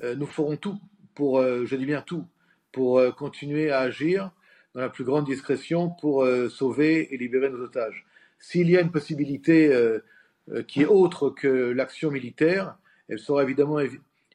nous 0.03 0.27
ferons 0.27 0.57
tout 0.57 0.79
pour, 1.15 1.41
je 1.43 1.77
dis 1.77 1.87
bien 1.87 2.03
tout, 2.03 2.25
pour 2.73 3.01
continuer 3.15 3.71
à 3.71 3.81
agir 3.81 4.33
dans 4.75 4.81
la 4.81 4.89
plus 4.89 5.05
grande 5.05 5.25
discrétion 5.25 5.91
pour 6.01 6.27
sauver 6.51 7.15
et 7.15 7.17
libérer 7.17 7.51
nos 7.51 7.61
otages. 7.61 8.05
S'il 8.45 8.69
y 8.69 8.77
a 8.77 8.83
une 8.83 8.91
possibilité 8.91 9.73
euh, 9.73 10.01
qui 10.69 10.83
est 10.83 10.87
autre 10.87 11.31
que 11.31 11.49
l'action 11.49 12.11
militaire, 12.11 12.77
elle 13.09 13.19
sera 13.19 13.43
évidemment 13.43 13.79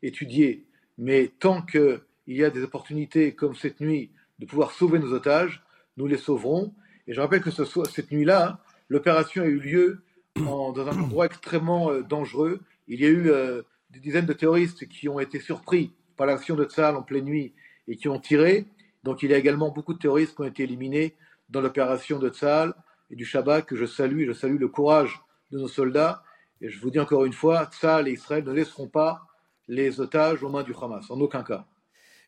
étudiée. 0.02 0.66
Mais 0.98 1.32
tant 1.40 1.62
qu'il 1.62 2.02
y 2.28 2.44
a 2.44 2.50
des 2.50 2.64
opportunités 2.64 3.34
comme 3.34 3.56
cette 3.56 3.80
nuit 3.80 4.12
de 4.40 4.46
pouvoir 4.46 4.72
sauver 4.72 5.00
nos 5.00 5.14
otages, 5.14 5.64
nous 5.98 6.08
les 6.08 6.18
sauverons. 6.18 6.74
Et 7.08 7.14
je 7.14 7.22
rappelle 7.22 7.42
que 7.42 7.52
ce 7.52 7.64
cette 7.66 8.12
nuit-là, 8.12 8.60
l'opération 8.90 9.44
a 9.44 9.46
eu 9.46 9.60
lieu 9.60 10.02
dans 10.36 10.74
un 10.80 11.00
endroit 11.00 11.26
extrêmement 11.26 11.92
euh, 11.92 12.02
dangereux. 12.02 12.62
Il 12.88 13.02
y 13.02 13.06
a 13.06 13.10
eu 13.10 13.30
euh, 13.30 13.62
des 13.92 14.00
dizaines 14.00 14.26
de 14.26 14.34
terroristes 14.34 14.88
qui 14.88 15.10
ont 15.10 15.20
été 15.20 15.40
surpris 15.40 15.94
par 16.18 16.28
l'action 16.28 16.56
de 16.56 16.66
Tsahal 16.66 16.96
en 16.96 17.04
pleine 17.04 17.26
nuit 17.26 17.54
et 17.88 17.96
qui 17.96 18.08
ont 18.08 18.20
tiré. 18.20 18.66
Donc 19.04 19.24
il 19.24 19.32
y 19.32 19.34
a 19.34 19.38
également 19.38 19.70
beaucoup 19.70 19.94
de 19.94 20.00
terroristes 20.00 20.36
qui 20.36 20.42
ont 20.42 20.46
été 20.46 20.64
éliminés 20.64 21.16
dans 21.50 21.62
l'opération 21.62 22.20
de 22.20 22.30
Tsahal 22.30 22.74
et 23.10 23.16
du 23.16 23.26
Shabbat 23.26 23.66
que 23.66 23.76
je 23.76 23.86
salue. 23.86 24.26
Je 24.28 24.34
salue 24.34 24.60
le 24.60 24.68
courage 24.68 25.22
de 25.52 25.60
nos 25.60 25.68
soldats. 25.68 26.24
Et 26.62 26.70
je 26.70 26.80
vous 26.80 26.92
dis 26.92 27.00
encore 27.00 27.26
une 27.26 27.34
fois, 27.34 27.70
ça, 27.72 28.02
et 28.02 28.12
Israël 28.12 28.44
ne 28.44 28.52
laisseront 28.52 28.88
pas 28.88 29.28
les 29.68 30.02
otages 30.02 30.44
aux 30.44 30.50
mains 30.50 30.64
du 30.64 30.74
Hamas, 30.80 31.10
en 31.10 31.20
aucun 31.20 31.44
cas. 31.44 31.66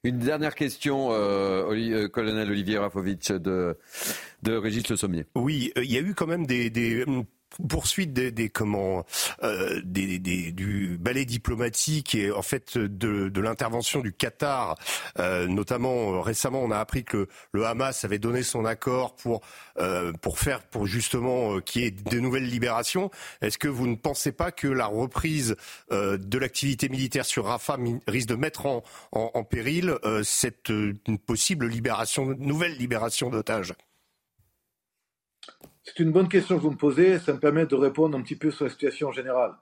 Une 0.03 0.17
dernière 0.17 0.55
question, 0.55 1.11
euh, 1.11 1.71
euh 1.71 2.07
colonel 2.07 2.49
Olivier 2.49 2.79
Rafovitch 2.79 3.31
de, 3.31 3.77
de 4.41 4.53
Régis 4.55 4.89
Le 4.89 4.95
Sommier. 4.95 5.25
Oui, 5.35 5.71
euh, 5.77 5.83
il 5.83 5.91
y 5.91 5.97
a 5.97 6.01
eu 6.01 6.15
quand 6.15 6.25
même 6.27 6.47
des, 6.47 6.69
des 6.69 7.05
poursuite 7.67 8.13
des, 8.13 8.31
des 8.31 8.49
comment 8.49 9.05
euh, 9.43 9.81
des, 9.83 10.19
des, 10.19 10.51
du 10.51 10.97
ballet 10.99 11.25
diplomatique 11.25 12.15
et 12.15 12.31
en 12.31 12.41
fait 12.41 12.77
de, 12.77 13.39
l'intervention 13.41 14.01
du 14.01 14.13
Qatar, 14.13 14.77
euh, 15.19 15.47
notamment 15.47 16.13
euh, 16.13 16.19
récemment, 16.19 16.61
on 16.61 16.71
a 16.71 16.77
appris 16.77 17.03
que 17.03 17.27
le, 17.51 17.65
Hamas 17.65 18.03
avait 18.05 18.19
donné 18.19 18.43
son 18.43 18.65
accord 18.65 19.15
pour 19.15 19.41
pour 20.21 20.39
faire 20.39 20.61
pour 20.61 20.85
justement 20.85 21.59
qu'il 21.61 21.83
y 21.83 21.85
ait 21.85 21.91
de 21.91 22.19
nouvelles 22.19 22.47
libérations. 22.47 23.09
Est-ce 23.41 23.57
que 23.57 23.67
vous 23.67 23.87
ne 23.87 23.95
pensez 23.95 24.31
pas 24.31 24.51
que 24.51 24.67
la 24.67 24.85
reprise 24.85 25.55
de 25.89 26.37
l'activité 26.37 26.89
militaire 26.89 27.25
sur 27.25 27.45
Rafah 27.45 27.77
risque 28.07 28.27
de 28.27 28.35
mettre 28.35 28.65
en, 28.65 28.83
en, 29.11 29.43
péril 29.43 29.95
cette 30.23 30.71
possible 31.25 31.67
libération, 31.67 32.35
nouvelle 32.37 32.75
libération 32.77 33.29
d'otages? 33.29 33.73
C'est 35.83 35.99
une 35.99 36.11
bonne 36.11 36.29
question 36.29 36.57
que 36.57 36.61
vous 36.61 36.71
me 36.71 36.77
posez, 36.77 37.17
ça 37.17 37.33
me 37.33 37.39
permet 37.39 37.65
de 37.65 37.75
répondre 37.75 38.15
un 38.15 38.21
petit 38.21 38.35
peu 38.35 38.51
sur 38.51 38.65
la 38.65 38.71
situation 38.71 39.11
générale. 39.11 39.55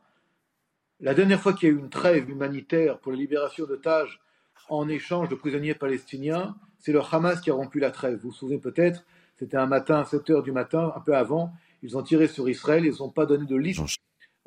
La 1.00 1.14
dernière 1.14 1.40
fois 1.40 1.54
qu'il 1.54 1.70
y 1.70 1.72
a 1.72 1.76
eu 1.76 1.80
une 1.80 1.90
trêve 1.90 2.30
humanitaire 2.30 3.00
pour 3.00 3.14
la 3.14 3.18
libération 3.18 3.66
d'otages 3.66 4.20
en 4.68 4.90
échange 4.90 5.30
de 5.30 5.36
prisonniers 5.36 5.76
palestiniens, 5.76 6.58
c'est 6.78 6.92
le 6.92 7.00
Hamas 7.00 7.40
qui 7.40 7.52
a 7.52 7.54
rompu 7.54 7.80
la 7.80 7.92
trêve. 7.92 8.20
Vous 8.22 8.30
vous 8.30 8.36
souvenez 8.36 8.58
peut-être, 8.58 9.06
c'était 9.38 9.56
un 9.56 9.66
matin, 9.66 10.04
7 10.04 10.30
heures 10.30 10.44
du 10.44 10.52
matin, 10.52 10.92
un 10.94 11.00
peu 11.00 11.16
avant, 11.16 11.54
ils 11.84 11.98
ont 11.98 12.04
tiré 12.04 12.28
sur 12.28 12.50
Israël, 12.50 12.86
ils 12.86 13.00
n'ont 13.00 13.10
pas 13.10 13.26
donné 13.26 13.46
de 13.46 13.56
liste, 13.56 13.82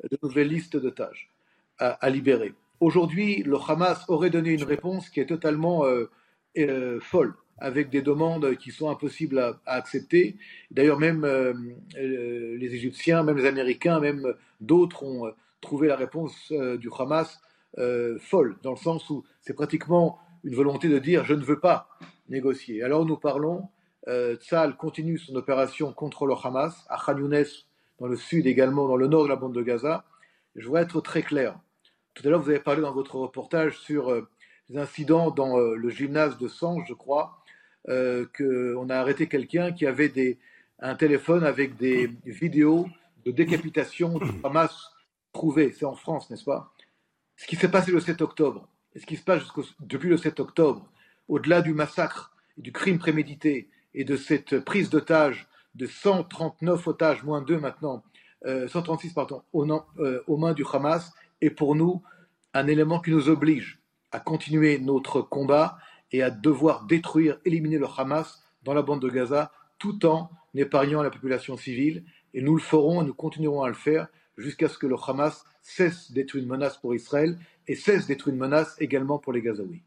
de 0.03 0.17
nouvelles 0.21 0.49
listes 0.49 0.77
d'otages 0.77 1.31
à, 1.79 2.09
libérer. 2.11 2.53
Aujourd'hui, 2.81 3.41
le 3.41 3.57
Hamas 3.57 4.05
aurait 4.09 4.29
donné 4.29 4.51
une 4.51 4.63
réponse 4.63 5.09
qui 5.09 5.19
est 5.19 5.25
totalement 5.25 5.85
euh, 5.85 6.11
euh, 6.59 6.99
folle 6.99 7.33
avec 7.57 7.89
des 7.89 8.01
demandes 8.01 8.55
qui 8.57 8.71
sont 8.71 8.89
impossibles 8.89 9.39
à, 9.39 9.59
accepter. 9.65 10.37
D'ailleurs, 10.71 10.99
même 10.99 11.23
euh, 11.23 11.53
euh, 11.97 12.57
les 12.57 12.75
Égyptiens, 12.75 13.23
même 13.23 13.37
les 13.37 13.45
Américains, 13.45 13.99
même 13.99 14.33
d'autres 14.59 15.03
ont 15.03 15.27
euh, 15.27 15.31
trouvé 15.61 15.87
la 15.87 15.95
réponse 15.95 16.51
du 16.51 16.89
Hamas 16.97 17.39
folle, 18.19 18.57
dans 18.63 18.71
le 18.71 18.77
sens 18.77 19.09
où 19.09 19.23
c'est 19.39 19.53
pratiquement 19.53 20.19
une 20.43 20.55
volonté 20.55 20.89
de 20.89 20.99
dire 20.99 21.23
je 21.23 21.33
ne 21.33 21.41
veux 21.41 21.59
pas 21.59 21.87
négocier. 22.27 22.83
Alors 22.83 23.05
nous 23.05 23.15
parlons, 23.15 23.69
Tzal 24.05 24.75
continue 24.75 25.17
son 25.17 25.33
opération 25.37 25.93
contre 25.93 26.25
le 26.25 26.33
Hamas, 26.33 26.85
à 26.89 26.97
Khan 26.97 27.17
Younes, 27.17 27.45
dans 27.97 28.07
le 28.07 28.17
sud 28.17 28.45
également, 28.45 28.89
dans 28.89 28.97
le 28.97 29.07
nord 29.07 29.23
de 29.23 29.29
la 29.29 29.37
bande 29.37 29.55
de 29.55 29.61
Gaza. 29.61 30.03
Je 30.57 30.65
voudrais 30.65 30.81
être 30.81 30.99
très 30.99 31.23
clair. 31.23 31.57
Tout 32.13 32.27
à 32.27 32.29
l'heure, 32.29 32.41
vous 32.41 32.49
avez 32.49 32.59
parlé 32.59 32.81
dans 32.81 32.93
votre 32.93 33.15
reportage 33.15 33.79
sur 33.79 34.13
les 34.67 34.77
incidents 34.77 35.31
dans 35.31 35.57
le 35.57 35.89
gymnase 35.89 36.37
de 36.37 36.49
Sange, 36.49 36.83
je 36.89 36.93
crois, 36.93 37.42
euh, 37.89 38.25
qu'on 38.37 38.89
a 38.89 38.95
arrêté 38.95 39.27
quelqu'un 39.27 39.71
qui 39.71 39.85
avait 39.85 40.37
un 40.79 40.95
téléphone 40.95 41.43
avec 41.43 41.77
des 41.77 42.09
vidéos 42.25 42.87
de 43.25 43.31
décapitation 43.31 44.19
de 44.19 44.25
Hamas 44.43 44.91
trouvées. 45.31 45.73
C'est 45.77 45.85
en 45.85 45.95
France, 45.95 46.29
n'est-ce 46.29 46.43
pas? 46.43 46.73
Ce 47.35 47.45
qui 47.45 47.55
s'est 47.55 47.71
passé 47.71 47.91
le 47.91 47.99
7 47.99 48.21
octobre, 48.21 48.67
et 48.95 48.99
ce 48.99 49.05
qui 49.05 49.17
se 49.17 49.23
passe 49.23 49.43
depuis 49.79 50.09
le 50.09 50.17
7 50.17 50.39
octobre, 50.39 50.89
au-delà 51.27 51.61
du 51.61 51.73
massacre, 51.73 52.35
du 52.57 52.71
crime 52.71 52.99
prémédité 52.99 53.69
et 53.93 54.03
de 54.03 54.15
cette 54.15 54.59
prise 54.59 54.89
d'otages 54.89 55.47
de 55.75 55.85
139 55.85 56.87
otages, 56.87 57.23
moins 57.23 57.41
2 57.41 57.59
maintenant, 57.59 58.03
136 58.45 59.07
euh, 59.07 59.11
pardon, 59.13 59.43
euh, 59.99 60.21
aux 60.27 60.37
mains 60.37 60.53
du 60.53 60.63
Hamas, 60.71 61.11
est 61.41 61.49
pour 61.49 61.75
nous 61.75 62.01
un 62.53 62.67
élément 62.67 62.99
qui 62.99 63.11
nous 63.11 63.29
oblige 63.29 63.79
à 64.11 64.19
continuer 64.19 64.77
notre 64.79 65.21
combat 65.21 65.77
et 66.13 66.21
à 66.21 66.29
devoir 66.29 66.85
détruire, 66.85 67.39
éliminer 67.43 67.79
le 67.79 67.87
Hamas 67.97 68.43
dans 68.63 68.73
la 68.73 68.83
bande 68.83 69.01
de 69.01 69.09
Gaza, 69.09 69.51
tout 69.79 70.05
en 70.05 70.29
épargnant 70.55 71.01
la 71.01 71.09
population 71.09 71.57
civile. 71.57 72.03
Et 72.33 72.41
nous 72.41 72.55
le 72.55 72.61
ferons 72.61 73.01
et 73.01 73.05
nous 73.05 73.13
continuerons 73.13 73.63
à 73.63 73.67
le 73.67 73.73
faire 73.73 74.07
jusqu'à 74.37 74.69
ce 74.69 74.77
que 74.77 74.87
le 74.87 74.95
Hamas 74.95 75.43
cesse 75.61 76.11
d'être 76.11 76.35
une 76.35 76.45
menace 76.45 76.77
pour 76.77 76.95
Israël 76.95 77.37
et 77.67 77.75
cesse 77.75 78.07
d'être 78.07 78.27
une 78.27 78.37
menace 78.37 78.75
également 78.79 79.17
pour 79.17 79.33
les 79.33 79.41
Gazaouis. 79.41 79.81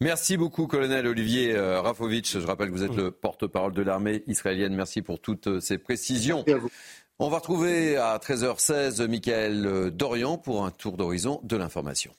Merci 0.00 0.36
beaucoup, 0.36 0.66
colonel 0.66 1.06
Olivier 1.06 1.54
euh, 1.54 1.80
Rafovitch. 1.80 2.38
Je 2.38 2.46
rappelle 2.46 2.68
que 2.68 2.74
vous 2.74 2.82
êtes 2.82 2.96
le 2.96 3.10
porte-parole 3.10 3.72
de 3.72 3.82
l'armée 3.82 4.22
israélienne. 4.26 4.74
Merci 4.74 5.02
pour 5.02 5.20
toutes 5.20 5.46
euh, 5.46 5.60
ces 5.60 5.78
précisions. 5.78 6.44
On 7.18 7.28
va 7.30 7.38
retrouver 7.38 7.96
à 7.96 8.18
13h16 8.18 9.06
Michael 9.06 9.92
Dorian 9.92 10.36
pour 10.36 10.64
un 10.64 10.70
tour 10.70 10.96
d'horizon 10.96 11.40
de 11.44 11.56
l'information. 11.56 12.12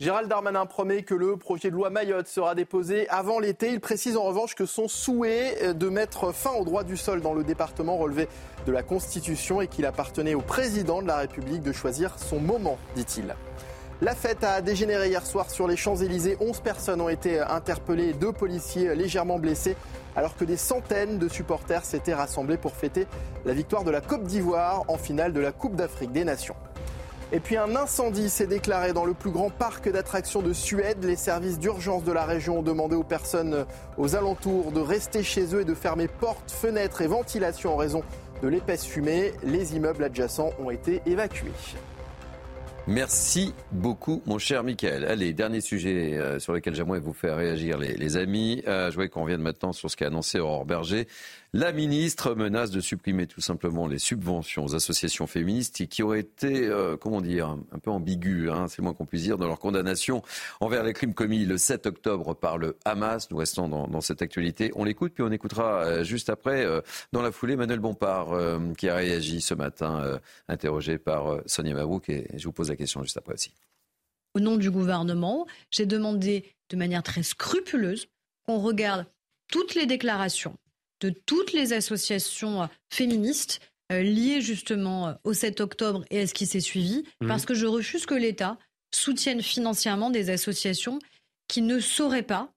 Gérald 0.00 0.28
Darmanin 0.28 0.66
promet 0.66 1.04
que 1.04 1.14
le 1.14 1.36
projet 1.36 1.70
de 1.70 1.76
loi 1.76 1.88
Mayotte 1.88 2.26
sera 2.26 2.56
déposé 2.56 3.08
avant 3.10 3.38
l'été. 3.38 3.70
Il 3.70 3.78
précise 3.78 4.16
en 4.16 4.24
revanche 4.24 4.56
que 4.56 4.66
son 4.66 4.88
souhait 4.88 5.72
de 5.72 5.88
mettre 5.88 6.34
fin 6.34 6.50
au 6.50 6.64
droit 6.64 6.82
du 6.82 6.96
sol 6.96 7.20
dans 7.20 7.32
le 7.32 7.44
département 7.44 7.96
relevait 7.96 8.28
de 8.66 8.72
la 8.72 8.82
Constitution 8.82 9.60
et 9.60 9.68
qu'il 9.68 9.86
appartenait 9.86 10.34
au 10.34 10.40
président 10.40 11.00
de 11.00 11.06
la 11.06 11.18
République 11.18 11.62
de 11.62 11.70
choisir 11.70 12.18
son 12.18 12.40
moment, 12.40 12.76
dit-il. 12.96 13.36
La 14.02 14.16
fête 14.16 14.42
a 14.42 14.60
dégénéré 14.62 15.10
hier 15.10 15.24
soir 15.24 15.48
sur 15.48 15.68
les 15.68 15.76
Champs-Élysées. 15.76 16.38
11 16.40 16.58
personnes 16.58 17.00
ont 17.00 17.08
été 17.08 17.38
interpellées, 17.38 18.14
deux 18.14 18.32
policiers 18.32 18.96
légèrement 18.96 19.38
blessés, 19.38 19.76
alors 20.16 20.36
que 20.36 20.44
des 20.44 20.56
centaines 20.56 21.18
de 21.20 21.28
supporters 21.28 21.84
s'étaient 21.84 22.14
rassemblés 22.14 22.56
pour 22.56 22.74
fêter 22.74 23.06
la 23.44 23.54
victoire 23.54 23.84
de 23.84 23.92
la 23.92 24.00
Côte 24.00 24.24
d'Ivoire 24.24 24.82
en 24.88 24.98
finale 24.98 25.32
de 25.32 25.40
la 25.40 25.52
Coupe 25.52 25.76
d'Afrique 25.76 26.10
des 26.10 26.24
Nations. 26.24 26.56
Et 27.32 27.40
puis 27.40 27.56
un 27.56 27.74
incendie 27.74 28.30
s'est 28.30 28.46
déclaré 28.46 28.92
dans 28.92 29.04
le 29.04 29.14
plus 29.14 29.30
grand 29.30 29.50
parc 29.50 29.90
d'attractions 29.90 30.42
de 30.42 30.52
Suède. 30.52 31.04
Les 31.04 31.16
services 31.16 31.58
d'urgence 31.58 32.04
de 32.04 32.12
la 32.12 32.24
région 32.24 32.58
ont 32.58 32.62
demandé 32.62 32.94
aux 32.94 33.02
personnes 33.02 33.66
aux 33.96 34.14
alentours 34.14 34.72
de 34.72 34.80
rester 34.80 35.22
chez 35.22 35.54
eux 35.54 35.62
et 35.62 35.64
de 35.64 35.74
fermer 35.74 36.08
portes, 36.08 36.50
fenêtres 36.50 37.00
et 37.00 37.06
ventilation 37.06 37.74
en 37.74 37.76
raison 37.76 38.02
de 38.42 38.48
l'épaisse 38.48 38.84
fumée. 38.84 39.32
Les 39.42 39.74
immeubles 39.74 40.04
adjacents 40.04 40.50
ont 40.62 40.70
été 40.70 41.02
évacués. 41.06 41.52
Merci 42.86 43.54
beaucoup, 43.72 44.22
mon 44.26 44.38
cher 44.38 44.62
Michael. 44.62 45.06
Allez, 45.06 45.32
dernier 45.32 45.62
sujet 45.62 46.18
euh, 46.18 46.38
sur 46.38 46.52
lequel 46.52 46.74
j'aimerais 46.74 47.00
vous 47.00 47.14
faire 47.14 47.36
réagir, 47.36 47.78
les, 47.78 48.16
amis. 48.18 48.62
Euh, 48.68 48.90
je 48.90 48.96
voudrais 48.96 49.08
qu'on 49.08 49.22
revienne 49.22 49.40
maintenant 49.40 49.72
sur 49.72 49.90
ce 49.90 49.96
qu'a 49.96 50.08
annoncé 50.08 50.38
Aurore 50.38 50.66
Berger. 50.66 51.08
La 51.56 51.70
ministre 51.70 52.34
menace 52.34 52.72
de 52.72 52.80
supprimer 52.80 53.28
tout 53.28 53.40
simplement 53.40 53.86
les 53.86 54.00
subventions 54.00 54.64
aux 54.64 54.74
associations 54.74 55.28
féministes 55.28 55.86
qui 55.86 56.02
auraient 56.02 56.18
été, 56.18 56.66
euh, 56.66 56.96
comment 56.96 57.20
dire, 57.20 57.56
un 57.70 57.78
peu 57.78 57.92
ambiguës, 57.92 58.50
hein, 58.50 58.66
c'est 58.66 58.82
moins 58.82 58.92
qu'on 58.92 59.06
puisse 59.06 59.22
dire, 59.22 59.38
dans 59.38 59.46
leur 59.46 59.60
condamnation 59.60 60.22
envers 60.58 60.82
les 60.82 60.92
crimes 60.92 61.14
commis 61.14 61.44
le 61.44 61.56
7 61.56 61.86
octobre 61.86 62.34
par 62.34 62.58
le 62.58 62.76
Hamas. 62.84 63.30
Nous 63.30 63.36
restons 63.36 63.68
dans, 63.68 64.00
cette 64.00 64.20
actualité. 64.20 64.72
On 64.74 64.82
l'écoute, 64.82 65.12
puis 65.14 65.22
on 65.22 65.30
écoutera 65.30 65.84
euh, 65.84 66.02
juste 66.02 66.28
après, 66.28 66.66
euh, 66.66 66.80
dans 67.12 67.22
la 67.22 67.30
foulée, 67.30 67.54
Manuel 67.54 67.78
Bompard, 67.78 68.36
qui 68.76 68.88
a 68.88 68.96
réagi 68.96 69.40
ce 69.40 69.54
matin, 69.54 70.18
interrogé 70.48 70.98
par 70.98 71.38
Sonia 71.46 71.72
Mabrouk. 71.74 72.08
Et 72.08 72.26
je 72.36 72.46
vous 72.46 72.52
pose 72.52 72.70
la 72.70 72.74
question 72.74 73.00
juste 73.04 73.16
après 73.16 73.34
aussi. 73.34 73.52
Au 74.34 74.40
nom 74.40 74.56
du 74.56 74.72
gouvernement, 74.72 75.46
j'ai 75.70 75.86
demandé 75.86 76.52
de 76.70 76.76
manière 76.76 77.04
très 77.04 77.22
scrupuleuse 77.22 78.08
qu'on 78.44 78.58
regarde 78.58 79.06
toutes 79.52 79.76
les 79.76 79.86
déclarations 79.86 80.56
de 81.04 81.10
toutes 81.26 81.52
les 81.52 81.74
associations 81.74 82.62
euh, 82.62 82.66
féministes 82.90 83.60
euh, 83.92 84.00
liées 84.00 84.40
justement 84.40 85.08
euh, 85.08 85.12
au 85.24 85.34
7 85.34 85.60
octobre 85.60 86.02
et 86.10 86.20
à 86.20 86.26
ce 86.26 86.32
qui 86.32 86.46
s'est 86.46 86.60
suivi, 86.60 87.04
mhm. 87.20 87.28
parce 87.28 87.44
que 87.44 87.54
je 87.54 87.66
refuse 87.66 88.06
que 88.06 88.14
l'État 88.14 88.58
soutienne 88.94 89.42
financièrement 89.42 90.08
des 90.08 90.30
associations 90.30 90.98
qui 91.46 91.62
ne 91.62 91.78
sauraient 91.78 92.22
pas 92.22 92.50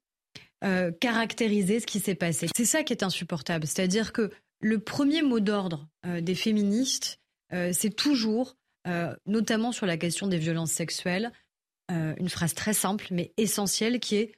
caractériser 1.00 1.78
ce 1.78 1.86
qui 1.86 2.00
s'est 2.00 2.16
passé. 2.16 2.48
C'est 2.56 2.64
ça 2.64 2.82
qui 2.82 2.92
est 2.92 3.04
insupportable. 3.04 3.64
C'est-à-dire 3.64 4.12
que 4.12 4.32
le 4.60 4.80
premier 4.80 5.22
mot 5.22 5.38
d'ordre 5.38 5.88
des 6.04 6.34
féministes, 6.34 7.20
c'est 7.52 7.94
toujours, 7.94 8.56
notamment 9.24 9.70
sur 9.70 9.86
la 9.86 9.96
question 9.96 10.26
des 10.26 10.38
violences 10.38 10.72
sexuelles, 10.72 11.30
une 11.88 12.28
phrase 12.28 12.54
très 12.54 12.72
simple 12.72 13.06
mais 13.12 13.32
essentielle 13.36 14.00
qui 14.00 14.16
est⁇ 14.16 14.26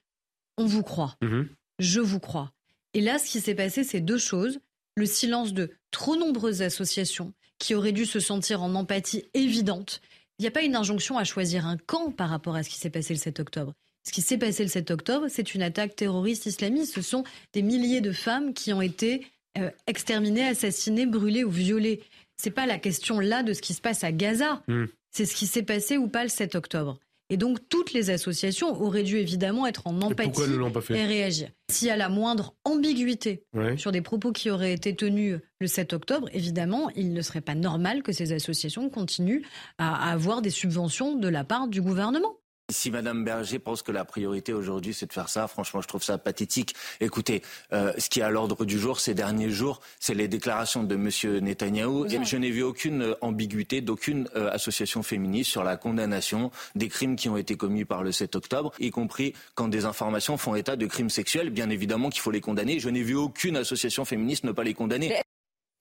On 0.59 0.67
vous 0.67 0.83
croit 0.83 1.17
mhm. 1.23 1.49
Je 1.79 2.01
vous 2.01 2.21
crois⁇ 2.21 2.53
et 2.95 3.01
là, 3.01 3.19
ce 3.19 3.31
qui 3.31 3.41
s'est 3.41 3.55
passé, 3.55 3.85
c'est 3.85 4.01
deux 4.01 4.19
choses. 4.19 4.59
Le 4.97 5.07
silence 5.07 5.53
de 5.53 5.71
trop 5.91 6.17
nombreuses 6.17 6.63
associations 6.63 7.33
qui 7.59 7.75
auraient 7.75 7.93
dû 7.93 8.07
se 8.07 8.21
sentir 8.21 8.63
en 8.63 8.75
empathie 8.75 9.25
évidente. 9.35 10.01
Il 10.39 10.43
n'y 10.43 10.49
a 10.49 10.51
pas 10.51 10.63
une 10.63 10.75
injonction 10.75 11.19
à 11.19 11.25
choisir 11.25 11.67
un 11.67 11.77
camp 11.77 12.11
par 12.11 12.31
rapport 12.31 12.57
à 12.57 12.63
ce 12.63 12.71
qui 12.71 12.79
s'est 12.79 12.91
passé 12.91 13.15
le 13.15 13.21
7 13.21 13.41
octobre. 13.41 13.75
Ce 14.05 14.13
qui 14.13 14.23
s'est 14.23 14.39
passé 14.39 14.63
le 14.63 14.71
7 14.71 14.91
octobre, 14.91 15.27
c'est 15.29 15.55
une 15.55 15.63
attaque 15.63 15.95
terroriste 15.95 16.47
islamiste. 16.47 16.95
Ce 16.95 17.03
sont 17.03 17.25
des 17.53 17.63
milliers 17.63 18.01
de 18.01 18.13
femmes 18.13 18.55
qui 18.55 18.73
ont 18.73 18.81
été 18.81 19.27
euh, 19.59 19.71
exterminées, 19.87 20.47
assassinées, 20.47 21.07
brûlées 21.07 21.45
ou 21.45 21.51
violées. 21.51 22.01
C'est 22.37 22.51
pas 22.51 22.67
la 22.67 22.79
question 22.79 23.21
là 23.21 23.43
de 23.43 23.53
ce 23.53 23.61
qui 23.61 23.75
se 23.75 23.83
passe 23.83 24.03
à 24.03 24.13
Gaza. 24.13 24.63
Hmm. 24.67 24.87
C'est 25.11 25.27
ce 25.27 25.35
qui 25.35 25.47
s'est 25.47 25.63
passé 25.63 25.99
ou 25.99 26.09
pas 26.09 26.23
le 26.23 26.31
7 26.31 26.55
octobre. 26.55 26.99
Et 27.31 27.37
donc, 27.37 27.59
toutes 27.69 27.93
les 27.93 28.11
associations 28.11 28.81
auraient 28.83 29.05
dû 29.05 29.17
évidemment 29.17 29.67
être 29.67 29.87
en 29.87 30.01
empathie 30.03 30.43
et, 30.91 31.07
réagir. 31.07 31.49
S'il 31.71 31.87
y 31.89 31.91
a 31.91 31.97
la 31.97 32.09
moindre 32.09 32.55
ambiguïté 32.65 33.45
sur 33.77 33.93
des 33.93 34.03
propos 34.03 34.33
qui 34.33 34.51
auraient 34.51 34.73
été 34.73 34.95
tenus 34.97 35.39
le 35.61 35.67
7 35.69 35.93
octobre, 35.93 36.29
évidemment, 36.33 36.91
il 36.97 37.13
ne 37.13 37.23
serait 37.23 37.41
pas 37.41 37.55
normal 37.55 38.03
que 38.03 38.13
ces 38.13 38.33
associations 38.33 38.91
continuent 38.91 39.43
à 39.79 40.11
avoir 40.11 40.43
des 40.43 40.51
subventions 40.51 41.15
de 41.15 41.29
la 41.29 41.45
part 41.45 41.69
du 41.69 41.81
gouvernement. 41.81 42.40
Si 42.71 42.91
Madame 42.91 43.25
Berger 43.25 43.59
pense 43.59 43.83
que 43.83 43.93
la 43.93 44.05
priorité 44.05 44.53
aujourd'hui 44.53 44.95
c'est 44.95 45.07
de 45.07 45.13
faire 45.13 45.29
ça, 45.29 45.49
franchement 45.49 45.81
je 45.81 45.89
trouve 45.89 46.03
ça 46.03 46.19
pathétique. 46.19 46.75
Écoutez, 47.01 47.43
euh, 47.73 47.93
ce 47.99 48.09
qui 48.09 48.21
est 48.21 48.23
à 48.23 48.31
l'ordre 48.31 48.65
du 48.65 48.79
jour 48.79 49.01
ces 49.01 49.15
derniers 49.15 49.51
jours, 49.51 49.81
c'est 49.99 50.15
les 50.15 50.29
déclarations 50.29 50.85
de 50.85 50.97
Monsieur 50.97 51.41
Netanyahou. 51.41 52.07
Et 52.07 52.25
je 52.25 52.37
n'ai 52.37 52.51
vu 52.51 52.63
aucune 52.63 53.03
euh, 53.03 53.15
ambiguïté 53.21 53.81
d'aucune 53.81 54.29
euh, 54.37 54.51
association 54.51 55.03
féministe 55.03 55.51
sur 55.51 55.65
la 55.65 55.77
condamnation 55.77 56.51
des 56.75 56.89
crimes 56.89 57.17
qui 57.17 57.29
ont 57.29 57.37
été 57.37 57.57
commis 57.57 57.85
par 57.85 58.03
le 58.03 58.13
7 58.13 58.37
octobre, 58.37 58.73
y 58.79 58.91
compris 58.91 59.35
quand 59.55 59.69
des 59.69 59.85
informations 59.85 60.37
font 60.37 60.55
état 60.55 60.77
de 60.77 60.87
crimes 60.87 61.11
sexuels. 61.11 61.51
Bien 61.51 61.71
évidemment 61.71 62.11
qu'il 62.11 62.21
faut 62.21 62.31
les 62.31 62.41
condamner. 62.41 62.79
Je 62.79 62.89
n'ai 62.89 63.03
vu 63.03 63.15
aucune 63.15 63.57
association 63.57 64.05
féministe 64.05 64.45
ne 64.45 64.53
pas 64.53 64.65
les 64.65 64.75
condamner. 64.75 65.13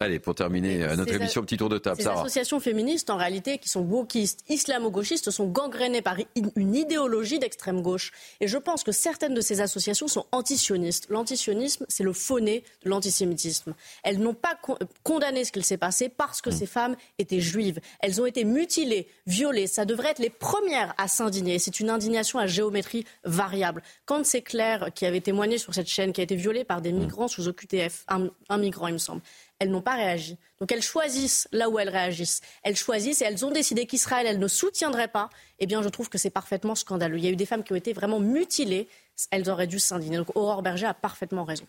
Allez, 0.01 0.19
pour 0.19 0.33
terminer 0.33 0.81
euh, 0.81 0.95
notre 0.95 1.13
émission, 1.13 1.41
petit 1.41 1.57
tour 1.57 1.67
de 1.67 1.77
table. 1.77 2.01
Ces 2.01 2.07
associations 2.07 2.61
féministes, 2.61 3.09
en 3.09 3.17
réalité, 3.17 3.57
qui 3.57 3.67
sont 3.67 3.81
wokistes, 3.81 4.45
islamo-gauchistes, 4.47 5.29
sont 5.29 5.47
gangrénées 5.47 6.01
par 6.01 6.15
une 6.37 6.73
idéologie 6.73 7.37
d'extrême 7.37 7.81
gauche. 7.81 8.13
Et 8.39 8.47
je 8.47 8.57
pense 8.57 8.85
que 8.85 8.93
certaines 8.93 9.33
de 9.33 9.41
ces 9.41 9.59
associations 9.59 10.07
sont 10.07 10.25
antisionistes. 10.31 11.07
L'antisionisme, 11.09 11.85
c'est 11.89 12.05
le 12.05 12.13
fauné 12.13 12.63
de 12.85 12.89
l'antisémitisme. 12.89 13.75
Elles 14.03 14.19
n'ont 14.19 14.33
pas 14.33 14.57
condamné 15.03 15.43
ce 15.43 15.51
qu'il 15.51 15.65
s'est 15.65 15.75
passé 15.75 16.07
parce 16.07 16.41
que 16.41 16.49
mm. 16.49 16.53
ces 16.53 16.65
femmes 16.65 16.95
étaient 17.17 17.41
juives. 17.41 17.81
Elles 17.99 18.21
ont 18.21 18.25
été 18.25 18.45
mutilées, 18.45 19.09
violées. 19.27 19.67
Ça 19.67 19.83
devrait 19.83 20.11
être 20.11 20.19
les 20.19 20.29
premières 20.29 20.93
à 20.97 21.09
s'indigner. 21.09 21.59
C'est 21.59 21.81
une 21.81 21.89
indignation 21.89 22.39
à 22.39 22.47
géométrie 22.47 23.03
variable. 23.25 23.83
Quand 24.05 24.25
c'est 24.25 24.43
Claire 24.43 24.91
qui 24.95 25.05
avait 25.05 25.19
témoigné 25.19 25.57
sur 25.57 25.73
cette 25.73 25.89
chaîne, 25.89 26.13
qui 26.13 26.21
a 26.21 26.23
été 26.23 26.37
violée 26.37 26.63
par 26.63 26.81
des 26.81 26.93
mm. 26.93 26.99
migrants 26.99 27.27
sous 27.27 27.49
OQTF, 27.49 28.05
un 28.07 28.57
migrant, 28.57 28.87
il 28.87 28.93
me 28.93 28.97
semble 28.97 29.21
elles 29.59 29.69
n'ont 29.69 29.81
pas 29.81 29.95
réagi. 29.95 30.37
Donc 30.59 30.71
elles 30.71 30.81
choisissent 30.81 31.47
là 31.51 31.69
où 31.69 31.79
elles 31.79 31.89
réagissent. 31.89 32.41
Elles 32.63 32.75
choisissent 32.75 33.21
et 33.21 33.25
elles 33.25 33.45
ont 33.45 33.51
décidé 33.51 33.85
qu'Israël, 33.85 34.25
elles 34.25 34.39
ne 34.39 34.47
soutiendraient 34.47 35.09
pas. 35.09 35.29
Eh 35.59 35.67
bien, 35.67 35.81
je 35.81 35.89
trouve 35.89 36.09
que 36.09 36.17
c'est 36.17 36.29
parfaitement 36.29 36.75
scandaleux. 36.75 37.17
Il 37.17 37.25
y 37.25 37.27
a 37.27 37.31
eu 37.31 37.35
des 37.35 37.45
femmes 37.45 37.63
qui 37.63 37.73
ont 37.73 37.77
été 37.77 37.93
vraiment 37.93 38.19
mutilées. 38.19 38.87
Elles 39.31 39.49
auraient 39.49 39.67
dû 39.67 39.79
s'indigner. 39.79 40.17
Donc 40.17 40.35
Aurore 40.35 40.61
Berger 40.61 40.87
a 40.87 40.93
parfaitement 40.93 41.43
raison. 41.43 41.65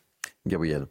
Gabriel. 0.47 0.87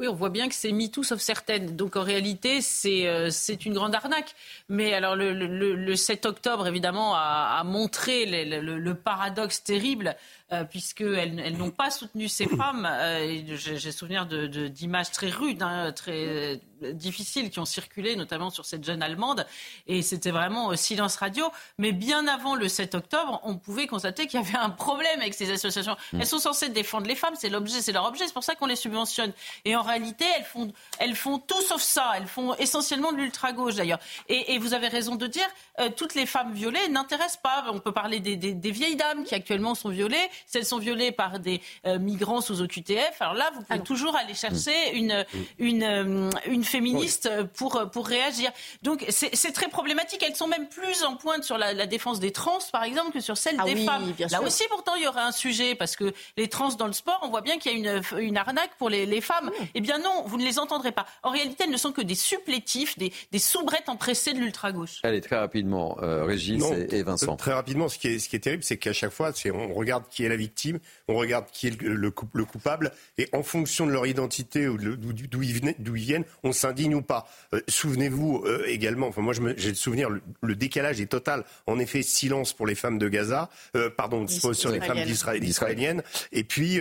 Oui, 0.00 0.08
on 0.08 0.14
voit 0.14 0.30
bien 0.30 0.48
que 0.48 0.54
c'est 0.54 0.72
MeToo 0.72 1.02
sauf 1.02 1.20
certaines. 1.20 1.76
Donc 1.76 1.94
en 1.94 2.02
réalité, 2.02 2.62
c'est 2.62 3.06
euh, 3.06 3.28
c'est 3.28 3.66
une 3.66 3.74
grande 3.74 3.94
arnaque. 3.94 4.34
Mais 4.70 4.94
alors 4.94 5.14
le, 5.14 5.34
le, 5.34 5.96
7 5.96 6.24
octobre, 6.24 6.66
évidemment, 6.66 7.14
a, 7.14 7.62
montré 7.64 8.24
le, 8.24 8.92
paradoxe 8.94 9.62
terrible 9.62 10.16
euh, 10.52 10.64
puisqu'elles 10.64 11.38
elles, 11.38 11.56
n'ont 11.58 11.70
pas 11.70 11.90
soutenu 11.90 12.28
ces 12.28 12.46
femmes. 12.56 12.88
Euh, 12.90 13.56
j'ai 13.56 13.92
souvenir 13.92 14.24
d'images 14.24 15.08
de, 15.08 15.12
très 15.12 15.28
rudes, 15.28 15.62
hein, 15.62 15.92
très 15.92 16.62
difficiles 16.94 17.50
qui 17.50 17.58
ont 17.58 17.66
circulé, 17.66 18.16
notamment 18.16 18.48
sur 18.48 18.64
cette 18.64 18.82
jeune 18.82 19.02
Allemande. 19.02 19.46
Et 19.86 20.00
c'était 20.00 20.30
vraiment 20.30 20.74
silence 20.76 21.16
radio. 21.16 21.44
Mais 21.76 21.92
bien 21.92 22.26
avant 22.26 22.54
le 22.54 22.68
7 22.68 22.94
octobre, 22.94 23.40
on 23.44 23.56
pouvait 23.56 23.86
constater 23.86 24.26
qu'il 24.26 24.40
y 24.40 24.42
avait 24.42 24.56
un 24.56 24.70
problème 24.70 25.20
avec 25.20 25.34
ces 25.34 25.50
associations. 25.50 25.96
Mm. 26.14 26.20
Elles 26.22 26.26
sont 26.26 26.38
censées 26.38 26.70
défendre 26.70 27.06
les 27.06 27.16
femmes, 27.16 27.34
c'est 27.36 27.50
l'objet, 27.50 27.82
c'est 27.82 27.92
leur 27.92 28.06
objet, 28.06 28.26
c'est 28.26 28.32
pour 28.32 28.44
ça 28.44 28.54
qu'on 28.54 28.66
les 28.66 28.76
subventionne. 28.76 29.32
Et 29.66 29.76
en 29.76 29.82
réalité, 29.90 30.24
elles 30.36 30.44
font, 30.44 30.72
elles 30.98 31.14
font 31.14 31.38
tout 31.38 31.60
sauf 31.62 31.82
ça. 31.82 32.12
Elles 32.16 32.26
font 32.26 32.54
essentiellement 32.54 33.12
de 33.12 33.18
l'ultra-gauche 33.18 33.74
d'ailleurs. 33.74 34.00
Et, 34.28 34.58
vous 34.58 34.74
avez 34.74 34.88
raison 34.88 35.16
de 35.16 35.26
dire, 35.26 35.48
euh, 35.78 35.88
toutes 35.96 36.14
les 36.14 36.26
femmes 36.26 36.52
violées 36.52 36.88
n'intéressent 36.88 37.40
pas. 37.42 37.64
On 37.68 37.78
peut 37.78 37.92
parler 37.92 38.20
des, 38.20 38.36
des, 38.36 38.70
vieilles 38.70 38.96
dames 38.96 39.24
qui 39.24 39.34
actuellement 39.34 39.74
sont 39.74 39.88
violées 39.88 40.28
si 40.46 40.58
elles 40.58 40.66
sont 40.66 40.78
violées 40.78 41.12
par 41.12 41.38
des 41.38 41.60
euh, 41.86 41.98
migrants 41.98 42.40
sous 42.40 42.60
OQTF, 42.60 43.20
alors 43.20 43.34
là, 43.34 43.50
vous 43.54 43.62
pouvez 43.62 43.78
ah 43.80 43.84
toujours 43.84 44.16
aller 44.16 44.34
chercher 44.34 44.94
une, 44.94 45.14
mm. 45.14 45.38
une, 45.58 45.82
euh, 45.82 46.30
une 46.46 46.64
féministe 46.64 47.30
pour, 47.54 47.90
pour 47.90 48.06
réagir. 48.06 48.50
Donc 48.82 49.04
c'est 49.08 49.52
très 49.52 49.68
problématique. 49.68 50.22
Elles 50.22 50.36
sont 50.36 50.46
même 50.46 50.68
plus 50.68 51.04
en 51.04 51.16
pointe 51.16 51.44
sur 51.44 51.58
la, 51.58 51.86
défense 51.86 52.20
des 52.20 52.32
trans, 52.32 52.58
par 52.72 52.84
exemple, 52.84 53.12
que 53.12 53.20
sur 53.20 53.36
celle 53.36 53.56
ah 53.58 53.64
des 53.64 53.76
femmes. 53.84 54.12
Là 54.30 54.42
aussi, 54.42 54.64
pourtant, 54.68 54.94
il 54.96 55.02
y 55.02 55.06
aurait 55.06 55.22
un 55.22 55.32
sujet, 55.32 55.74
parce 55.74 55.96
que 55.96 56.12
les 56.36 56.48
trans 56.48 56.68
dans 56.74 56.86
le 56.86 56.92
sport, 56.92 57.20
on 57.22 57.28
voit 57.28 57.40
bien 57.40 57.58
qu'il 57.58 57.72
y 57.72 57.88
a 57.88 57.94
une, 57.94 58.02
une 58.18 58.36
arnaque 58.36 58.70
pour 58.78 58.88
les, 58.88 59.06
les 59.06 59.20
femmes. 59.20 59.50
Mm. 59.74 59.79
Eh 59.80 59.82
bien 59.82 59.98
non, 59.98 60.24
vous 60.26 60.36
ne 60.36 60.44
les 60.44 60.58
entendrez 60.58 60.92
pas. 60.92 61.06
En 61.22 61.30
réalité, 61.30 61.64
elles 61.64 61.70
ne 61.70 61.78
sont 61.78 61.92
que 61.92 62.02
des 62.02 62.14
supplétifs, 62.14 62.98
des, 62.98 63.14
des 63.32 63.38
soubrettes 63.38 63.88
empressées 63.88 64.34
de 64.34 64.38
l'ultra-gauche. 64.38 65.00
Allez, 65.04 65.22
très 65.22 65.38
rapidement, 65.38 65.96
euh, 66.02 66.22
Régis 66.24 66.62
et, 66.90 67.02
Vincent. 67.02 67.34
Très 67.36 67.54
rapidement, 67.54 67.88
ce 67.88 67.96
qui 67.96 68.08
est, 68.08 68.18
ce 68.18 68.28
qui 68.28 68.36
est 68.36 68.40
terrible, 68.40 68.62
c'est 68.62 68.76
qu'à 68.76 68.92
chaque 68.92 69.10
fois, 69.10 69.32
on 69.54 69.72
regarde 69.72 70.04
qui 70.10 70.22
est 70.22 70.28
la 70.28 70.36
victime 70.36 70.80
on 71.10 71.16
regarde 71.16 71.46
qui 71.52 71.66
est 71.68 71.82
le, 71.82 71.94
le, 71.94 72.44
coupable, 72.44 72.92
et 73.18 73.28
en 73.32 73.42
fonction 73.42 73.86
de 73.86 73.92
leur 73.92 74.06
identité 74.06 74.68
ou 74.68 74.78
d'où 74.78 75.42
ils, 75.42 75.56
ils, 75.56 75.92
viennent, 75.92 76.24
on 76.42 76.52
s'indigne 76.52 76.94
ou 76.94 77.02
pas. 77.02 77.28
Euh, 77.52 77.60
souvenez-vous 77.68 78.44
euh, 78.46 78.64
également, 78.66 79.08
enfin 79.08 79.22
moi 79.22 79.34
j'ai 79.56 79.70
le 79.70 79.74
souvenir, 79.74 80.08
le, 80.40 80.54
décalage 80.54 81.00
est 81.00 81.06
total. 81.06 81.44
En 81.66 81.78
effet, 81.78 82.02
silence 82.02 82.52
pour 82.52 82.66
les 82.66 82.74
femmes 82.74 82.98
de 82.98 83.08
Gaza, 83.08 83.50
euh, 83.76 83.90
pardon, 83.90 84.26
sur 84.26 84.70
les 84.70 84.80
femmes 84.80 84.98
israéliennes. 85.42 86.02
Et 86.32 86.44
puis 86.44 86.80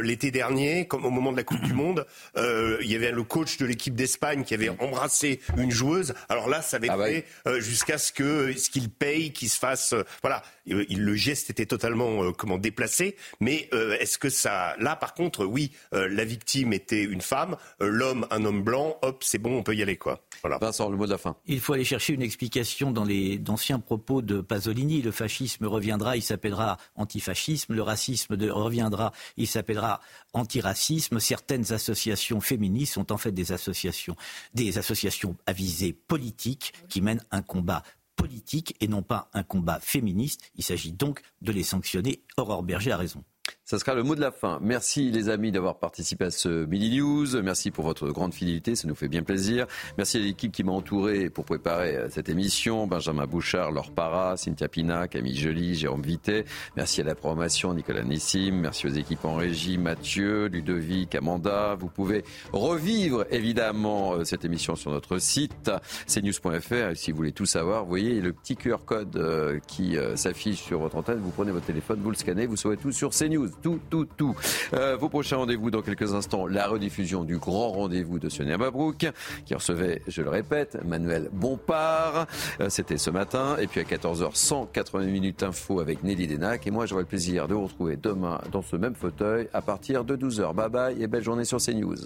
l'été 0.00 0.30
dernier, 0.30 0.86
comme 0.86 1.04
au 1.04 1.10
moment 1.10 1.32
de 1.32 1.36
la 1.36 1.44
Coupe 1.44 1.62
du 1.62 1.72
Monde, 1.72 2.06
il 2.36 2.86
y 2.90 2.94
avait 2.94 3.12
le 3.12 3.22
coach 3.22 3.58
de 3.58 3.66
l'équipe 3.66 3.94
d'Espagne 3.94 4.44
qui 4.44 4.54
avait 4.54 4.68
embrassé 4.68 5.40
une 5.56 5.70
joueuse. 5.70 6.14
Alors 6.28 6.48
là, 6.48 6.62
ça 6.62 6.76
avait 6.76 6.88
ah 6.90 6.98
fait 6.98 7.24
jusqu'à 7.60 7.98
ce 7.98 8.12
que 8.12 8.56
ce 8.56 8.70
qu'il 8.70 8.90
paye, 8.90 9.32
qu'il 9.32 9.48
se 9.48 9.58
fasse, 9.58 9.94
voilà, 10.22 10.42
le 10.66 11.14
geste 11.14 11.50
était 11.50 11.66
totalement 11.66 12.32
comment 12.32 12.58
déplacé. 12.58 13.16
Mais 13.40 13.68
euh, 13.72 13.96
est-ce 13.98 14.18
que 14.18 14.30
ça... 14.30 14.74
Là, 14.78 14.96
par 14.96 15.14
contre, 15.14 15.44
oui, 15.44 15.72
euh, 15.94 16.08
la 16.10 16.24
victime 16.24 16.72
était 16.72 17.02
une 17.02 17.20
femme, 17.20 17.56
euh, 17.80 17.88
l'homme 17.88 18.26
un 18.30 18.44
homme 18.44 18.62
blanc, 18.62 18.96
hop, 19.02 19.22
c'est 19.24 19.38
bon, 19.38 19.58
on 19.58 19.62
peut 19.62 19.74
y 19.74 19.82
aller, 19.82 19.96
quoi. 19.96 20.20
Voilà. 20.42 20.58
Vincent, 20.58 20.88
le 20.88 20.96
mot 20.96 21.06
de 21.06 21.10
la 21.10 21.18
fin. 21.18 21.36
Il 21.46 21.60
faut 21.60 21.72
aller 21.72 21.84
chercher 21.84 22.12
une 22.12 22.22
explication 22.22 22.92
dans 22.92 23.04
les 23.04 23.40
anciens 23.48 23.80
propos 23.80 24.22
de 24.22 24.40
Pasolini. 24.40 25.02
Le 25.02 25.10
fascisme 25.10 25.66
reviendra, 25.66 26.16
il 26.16 26.22
s'appellera 26.22 26.78
antifascisme. 26.94 27.74
Le 27.74 27.82
racisme 27.82 28.36
reviendra, 28.50 29.12
il 29.36 29.46
s'appellera 29.46 30.00
antiracisme. 30.32 31.20
Certaines 31.20 31.72
associations 31.72 32.40
féministes 32.40 32.94
sont 32.94 33.12
en 33.12 33.18
fait 33.18 33.32
des 33.32 33.52
associations, 33.52 34.16
des 34.54 34.78
associations 34.78 35.36
à 35.46 35.52
visée 35.52 35.92
politique 35.92 36.72
qui 36.88 37.00
mènent 37.00 37.24
un 37.30 37.42
combat 37.42 37.82
politique 38.16 38.74
et 38.80 38.88
non 38.88 39.02
pas 39.02 39.30
un 39.32 39.42
combat 39.42 39.80
féministe. 39.80 40.50
Il 40.56 40.64
s'agit 40.64 40.92
donc 40.92 41.22
de 41.40 41.52
les 41.52 41.62
sanctionner. 41.62 42.22
Aurore 42.36 42.62
Berger 42.62 42.92
a 42.92 42.96
raison. 42.96 43.24
Ça 43.68 43.78
sera 43.78 43.94
le 43.94 44.02
mot 44.02 44.14
de 44.14 44.20
la 44.22 44.30
fin. 44.30 44.58
Merci 44.62 45.10
les 45.10 45.28
amis 45.28 45.52
d'avoir 45.52 45.78
participé 45.78 46.24
à 46.24 46.30
ce 46.30 46.64
Mini 46.64 46.96
News. 46.96 47.42
Merci 47.42 47.70
pour 47.70 47.84
votre 47.84 48.08
grande 48.08 48.32
fidélité, 48.32 48.74
ça 48.74 48.88
nous 48.88 48.94
fait 48.94 49.08
bien 49.08 49.22
plaisir. 49.22 49.66
Merci 49.98 50.16
à 50.16 50.20
l'équipe 50.20 50.50
qui 50.50 50.64
m'a 50.64 50.72
entouré 50.72 51.28
pour 51.28 51.44
préparer 51.44 51.94
euh, 51.94 52.08
cette 52.08 52.30
émission. 52.30 52.86
Benjamin 52.86 53.26
Bouchard, 53.26 53.70
Laure 53.70 53.90
Para, 53.90 54.38
Cynthia 54.38 54.68
Pina, 54.68 55.06
Camille 55.06 55.36
Joly, 55.36 55.74
Jérôme 55.74 56.00
Vité. 56.00 56.46
Merci 56.76 57.02
à 57.02 57.04
la 57.04 57.14
programmation, 57.14 57.74
Nicolas 57.74 58.04
Nissim. 58.04 58.52
Merci 58.52 58.86
aux 58.86 58.92
équipes 58.92 59.26
en 59.26 59.34
régie, 59.34 59.76
Mathieu, 59.76 60.46
Ludovic, 60.46 61.14
Amanda. 61.14 61.74
Vous 61.78 61.88
pouvez 61.88 62.24
revivre 62.54 63.26
évidemment 63.30 64.14
euh, 64.14 64.24
cette 64.24 64.46
émission 64.46 64.76
sur 64.76 64.92
notre 64.92 65.18
site 65.18 65.70
cnews.fr. 66.06 66.96
Si 66.96 67.10
vous 67.10 67.18
voulez 67.18 67.32
tout 67.32 67.44
savoir, 67.44 67.82
vous 67.82 67.90
voyez 67.90 68.22
le 68.22 68.32
petit 68.32 68.56
QR 68.56 68.78
code 68.86 69.14
euh, 69.16 69.58
qui 69.66 69.98
s'affiche 70.14 70.62
sur 70.62 70.80
votre 70.80 70.96
antenne. 70.96 71.18
Vous 71.18 71.32
prenez 71.32 71.52
votre 71.52 71.66
téléphone, 71.66 72.00
vous 72.02 72.10
le 72.10 72.16
scannez, 72.16 72.46
vous 72.46 72.56
saurez 72.56 72.78
tout 72.78 72.92
sur 72.92 73.10
CNews 73.10 73.57
tout, 73.62 73.80
tout, 73.90 74.06
tout. 74.16 74.36
Euh, 74.74 74.96
vos 74.96 75.08
prochains 75.08 75.36
rendez-vous 75.36 75.70
dans 75.70 75.82
quelques 75.82 76.14
instants, 76.14 76.46
la 76.46 76.66
rediffusion 76.66 77.24
du 77.24 77.38
grand 77.38 77.70
rendez-vous 77.70 78.18
de 78.18 78.28
Sonia 78.28 78.58
Mabrouk, 78.58 79.10
qui 79.44 79.54
recevait, 79.54 80.02
je 80.06 80.22
le 80.22 80.30
répète, 80.30 80.78
Manuel 80.84 81.28
Bompard. 81.32 82.26
Euh, 82.60 82.68
c'était 82.68 82.98
ce 82.98 83.10
matin. 83.10 83.56
Et 83.60 83.66
puis 83.66 83.80
à 83.80 83.84
14h, 83.84 84.30
180 84.34 85.06
minutes 85.06 85.42
info 85.42 85.80
avec 85.80 86.02
Nelly 86.02 86.26
Denac. 86.26 86.66
Et 86.66 86.70
moi, 86.70 86.86
j'aurai 86.86 87.02
le 87.02 87.08
plaisir 87.08 87.48
de 87.48 87.54
vous 87.54 87.64
retrouver 87.64 87.96
demain 87.96 88.40
dans 88.52 88.62
ce 88.62 88.76
même 88.76 88.94
fauteuil 88.94 89.48
à 89.52 89.62
partir 89.62 90.04
de 90.04 90.16
12h. 90.16 90.54
Bye 90.54 90.68
bye 90.68 91.02
et 91.02 91.06
belle 91.06 91.24
journée 91.24 91.44
sur 91.44 91.58
CNews. 91.58 91.96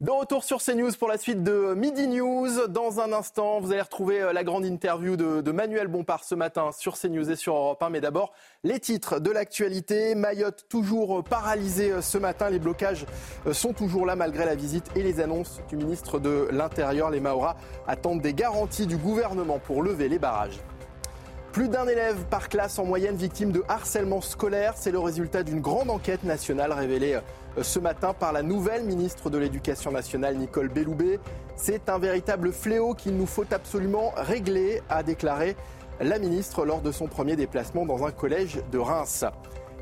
De 0.00 0.10
retour 0.10 0.44
sur 0.44 0.62
CNews 0.62 0.92
pour 0.98 1.08
la 1.08 1.18
suite 1.18 1.42
de 1.42 1.74
Midi 1.74 2.08
News. 2.08 2.68
Dans 2.68 3.00
un 3.00 3.12
instant, 3.12 3.60
vous 3.60 3.70
allez 3.70 3.82
retrouver 3.82 4.22
euh, 4.22 4.32
la 4.32 4.44
grande 4.44 4.64
interview 4.64 5.14
de, 5.14 5.52
Manuel 5.52 5.88
Bompard 5.88 6.24
ce 6.24 6.34
matin 6.34 6.70
sur 6.72 6.98
CNews 6.98 7.30
et 7.30 7.36
sur 7.36 7.54
Europe 7.54 7.82
1. 7.82 7.90
Mais 7.90 8.00
d'abord, 8.00 8.32
les 8.64 8.80
titres 8.80 9.20
de 9.20 9.30
l'actualité. 9.30 10.14
Mayotte 10.14 10.64
toujours 10.70 11.22
paralysée 11.22 11.92
euh, 11.92 12.00
ce 12.00 12.16
matin. 12.16 12.48
Les 12.48 12.58
blocages 12.58 13.04
euh, 13.46 13.52
sont 13.52 13.74
toujours 13.74 14.06
là 14.06 14.16
malgré 14.16 14.46
la 14.46 14.54
visite 14.54 14.90
et 14.96 15.02
les 15.02 15.20
annonces 15.20 15.60
du 15.68 15.76
ministre 15.76 16.18
de 16.18 16.48
l'Intérieur. 16.50 17.10
Les 17.10 17.20
Maoras 17.20 17.56
attendent 17.86 18.22
des 18.22 18.32
garanties 18.32 18.86
du 18.86 18.96
gouvernement 18.96 19.58
pour 19.58 19.82
lever 19.82 20.08
les 20.08 20.18
barrages. 20.18 20.60
Plus 21.52 21.68
d'un 21.68 21.88
élève 21.88 22.16
par 22.30 22.48
classe 22.48 22.78
en 22.78 22.84
moyenne 22.84 23.16
victime 23.16 23.50
de 23.50 23.64
harcèlement 23.66 24.20
scolaire. 24.20 24.74
C'est 24.76 24.92
le 24.92 25.00
résultat 25.00 25.42
d'une 25.42 25.60
grande 25.60 25.90
enquête 25.90 26.22
nationale 26.22 26.72
révélée 26.72 27.18
euh, 27.58 27.62
ce 27.64 27.80
matin 27.80 28.14
par 28.14 28.32
la 28.32 28.44
nouvelle 28.44 28.84
ministre 28.84 29.30
de 29.30 29.38
l'Éducation 29.38 29.90
nationale, 29.90 30.36
Nicole 30.36 30.68
Belloubet. 30.68 31.18
C'est 31.56 31.88
un 31.88 31.98
véritable 31.98 32.52
fléau 32.52 32.94
qu'il 32.94 33.16
nous 33.16 33.26
faut 33.26 33.52
absolument 33.52 34.12
régler, 34.16 34.80
a 34.88 35.02
déclaré 35.02 35.56
la 36.00 36.20
ministre 36.20 36.64
lors 36.64 36.82
de 36.82 36.92
son 36.92 37.08
premier 37.08 37.34
déplacement 37.34 37.84
dans 37.84 38.06
un 38.06 38.12
collège 38.12 38.60
de 38.70 38.78
Reims. 38.78 39.24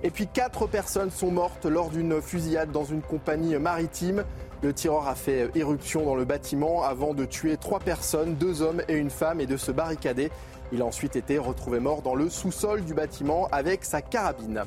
Et 0.02 0.10
puis 0.10 0.26
quatre 0.26 0.66
personnes 0.68 1.10
sont 1.10 1.30
mortes 1.30 1.66
lors 1.66 1.90
d'une 1.90 2.22
fusillade 2.22 2.72
dans 2.72 2.84
une 2.84 3.02
compagnie 3.02 3.56
maritime. 3.56 4.24
Le 4.62 4.72
tireur 4.72 5.06
a 5.06 5.14
fait 5.14 5.50
éruption 5.54 6.04
dans 6.04 6.14
le 6.14 6.24
bâtiment 6.24 6.82
avant 6.82 7.14
de 7.14 7.24
tuer 7.24 7.56
trois 7.56 7.78
personnes, 7.78 8.34
deux 8.36 8.62
hommes 8.62 8.82
et 8.88 8.94
une 8.94 9.10
femme, 9.10 9.40
et 9.40 9.46
de 9.46 9.56
se 9.56 9.70
barricader. 9.70 10.30
Il 10.72 10.82
a 10.82 10.84
ensuite 10.84 11.16
été 11.16 11.38
retrouvé 11.38 11.80
mort 11.80 12.02
dans 12.02 12.14
le 12.14 12.28
sous-sol 12.28 12.84
du 12.84 12.94
bâtiment 12.94 13.48
avec 13.52 13.84
sa 13.84 14.02
carabine. 14.02 14.64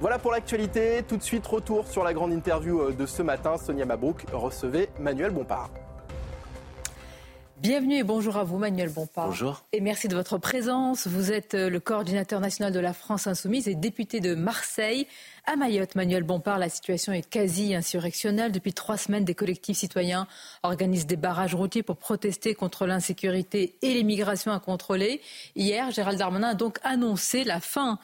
Voilà 0.00 0.18
pour 0.18 0.32
l'actualité. 0.32 1.04
Tout 1.06 1.16
de 1.16 1.22
suite, 1.22 1.46
retour 1.46 1.86
sur 1.86 2.02
la 2.02 2.12
grande 2.12 2.32
interview 2.32 2.80
euh, 2.80 2.92
de 2.92 3.06
ce 3.06 3.22
matin. 3.22 3.56
Sonia 3.56 3.84
Mabrouk 3.84 4.24
recevait 4.32 4.88
Manuel 4.98 5.30
Bompard. 5.30 5.70
Bienvenue 7.58 7.98
et 7.98 8.02
bonjour 8.02 8.36
à 8.36 8.42
vous, 8.42 8.58
Manuel 8.58 8.88
Bompard. 8.88 9.28
Bonjour. 9.28 9.64
Et 9.70 9.80
merci 9.80 10.08
de 10.08 10.16
votre 10.16 10.38
présence. 10.38 11.06
Vous 11.06 11.30
êtes 11.30 11.54
euh, 11.54 11.70
le 11.70 11.78
coordinateur 11.78 12.40
national 12.40 12.72
de 12.72 12.80
la 12.80 12.92
France 12.92 13.28
Insoumise 13.28 13.68
et 13.68 13.76
député 13.76 14.18
de 14.18 14.34
Marseille. 14.34 15.06
À 15.44 15.56
Mayotte, 15.56 15.96
Manuel 15.96 16.22
Bompard, 16.22 16.58
la 16.58 16.68
situation 16.68 17.12
est 17.12 17.28
quasi 17.28 17.74
insurrectionnelle. 17.74 18.52
Depuis 18.52 18.72
trois 18.72 18.96
semaines, 18.96 19.24
des 19.24 19.34
collectifs 19.34 19.78
citoyens 19.78 20.28
organisent 20.62 21.06
des 21.06 21.16
barrages 21.16 21.56
routiers 21.56 21.82
pour 21.82 21.96
protester 21.96 22.54
contre 22.54 22.86
l'insécurité 22.86 23.74
et 23.82 23.92
l'immigration 23.92 24.52
incontrôlée. 24.52 25.20
Hier, 25.56 25.90
Gérald 25.90 26.16
Darmanin 26.16 26.50
a 26.50 26.54
donc 26.54 26.78
annoncé 26.84 27.42
la 27.42 27.58
fin 27.58 27.98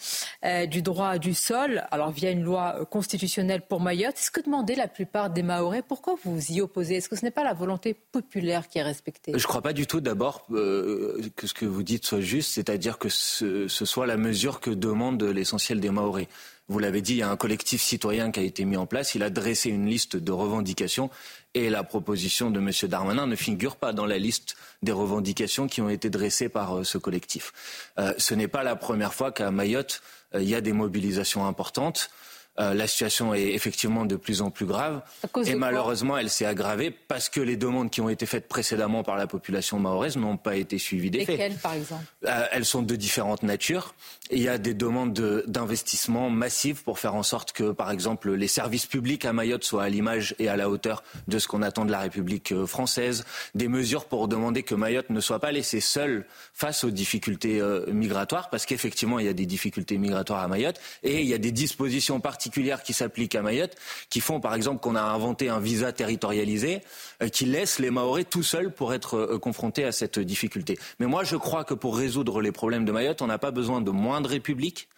euh, 0.44 0.66
du 0.66 0.82
droit 0.82 1.18
du 1.18 1.32
sol, 1.32 1.86
alors 1.92 2.10
via 2.10 2.32
une 2.32 2.42
loi 2.42 2.74
euh, 2.80 2.84
constitutionnelle 2.84 3.62
pour 3.62 3.80
Mayotte. 3.80 4.14
C'est 4.16 4.26
ce 4.26 4.30
que 4.32 4.40
demandaient 4.40 4.74
la 4.74 4.88
plupart 4.88 5.30
des 5.30 5.44
Mahorais. 5.44 5.82
Pourquoi 5.82 6.16
vous 6.24 6.34
vous 6.34 6.52
y 6.52 6.60
opposez? 6.60 6.96
Est-ce 6.96 7.08
que 7.08 7.14
ce 7.14 7.24
n'est 7.24 7.30
pas 7.30 7.44
la 7.44 7.54
volonté 7.54 7.94
populaire 7.94 8.66
qui 8.66 8.78
est 8.78 8.82
respectée? 8.82 9.30
Je 9.30 9.36
ne 9.36 9.42
crois 9.48 9.62
pas 9.62 9.72
du 9.72 9.86
tout 9.86 10.00
d'abord 10.00 10.44
euh, 10.50 11.22
que 11.36 11.46
ce 11.46 11.54
que 11.54 11.66
vous 11.66 11.84
dites 11.84 12.04
soit 12.04 12.20
juste, 12.20 12.50
c'est-à-dire 12.54 12.98
que 12.98 13.08
ce, 13.08 13.68
ce 13.68 13.84
soit 13.84 14.08
la 14.08 14.16
mesure 14.16 14.58
que 14.58 14.70
demande 14.70 15.22
l'essentiel 15.22 15.78
des 15.78 15.90
Mahorais. 15.90 16.26
Vous 16.70 16.78
l'avez 16.78 17.00
dit, 17.00 17.14
il 17.14 17.18
y 17.18 17.22
a 17.22 17.30
un 17.30 17.36
collectif 17.36 17.80
citoyen 17.80 18.30
qui 18.30 18.40
a 18.40 18.42
été 18.42 18.66
mis 18.66 18.76
en 18.76 18.84
place. 18.84 19.14
Il 19.14 19.22
a 19.22 19.30
dressé 19.30 19.70
une 19.70 19.86
liste 19.86 20.16
de 20.16 20.32
revendications 20.32 21.08
et 21.54 21.70
la 21.70 21.82
proposition 21.82 22.50
de 22.50 22.58
M. 22.60 22.70
Darmanin 22.90 23.26
ne 23.26 23.36
figure 23.36 23.76
pas 23.76 23.94
dans 23.94 24.04
la 24.04 24.18
liste 24.18 24.54
des 24.82 24.92
revendications 24.92 25.66
qui 25.66 25.80
ont 25.80 25.88
été 25.88 26.10
dressées 26.10 26.50
par 26.50 26.78
euh, 26.78 26.84
ce 26.84 26.98
collectif. 26.98 27.54
Euh, 27.98 28.12
ce 28.18 28.34
n'est 28.34 28.48
pas 28.48 28.62
la 28.62 28.76
première 28.76 29.14
fois 29.14 29.32
qu'à 29.32 29.50
Mayotte, 29.50 30.02
euh, 30.34 30.42
il 30.42 30.48
y 30.48 30.54
a 30.54 30.60
des 30.60 30.74
mobilisations 30.74 31.46
importantes. 31.46 32.10
Euh, 32.60 32.74
la 32.74 32.86
situation 32.86 33.34
est 33.34 33.52
effectivement 33.54 34.04
de 34.04 34.16
plus 34.16 34.42
en 34.42 34.50
plus 34.50 34.66
grave. 34.66 35.00
Et 35.46 35.54
malheureusement, 35.54 36.18
elle 36.18 36.28
s'est 36.28 36.44
aggravée 36.44 36.90
parce 36.90 37.28
que 37.28 37.40
les 37.40 37.56
demandes 37.56 37.90
qui 37.90 38.00
ont 38.00 38.08
été 38.08 38.26
faites 38.26 38.48
précédemment 38.48 39.04
par 39.04 39.16
la 39.16 39.26
population 39.26 39.78
mahoraise 39.78 40.16
n'ont 40.16 40.36
pas 40.36 40.56
été 40.56 40.78
suivies 40.78 41.10
des 41.10 41.24
faits. 41.24 41.60
Par 41.60 41.74
exemple? 41.74 42.02
Euh, 42.26 42.46
Elles 42.50 42.64
sont 42.64 42.82
de 42.82 42.96
différentes 42.96 43.44
natures. 43.44 43.94
Il 44.30 44.40
y 44.40 44.48
a 44.48 44.58
des 44.58 44.74
demandes 44.74 45.12
d'investissement 45.46 46.30
massifs 46.30 46.82
pour 46.82 46.98
faire 46.98 47.14
en 47.14 47.22
sorte 47.22 47.52
que, 47.52 47.70
par 47.70 47.90
exemple, 47.92 48.32
les 48.32 48.48
services 48.48 48.86
publics 48.86 49.24
à 49.24 49.32
Mayotte 49.32 49.64
soient 49.64 49.84
à 49.84 49.88
l'image 49.88 50.34
et 50.38 50.48
à 50.48 50.56
la 50.56 50.68
hauteur 50.68 51.04
de 51.28 51.38
ce 51.38 51.46
qu'on 51.46 51.62
attend 51.62 51.84
de 51.84 51.92
la 51.92 52.00
République 52.00 52.50
euh, 52.52 52.66
française. 52.66 53.24
Des 53.54 53.68
mesures 53.68 54.04
pour 54.06 54.26
demander 54.26 54.64
que 54.64 54.74
Mayotte 54.74 55.10
ne 55.10 55.20
soit 55.20 55.38
pas 55.38 55.52
laissée 55.52 55.80
seule 55.80 56.26
face 56.54 56.82
aux 56.82 56.90
difficultés 56.90 57.62
migratoires, 57.88 58.50
parce 58.50 58.66
qu'effectivement, 58.66 59.20
il 59.20 59.26
y 59.26 59.28
a 59.28 59.32
des 59.32 59.46
difficultés 59.46 59.96
migratoires 59.96 60.42
à 60.42 60.48
Mayotte 60.48 60.80
et 61.04 61.20
il 61.20 61.26
y 61.26 61.34
a 61.34 61.38
des 61.38 61.52
dispositions 61.52 62.20
particulières 62.20 62.47
qui 62.50 62.92
s'appliquent 62.92 63.34
à 63.34 63.42
Mayotte, 63.42 63.76
qui 64.10 64.20
font 64.20 64.40
par 64.40 64.54
exemple 64.54 64.80
qu'on 64.80 64.94
a 64.94 65.02
inventé 65.02 65.48
un 65.48 65.60
visa 65.60 65.92
territorialisé 65.92 66.82
euh, 67.22 67.28
qui 67.28 67.44
laisse 67.44 67.78
les 67.78 67.90
Maoris 67.90 68.26
tout 68.28 68.42
seuls 68.42 68.72
pour 68.72 68.94
être 68.94 69.16
euh, 69.16 69.38
confrontés 69.38 69.84
à 69.84 69.92
cette 69.92 70.18
difficulté. 70.18 70.78
Mais 70.98 71.06
moi, 71.06 71.24
je 71.24 71.36
crois 71.36 71.64
que 71.64 71.74
pour 71.74 71.96
résoudre 71.96 72.40
les 72.40 72.52
problèmes 72.52 72.84
de 72.84 72.92
Mayotte, 72.92 73.22
on 73.22 73.26
n'a 73.26 73.38
pas 73.38 73.50
besoin 73.50 73.80
de 73.80 73.90
moins 73.90 74.20
de 74.20 74.28
république 74.28 74.88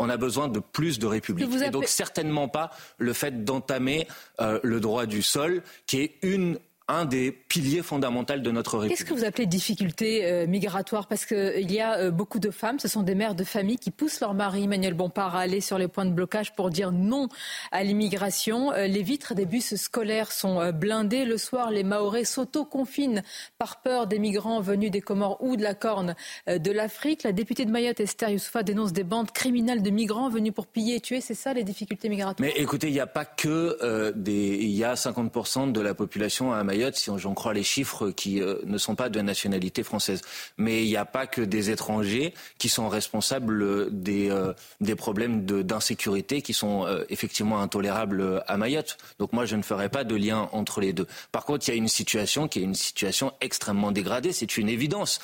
on 0.00 0.08
a 0.08 0.16
besoin 0.16 0.48
de 0.48 0.60
plus 0.60 0.98
de 0.98 1.06
république. 1.06 1.50
Et 1.62 1.70
donc 1.70 1.86
certainement 1.86 2.48
pas 2.48 2.70
le 2.96 3.12
fait 3.12 3.44
d'entamer 3.44 4.08
euh, 4.40 4.58
le 4.62 4.80
droit 4.80 5.04
du 5.04 5.22
sol, 5.22 5.62
qui 5.86 6.00
est 6.00 6.14
une 6.22 6.58
un 6.90 7.04
des 7.04 7.30
piliers 7.30 7.82
fondamentaux 7.82 8.36
de 8.36 8.50
notre 8.50 8.78
République. 8.78 8.98
Qu'est-ce 8.98 9.08
que 9.08 9.14
vous 9.14 9.24
appelez 9.24 9.46
difficulté 9.46 10.24
euh, 10.24 10.46
migratoire? 10.46 11.06
Parce 11.06 11.24
qu'il 11.24 11.70
y 11.70 11.80
a 11.80 11.98
euh, 11.98 12.10
beaucoup 12.10 12.40
de 12.40 12.50
femmes, 12.50 12.78
ce 12.78 12.88
sont 12.88 13.02
des 13.02 13.14
mères 13.14 13.34
de 13.34 13.44
famille 13.44 13.78
qui 13.78 13.90
poussent 13.90 14.20
leur 14.20 14.34
mari, 14.34 14.64
Emmanuel 14.64 14.94
Bompard, 14.94 15.36
à 15.36 15.40
aller 15.40 15.60
sur 15.60 15.78
les 15.78 15.88
points 15.88 16.04
de 16.04 16.10
blocage 16.10 16.52
pour 16.54 16.70
dire 16.70 16.90
non 16.90 17.28
à 17.70 17.84
l'immigration. 17.84 18.72
Euh, 18.72 18.86
les 18.86 19.02
vitres 19.02 19.34
des 19.34 19.46
bus 19.46 19.76
scolaires 19.76 20.32
sont 20.32 20.72
blindées. 20.72 21.24
Le 21.24 21.38
soir, 21.38 21.70
les 21.70 21.84
Maorais 21.84 22.24
s'auto-confinent 22.24 23.22
par 23.58 23.82
peur 23.82 24.06
des 24.06 24.18
migrants 24.18 24.60
venus 24.60 24.90
des 24.90 25.00
Comores 25.00 25.42
ou 25.42 25.56
de 25.56 25.62
la 25.62 25.74
Corne 25.74 26.14
de 26.46 26.72
l'Afrique. 26.72 27.22
La 27.22 27.32
députée 27.32 27.64
de 27.64 27.70
Mayotte, 27.70 28.00
Esther 28.00 28.30
Youssoufa, 28.30 28.62
dénonce 28.62 28.92
des 28.92 29.04
bandes 29.04 29.30
criminelles 29.30 29.82
de 29.82 29.90
migrants 29.90 30.28
venus 30.28 30.52
pour 30.52 30.66
piller 30.66 30.96
et 30.96 31.00
tuer. 31.00 31.20
C'est 31.20 31.34
ça 31.34 31.52
les 31.52 31.64
difficultés 31.64 32.08
migratoires? 32.08 32.36
Mais 32.40 32.60
écoutez, 32.60 32.88
il 32.88 32.92
n'y 32.92 33.00
a 33.00 33.06
pas 33.06 33.24
que 33.24 34.12
des... 34.16 34.58
Il 34.60 34.70
y 34.70 34.84
a 34.84 34.94
50% 34.94 35.72
de 35.72 35.80
la 35.80 35.94
population 35.94 36.52
à 36.52 36.64
Mayotte 36.64 36.79
si 36.92 37.10
j'en 37.16 37.34
crois 37.34 37.54
les 37.54 37.62
chiffres, 37.62 38.10
qui 38.10 38.40
euh, 38.40 38.56
ne 38.64 38.78
sont 38.78 38.94
pas 38.94 39.08
de 39.08 39.20
nationalité 39.20 39.82
française. 39.82 40.22
Mais 40.56 40.82
il 40.82 40.88
n'y 40.88 40.96
a 40.96 41.04
pas 41.04 41.26
que 41.26 41.40
des 41.40 41.70
étrangers 41.70 42.34
qui 42.58 42.68
sont 42.68 42.88
responsables 42.88 43.88
des, 43.90 44.30
euh, 44.30 44.52
des 44.80 44.94
problèmes 44.94 45.44
d'insécurité 45.44 46.42
qui 46.42 46.52
sont 46.52 46.86
euh, 46.86 47.04
effectivement 47.08 47.60
intolérables 47.60 48.42
à 48.46 48.56
Mayotte. 48.56 48.96
Donc 49.18 49.32
moi, 49.32 49.44
je 49.44 49.56
ne 49.56 49.62
ferai 49.62 49.88
pas 49.88 50.04
de 50.04 50.14
lien 50.14 50.48
entre 50.52 50.80
les 50.80 50.92
deux. 50.92 51.06
Par 51.32 51.44
contre, 51.44 51.68
il 51.68 51.72
y 51.72 51.74
a 51.74 51.76
une 51.76 51.88
situation 51.88 52.48
qui 52.48 52.60
est 52.60 52.64
une 52.64 52.74
situation 52.74 53.32
extrêmement 53.40 53.92
dégradée, 53.92 54.32
c'est 54.32 54.56
une 54.56 54.68
évidence. 54.68 55.20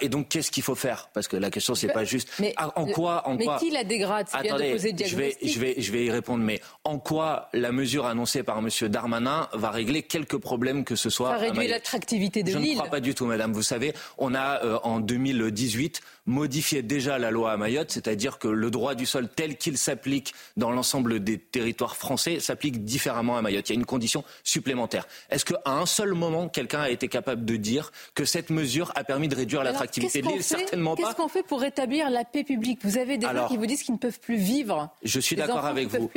et 0.00 0.08
donc, 0.08 0.28
qu'est-ce 0.28 0.50
qu'il 0.50 0.62
faut 0.62 0.74
faire? 0.74 1.08
Parce 1.14 1.28
que 1.28 1.36
la 1.36 1.50
question, 1.50 1.74
c'est 1.74 1.88
pas 1.88 2.04
juste 2.04 2.28
mais, 2.38 2.54
en 2.58 2.86
quoi, 2.86 3.26
en 3.26 3.34
mais 3.34 3.46
qui 3.58 3.70
la 3.70 3.84
dégrade? 3.84 4.26
Attendez, 4.32 4.74
de 4.74 5.04
je 5.04 5.16
vais, 5.16 5.36
je 5.42 5.58
vais, 5.58 5.74
je 5.78 5.92
vais 5.92 6.04
y 6.04 6.10
répondre. 6.10 6.42
Mais 6.42 6.60
en 6.84 6.98
quoi 6.98 7.48
la 7.52 7.72
mesure 7.72 8.06
annoncée 8.06 8.42
par 8.42 8.58
M. 8.58 8.68
Darmanin 8.88 9.48
va 9.52 9.70
régler 9.70 10.02
quelques 10.02 10.38
problèmes 10.38 10.84
que 10.84 10.96
ce 10.98 11.10
soit. 11.10 11.30
Ça 11.30 11.36
réduit 11.36 11.68
l'attractivité 11.68 12.42
de 12.42 12.48
l'île. 12.48 12.64
Je 12.64 12.68
ne 12.70 12.74
crois 12.74 12.90
pas 12.90 13.00
du 13.00 13.14
tout, 13.14 13.26
madame. 13.26 13.52
Vous 13.52 13.62
savez, 13.62 13.94
on 14.18 14.34
a 14.34 14.62
euh, 14.64 14.78
en 14.82 15.00
2018 15.00 16.00
modifié 16.28 16.82
déjà 16.82 17.18
la 17.18 17.30
loi 17.30 17.52
à 17.52 17.56
Mayotte, 17.56 17.90
c'est-à-dire 17.90 18.38
que 18.38 18.46
le 18.46 18.70
droit 18.70 18.94
du 18.94 19.06
sol 19.06 19.28
tel 19.28 19.56
qu'il 19.56 19.78
s'applique 19.78 20.34
dans 20.56 20.70
l'ensemble 20.70 21.20
des 21.24 21.38
territoires 21.38 21.96
français 21.96 22.38
s'applique 22.38 22.84
différemment 22.84 23.36
à 23.36 23.42
Mayotte. 23.42 23.70
Il 23.70 23.72
y 23.72 23.76
a 23.76 23.80
une 23.80 23.86
condition 23.86 24.22
supplémentaire. 24.44 25.08
Est-ce 25.30 25.44
qu'à 25.44 25.60
un 25.64 25.86
seul 25.86 26.12
moment, 26.12 26.48
quelqu'un 26.48 26.82
a 26.82 26.90
été 26.90 27.08
capable 27.08 27.44
de 27.44 27.56
dire 27.56 27.90
que 28.14 28.24
cette 28.24 28.50
mesure 28.50 28.92
a 28.94 29.04
permis 29.04 29.28
de 29.28 29.34
réduire 29.34 29.64
l'attractivité? 29.64 30.20
de 30.22 30.28
l'île 30.28 30.42
Certainement 30.42 30.94
pas. 30.94 31.02
Qu'est-ce 31.02 31.16
qu'on 31.16 31.28
fait 31.28 31.42
pour 31.42 31.60
rétablir 31.60 32.10
la 32.10 32.24
paix 32.24 32.44
publique? 32.44 32.80
Vous 32.84 32.98
avez 32.98 33.16
des 33.16 33.26
gens 33.26 33.48
qui 33.48 33.56
vous 33.56 33.66
disent 33.66 33.82
qu'ils 33.82 33.94
ne 33.94 33.98
peuvent 33.98 34.20
plus 34.20 34.36
vivre. 34.36 34.90
Je 35.02 35.20
suis 35.20 35.34
d'accord 35.34 35.64
avec 35.64 35.88
vous. 35.88 36.10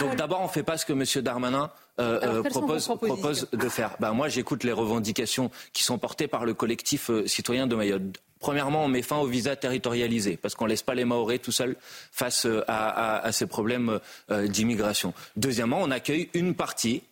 Donc 0.00 0.16
d'abord, 0.16 0.40
on 0.40 0.44
ne 0.44 0.48
fait 0.48 0.62
pas 0.62 0.78
ce 0.78 0.86
que 0.86 0.92
M. 0.92 1.04
Darmanin 1.22 1.70
euh, 2.00 2.20
euh, 2.22 2.42
propose, 2.44 2.86
propose, 2.86 3.48
de 3.52 3.68
faire. 3.68 3.96
Ben, 3.98 4.12
moi, 4.12 4.28
j'écoute 4.28 4.62
les 4.62 4.72
revendications 4.72 5.50
qui 5.72 5.82
sont 5.82 5.98
portées 5.98 6.28
par 6.28 6.44
le 6.44 6.54
collectif 6.54 7.10
euh, 7.10 7.26
citoyen 7.26 7.66
de 7.66 7.74
Mayotte. 7.74 8.20
Premièrement, 8.40 8.84
on 8.84 8.88
met 8.88 9.02
fin 9.02 9.18
au 9.18 9.26
visa 9.26 9.56
territorialisé 9.56 10.36
parce 10.36 10.54
qu'on 10.54 10.64
ne 10.64 10.70
laisse 10.70 10.82
pas 10.82 10.94
les 10.94 11.04
Maoris 11.04 11.40
tout 11.40 11.52
seuls 11.52 11.76
face 12.12 12.46
à, 12.66 12.88
à, 12.88 13.18
à 13.26 13.32
ces 13.32 13.46
problèmes 13.46 13.98
d'immigration. 14.30 15.12
Deuxièmement, 15.36 15.80
on 15.80 15.90
accueille 15.90 16.30
une 16.34 16.54
partie 16.54 17.02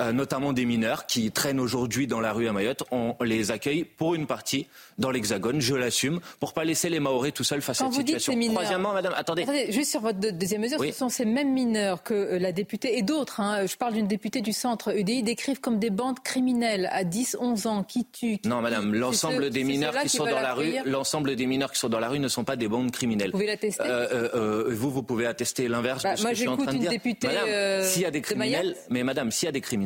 euh, 0.00 0.10
notamment 0.10 0.52
des 0.52 0.64
mineurs 0.64 1.06
qui 1.06 1.30
traînent 1.30 1.60
aujourd'hui 1.60 2.08
dans 2.08 2.18
la 2.18 2.32
rue 2.32 2.48
à 2.48 2.52
Mayotte. 2.52 2.82
On 2.90 3.14
les 3.20 3.52
accueille 3.52 3.84
pour 3.84 4.16
une 4.16 4.26
partie 4.26 4.66
dans 4.98 5.12
l'Hexagone, 5.12 5.60
je 5.60 5.76
l'assume, 5.76 6.18
pour 6.40 6.52
pas 6.52 6.64
laisser 6.64 6.88
les 6.88 6.98
Maoris 6.98 7.32
tout 7.32 7.44
seuls 7.44 7.62
face 7.62 7.80
à 7.80 7.84
cette 7.84 7.94
situation. 7.94 8.34
Troisièmement, 8.52 8.92
madame, 8.92 9.12
attendez. 9.16 9.46
Juste 9.70 9.92
sur 9.92 10.00
votre 10.00 10.18
deuxième 10.18 10.62
mesure, 10.62 10.82
ce 10.84 10.90
sont 10.90 11.08
ces 11.08 11.24
mêmes 11.24 11.52
mineurs 11.52 12.02
que 12.02 12.12
euh, 12.12 12.38
la 12.40 12.50
députée 12.50 12.98
et 12.98 13.02
d'autres, 13.02 13.38
hein, 13.38 13.66
je 13.66 13.76
parle 13.76 13.94
d'une 13.94 14.08
députée 14.08 14.40
du 14.40 14.52
centre 14.52 14.96
UDI, 14.96 15.22
décrivent 15.22 15.60
comme 15.60 15.78
des 15.78 15.90
bandes 15.90 16.18
criminelles 16.24 16.88
à 16.90 17.04
10, 17.04 17.36
11 17.40 17.66
ans 17.68 17.84
qui 17.84 18.04
tuent. 18.04 18.40
non, 18.44 18.60
madame, 18.60 18.94
l'ensemble 18.94 19.50
des 19.50 19.62
mineurs 19.62 19.96
qui, 20.00 20.08
sont 20.08 20.24
dans 20.24 20.40
la 20.40 20.54
rue, 20.54 20.74
l'ensemble 20.86 21.36
des 21.36 21.46
mineurs 21.46 21.70
qui 21.70 21.78
sont 21.78 21.88
dans 21.88 22.00
la 22.00 22.08
rue 22.08 22.18
ne 22.18 22.28
sont 22.28 22.42
pas 22.42 22.56
des 22.56 22.66
bandes 22.66 22.90
criminelles. 22.90 23.30
Vous 23.30 23.38
pouvez 23.38 23.46
l'attester 23.46 23.84
euh, 23.86 24.64
Vous, 24.70 24.90
vous 24.90 25.04
pouvez 25.04 25.26
attester 25.26 25.68
l'inverse 25.68 26.02
bah, 26.02 26.14
de 26.14 26.18
ce 26.18 26.24
que 26.24 26.30
je 26.30 26.40
suis 26.40 26.48
en 26.48 26.56
train 26.56 26.72
de 26.72 26.78
dire. 26.78 26.90
Députée, 26.90 27.28
madame, 27.28 27.84
s'il 27.84 28.02
y 28.02 28.06
a 28.06 28.10
des 28.10 28.22
criminels, 28.22 28.76
mais 28.90 29.04
madame, 29.04 29.30
s'il 29.30 29.46
y 29.46 29.48
a 29.48 29.52
des 29.52 29.60
criminels, 29.60 29.83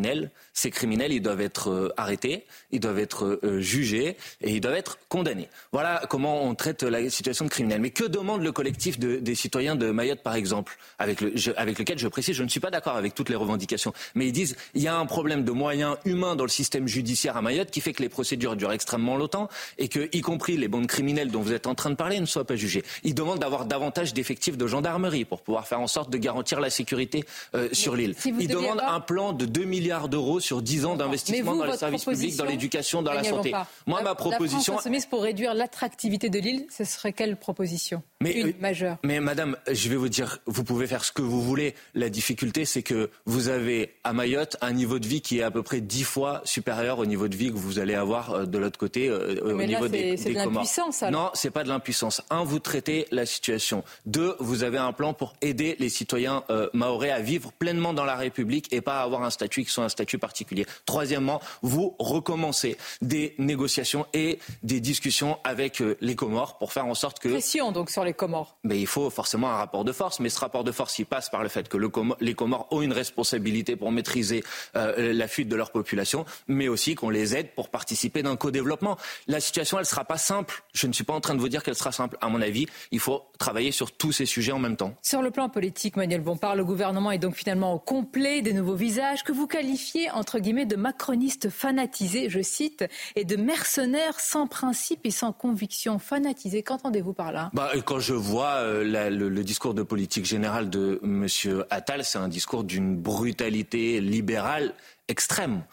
ces 0.52 0.70
criminels, 0.70 1.12
ils 1.12 1.22
doivent 1.22 1.40
être 1.40 1.70
euh, 1.70 1.92
arrêtés, 1.96 2.44
ils 2.72 2.80
doivent 2.80 2.98
être 2.98 3.40
euh, 3.44 3.60
jugés 3.60 4.16
et 4.40 4.54
ils 4.54 4.60
doivent 4.60 4.74
être 4.74 4.98
condamnés. 5.08 5.48
Voilà 5.72 6.02
comment 6.08 6.44
on 6.44 6.54
traite 6.54 6.82
la 6.82 7.08
situation 7.10 7.44
de 7.44 7.50
criminels. 7.50 7.80
Mais 7.80 7.90
que 7.90 8.04
demande 8.04 8.42
le 8.42 8.52
collectif 8.52 8.98
des 8.98 9.34
citoyens 9.34 9.76
de 9.76 9.90
Mayotte, 9.90 10.22
par 10.22 10.34
exemple, 10.34 10.78
avec, 10.98 11.20
lequel 11.20 11.98
je 11.98 12.08
précise, 12.08 12.34
je 12.36 12.42
ne 12.42 12.48
suis 12.48 12.60
pas 12.60 12.70
d'accord 12.70 12.96
avec 12.96 13.14
toutes 13.14 13.28
les 13.28 13.36
revendications, 13.36 13.92
mais 14.14 14.26
ils 14.26 14.32
disent 14.32 14.56
il 14.74 14.82
y 14.82 14.88
a 14.88 14.96
un 14.96 15.06
problème 15.06 15.44
de 15.44 15.52
moyens 15.52 15.96
humains 16.04 16.36
dans 16.36 16.44
le 16.44 16.50
système 16.50 16.88
judiciaire 16.88 17.36
à 17.36 17.42
Mayotte 17.42 17.70
qui 17.70 17.80
fait 17.80 17.92
que 17.92 18.02
les 18.02 18.08
procédures 18.08 18.56
durent 18.56 18.72
extrêmement 18.72 19.16
longtemps 19.16 19.48
et 19.78 19.88
que, 19.88 20.08
y 20.12 20.20
compris 20.20 20.56
les 20.56 20.68
bandes 20.68 20.86
criminelles 20.86 21.30
dont 21.30 21.40
vous 21.40 21.52
êtes 21.52 21.66
en 21.66 21.74
train 21.74 21.90
de 21.90 21.96
parler, 21.96 22.20
ne 22.20 22.26
soient 22.26 22.46
pas 22.46 22.56
jugées. 22.56 22.84
Ils 23.04 23.14
demandent 23.14 23.38
d'avoir 23.38 23.64
davantage 23.64 24.14
d'effectifs 24.14 24.56
de 24.56 24.66
gendarmerie 24.66 25.24
pour 25.24 25.42
pouvoir 25.42 25.66
faire 25.66 25.80
en 25.80 25.86
sorte 25.86 26.10
de 26.10 26.18
garantir 26.18 26.60
la 26.60 26.70
sécurité 26.70 27.24
euh, 27.54 27.68
sur 27.72 27.96
l'île. 27.96 28.14
ils 28.24 28.48
demandent 28.48 28.82
un 28.86 29.00
plan 29.00 29.32
de 29.32 29.44
2 29.44 29.64
milliards 29.88 30.08
d'euros 30.08 30.38
sur 30.38 30.60
10 30.60 30.84
ans 30.84 30.96
d'investissement 30.96 31.56
dans 31.56 31.64
les 31.64 31.76
services 31.76 32.04
publics, 32.04 32.36
dans 32.36 32.44
l'éducation, 32.44 33.02
dans 33.02 33.12
la 33.12 33.24
santé. 33.24 33.52
Moi, 33.86 34.02
ma 34.02 34.14
proposition. 34.14 34.74
La 34.74 34.80
France 34.80 35.06
pour 35.06 35.22
réduire 35.22 35.54
l'attractivité 35.54 36.28
de 36.28 36.38
l'île, 36.38 36.66
ce 36.70 36.84
serait 36.84 37.12
quelle 37.12 37.36
proposition? 37.36 38.02
Mais, 38.20 38.32
Une 38.32 38.48
euh, 38.48 38.52
majeure. 38.60 38.98
Mais 39.04 39.20
madame, 39.20 39.56
je 39.70 39.88
vais 39.88 39.96
vous 39.96 40.08
dire, 40.08 40.38
vous 40.46 40.64
pouvez 40.64 40.86
faire 40.86 41.04
ce 41.04 41.12
que 41.12 41.22
vous 41.22 41.42
voulez. 41.42 41.74
La 41.94 42.10
difficulté, 42.10 42.64
c'est 42.64 42.82
que 42.82 43.10
vous 43.24 43.48
avez 43.48 43.94
à 44.04 44.12
Mayotte 44.12 44.56
un 44.60 44.72
niveau 44.72 44.98
de 44.98 45.06
vie 45.06 45.22
qui 45.22 45.38
est 45.38 45.42
à 45.42 45.50
peu 45.50 45.62
près 45.62 45.80
dix 45.80 46.04
fois 46.04 46.42
supérieur 46.44 46.98
au 46.98 47.06
niveau 47.06 47.28
de 47.28 47.36
vie 47.36 47.50
que 47.50 47.56
vous 47.56 47.78
allez 47.78 47.94
avoir 47.94 48.32
euh, 48.32 48.44
de 48.44 48.58
l'autre 48.58 48.78
côté 48.78 49.08
euh, 49.08 49.40
au 49.42 49.52
niveau 49.54 49.88
des, 49.88 50.16
C'est 50.16 50.30
de 50.30 50.34
l'impuissance. 50.34 51.02
Non, 51.10 51.30
c'est 51.32 51.50
pas 51.50 51.62
de 51.62 51.68
l'impuissance. 51.68 52.22
Un, 52.28 52.44
vous 52.44 52.58
traitez 52.58 53.06
la 53.10 53.24
situation. 53.24 53.84
Deux, 54.04 54.36
vous 54.40 54.64
avez 54.64 54.78
un 54.78 54.92
plan 54.92 55.14
pour 55.14 55.34
aider 55.40 55.76
les 55.78 55.88
citoyens 55.88 56.42
maorais 56.72 57.10
à 57.10 57.20
vivre 57.20 57.52
pleinement 57.52 57.94
dans 57.94 58.04
la 58.04 58.16
République 58.16 58.72
et 58.72 58.80
pas 58.80 59.00
à 59.00 59.04
avoir 59.04 59.22
un 59.22 59.30
statut 59.30 59.64
qui 59.64 59.72
un 59.82 59.88
statut 59.88 60.18
particulier. 60.18 60.66
Troisièmement, 60.86 61.40
vous 61.62 61.94
recommencez 61.98 62.76
des 63.02 63.34
négociations 63.38 64.06
et 64.14 64.38
des 64.62 64.80
discussions 64.80 65.38
avec 65.44 65.80
euh, 65.80 65.96
les 66.00 66.14
Comores 66.14 66.58
pour 66.58 66.72
faire 66.72 66.86
en 66.86 66.94
sorte 66.94 67.18
que... 67.18 67.28
Pression 67.28 67.72
donc 67.72 67.90
sur 67.90 68.04
les 68.04 68.12
Comores. 68.12 68.56
Mais 68.64 68.80
il 68.80 68.86
faut 68.86 69.10
forcément 69.10 69.48
un 69.50 69.56
rapport 69.56 69.84
de 69.84 69.92
force. 69.92 70.20
Mais 70.20 70.28
ce 70.28 70.40
rapport 70.40 70.64
de 70.64 70.72
force, 70.72 70.98
il 70.98 71.06
passe 71.06 71.30
par 71.30 71.42
le 71.42 71.48
fait 71.48 71.68
que 71.68 71.78
les 72.20 72.34
Comores 72.34 72.66
ont 72.70 72.82
une 72.82 72.92
responsabilité 72.92 73.76
pour 73.76 73.92
maîtriser 73.92 74.42
euh, 74.76 75.12
la 75.12 75.28
fuite 75.28 75.48
de 75.48 75.56
leur 75.56 75.70
population, 75.70 76.24
mais 76.46 76.68
aussi 76.68 76.94
qu'on 76.94 77.10
les 77.10 77.36
aide 77.36 77.50
pour 77.54 77.68
participer 77.68 78.22
d'un 78.22 78.36
co-développement. 78.36 78.96
La 79.26 79.40
situation, 79.40 79.78
elle 79.78 79.82
ne 79.82 79.88
sera 79.88 80.04
pas 80.04 80.18
simple. 80.18 80.62
Je 80.72 80.86
ne 80.86 80.92
suis 80.92 81.04
pas 81.04 81.14
en 81.14 81.20
train 81.20 81.34
de 81.34 81.40
vous 81.40 81.48
dire 81.48 81.62
qu'elle 81.62 81.74
sera 81.76 81.92
simple. 81.92 82.16
À 82.20 82.28
mon 82.28 82.40
avis, 82.40 82.66
il 82.90 83.00
faut 83.00 83.22
travailler 83.38 83.72
sur 83.72 83.92
tous 83.92 84.12
ces 84.12 84.26
sujets 84.26 84.52
en 84.52 84.58
même 84.58 84.76
temps. 84.76 84.94
Sur 85.02 85.22
le 85.22 85.30
plan 85.30 85.48
politique, 85.48 85.96
Manuel 85.96 86.20
Bompard, 86.20 86.56
le 86.56 86.64
gouvernement 86.64 87.10
est 87.10 87.18
donc 87.18 87.34
finalement 87.34 87.74
au 87.74 87.78
complet 87.78 88.42
des 88.42 88.52
nouveaux 88.52 88.74
visages 88.74 89.22
que 89.24 89.32
vous 89.32 89.46
qualifiez, 89.46 89.67
entre 90.12 90.38
guillemets, 90.38 90.66
de 90.66 90.76
macronistes 90.76 91.50
fanatisés, 91.50 92.28
je 92.30 92.40
cite, 92.40 92.84
et 93.16 93.24
de 93.24 93.36
mercenaires 93.36 94.20
sans 94.20 94.46
principe 94.46 95.00
et 95.04 95.10
sans 95.10 95.32
conviction. 95.32 95.98
Fanatisés, 95.98 96.62
qu'entendez-vous 96.62 97.12
par 97.12 97.32
là? 97.32 97.50
Bah, 97.52 97.70
Quand 97.84 97.98
je 97.98 98.14
vois 98.14 98.56
euh, 98.56 99.10
le, 99.10 99.44
discours 99.44 99.74
de 99.74 99.82
politique 99.82 100.24
générale 100.24 100.70
de 100.70 101.00
M. 101.02 101.26
Attal, 101.70 102.04
c'est 102.04 102.18
un 102.18 102.28
discours 102.28 102.64
d'une 102.64 102.96
brutalité 102.96 104.00
libérale 104.00 104.74
extrême. 105.08 105.64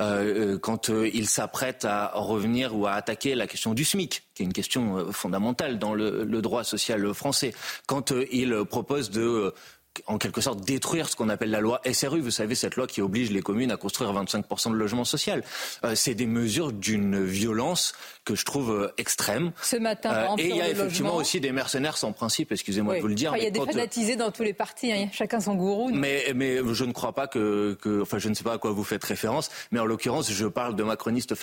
Euh, 0.00 0.54
euh, 0.54 0.58
quand 0.58 0.88
il 0.88 1.28
s'apprête 1.28 1.84
à 1.84 2.10
revenir 2.14 2.76
ou 2.76 2.86
à 2.86 2.92
attaquer 2.92 3.36
la 3.36 3.46
question 3.46 3.74
du 3.74 3.84
SMIC, 3.84 4.24
qui 4.34 4.42
est 4.42 4.46
une 4.46 4.52
question 4.52 5.12
fondamentale 5.12 5.78
dans 5.78 5.94
le 5.94 6.42
droit 6.42 6.64
social 6.64 7.14
français, 7.14 7.54
quand 7.86 8.12
il 8.32 8.64
propose 8.64 9.10
de 9.10 9.54
en 10.06 10.18
quelque 10.18 10.40
sorte 10.40 10.60
détruire 10.60 11.08
ce 11.08 11.16
qu'on 11.16 11.28
appelle 11.28 11.50
la 11.50 11.60
loi 11.60 11.80
SRU. 11.90 12.20
Vous 12.20 12.30
savez, 12.30 12.54
cette 12.54 12.76
loi 12.76 12.86
qui 12.86 13.00
oblige 13.00 13.30
les 13.30 13.42
communes 13.42 13.70
à 13.70 13.76
construire 13.76 14.12
25% 14.12 14.70
de 14.70 14.76
logements 14.76 15.04
sociaux. 15.04 15.34
Euh, 15.84 15.94
c'est 15.94 16.14
des 16.14 16.26
mesures 16.26 16.72
d'une 16.72 17.24
violence 17.24 17.94
que 18.24 18.34
je 18.34 18.44
trouve 18.44 18.70
euh, 18.70 18.94
extrême. 18.98 19.52
Ce 19.62 19.76
matin, 19.76 20.12
euh, 20.12 20.36
Et 20.38 20.48
il 20.48 20.56
y 20.56 20.60
a 20.60 20.68
effectivement 20.68 21.16
aussi 21.16 21.40
des 21.40 21.52
mercenaires 21.52 21.96
sans 21.96 22.12
principe, 22.12 22.52
excusez-moi 22.52 22.96
de 22.96 23.00
vous 23.00 23.08
le 23.08 23.14
dire. 23.14 23.34
il 23.36 23.42
y 23.42 23.46
a 23.46 23.50
des 23.50 23.60
fanatisés 23.60 24.16
dans 24.16 24.30
tous 24.30 24.42
les 24.42 24.52
partis, 24.52 24.92
hein. 24.92 25.08
chacun 25.12 25.40
son 25.40 25.54
gourou. 25.54 25.90
Mais, 25.92 26.32
mais 26.34 26.58
je 26.72 26.84
ne 26.84 26.92
crois 26.92 27.12
pas 27.12 27.26
que, 27.26 27.76
que, 27.80 28.02
Enfin, 28.02 28.18
je 28.18 28.28
ne 28.28 28.34
sais 28.34 28.44
pas 28.44 28.54
à 28.54 28.58
quoi 28.58 28.72
vous 28.72 28.84
faites 28.84 29.04
référence, 29.04 29.50
mais 29.70 29.80
en 29.80 29.86
l'occurrence, 29.86 30.30
je 30.30 30.46
parle 30.46 30.76
de 30.76 30.82
macronistes 30.82 31.34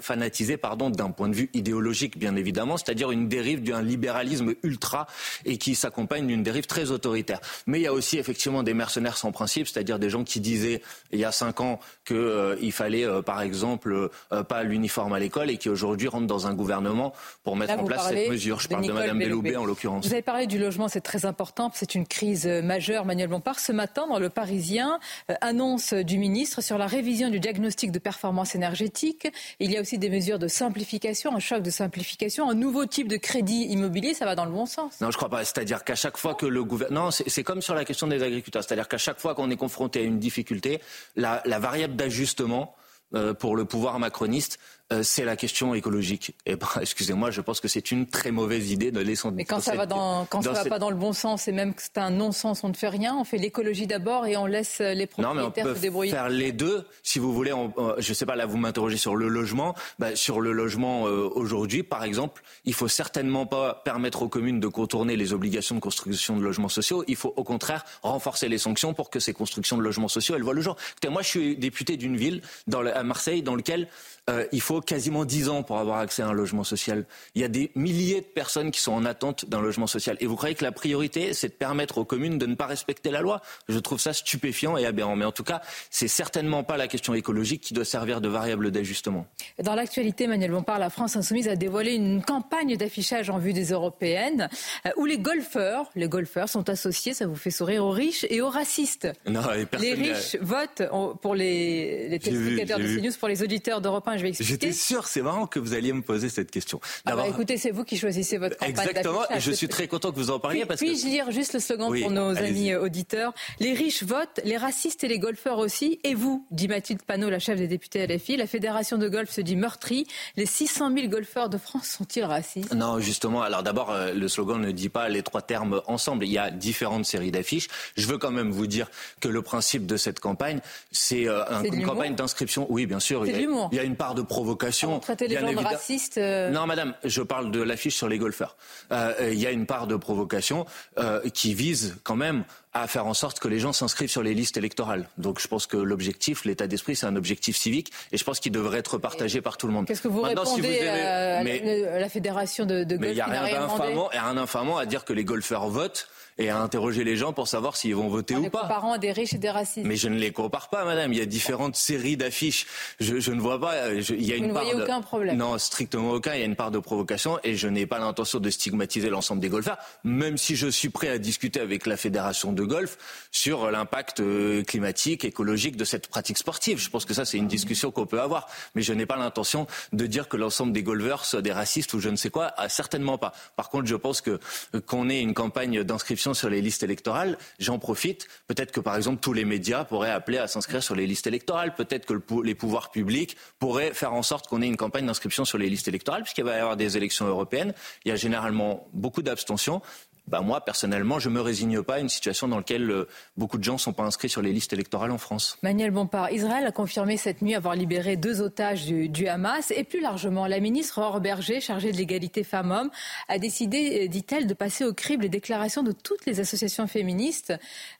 fanatisés 0.00 0.56
pardon, 0.56 0.90
d'un 0.90 1.10
point 1.10 1.28
de 1.28 1.34
vue 1.34 1.50
idéologique, 1.54 2.18
bien 2.18 2.36
évidemment, 2.36 2.76
c'est-à-dire 2.76 3.10
une 3.10 3.28
dérive 3.28 3.62
d'un 3.62 3.82
libéralisme 3.82 4.54
ultra 4.62 5.06
et 5.44 5.58
qui 5.58 5.74
s'accompagne 5.74 6.26
d'une 6.26 6.42
dérive 6.42 6.66
très 6.66 6.90
autoritaire. 6.90 7.40
Mais 7.66 7.85
y 7.86 7.88
a 7.88 7.92
aussi 7.92 8.18
effectivement 8.18 8.62
des 8.62 8.74
mercenaires 8.74 9.16
sans 9.16 9.32
principe, 9.32 9.68
c'est-à-dire 9.68 9.98
des 9.98 10.10
gens 10.10 10.24
qui 10.24 10.40
disaient 10.40 10.82
il 11.12 11.18
y 11.18 11.24
a 11.24 11.32
cinq 11.32 11.60
ans 11.60 11.80
qu'il 12.04 12.16
euh, 12.16 12.70
fallait, 12.70 13.04
euh, 13.04 13.22
par 13.22 13.42
exemple, 13.42 14.10
euh, 14.32 14.42
pas 14.42 14.62
l'uniforme 14.62 15.12
à 15.12 15.18
l'école 15.18 15.50
et 15.50 15.56
qui 15.56 15.68
aujourd'hui 15.68 16.08
rentrent 16.08 16.26
dans 16.26 16.46
un 16.46 16.54
gouvernement 16.54 17.12
pour 17.44 17.56
mettre 17.56 17.78
en 17.78 17.84
place 17.84 18.08
cette 18.08 18.30
mesure. 18.30 18.60
Je 18.60 18.68
parle 18.68 18.86
de 18.86 18.92
Mme 18.92 19.18
Belloubet 19.18 19.56
en 19.56 19.64
l'occurrence. 19.64 20.06
Vous 20.06 20.12
avez 20.12 20.22
parlé 20.22 20.46
du 20.46 20.58
logement, 20.58 20.88
c'est 20.88 21.00
très 21.00 21.26
important. 21.26 21.70
C'est 21.74 21.94
une 21.94 22.06
crise 22.06 22.46
majeure. 22.46 23.04
Manuel 23.04 23.28
Bompard, 23.28 23.60
ce 23.60 23.72
matin, 23.72 24.06
dans 24.08 24.18
Le 24.18 24.30
Parisien, 24.30 24.98
annonce 25.40 25.92
du 25.92 26.18
ministre 26.18 26.60
sur 26.60 26.78
la 26.78 26.86
révision 26.86 27.30
du 27.30 27.40
diagnostic 27.40 27.92
de 27.92 27.98
performance 27.98 28.54
énergétique. 28.54 29.28
Il 29.60 29.70
y 29.70 29.76
a 29.76 29.80
aussi 29.80 29.98
des 29.98 30.10
mesures 30.10 30.38
de 30.38 30.48
simplification, 30.48 31.34
un 31.34 31.40
choc 31.40 31.62
de 31.62 31.70
simplification, 31.70 32.50
un 32.50 32.54
nouveau 32.54 32.86
type 32.86 33.08
de 33.08 33.16
crédit 33.16 33.64
immobilier. 33.64 34.14
Ça 34.14 34.24
va 34.24 34.34
dans 34.34 34.44
le 34.44 34.50
bon 34.50 34.66
sens. 34.66 35.00
Non, 35.00 35.10
je 35.10 35.16
crois 35.16 35.28
pas. 35.28 35.44
C'est-à-dire 35.44 35.84
qu'à 35.84 35.94
chaque 35.94 36.16
fois 36.16 36.34
que 36.34 36.46
le 36.46 36.64
gouvernement, 36.64 37.10
c'est 37.10 37.44
comme 37.44 37.62
sur 37.62 37.74
la 37.76 37.84
question 37.84 38.06
des 38.06 38.22
agriculteurs. 38.22 38.64
C'est-à-dire 38.64 38.88
qu'à 38.88 38.98
chaque 38.98 39.18
fois 39.18 39.34
qu'on 39.34 39.50
est 39.50 39.56
confronté 39.56 40.00
à 40.00 40.02
une 40.02 40.18
difficulté, 40.18 40.80
la, 41.14 41.40
variable 41.58 41.96
d'ajustement 41.96 42.74
euh, 43.14 43.34
pour 43.34 43.56
le 43.56 43.64
pouvoir 43.64 43.98
macroniste, 43.98 44.58
euh, 44.92 45.02
c'est 45.02 45.24
la 45.24 45.36
question 45.36 45.74
écologique. 45.74 46.34
Et 46.46 46.56
ben, 46.56 46.68
excusez-moi, 46.80 47.30
je 47.30 47.40
pense 47.40 47.60
que 47.60 47.68
c'est 47.68 47.90
une 47.90 48.06
très 48.06 48.30
mauvaise 48.30 48.70
idée 48.70 48.90
de 48.90 49.00
laisser. 49.00 49.28
Mais 49.32 49.44
quand 49.44 49.60
ça 49.60 49.74
va 49.74 49.86
dans, 49.86 50.26
quand 50.26 50.42
ça 50.42 50.52
va 50.52 50.64
pas 50.64 50.78
dans 50.78 50.90
le 50.90 50.96
bon 50.96 51.12
sens 51.12 51.48
et 51.48 51.52
même 51.52 51.74
que 51.74 51.82
c'est 51.82 51.98
un 51.98 52.10
non-sens, 52.10 52.62
on 52.64 52.68
ne 52.68 52.74
fait 52.74 52.88
rien. 52.88 53.16
On 53.16 53.24
fait 53.24 53.38
l'écologie 53.38 53.86
d'abord 53.86 54.26
et 54.26 54.36
on 54.36 54.46
laisse 54.46 54.80
les 54.80 55.06
propriétaires 55.06 55.34
non, 55.34 55.52
mais 55.54 55.70
on 55.70 55.74
se 55.74 55.80
débrouiller. 55.80 56.12
Faire 56.12 56.28
les 56.28 56.52
deux, 56.52 56.86
si 57.02 57.18
vous 57.18 57.32
voulez. 57.32 57.52
On, 57.52 57.72
je 57.98 58.12
sais 58.12 58.26
pas. 58.26 58.36
Là, 58.36 58.46
vous 58.46 58.58
m'interrogez 58.58 58.96
sur 58.96 59.16
le 59.16 59.28
logement. 59.28 59.74
Bah, 59.98 60.14
sur 60.14 60.40
le 60.40 60.52
logement 60.52 61.06
euh, 61.06 61.28
aujourd'hui, 61.34 61.82
par 61.82 62.04
exemple, 62.04 62.42
il 62.64 62.74
faut 62.74 62.88
certainement 62.88 63.46
pas 63.46 63.82
permettre 63.84 64.22
aux 64.22 64.28
communes 64.28 64.60
de 64.60 64.68
contourner 64.68 65.16
les 65.16 65.32
obligations 65.32 65.74
de 65.74 65.80
construction 65.80 66.36
de 66.36 66.42
logements 66.42 66.68
sociaux. 66.68 67.04
Il 67.08 67.16
faut 67.16 67.32
au 67.36 67.44
contraire 67.44 67.84
renforcer 68.02 68.48
les 68.48 68.58
sanctions 68.58 68.94
pour 68.94 69.10
que 69.10 69.20
ces 69.20 69.32
constructions 69.32 69.76
de 69.76 69.82
logements 69.82 70.08
sociaux 70.08 70.36
elles 70.36 70.42
voient 70.42 70.54
le 70.54 70.60
jour. 70.60 70.76
Écoutez, 70.92 71.08
moi, 71.08 71.22
je 71.22 71.28
suis 71.28 71.56
député 71.56 71.96
d'une 71.96 72.16
ville 72.16 72.42
dans 72.66 72.86
à 72.86 73.02
Marseille 73.02 73.42
dans 73.42 73.54
lequel 73.54 73.88
euh, 74.28 74.44
il 74.52 74.60
faut 74.60 74.75
faut 74.76 74.82
quasiment 74.82 75.24
10 75.24 75.48
ans 75.48 75.62
pour 75.62 75.78
avoir 75.78 75.98
accès 75.98 76.22
à 76.22 76.28
un 76.28 76.32
logement 76.32 76.64
social. 76.64 77.06
Il 77.34 77.40
y 77.40 77.44
a 77.44 77.48
des 77.48 77.70
milliers 77.74 78.20
de 78.20 78.26
personnes 78.26 78.70
qui 78.70 78.80
sont 78.80 78.92
en 78.92 79.04
attente 79.04 79.48
d'un 79.48 79.60
logement 79.60 79.86
social. 79.86 80.16
Et 80.20 80.26
vous 80.26 80.36
croyez 80.36 80.54
que 80.54 80.64
la 80.64 80.72
priorité, 80.72 81.32
c'est 81.32 81.48
de 81.48 81.54
permettre 81.54 81.98
aux 81.98 82.04
communes 82.04 82.38
de 82.38 82.46
ne 82.46 82.54
pas 82.54 82.66
respecter 82.66 83.10
la 83.10 83.20
loi? 83.20 83.40
Je 83.68 83.78
trouve 83.78 83.98
ça 83.98 84.12
stupéfiant 84.12 84.76
et 84.76 84.84
aberrant. 84.84 85.16
Mais 85.16 85.24
en 85.24 85.32
tout 85.32 85.44
cas, 85.44 85.62
c'est 85.90 86.08
certainement 86.08 86.62
pas 86.62 86.76
la 86.76 86.88
question 86.88 87.14
écologique 87.14 87.62
qui 87.62 87.74
doit 87.74 87.84
servir 87.84 88.20
de 88.20 88.28
variable 88.28 88.70
d'ajustement. 88.70 89.26
Dans 89.62 89.74
l'actualité, 89.74 90.24
Emmanuel 90.24 90.50
Bompard, 90.50 90.78
la 90.78 90.90
France 90.90 91.16
insoumise 91.16 91.48
a 91.48 91.56
dévoilé 91.56 91.94
une 91.94 92.22
campagne 92.22 92.76
d'affichage 92.76 93.30
en 93.30 93.38
vue 93.38 93.54
des 93.54 93.70
européennes 93.70 94.50
euh, 94.84 94.90
où 94.98 95.06
les 95.06 95.18
golfeurs, 95.18 95.90
les 95.94 96.08
golfeurs 96.08 96.50
sont 96.50 96.68
associés, 96.68 97.14
ça 97.14 97.26
vous 97.26 97.36
fait 97.36 97.50
sourire, 97.50 97.84
aux 97.84 97.90
riches 97.90 98.26
et 98.28 98.42
aux 98.42 98.50
racistes. 98.50 99.08
Non, 99.26 99.40
les 99.80 99.94
riches 99.94 100.36
votent 100.40 100.82
pour 101.22 101.34
les, 101.34 102.08
les 102.10 102.18
téléspectateurs 102.18 102.78
de 102.78 102.84
CNews, 102.84 103.12
pour 103.18 103.28
les 103.28 103.42
auditeurs 103.42 103.80
d'Europe 103.80 104.06
1. 104.06 104.18
Je 104.18 104.22
vais 104.22 104.28
expliquer. 104.28 104.65
J'étais 104.66 104.78
sûr, 104.78 105.06
c'est 105.06 105.22
marrant 105.22 105.46
que 105.46 105.58
vous 105.58 105.74
alliez 105.74 105.92
me 105.92 106.02
poser 106.02 106.28
cette 106.28 106.50
question. 106.50 106.80
Ah 107.04 107.16
bah 107.16 107.26
écoutez, 107.28 107.56
c'est 107.56 107.70
vous 107.70 107.84
qui 107.84 107.96
choisissez 107.96 108.38
votre 108.38 108.56
campagne 108.56 108.70
Exactement, 108.70 109.22
et 109.30 109.40
je 109.40 109.52
suis 109.52 109.68
très 109.68 109.88
content 109.88 110.10
que 110.10 110.16
vous 110.16 110.30
en 110.30 110.38
parliez. 110.38 110.60
Puis, 110.60 110.68
parce 110.68 110.80
puis-je 110.80 111.04
que... 111.04 111.08
lire 111.08 111.30
juste 111.30 111.54
le 111.54 111.60
slogan 111.60 111.92
pour 112.00 112.10
nos 112.10 112.36
amis 112.36 112.72
euh, 112.72 112.82
auditeurs 112.82 113.32
Les 113.60 113.72
riches 113.72 114.02
votent, 114.02 114.40
les 114.44 114.56
racistes 114.56 115.04
et 115.04 115.08
les 115.08 115.18
golfeurs 115.18 115.58
aussi. 115.58 116.00
Et 116.04 116.14
vous, 116.14 116.46
dit 116.50 116.68
Mathilde 116.68 117.02
Panot, 117.02 117.30
la 117.30 117.38
chef 117.38 117.58
des 117.58 117.68
députés 117.68 118.06
LFI, 118.06 118.36
la 118.36 118.46
fédération 118.46 118.98
de 118.98 119.08
golf 119.08 119.30
se 119.30 119.40
dit 119.40 119.56
meurtrie. 119.56 120.06
Les 120.36 120.46
600 120.46 120.92
000 120.94 121.08
golfeurs 121.08 121.48
de 121.48 121.58
France 121.58 121.88
sont-ils 121.88 122.24
racistes? 122.24 122.74
Non, 122.74 123.00
justement. 123.00 123.42
Alors 123.42 123.62
d'abord, 123.62 123.90
euh, 123.90 124.12
le 124.12 124.28
slogan 124.28 124.60
ne 124.60 124.70
dit 124.70 124.88
pas 124.88 125.08
les 125.08 125.22
trois 125.22 125.42
termes 125.42 125.80
ensemble. 125.86 126.24
Il 126.24 126.32
y 126.32 126.38
a 126.38 126.50
différentes 126.50 127.04
séries 127.04 127.30
d'affiches. 127.30 127.68
Je 127.96 128.06
veux 128.06 128.18
quand 128.18 128.30
même 128.30 128.50
vous 128.50 128.66
dire 128.66 128.90
que 129.20 129.28
le 129.28 129.42
principe 129.42 129.86
de 129.86 129.96
cette 129.96 130.20
campagne, 130.20 130.60
c'est 130.92 131.28
euh, 131.28 131.44
un, 131.48 131.62
une 131.64 131.84
campagne 131.84 132.14
d'inscription. 132.14 132.66
Oui, 132.70 132.86
bien 132.86 133.00
sûr. 133.00 133.26
Il 133.26 133.32
y, 133.32 133.34
a, 133.34 133.40
il 133.40 133.76
y, 133.76 133.80
a, 133.80 133.84
une 133.84 133.96
part 133.96 134.14
de 134.14 134.22
provocation. 134.22 134.55
Traiter 134.56 135.28
les 135.28 135.38
gens 135.38 135.52
de 135.52 135.58
racistes. 135.58 136.18
Euh... 136.18 136.50
Non, 136.50 136.66
madame, 136.66 136.94
je 137.04 137.22
parle 137.22 137.50
de 137.50 137.62
l'affiche 137.62 137.96
sur 137.96 138.08
les 138.08 138.18
golfeurs. 138.18 138.56
Euh, 138.92 139.30
il 139.32 139.38
y 139.38 139.46
a 139.46 139.50
une 139.50 139.66
part 139.66 139.86
de 139.86 139.96
provocation 139.96 140.66
euh, 140.98 141.20
qui 141.30 141.54
vise 141.54 141.96
quand 142.02 142.16
même 142.16 142.44
à 142.72 142.86
faire 142.86 143.06
en 143.06 143.14
sorte 143.14 143.40
que 143.40 143.48
les 143.48 143.58
gens 143.58 143.72
s'inscrivent 143.72 144.10
sur 144.10 144.22
les 144.22 144.34
listes 144.34 144.56
électorales. 144.56 145.08
Donc 145.16 145.40
je 145.40 145.48
pense 145.48 145.66
que 145.66 145.76
l'objectif, 145.78 146.44
l'état 146.44 146.66
d'esprit, 146.66 146.94
c'est 146.94 147.06
un 147.06 147.16
objectif 147.16 147.56
civique 147.56 147.90
et 148.12 148.18
je 148.18 148.24
pense 148.24 148.38
qu'il 148.38 148.52
devrait 148.52 148.78
être 148.78 148.98
partagé 148.98 149.40
par 149.40 149.56
tout 149.56 149.66
le 149.66 149.72
monde. 149.72 149.86
Qu'est-ce 149.86 150.02
que 150.02 150.08
vous 150.08 150.20
Maintenant, 150.20 150.42
répondez 150.42 150.62
si 150.62 150.68
vous 150.68 150.82
aimez... 150.84 151.06
à, 151.06 151.42
mais... 151.42 151.98
la 151.98 152.08
fédération 152.08 152.66
de, 152.66 152.84
de 152.84 152.96
golf 152.96 153.00
Mais 153.00 153.10
il 153.12 153.14
n'y 153.14 153.20
a 153.20 153.26
rien 153.26 154.34
d'infamant 154.34 154.76
à 154.76 154.84
dire 154.84 155.04
que 155.04 155.14
les 155.14 155.24
golfeurs 155.24 155.68
votent 155.68 156.08
et 156.38 156.50
à 156.50 156.58
interroger 156.60 157.02
les 157.04 157.16
gens 157.16 157.32
pour 157.32 157.48
savoir 157.48 157.76
s'ils 157.76 157.94
vont 157.94 158.08
voter 158.08 158.34
en 158.34 158.40
ou 158.40 158.42
les 158.42 158.50
pas. 158.50 158.62
comparant 158.62 158.92
à 158.92 158.98
des 158.98 159.12
riches 159.12 159.32
et 159.34 159.38
des 159.38 159.50
racistes. 159.50 159.86
Mais 159.86 159.96
je 159.96 160.08
ne 160.08 160.16
les 160.18 160.32
compare 160.32 160.68
pas, 160.68 160.84
madame. 160.84 161.12
Il 161.12 161.18
y 161.18 161.22
a 161.22 161.26
différentes 161.26 161.76
séries 161.76 162.16
d'affiches. 162.16 162.66
Je, 163.00 163.20
je, 163.20 163.32
ne 163.32 163.40
vois 163.40 163.60
pas. 163.60 163.98
Je, 164.00 164.14
il 164.14 164.26
y 164.26 164.32
a 164.32 164.36
Vous 164.36 164.42
une 164.42 164.48
ne 164.48 164.52
part 164.54 164.64
voyez 164.64 164.78
de... 164.78 164.82
aucun 164.84 165.00
problème. 165.00 165.36
Non, 165.36 165.56
strictement 165.58 166.10
aucun. 166.10 166.34
Il 166.34 166.40
y 166.40 166.42
a 166.42 166.46
une 166.46 166.56
part 166.56 166.70
de 166.70 166.78
provocation 166.78 167.38
et 167.42 167.56
je 167.56 167.68
n'ai 167.68 167.86
pas 167.86 167.98
l'intention 167.98 168.38
de 168.38 168.50
stigmatiser 168.50 169.08
l'ensemble 169.08 169.40
des 169.40 169.48
golfeurs, 169.48 169.78
même 170.04 170.36
si 170.36 170.56
je 170.56 170.68
suis 170.68 170.90
prêt 170.90 171.08
à 171.08 171.18
discuter 171.18 171.60
avec 171.60 171.86
la 171.86 171.96
fédération 171.96 172.52
de 172.52 172.62
golf 172.64 172.98
sur 173.30 173.70
l'impact 173.70 174.20
euh, 174.20 174.62
climatique, 174.62 175.24
écologique 175.24 175.76
de 175.76 175.84
cette 175.84 176.08
pratique 176.08 176.38
sportive. 176.38 176.78
Je 176.78 176.90
pense 176.90 177.04
que 177.04 177.14
ça, 177.14 177.24
c'est 177.24 177.38
une 177.38 177.48
discussion 177.48 177.90
qu'on 177.90 178.06
peut 178.06 178.20
avoir. 178.20 178.46
Mais 178.74 178.82
je 178.82 178.92
n'ai 178.92 179.06
pas 179.06 179.16
l'intention 179.16 179.66
de 179.92 180.06
dire 180.06 180.28
que 180.28 180.36
l'ensemble 180.36 180.72
des 180.72 180.82
golfeurs 180.82 181.24
soient 181.24 181.42
des 181.42 181.52
racistes 181.52 181.94
ou 181.94 182.00
je 182.00 182.08
ne 182.10 182.16
sais 182.16 182.30
quoi. 182.30 182.52
Ah, 182.58 182.68
certainement 182.68 183.16
pas. 183.16 183.32
Par 183.56 183.70
contre, 183.70 183.86
je 183.86 183.96
pense 183.96 184.20
que 184.20 184.38
qu'on 184.86 185.08
ait 185.08 185.20
une 185.20 185.32
campagne 185.34 185.82
d'inscription 185.82 186.25
sur 186.34 186.48
les 186.50 186.60
listes 186.60 186.82
électorales 186.82 187.36
j'en 187.58 187.78
profite. 187.78 188.28
Peut-être 188.46 188.72
que, 188.72 188.80
par 188.80 188.96
exemple, 188.96 189.20
tous 189.20 189.32
les 189.32 189.44
médias 189.44 189.84
pourraient 189.84 190.10
appeler 190.10 190.38
à 190.38 190.46
s'inscrire 190.46 190.82
sur 190.82 190.94
les 190.94 191.06
listes 191.06 191.26
électorales. 191.26 191.74
Peut-être 191.74 192.06
que 192.06 192.14
le, 192.14 192.22
les 192.42 192.54
pouvoirs 192.54 192.90
publics 192.90 193.36
pourraient 193.58 193.92
faire 193.92 194.12
en 194.12 194.22
sorte 194.22 194.46
qu'on 194.46 194.62
ait 194.62 194.66
une 194.66 194.76
campagne 194.76 195.06
d'inscription 195.06 195.44
sur 195.44 195.58
les 195.58 195.68
listes 195.68 195.88
électorales, 195.88 196.22
puisqu'il 196.22 196.44
va 196.44 196.56
y 196.56 196.60
avoir 196.60 196.76
des 196.76 196.96
élections 196.96 197.26
européennes. 197.26 197.74
Il 198.04 198.08
y 198.08 198.12
a 198.12 198.16
généralement 198.16 198.88
beaucoup 198.92 199.22
d'abstention 199.22 199.82
bah 200.28 200.40
moi, 200.40 200.64
personnellement, 200.64 201.18
je 201.18 201.28
ne 201.28 201.34
me 201.34 201.40
résigne 201.40 201.82
pas 201.82 201.94
à 201.94 201.98
une 202.00 202.08
situation 202.08 202.48
dans 202.48 202.56
laquelle 202.56 202.90
euh, 202.90 203.08
beaucoup 203.36 203.58
de 203.58 203.64
gens 203.64 203.74
ne 203.74 203.78
sont 203.78 203.92
pas 203.92 204.02
inscrits 204.02 204.28
sur 204.28 204.42
les 204.42 204.52
listes 204.52 204.72
électorales 204.72 205.12
en 205.12 205.18
France. 205.18 205.56
Manuel 205.62 205.92
Bompard, 205.92 206.32
Israël 206.32 206.66
a 206.66 206.72
confirmé 206.72 207.16
cette 207.16 207.42
nuit 207.42 207.54
avoir 207.54 207.76
libéré 207.76 208.16
deux 208.16 208.40
otages 208.40 208.86
du, 208.86 209.08
du 209.08 209.28
Hamas. 209.28 209.70
Et 209.70 209.84
plus 209.84 210.00
largement, 210.00 210.46
la 210.46 210.58
ministre 210.58 210.98
Aurore 211.00 211.20
Berger, 211.20 211.60
chargée 211.60 211.92
de 211.92 211.96
l'égalité 211.96 212.42
femmes-hommes, 212.42 212.90
a 213.28 213.38
décidé, 213.38 214.08
dit-elle, 214.08 214.46
de 214.46 214.54
passer 214.54 214.84
au 214.84 214.92
crible 214.92 215.22
les 215.22 215.28
déclarations 215.28 215.82
de 215.82 215.92
toutes 215.92 216.26
les 216.26 216.40
associations 216.40 216.86
féministes 216.86 217.52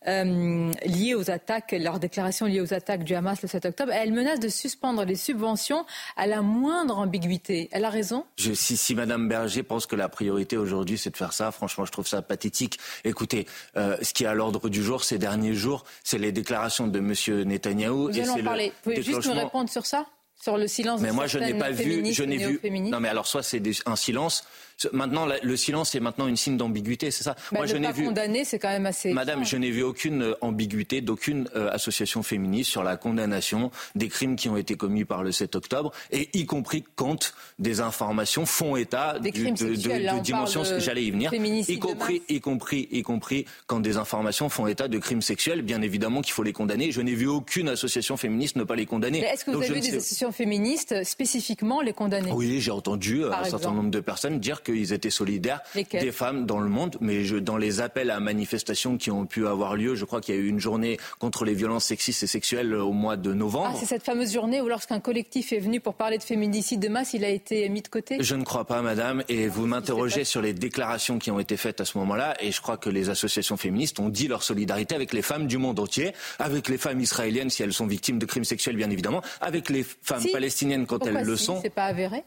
euh, 0.09 0.73
liées 0.85 1.15
aux 1.15 1.31
attaques, 1.31 1.73
leurs 1.79 2.01
déclarations 2.01 2.47
liées 2.47 2.61
aux 2.61 2.75
attaques 2.75 3.05
du 3.05 3.15
Hamas 3.15 3.41
le 3.43 3.49
7 3.49 3.67
octobre. 3.67 3.93
Elle 3.93 4.13
menace 4.13 4.41
de 4.41 4.49
suspendre 4.49 5.05
les 5.05 5.15
subventions 5.15 5.87
à 6.17 6.27
la 6.27 6.43
moindre 6.43 6.99
ambiguïté. 6.99 7.69
Elle 7.71 7.85
a 7.85 7.91
raison? 7.91 8.25
Je, 8.37 8.53
si, 8.53 8.77
si 8.77 8.95
Madame 8.95 9.29
Berger 9.29 9.63
pense 9.63 9.87
que 9.87 9.97
la 9.97 10.09
priorité 10.09 10.57
aujourd'hui, 10.57 10.99
c'est 10.99 11.11
de 11.11 11.17
faire 11.17 11.33
ça, 11.33 11.53
franchement, 11.53 11.85
je 11.85 11.93
trouve 11.93 12.07
ça 12.07 12.16
pathétique. 12.23 12.79
Écoutez, 13.05 13.47
euh, 13.77 13.97
ce 14.03 14.13
qui 14.13 14.25
est 14.25 14.27
à 14.27 14.35
l'ordre 14.35 14.69
du 14.69 14.83
jour 14.83 15.05
ces 15.05 15.19
derniers 15.19 15.55
jours, 15.55 15.85
c'est 16.05 16.19
les 16.19 16.33
déclarations 16.33 16.87
de 16.87 16.99
M. 16.99 17.45
Netanyahou. 17.45 18.09
Vous 18.09 18.19
et 18.19 18.29
en 18.29 18.43
parler. 18.43 18.67
Le 18.67 18.71
Vous 18.71 19.01
pouvez 19.01 19.03
juste 19.03 19.27
nous 19.27 19.33
répondre 19.33 19.69
sur 19.71 19.87
ça 19.87 20.07
sur 20.41 20.59
le 20.59 20.69
silence 20.69 21.01
mais 21.01 21.09
de 21.09 21.15
moi 21.15 21.27
je 21.27 21.39
n'ai 21.39 21.55
pas 21.55 21.71
vu 21.71 22.13
je 22.13 22.23
n'ai 22.23 22.37
vu 22.37 22.61
non 22.71 22.91
non 22.91 23.01
mais 23.01 23.09
alors 23.09 23.27
soit 23.27 23.43
c'est 23.43 23.63
un 23.87 23.97
silence 23.97 24.45
maintenant 24.93 25.27
le 25.43 25.57
silence 25.57 25.95
est 25.95 26.01
maintenant 26.01 26.27
une 26.27 26.37
signe 26.37 26.57
d'ambiguïté 26.57 27.11
c'est 27.11 27.25
ça. 27.25 27.35
Bah, 27.51 27.59
moi 27.59 27.67
je 27.67 27.77
n'ai 27.77 27.91
vu 27.93 28.05
condamner 28.05 28.45
c'est 28.45 28.59
quand 28.59 28.69
même 28.69 28.87
assez 28.87 29.13
madame 29.13 29.45
je 29.45 29.57
n'ai 29.57 29.71
vu 29.71 29.83
aucune 29.83 30.23
euh, 30.23 30.35
ambiguïté 30.43 31.01
d'aucune 31.01 31.49
euh, 31.57 31.71
association 31.71 32.23
féministe 32.23 32.71
sur 32.71 32.83
la 32.85 32.97
condamnation 32.97 33.71
des 33.95 34.09
crimes 34.09 34.37
qui 34.37 34.49
ont 34.49 34.57
été 34.57 34.77
commis 34.77 35.05
par 35.05 35.23
le 35.23 35.33
7 35.33 35.57
octobre 35.57 35.93
et 36.11 36.29
y 36.35 36.45
compris 36.47 36.85
quand 36.95 37.33
des 37.59 37.81
informations 37.81 38.45
font 38.47 38.77
état 38.77 39.19
des 39.19 39.31
du, 39.31 39.43
crimes 39.43 39.55
de, 39.55 39.75
sexuels, 39.75 40.01
de, 40.01 40.07
là, 40.07 40.15
de 40.19 40.21
dimensions 40.21 40.63
de 40.63 40.79
j'allais 40.79 41.05
y 41.05 41.11
venir 41.11 41.33
y 41.33 41.79
compris 41.79 42.23
y 42.29 42.41
compris 42.41 42.89
y 42.91 43.03
compris 43.03 43.45
quand 43.67 43.81
des 43.81 43.97
informations 43.97 44.49
font 44.49 44.67
état 44.67 44.89
de 44.89 44.99
crimes 44.99 45.23
sexuels 45.23 45.63
bien 45.63 45.81
évidemment 45.83 46.21
qu'il 46.21 46.33
faut 46.35 46.43
les 46.43 46.53
condamner. 46.53 46.93
Je 46.93 47.01
n'ai 47.01 47.15
vu 47.15 47.27
aucune 47.27 47.69
association 47.71 48.17
féministe 48.17 48.57
ne 48.57 48.65
pas 48.65 48.77
les 48.77 48.87
condamner. 48.87 49.21
Mais 49.21 49.29
est-ce 49.29 49.45
que 49.45 49.51
vous 49.51 49.57
Donc, 49.61 49.65
avez 49.65 49.75
vu 49.75 49.81
des 49.81 49.91
sais- 49.91 49.97
associations 49.97 50.33
féministes 50.33 51.05
spécifiquement 51.05 51.81
les 51.81 51.93
condamner 51.93 52.31
oui, 52.33 52.61
j'ai 52.61 52.71
entendu 52.71 53.25
euh, 53.25 53.31
Par 53.31 53.41
un 53.41 53.45
certain 53.45 53.73
nombre 53.73 53.91
de 53.91 54.01
personnes 54.01 54.39
dire 54.39 54.63
qu'ils 54.67 54.93
étaient 54.93 55.11
solidaires 55.11 55.61
Lesquelles 55.75 56.03
des 56.03 56.13
femmes 56.13 56.45
dans 56.47 56.59
le 56.59 56.69
monde, 56.69 56.97
mais 57.01 57.25
je, 57.25 57.37
dans 57.37 57.57
les 57.57 57.81
appels 57.81 58.11
à 58.11 58.21
manifestations 58.21 58.97
qui 58.99 59.11
ont 59.11 59.25
pu 59.27 59.47
avoir 59.47 59.77
lieu, 59.77 59.95
je 59.95 60.05
crois 60.05 60.21
qu'il 60.21 60.35
y 60.35 60.39
a 60.39 60.41
eu 60.41 60.49
une 60.49 60.61
journée 60.61 60.99
contre 61.19 61.45
les 61.45 61.55
violences 61.55 61.85
sexistes 61.87 62.23
et 62.23 62.27
sexuelles 62.27 62.75
au 62.75 62.93
mois 62.93 63.17
de 63.17 63.33
novembre. 63.33 63.73
Ah, 63.75 63.77
c'est 63.79 63.87
cette 63.87 64.03
fameuse 64.05 64.33
journée 64.33 64.61
où 64.61 64.69
lorsqu'un 64.69 65.01
collectif 65.01 65.53
est 65.53 65.59
venu 65.61 65.81
pour 65.81 65.95
parler 65.95 66.19
de 66.19 66.23
féminicide 66.23 66.81
de 66.81 66.89
masse, 66.89 67.15
il 67.15 67.25
a 67.25 67.29
été 67.31 67.69
mis 67.69 67.83
de 67.83 67.89
côté? 67.89 68.19
Je 68.21 68.35
ne 68.35 68.45
crois 68.45 68.65
pas, 68.65 68.83
madame, 68.83 69.23
et 69.29 69.49
vous 69.49 69.67
m'interrogez 69.67 70.25
sur 70.25 70.43
les 70.43 70.53
déclarations 70.53 71.19
qui 71.19 71.31
ont 71.31 71.39
été 71.39 71.57
faites 71.57 71.81
à 71.81 71.85
ce 71.85 71.97
moment-là, 71.99 72.37
et 72.41 72.53
je 72.53 72.61
crois 72.61 72.77
que 72.77 72.91
les 72.91 73.09
associations 73.09 73.57
féministes 73.57 74.01
ont 74.01 74.09
dit 74.09 74.29
leur 74.29 74.43
solidarité 74.43 74.95
avec 74.95 75.13
les 75.13 75.23
femmes 75.23 75.47
du 75.47 75.59
monde 75.59 75.79
entier, 75.79 76.13
avec 76.39 76.69
les 76.69 76.79
femmes 76.79 77.01
israéliennes 77.01 77.51
si 77.51 77.63
elles 77.63 77.73
sont 77.73 77.87
victimes 77.87 78.19
de 78.19 78.27
crimes 78.27 78.45
sexuels, 78.45 78.77
bien 78.77 78.91
évidemment, 78.91 79.23
avec 79.41 79.71
les 79.71 79.85
femmes 79.85 80.21
Si. 80.21 80.33
palestiniennes 80.33 80.87
quand 80.87 80.99
Pourquoi 80.99 81.21
elles 81.21 81.27
le 81.27 81.37
si? 81.37 81.45
sont. 81.45 81.61
C'est 81.63 81.71
pas 81.71 81.85
avéré? 81.85 82.25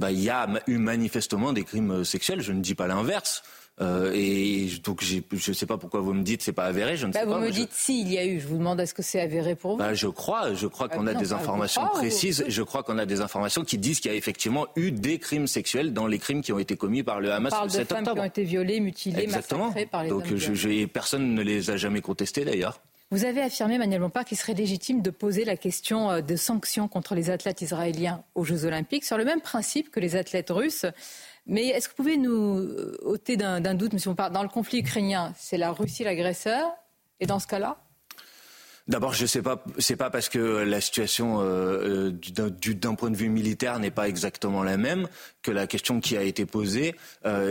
Bah, 0.00 0.10
il 0.10 0.20
y 0.20 0.30
a 0.30 0.48
eu 0.66 0.78
manifestement 0.78 1.52
des 1.52 1.62
crimes 1.64 1.90
euh, 1.90 2.04
sexuels, 2.04 2.40
je 2.40 2.52
ne 2.52 2.60
dis 2.60 2.74
pas 2.74 2.86
l'inverse. 2.86 3.42
Euh, 3.82 4.12
et 4.14 4.68
donc 4.84 5.02
je 5.02 5.16
ne 5.48 5.54
sais 5.54 5.64
pas 5.64 5.78
pourquoi 5.78 6.00
vous 6.00 6.12
me 6.12 6.22
dites 6.22 6.42
c'est 6.42 6.52
pas 6.52 6.64
avéré, 6.66 6.98
je 6.98 7.06
ne 7.06 7.12
Bah, 7.12 7.20
sais 7.20 7.24
Vous 7.24 7.32
pas. 7.32 7.38
me 7.38 7.46
mais 7.46 7.52
je- 7.52 7.60
dites 7.60 7.70
si 7.72 8.02
il 8.02 8.12
y 8.12 8.18
a 8.18 8.26
eu. 8.26 8.38
Je 8.38 8.46
vous 8.46 8.58
demande 8.58 8.78
est-ce 8.78 8.92
que 8.92 9.00
c'est 9.02 9.20
avéré 9.22 9.54
pour 9.54 9.72
vous? 9.72 9.76
Bah, 9.78 9.94
je 9.94 10.06
crois, 10.06 10.52
je 10.52 10.66
crois 10.66 10.88
Ah, 10.90 10.96
qu'on 10.96 11.06
a 11.06 11.14
non, 11.14 11.18
des 11.20 11.28
bah, 11.28 11.34
vous 11.36 11.40
informations 11.42 11.84
ou- 11.84 11.96
précises. 11.96 12.44
Je 12.46 12.62
crois 12.62 12.82
qu'on 12.82 12.98
a 12.98 13.06
des 13.06 13.22
informations 13.22 13.64
qui 13.64 13.78
disent 13.78 14.00
qu'il 14.00 14.10
y 14.10 14.14
a 14.14 14.16
effectivement 14.18 14.66
eu 14.76 14.90
des 14.92 15.18
crimes 15.18 15.46
sexuels 15.46 15.94
dans 15.94 16.06
les 16.06 16.18
crimes 16.18 16.42
qui 16.42 16.52
ont 16.52 16.58
été 16.58 16.76
commis 16.76 17.02
par 17.02 17.20
le 17.20 17.30
On 17.30 17.32
Hamas 17.32 17.50
parle 17.50 17.66
le 17.68 17.72
de 17.72 17.76
7 17.76 17.88
femmes 17.88 18.04
qui 18.04 18.18
ont 18.20 18.24
été 18.24 18.44
violées, 18.44 18.80
mutilées, 18.80 19.22
Exactement. 19.22 19.66
massacrées 19.68 19.86
par 19.86 20.02
les 20.02 20.10
Donc 20.10 20.24
hommes 20.26 20.36
je, 20.36 20.52
je- 20.54 20.84
personne 20.84 21.34
ne 21.34 21.42
les 21.42 21.70
a 21.70 21.78
jamais 21.78 22.02
contestés 22.02 22.44
d'ailleurs. 22.44 22.80
Vous 23.12 23.24
avez 23.24 23.42
affirmé, 23.42 23.76
Manuel 23.76 24.00
Bompard, 24.00 24.24
qu'il 24.24 24.38
serait 24.38 24.54
légitime 24.54 25.02
de 25.02 25.10
poser 25.10 25.44
la 25.44 25.56
question 25.56 26.10
euh, 26.12 26.20
de 26.20 26.36
sanctions 26.36 26.86
contre 26.86 27.16
les 27.16 27.28
athlètes 27.30 27.60
israéliens 27.60 28.22
aux 28.36 28.44
Jeux 28.44 28.64
Olympiques 28.66 29.04
sur 29.04 29.18
le 29.18 29.24
même 29.24 29.40
principe 29.40 29.90
que 29.90 29.98
les 29.98 30.14
athlètes 30.14 30.50
russes. 30.50 30.86
Mais 31.46 31.66
est-ce 31.68 31.88
que 31.88 31.92
vous 31.96 32.02
pouvez 32.04 32.16
nous 32.16 32.58
euh, 32.58 32.96
ôter 33.02 33.36
d'un 33.36 33.74
doute, 33.74 33.92
monsieur 33.94 34.10
Bompard 34.10 34.30
Dans 34.30 34.44
le 34.44 34.48
conflit 34.48 34.78
ukrainien, 34.78 35.34
c'est 35.36 35.56
la 35.58 35.72
Russie 35.72 36.04
l'agresseur 36.04 36.70
Et 37.18 37.26
dans 37.26 37.40
ce 37.40 37.48
cas-là? 37.48 37.78
D'abord, 38.86 39.12
je 39.12 39.26
sais 39.26 39.42
pas, 39.42 39.64
c'est 39.78 39.96
pas 39.96 40.10
parce 40.10 40.28
que 40.28 40.38
la 40.38 40.80
situation 40.80 41.38
euh, 41.40 42.10
du- 42.10 42.30
d'un 42.32 42.48
du- 42.48 42.74
d'un 42.76 42.94
point 42.94 43.10
de 43.10 43.16
vue 43.16 43.28
militaire 43.28 43.78
n'est 43.80 43.90
pas 43.90 44.08
exactement 44.08 44.62
la 44.62 44.76
même 44.76 45.08
que 45.42 45.50
la 45.50 45.66
question 45.66 46.00
qui 46.00 46.16
a 46.16 46.22
été 46.22 46.46
posée 46.46 46.94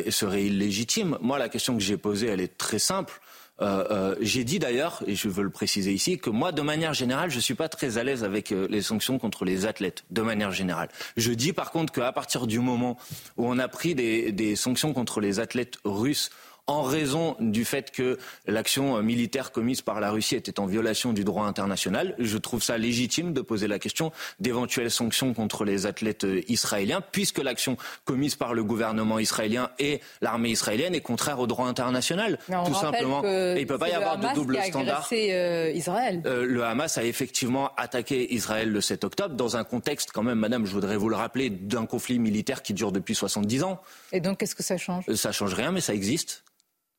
serait 0.09 0.45
illégitime. 0.45 1.17
Moi, 1.21 1.37
la 1.37 1.47
question 1.49 1.75
que 1.75 1.83
j'ai 1.83 1.97
posée, 1.97 2.27
elle 2.27 2.41
est 2.41 2.57
très 2.57 2.79
simple. 2.79 3.19
Euh, 3.61 3.85
euh, 3.91 4.15
j'ai 4.21 4.43
dit 4.43 4.59
d'ailleurs, 4.59 5.03
et 5.05 5.15
je 5.15 5.27
veux 5.27 5.43
le 5.43 5.49
préciser 5.49 5.91
ici, 5.91 6.17
que 6.17 6.29
moi, 6.29 6.51
de 6.51 6.61
manière 6.61 6.93
générale, 6.93 7.29
je 7.29 7.39
suis 7.39 7.55
pas 7.55 7.69
très 7.69 7.97
à 7.97 8.03
l'aise 8.03 8.23
avec 8.23 8.51
euh, 8.51 8.67
les 8.69 8.81
sanctions 8.81 9.19
contre 9.19 9.45
les 9.45 9.65
athlètes, 9.65 10.03
de 10.11 10.21
manière 10.21 10.51
générale. 10.51 10.89
Je 11.17 11.31
dis 11.31 11.53
par 11.53 11.71
contre 11.71 11.91
qu'à 11.91 12.11
partir 12.11 12.47
du 12.47 12.59
moment 12.59 12.97
où 13.37 13.45
on 13.47 13.59
a 13.59 13.67
pris 13.67 13.95
des 13.95 14.55
sanctions 14.55 14.93
contre 14.93 15.19
les 15.19 15.39
athlètes 15.39 15.77
russes 15.83 16.29
en 16.69 16.83
raison 16.83 17.35
du 17.39 17.65
fait 17.65 17.89
que 17.89 18.19
l'action 18.45 18.97
euh, 18.97 19.01
militaire 19.01 19.51
commise 19.51 19.81
par 19.81 19.99
la 19.99 20.11
Russie 20.11 20.35
était 20.35 20.59
en 20.59 20.67
violation 20.67 21.13
du 21.13 21.23
droit 21.23 21.45
international. 21.45 22.13
Je 22.19 22.37
trouve 22.37 22.61
ça 22.61 22.77
légitime 22.77 23.33
de 23.33 23.41
poser 23.41 23.67
la 23.67 23.79
question 23.79 24.11
d'éventuelles 24.39 24.91
sanctions 24.91 25.33
contre 25.33 25.65
les 25.65 25.87
athlètes 25.87 26.25
euh, 26.25 26.41
israéliens, 26.47 27.01
puisque 27.01 27.39
l'action 27.39 27.75
commise 28.05 28.35
par 28.35 28.53
le 28.53 28.63
gouvernement 28.63 29.17
israélien 29.17 29.71
et 29.79 29.99
l'armée 30.21 30.49
israélienne 30.49 30.93
est 30.93 31.01
contraire 31.01 31.39
au 31.39 31.47
droit 31.47 31.65
international. 31.65 32.37
Tout 32.45 32.75
simplement. 32.75 33.23
il 33.23 33.61
ne 33.61 33.65
peut 33.65 33.79
pas 33.79 33.89
y 33.89 33.93
avoir 33.93 34.19
de 34.19 34.27
double 34.35 34.61
standard. 34.61 35.09
Euh, 35.11 35.71
Israël. 35.73 36.21
le 36.23 36.63
Hamas 36.63 36.99
a 36.99 37.03
effectivement 37.03 37.71
attaqué 37.77 38.31
Israël 38.33 38.69
le 38.71 38.81
7 38.81 39.03
octobre 39.05 39.33
dans 39.33 39.57
un 39.57 39.63
contexte 39.63 40.11
quand 40.11 40.23
même, 40.23 40.37
madame, 40.37 40.67
je 40.67 40.73
voudrais 40.73 40.97
vous 40.97 41.09
le 41.09 41.15
rappeler, 41.15 41.49
d'un 41.49 41.87
conflit 41.87 42.19
militaire 42.19 42.61
qui 42.61 42.75
dure 42.75 42.91
depuis 42.91 43.15
70 43.15 43.63
ans. 43.63 43.81
Et 44.11 44.19
donc, 44.19 44.37
qu'est-ce 44.37 44.55
que 44.55 44.63
ça 44.63 44.77
change? 44.77 45.05
Ça 45.15 45.31
change 45.31 45.55
rien, 45.55 45.71
mais 45.71 45.81
ça 45.81 45.95
existe. 45.95 46.43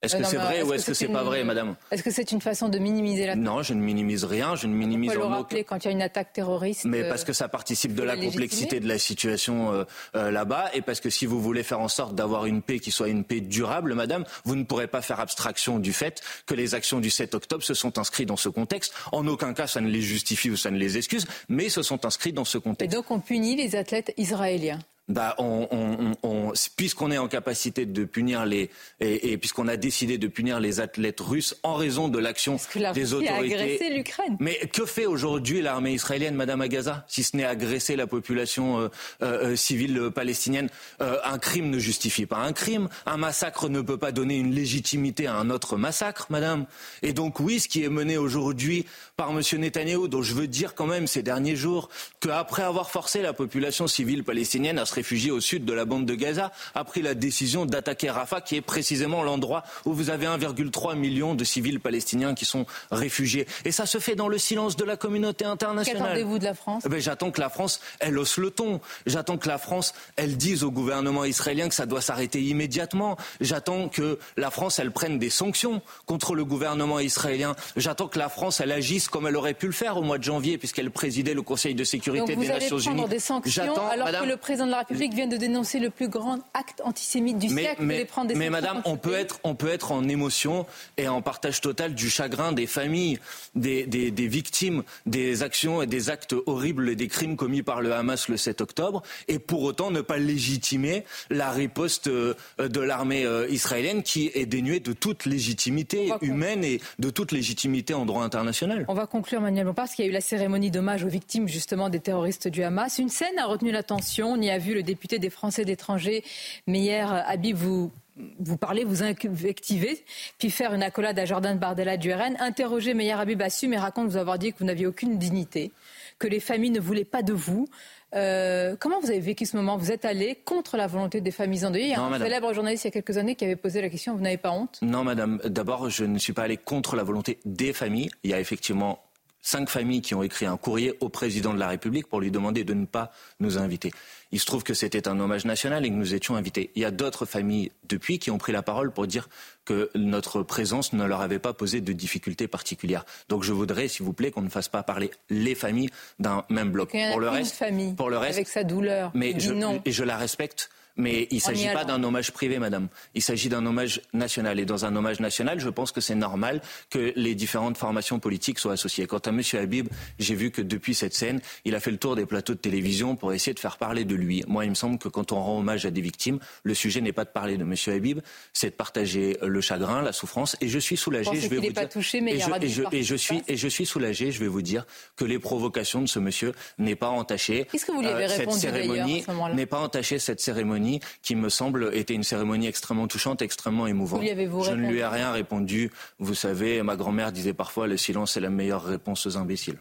Est-ce 0.03 0.17
que 0.17 0.25
c'est 0.25 0.39
vrai 0.39 0.63
ou 0.63 0.73
est-ce 0.73 0.87
que 0.87 0.95
c'est 0.95 1.09
pas 1.09 1.23
vrai, 1.23 1.45
madame 1.45 1.77
Est-ce 1.91 2.03
que 2.03 2.11
c'est 2.11 2.33
une 2.33 2.41
façon 2.41 2.71
de 2.71 2.79
minimiser 2.79 3.27
l'attaque 3.27 3.43
Non, 3.43 3.63
je 3.63 3.75
ne 3.75 3.83
minimise 3.83 4.25
rien, 4.25 4.57
je 4.57 4.67
ne 4.67 4.73
minimise 4.75 5.13
le 5.13 5.25
rappeler 5.25 5.63
quand 5.63 5.85
il 5.85 5.89
y 5.89 5.89
a 5.89 5.91
une 5.91 6.01
attaque 6.01 6.33
terroriste 6.33 6.87
Mais 6.87 7.07
parce 7.07 7.25
que 7.25 7.35
ça 7.35 7.49
participe 7.49 7.95
de 7.95 8.03
la 8.03 8.17
complexité 8.17 8.81
de 8.81 8.89
la 8.89 8.99
situation 8.99 9.73
euh, 9.73 9.85
euh, 10.17 10.31
là-bas 10.31 10.71
et 10.73 10.81
parce 10.81 11.01
que 11.01 11.11
si 11.11 11.27
vous 11.27 11.41
voulez 11.41 11.63
faire 11.63 11.81
en 11.81 11.89
sorte 11.89 12.15
d'avoir 12.15 12.47
une 12.47 12.63
paix 12.63 12.79
qui 12.79 12.91
soit 12.91 13.09
une 13.09 13.25
paix 13.25 13.41
durable, 13.41 13.95
madame, 13.95 14.25
vous 14.45 14.57
ne 14.57 14.65
pourrez 14.65 14.87
pas 14.87 15.03
faire 15.03 15.21
abstraction 15.21 15.79
du 15.79 15.93
fait 15.93 16.23
que 16.47 16.55
les 16.55 16.75
actions 16.75 17.01
du 17.01 17.11
7 17.11 17.35
octobre 17.35 17.63
se 17.63 17.75
sont 17.75 17.99
inscrites 17.99 18.29
dans 18.29 18.37
ce 18.37 18.49
contexte. 18.49 18.95
En 19.13 19.27
aucun 19.27 19.53
cas, 19.53 19.67
ça 19.67 19.83
ne 19.83 19.89
les 19.89 20.01
justifie 20.01 20.51
ou 20.51 20.57
ça 20.57 20.71
ne 20.71 20.79
les 20.79 20.97
excuse, 20.97 21.27
mais 21.51 21.69
se 21.69 21.83
sont 21.83 22.07
inscrits 22.07 22.33
dans 22.33 22.47
ce 22.47 22.57
contexte. 22.57 22.91
Et 22.91 22.97
donc 22.97 23.11
on 23.11 23.21
punit 23.21 23.55
les 23.55 23.77
athlètes 23.77 24.15
israéliens 24.17 24.79
bah, 25.11 25.35
on, 25.39 25.69
on, 25.70 26.12
on, 26.23 26.53
puisqu'on 26.77 27.11
est 27.11 27.19
en 27.19 27.28
capacité 27.28 27.85
de 27.85 28.05
punir 28.05 28.47
les 28.47 28.70
et, 29.01 29.32
et 29.32 29.39
puisqu'on 29.39 29.69
a 29.69 29.77
décidé 29.77 30.16
de 30.19 30.28
punir 30.28 30.61
les 30.61 30.81
athlètes 30.81 31.20
russes 31.20 31.57
en 31.62 31.74
raison 31.74 32.09
de 32.09 32.19
l'action 32.19 32.57
des 32.95 33.12
autorités. 33.12 33.55
A 33.55 33.61
agressé 33.61 33.91
l'Ukraine. 33.91 34.37
Mais 34.41 34.59
que 34.73 34.87
fait 34.87 35.07
aujourd'hui 35.07 35.61
l'armée 35.61 35.93
israélienne, 35.93 36.35
Madame 36.35 36.61
Agaza, 36.61 37.05
si 37.09 37.23
ce 37.23 37.37
n'est 37.37 37.45
agresser 37.45 37.97
la 37.97 38.07
population 38.07 38.81
euh, 38.81 38.89
euh, 39.23 39.57
civile 39.57 40.11
palestinienne? 40.15 40.69
Euh, 41.03 41.19
Un 41.24 41.39
crime 41.39 41.70
ne 41.70 41.78
justifie 41.78 42.27
pas 42.27 42.39
un 42.39 42.53
crime. 42.53 42.89
Un 43.07 43.16
massacre 43.16 43.69
ne 43.69 43.81
peut 43.81 43.99
pas 43.99 44.12
donner 44.12 44.37
une 44.39 44.55
légitimité 44.55 45.27
à 45.27 45.35
un 45.35 45.51
autre 45.51 45.77
massacre, 45.77 46.27
Madame. 46.31 46.66
Et 47.03 47.12
donc 47.12 47.41
oui, 47.41 47.61
ce 47.61 47.69
qui 47.69 47.82
est 47.82 47.89
mené 47.89 48.16
aujourd'hui 48.16 48.87
par 49.16 49.32
Monsieur 49.32 49.59
Netanyahou, 49.59 50.09
dont 50.09 50.23
je 50.23 50.35
veux 50.35 50.47
dire 50.47 50.74
quand 50.74 50.87
même 50.87 51.07
ces 51.07 51.23
derniers 51.23 51.57
jours 51.57 51.89
qu'après 52.20 52.62
avoir 52.62 52.91
forcé 52.91 53.23
la 53.23 53.32
population 53.32 53.87
civile 53.87 54.23
palestinienne 54.24 54.78
à 54.78 54.87
se 54.87 54.95
réfugiés 55.01 55.31
au 55.31 55.41
sud 55.41 55.65
de 55.65 55.73
la 55.73 55.87
bande 55.87 56.05
de 56.05 56.15
Gaza, 56.15 56.53
a 56.75 56.85
pris 56.85 57.01
la 57.01 57.15
décision 57.15 57.65
d'attaquer 57.65 58.11
Rafah, 58.11 58.43
qui 58.43 58.57
est 58.57 58.61
précisément 58.61 59.23
l'endroit 59.23 59.65
où 59.87 59.95
vous 59.95 60.11
avez 60.11 60.27
1,3 60.27 60.95
million 60.95 61.35
de 61.35 61.43
civils 61.43 61.81
palestiniens 61.81 62.35
qui 62.35 62.45
sont 62.45 62.67
réfugiés. 62.91 63.47
Et 63.65 63.73
ça 63.73 63.87
se 63.87 63.97
fait 63.99 64.15
dans 64.15 64.29
le 64.29 64.37
silence 64.37 64.77
de 64.77 64.85
la 64.85 64.99
communauté 64.99 65.47
internationale. 65.47 66.03
Qu'attendez-vous 66.03 66.39
de 66.39 66.45
la 66.45 66.53
France? 66.53 66.83
Eh 66.85 66.91
ben, 66.91 67.01
J'attends 67.01 67.31
que 67.31 67.41
la 67.41 67.49
France, 67.49 67.81
elle 67.99 68.19
hausse 68.19 68.37
le 68.37 68.51
ton. 68.51 68.81
J'attends 69.07 69.39
que 69.39 69.49
la 69.49 69.57
France, 69.57 69.95
elle 70.17 70.37
dise 70.37 70.65
au 70.65 70.71
gouvernement 70.71 71.25
israélien 71.25 71.71
que 71.71 71.75
ça 71.75 71.87
doit 71.87 72.03
s'arrêter 72.03 72.43
immédiatement. 72.43 73.17
J'attends 73.41 73.89
que 73.89 74.19
la 74.37 74.51
France, 74.51 74.79
elle 74.81 74.93
prenne 74.93 75.19
des 75.19 75.31
sanctions 75.31 75.81
contre 76.05 76.35
le 76.35 76.45
gouvernement 76.45 77.01
israélien. 77.01 77.57
J'attends 77.77 78.09
que 78.09 78.19
la 78.19 78.29
France, 78.29 78.61
elle 78.61 78.73
agisse 78.73 79.09
comme 79.09 79.27
elle 79.27 79.37
aurait 79.37 79.55
pu 79.55 79.65
le 79.65 79.73
faire 79.73 79.97
au 79.97 80.03
mois 80.03 80.19
de 80.19 80.25
janvier, 80.25 80.59
puisqu'elle 80.59 80.91
présidait 80.91 81.33
le 81.33 81.43
Conseil 81.43 81.75
de 81.75 81.85
sécurité 81.85 82.37
des 82.37 82.49
Nations 82.49 82.79
Unies. 82.79 83.07
Sanctions 83.19 83.89
alors 83.89 84.11
que 84.11 84.27
le 84.27 84.37
président 84.37 84.67
de 84.67 84.71
la 84.71 84.80
République 84.81 85.15
vient 85.15 85.27
de 85.27 85.36
dénoncer 85.36 85.78
le 85.78 85.90
plus 85.90 86.09
grand 86.09 86.39
acte 86.55 86.81
antisémite 86.85 87.39
du 87.39 87.48
siècle, 87.48 87.82
mais, 87.82 88.05
prendre 88.05 88.28
des 88.28 88.35
Mais 88.35 88.51
madame, 88.51 88.82
on 88.85 88.97
peut, 88.97 89.15
être, 89.15 89.40
on 89.44 89.55
peut 89.55 89.69
être 89.69 89.93
en 89.93 90.09
émotion 90.09 90.66
et 90.97 91.09
en 91.09 91.23
partage 91.23 91.61
total 91.61 91.94
du 91.94 92.11
chagrin 92.11 92.52
des 92.52 92.66
familles, 92.66 93.19
des, 93.55 93.86
des, 93.86 94.11
des, 94.11 94.27
victimes 94.28 94.82
des 95.07 95.43
actions 95.43 95.82
et 95.82 95.86
des 95.86 96.11
actes 96.11 96.35
horribles 96.47 96.89
et 96.89 96.97
des 96.97 97.09
crimes 97.09 97.36
commis 97.36 97.62
par 97.62 97.81
le 97.81 97.93
Hamas 97.93 98.28
le 98.28 98.36
7 98.36 98.61
octobre, 98.61 99.02
et 99.28 99.39
pour 99.39 99.62
autant 99.62 99.90
ne 99.90 100.01
pas 100.01 100.19
légitimer 100.19 101.05
la 101.31 101.51
riposte 101.51 102.09
euh, 102.09 102.35
de 102.59 102.81
l'armée 102.81 103.24
euh, 103.24 103.48
israélienne 103.48 104.02
qui 104.02 104.31
est 104.35 104.47
dénuée 104.47 104.81
de 104.81 104.93
toute 104.93 105.27
légitimité 105.27 106.12
humaine 106.23 106.65
et 106.65 106.81
de 106.98 107.11
toute 107.11 107.32
légitimité 107.32 107.94
en 107.94 108.07
droit 108.07 108.24
international. 108.24 108.85
On 108.89 108.94
va 108.94 109.07
conclure, 109.07 109.40
Manuel 109.40 109.66
Bompard, 109.66 109.85
parce 109.85 109.94
qu'il 109.94 110.05
y 110.05 110.09
a 110.09 110.11
eu 110.11 110.15
la 110.15 110.20
cérémonie 110.20 110.70
d'hommage 110.70 111.05
aux 111.05 111.09
victimes 111.09 111.48
justement 111.48 111.89
des 111.89 112.01
terroristes 112.01 112.48
du 112.48 112.62
Hamas. 112.62 112.98
Une 112.98 113.09
scène 113.09 113.39
a 113.39 113.47
retenu 113.47 113.73
l'attention. 113.73 114.32
On 114.32 114.40
y 114.40 114.51
a 114.51 114.59
vu 114.59 114.70
le 114.75 114.83
député 114.83 115.19
des 115.19 115.31
Français 115.31 115.65
d'étrangers, 115.65 116.25
Meyer 116.67 117.07
Habib, 117.27 117.57
vous 117.57 117.91
vous 118.39 118.57
parlez, 118.57 118.85
vous 118.85 119.03
invectivez, 119.03 120.05
puis 120.39 120.51
faire 120.51 120.75
une 120.75 120.83
accolade 120.83 121.19
à 121.19 121.25
Jordan 121.25 121.59
Bardella 121.59 121.97
du 121.97 122.13
RN. 122.13 122.37
Interroger 122.39 122.95
Meyer 122.95 123.13
Habib 123.13 123.41
assume 123.43 123.73
et 123.73 123.79
raconte 123.79 124.09
vous 124.09 124.17
avoir 124.17 124.39
dit 124.39 124.53
que 124.53 124.59
vous 124.59 124.65
n'aviez 124.65 124.87
aucune 124.87 125.19
dignité, 125.19 125.73
que 126.19 126.27
les 126.27 126.41
familles 126.41 126.71
ne 126.71 126.81
voulaient 126.81 127.05
pas 127.05 127.23
de 127.23 127.33
vous. 127.33 127.67
Euh, 128.15 128.75
comment 128.79 129.01
vous 129.01 129.11
avez 129.11 129.21
vécu 129.21 129.47
ce 129.47 129.57
moment? 129.57 129.77
Vous 129.77 129.93
êtes 129.93 130.05
allé 130.05 130.37
contre 130.45 130.77
la 130.77 130.87
volonté 130.87 131.21
des 131.21 131.31
familles 131.31 131.65
endeuillées. 131.65 131.87
Il 131.87 131.91
y 131.91 131.95
a 131.95 132.03
un 132.03 132.19
célèbre 132.19 132.53
journaliste 132.53 132.85
il 132.85 132.89
y 132.89 132.91
a 132.91 132.93
quelques 132.93 133.17
années 133.19 133.37
qui 133.37 133.45
avait 133.45 133.57
posé 133.57 133.81
la 133.81 133.89
question 133.89 134.15
vous 134.17 134.23
n'avez 134.23 134.37
pas 134.37 134.51
honte? 134.51 134.79
Non, 134.83 135.05
madame. 135.05 135.41
D'abord, 135.45 135.89
je 135.91 136.05
ne 136.05 136.19
suis 136.19 136.33
pas 136.33 136.43
allé 136.43 136.57
contre 136.57 136.97
la 136.97 137.05
volonté 137.05 137.39
des 137.45 137.73
familles. 137.73 138.11
Il 138.25 138.31
y 138.31 138.35
a 138.35 138.41
effectivement 138.41 139.01
cinq 139.43 139.69
familles 139.71 140.03
qui 140.03 140.15
ont 140.15 140.23
écrit 140.23 140.47
un 140.47 140.57
courrier 140.57 140.95
au 141.01 141.09
président 141.09 141.55
de 141.55 141.59
la 141.59 141.69
République 141.69 142.09
pour 142.09 142.21
lui 142.21 142.31
demander 142.31 142.65
de 142.65 142.75
ne 142.75 142.85
pas 142.85 143.13
nous 143.39 143.59
inviter. 143.59 143.91
Il 144.32 144.40
se 144.40 144.47
trouve 144.47 144.62
que 144.62 144.74
c'était 144.74 145.09
un 145.09 145.19
hommage 145.19 145.44
national 145.44 145.85
et 145.85 145.89
que 145.89 145.94
nous 145.94 146.15
étions 146.15 146.36
invités. 146.36 146.70
Il 146.74 146.82
y 146.82 146.85
a 146.85 146.90
d'autres 146.90 147.27
familles 147.27 147.73
depuis 147.89 148.19
qui 148.19 148.31
ont 148.31 148.39
pris 148.39 148.52
la 148.52 148.62
parole 148.62 148.93
pour 148.93 149.07
dire 149.07 149.28
que 149.65 149.90
notre 149.94 150.43
présence 150.43 150.93
ne 150.93 151.05
leur 151.05 151.20
avait 151.20 151.39
pas 151.39 151.52
posé 151.52 151.81
de 151.81 151.93
difficultés 151.93 152.48
particulières. 152.48 153.05
Donc 153.28 153.43
je 153.43 153.52
voudrais, 153.52 153.89
s'il 153.89 154.05
vous 154.05 154.12
plaît, 154.12 154.31
qu'on 154.31 154.43
ne 154.43 154.48
fasse 154.48 154.69
pas 154.69 154.82
parler 154.82 155.11
les 155.31 155.55
familles 155.55 155.90
d'un 156.19 156.44
même 156.48 156.70
bloc. 156.70 156.94
Pour 157.11 157.20
le 157.20 157.28
reste, 157.28 157.57
famille 157.57 157.94
pour 157.94 158.11
le 158.11 158.19
reste, 158.19 158.36
avec 158.36 158.48
sa 158.48 158.65
douleur. 158.65 159.11
Mais 159.15 159.39
je, 159.39 159.52
et 159.85 159.93
je 159.93 160.05
la 160.05 160.16
respecte. 160.16 160.70
Mais 161.01 161.27
il 161.31 161.37
ne 161.37 161.41
s'agit 161.41 161.69
pas 161.73 161.85
d'un 161.85 162.03
hommage 162.03 162.33
privé, 162.33 162.59
madame. 162.59 162.89
Il 163.15 163.23
s'agit 163.23 163.49
d'un 163.49 163.65
hommage 163.67 164.01
national. 164.13 164.61
Et 164.61 164.65
dans 164.65 164.85
un 164.85 164.95
hommage 164.95 165.21
national, 165.21 165.61
je 165.61 165.69
pense 165.69 165.93
que 165.93 166.01
c'est 166.01 166.15
normal 166.15 166.61
que 166.91 167.13
les 167.17 167.35
différentes 167.35 167.77
formations 167.77 168.19
politiques 168.19 168.59
soient 168.59 168.75
associées. 168.75 169.07
Quant 169.07 169.19
à 169.19 169.31
M. 169.31 169.41
Habib, 169.55 169.89
j'ai 170.19 170.35
vu 170.35 170.51
que 170.51 170.63
depuis 170.63 170.95
cette 170.95 171.15
scène, 171.15 171.41
il 171.65 171.75
a 171.75 171.81
fait 171.81 171.91
le 171.91 171.97
tour 171.99 172.17
des 172.17 172.27
plateaux 172.27 172.55
de 172.55 172.59
télévision 172.59 173.17
pour 173.17 173.33
essayer 173.33 173.55
de 173.55 173.61
faire 173.61 173.77
parler 173.79 174.05
de 174.05 174.15
lui. 174.15 174.45
Moi, 174.47 174.65
il 174.65 174.71
me 174.71 174.75
semble 174.75 174.99
que 174.99 175.09
quand 175.09 175.33
on 175.33 175.41
rend 175.41 175.59
hommage 175.59 175.87
à 175.87 175.91
des 175.91 176.01
victimes, 176.01 176.39
le 176.63 176.75
sujet 176.75 177.01
n'est 177.01 177.13
pas 177.13 177.25
de 177.25 177.31
parler 177.31 177.57
de 177.57 177.63
M. 177.63 177.75
Habib, 177.89 178.21
c'est 178.53 178.71
de 178.71 178.75
partager 178.75 179.37
le 179.43 179.61
chagrin, 179.61 180.03
la 180.03 180.13
souffrance. 180.13 180.57
Et 180.61 180.69
je 180.69 180.79
suis 180.79 180.97
soulagé. 180.97 181.31
Je 181.35 181.49
vais 181.49 181.57
vous 181.57 181.73
pas 181.73 181.87
touché, 181.87 182.21
mais 182.21 182.35
et, 182.35 182.41
je, 182.41 182.51
et, 182.61 182.69
je, 182.69 182.83
et 182.93 183.03
je 183.03 183.15
suis 183.15 183.43
et 183.49 183.57
je 183.57 183.69
suis 183.69 183.87
soulagé. 183.87 184.33
Je 184.33 184.41
vais 184.41 184.49
vous 184.49 184.63
dire 184.63 184.87
que 185.17 185.25
les 185.25 185.39
provocations 185.39 186.03
de 186.03 186.09
ce 186.09 186.19
monsieur 186.19 186.53
n'est 186.79 186.97
pas 186.97 187.09
entachées. 187.09 187.67
Qu'est-ce 187.71 187.87
que 187.87 187.93
vous 187.93 188.01
lui 188.01 188.09
avez 188.09 188.25
euh, 188.25 188.29
répondu 188.29 188.59
Cette 188.59 188.73
cérémonie 188.73 189.25
n'est 189.55 189.67
pas 189.67 189.81
entachée. 189.81 190.19
Cette 190.19 190.41
cérémonie 190.41 190.90
qui 191.23 191.37
me 191.37 191.49
semble 191.49 191.91
était 191.95 192.15
une 192.15 192.25
cérémonie 192.25 192.67
extrêmement 192.67 193.07
touchante, 193.07 193.43
extrêmement 193.43 193.87
émouvante. 193.87 194.23
je 194.25 194.73
ne 194.73 194.89
lui 194.89 194.99
ai 194.99 195.07
rien 195.07 195.31
répondu. 195.31 195.93
Vous 196.19 196.35
savez, 196.35 196.83
ma 196.83 196.97
grand-mère 196.97 197.31
disait 197.31 197.53
parfois 197.53 197.87
le 197.87 197.97
silence 197.97 198.37
est 198.37 198.41
la 198.41 198.51
meilleure 198.51 198.83
réponse 198.83 199.27
aux 199.27 199.37
imbéciles. 199.37 199.79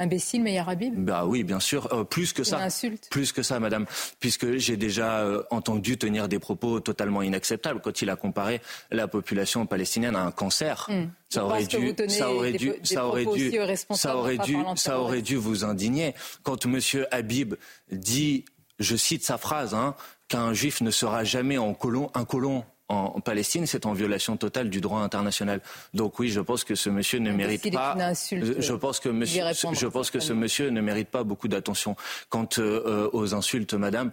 Imbécile, 0.00 0.42
Meyer 0.42 0.62
Habib 0.64 0.94
Bah 0.96 1.26
oui, 1.26 1.42
bien 1.42 1.58
sûr. 1.58 1.92
Euh, 1.92 2.04
plus 2.04 2.32
que 2.32 2.44
ça. 2.44 2.58
insulte. 2.60 3.08
Plus 3.10 3.32
que 3.32 3.42
ça, 3.42 3.58
madame. 3.58 3.84
Puisque 4.20 4.56
j'ai 4.56 4.76
déjà 4.76 5.20
euh, 5.20 5.42
entendu 5.50 5.98
tenir 5.98 6.28
des 6.28 6.38
propos 6.38 6.78
totalement 6.78 7.20
inacceptables 7.20 7.80
quand 7.80 8.00
il 8.00 8.08
a 8.08 8.14
comparé 8.14 8.60
la 8.92 9.08
population 9.08 9.66
palestinienne 9.66 10.14
à 10.14 10.22
un 10.22 10.30
cancer. 10.30 10.86
Hmm. 10.88 11.08
Ça 11.28 11.44
aurait, 11.44 11.66
dû, 11.66 11.94
ça 12.08 12.32
aurait 12.32 12.52
dû, 12.52 12.72
ça 12.84 13.06
aurait 13.06 13.26
dû, 13.26 13.52
ça 13.92 14.16
aurait 14.16 14.38
dû, 14.38 14.56
ça 14.76 15.00
aurait 15.00 15.20
dû 15.20 15.36
vous 15.36 15.64
indigner. 15.64 16.14
Quand 16.42 16.64
Monsieur 16.64 17.06
Habib 17.12 17.54
dit, 17.90 18.44
je 18.78 18.96
cite 18.96 19.24
sa 19.24 19.38
phrase, 19.38 19.74
hein, 19.74 19.94
qu'un 20.28 20.52
juif 20.52 20.80
ne 20.80 20.90
sera 20.90 21.24
jamais 21.24 21.58
en 21.58 21.74
colon, 21.74 22.10
un 22.14 22.24
colon 22.24 22.64
en 22.88 23.20
Palestine, 23.20 23.66
c'est 23.66 23.84
en 23.84 23.92
violation 23.92 24.36
totale 24.36 24.70
du 24.70 24.80
droit 24.80 25.00
international. 25.00 25.60
Donc 25.92 26.18
oui, 26.18 26.30
je 26.30 26.40
pense 26.40 26.64
que 26.64 26.74
ce 26.74 26.88
monsieur 26.88 27.18
ne 27.18 27.32
mérite 27.32 27.70
pas. 27.72 27.96
je 28.22 28.72
pense 28.72 28.98
que 28.98 29.10
monsieur, 29.10 29.44
je 29.72 29.86
pense 29.86 30.10
que 30.10 30.20
ce 30.20 30.32
monsieur 30.32 30.70
ne 30.70 30.80
mérite 30.80 31.10
pas 31.10 31.22
beaucoup 31.22 31.48
d'attention. 31.48 31.96
Quant 32.30 32.48
euh, 32.58 33.10
aux 33.12 33.34
insultes, 33.34 33.74
madame, 33.74 34.10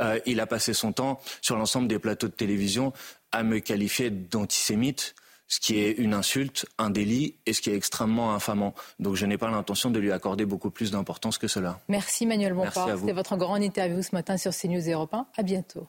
euh, 0.00 0.20
il 0.26 0.40
a 0.40 0.46
passé 0.46 0.74
son 0.74 0.92
temps 0.92 1.20
sur 1.40 1.56
l'ensemble 1.56 1.88
des 1.88 1.98
plateaux 1.98 2.28
de 2.28 2.32
télévision 2.32 2.92
à 3.32 3.42
me 3.42 3.60
qualifier 3.60 4.10
d'antisémite 4.10 5.14
ce 5.48 5.60
qui 5.60 5.78
est 5.80 5.92
une 5.92 6.14
insulte, 6.14 6.66
un 6.78 6.90
délit 6.90 7.36
et 7.46 7.52
ce 7.52 7.60
qui 7.60 7.70
est 7.70 7.74
extrêmement 7.74 8.34
infamant. 8.34 8.74
Donc 9.00 9.16
je 9.16 9.26
n'ai 9.26 9.38
pas 9.38 9.50
l'intention 9.50 9.90
de 9.90 9.98
lui 9.98 10.12
accorder 10.12 10.44
beaucoup 10.44 10.70
plus 10.70 10.90
d'importance 10.90 11.38
que 11.38 11.48
cela. 11.48 11.80
Merci 11.88 12.26
Manuel 12.26 12.52
Bompard. 12.54 12.98
C'était 12.98 13.12
votre 13.12 13.36
grande 13.36 13.62
interview 13.62 14.02
ce 14.02 14.14
matin 14.14 14.36
sur 14.36 14.52
CNews 14.54 14.88
Europe 14.88 15.14
1. 15.14 15.26
À 15.36 15.42
bientôt. 15.42 15.88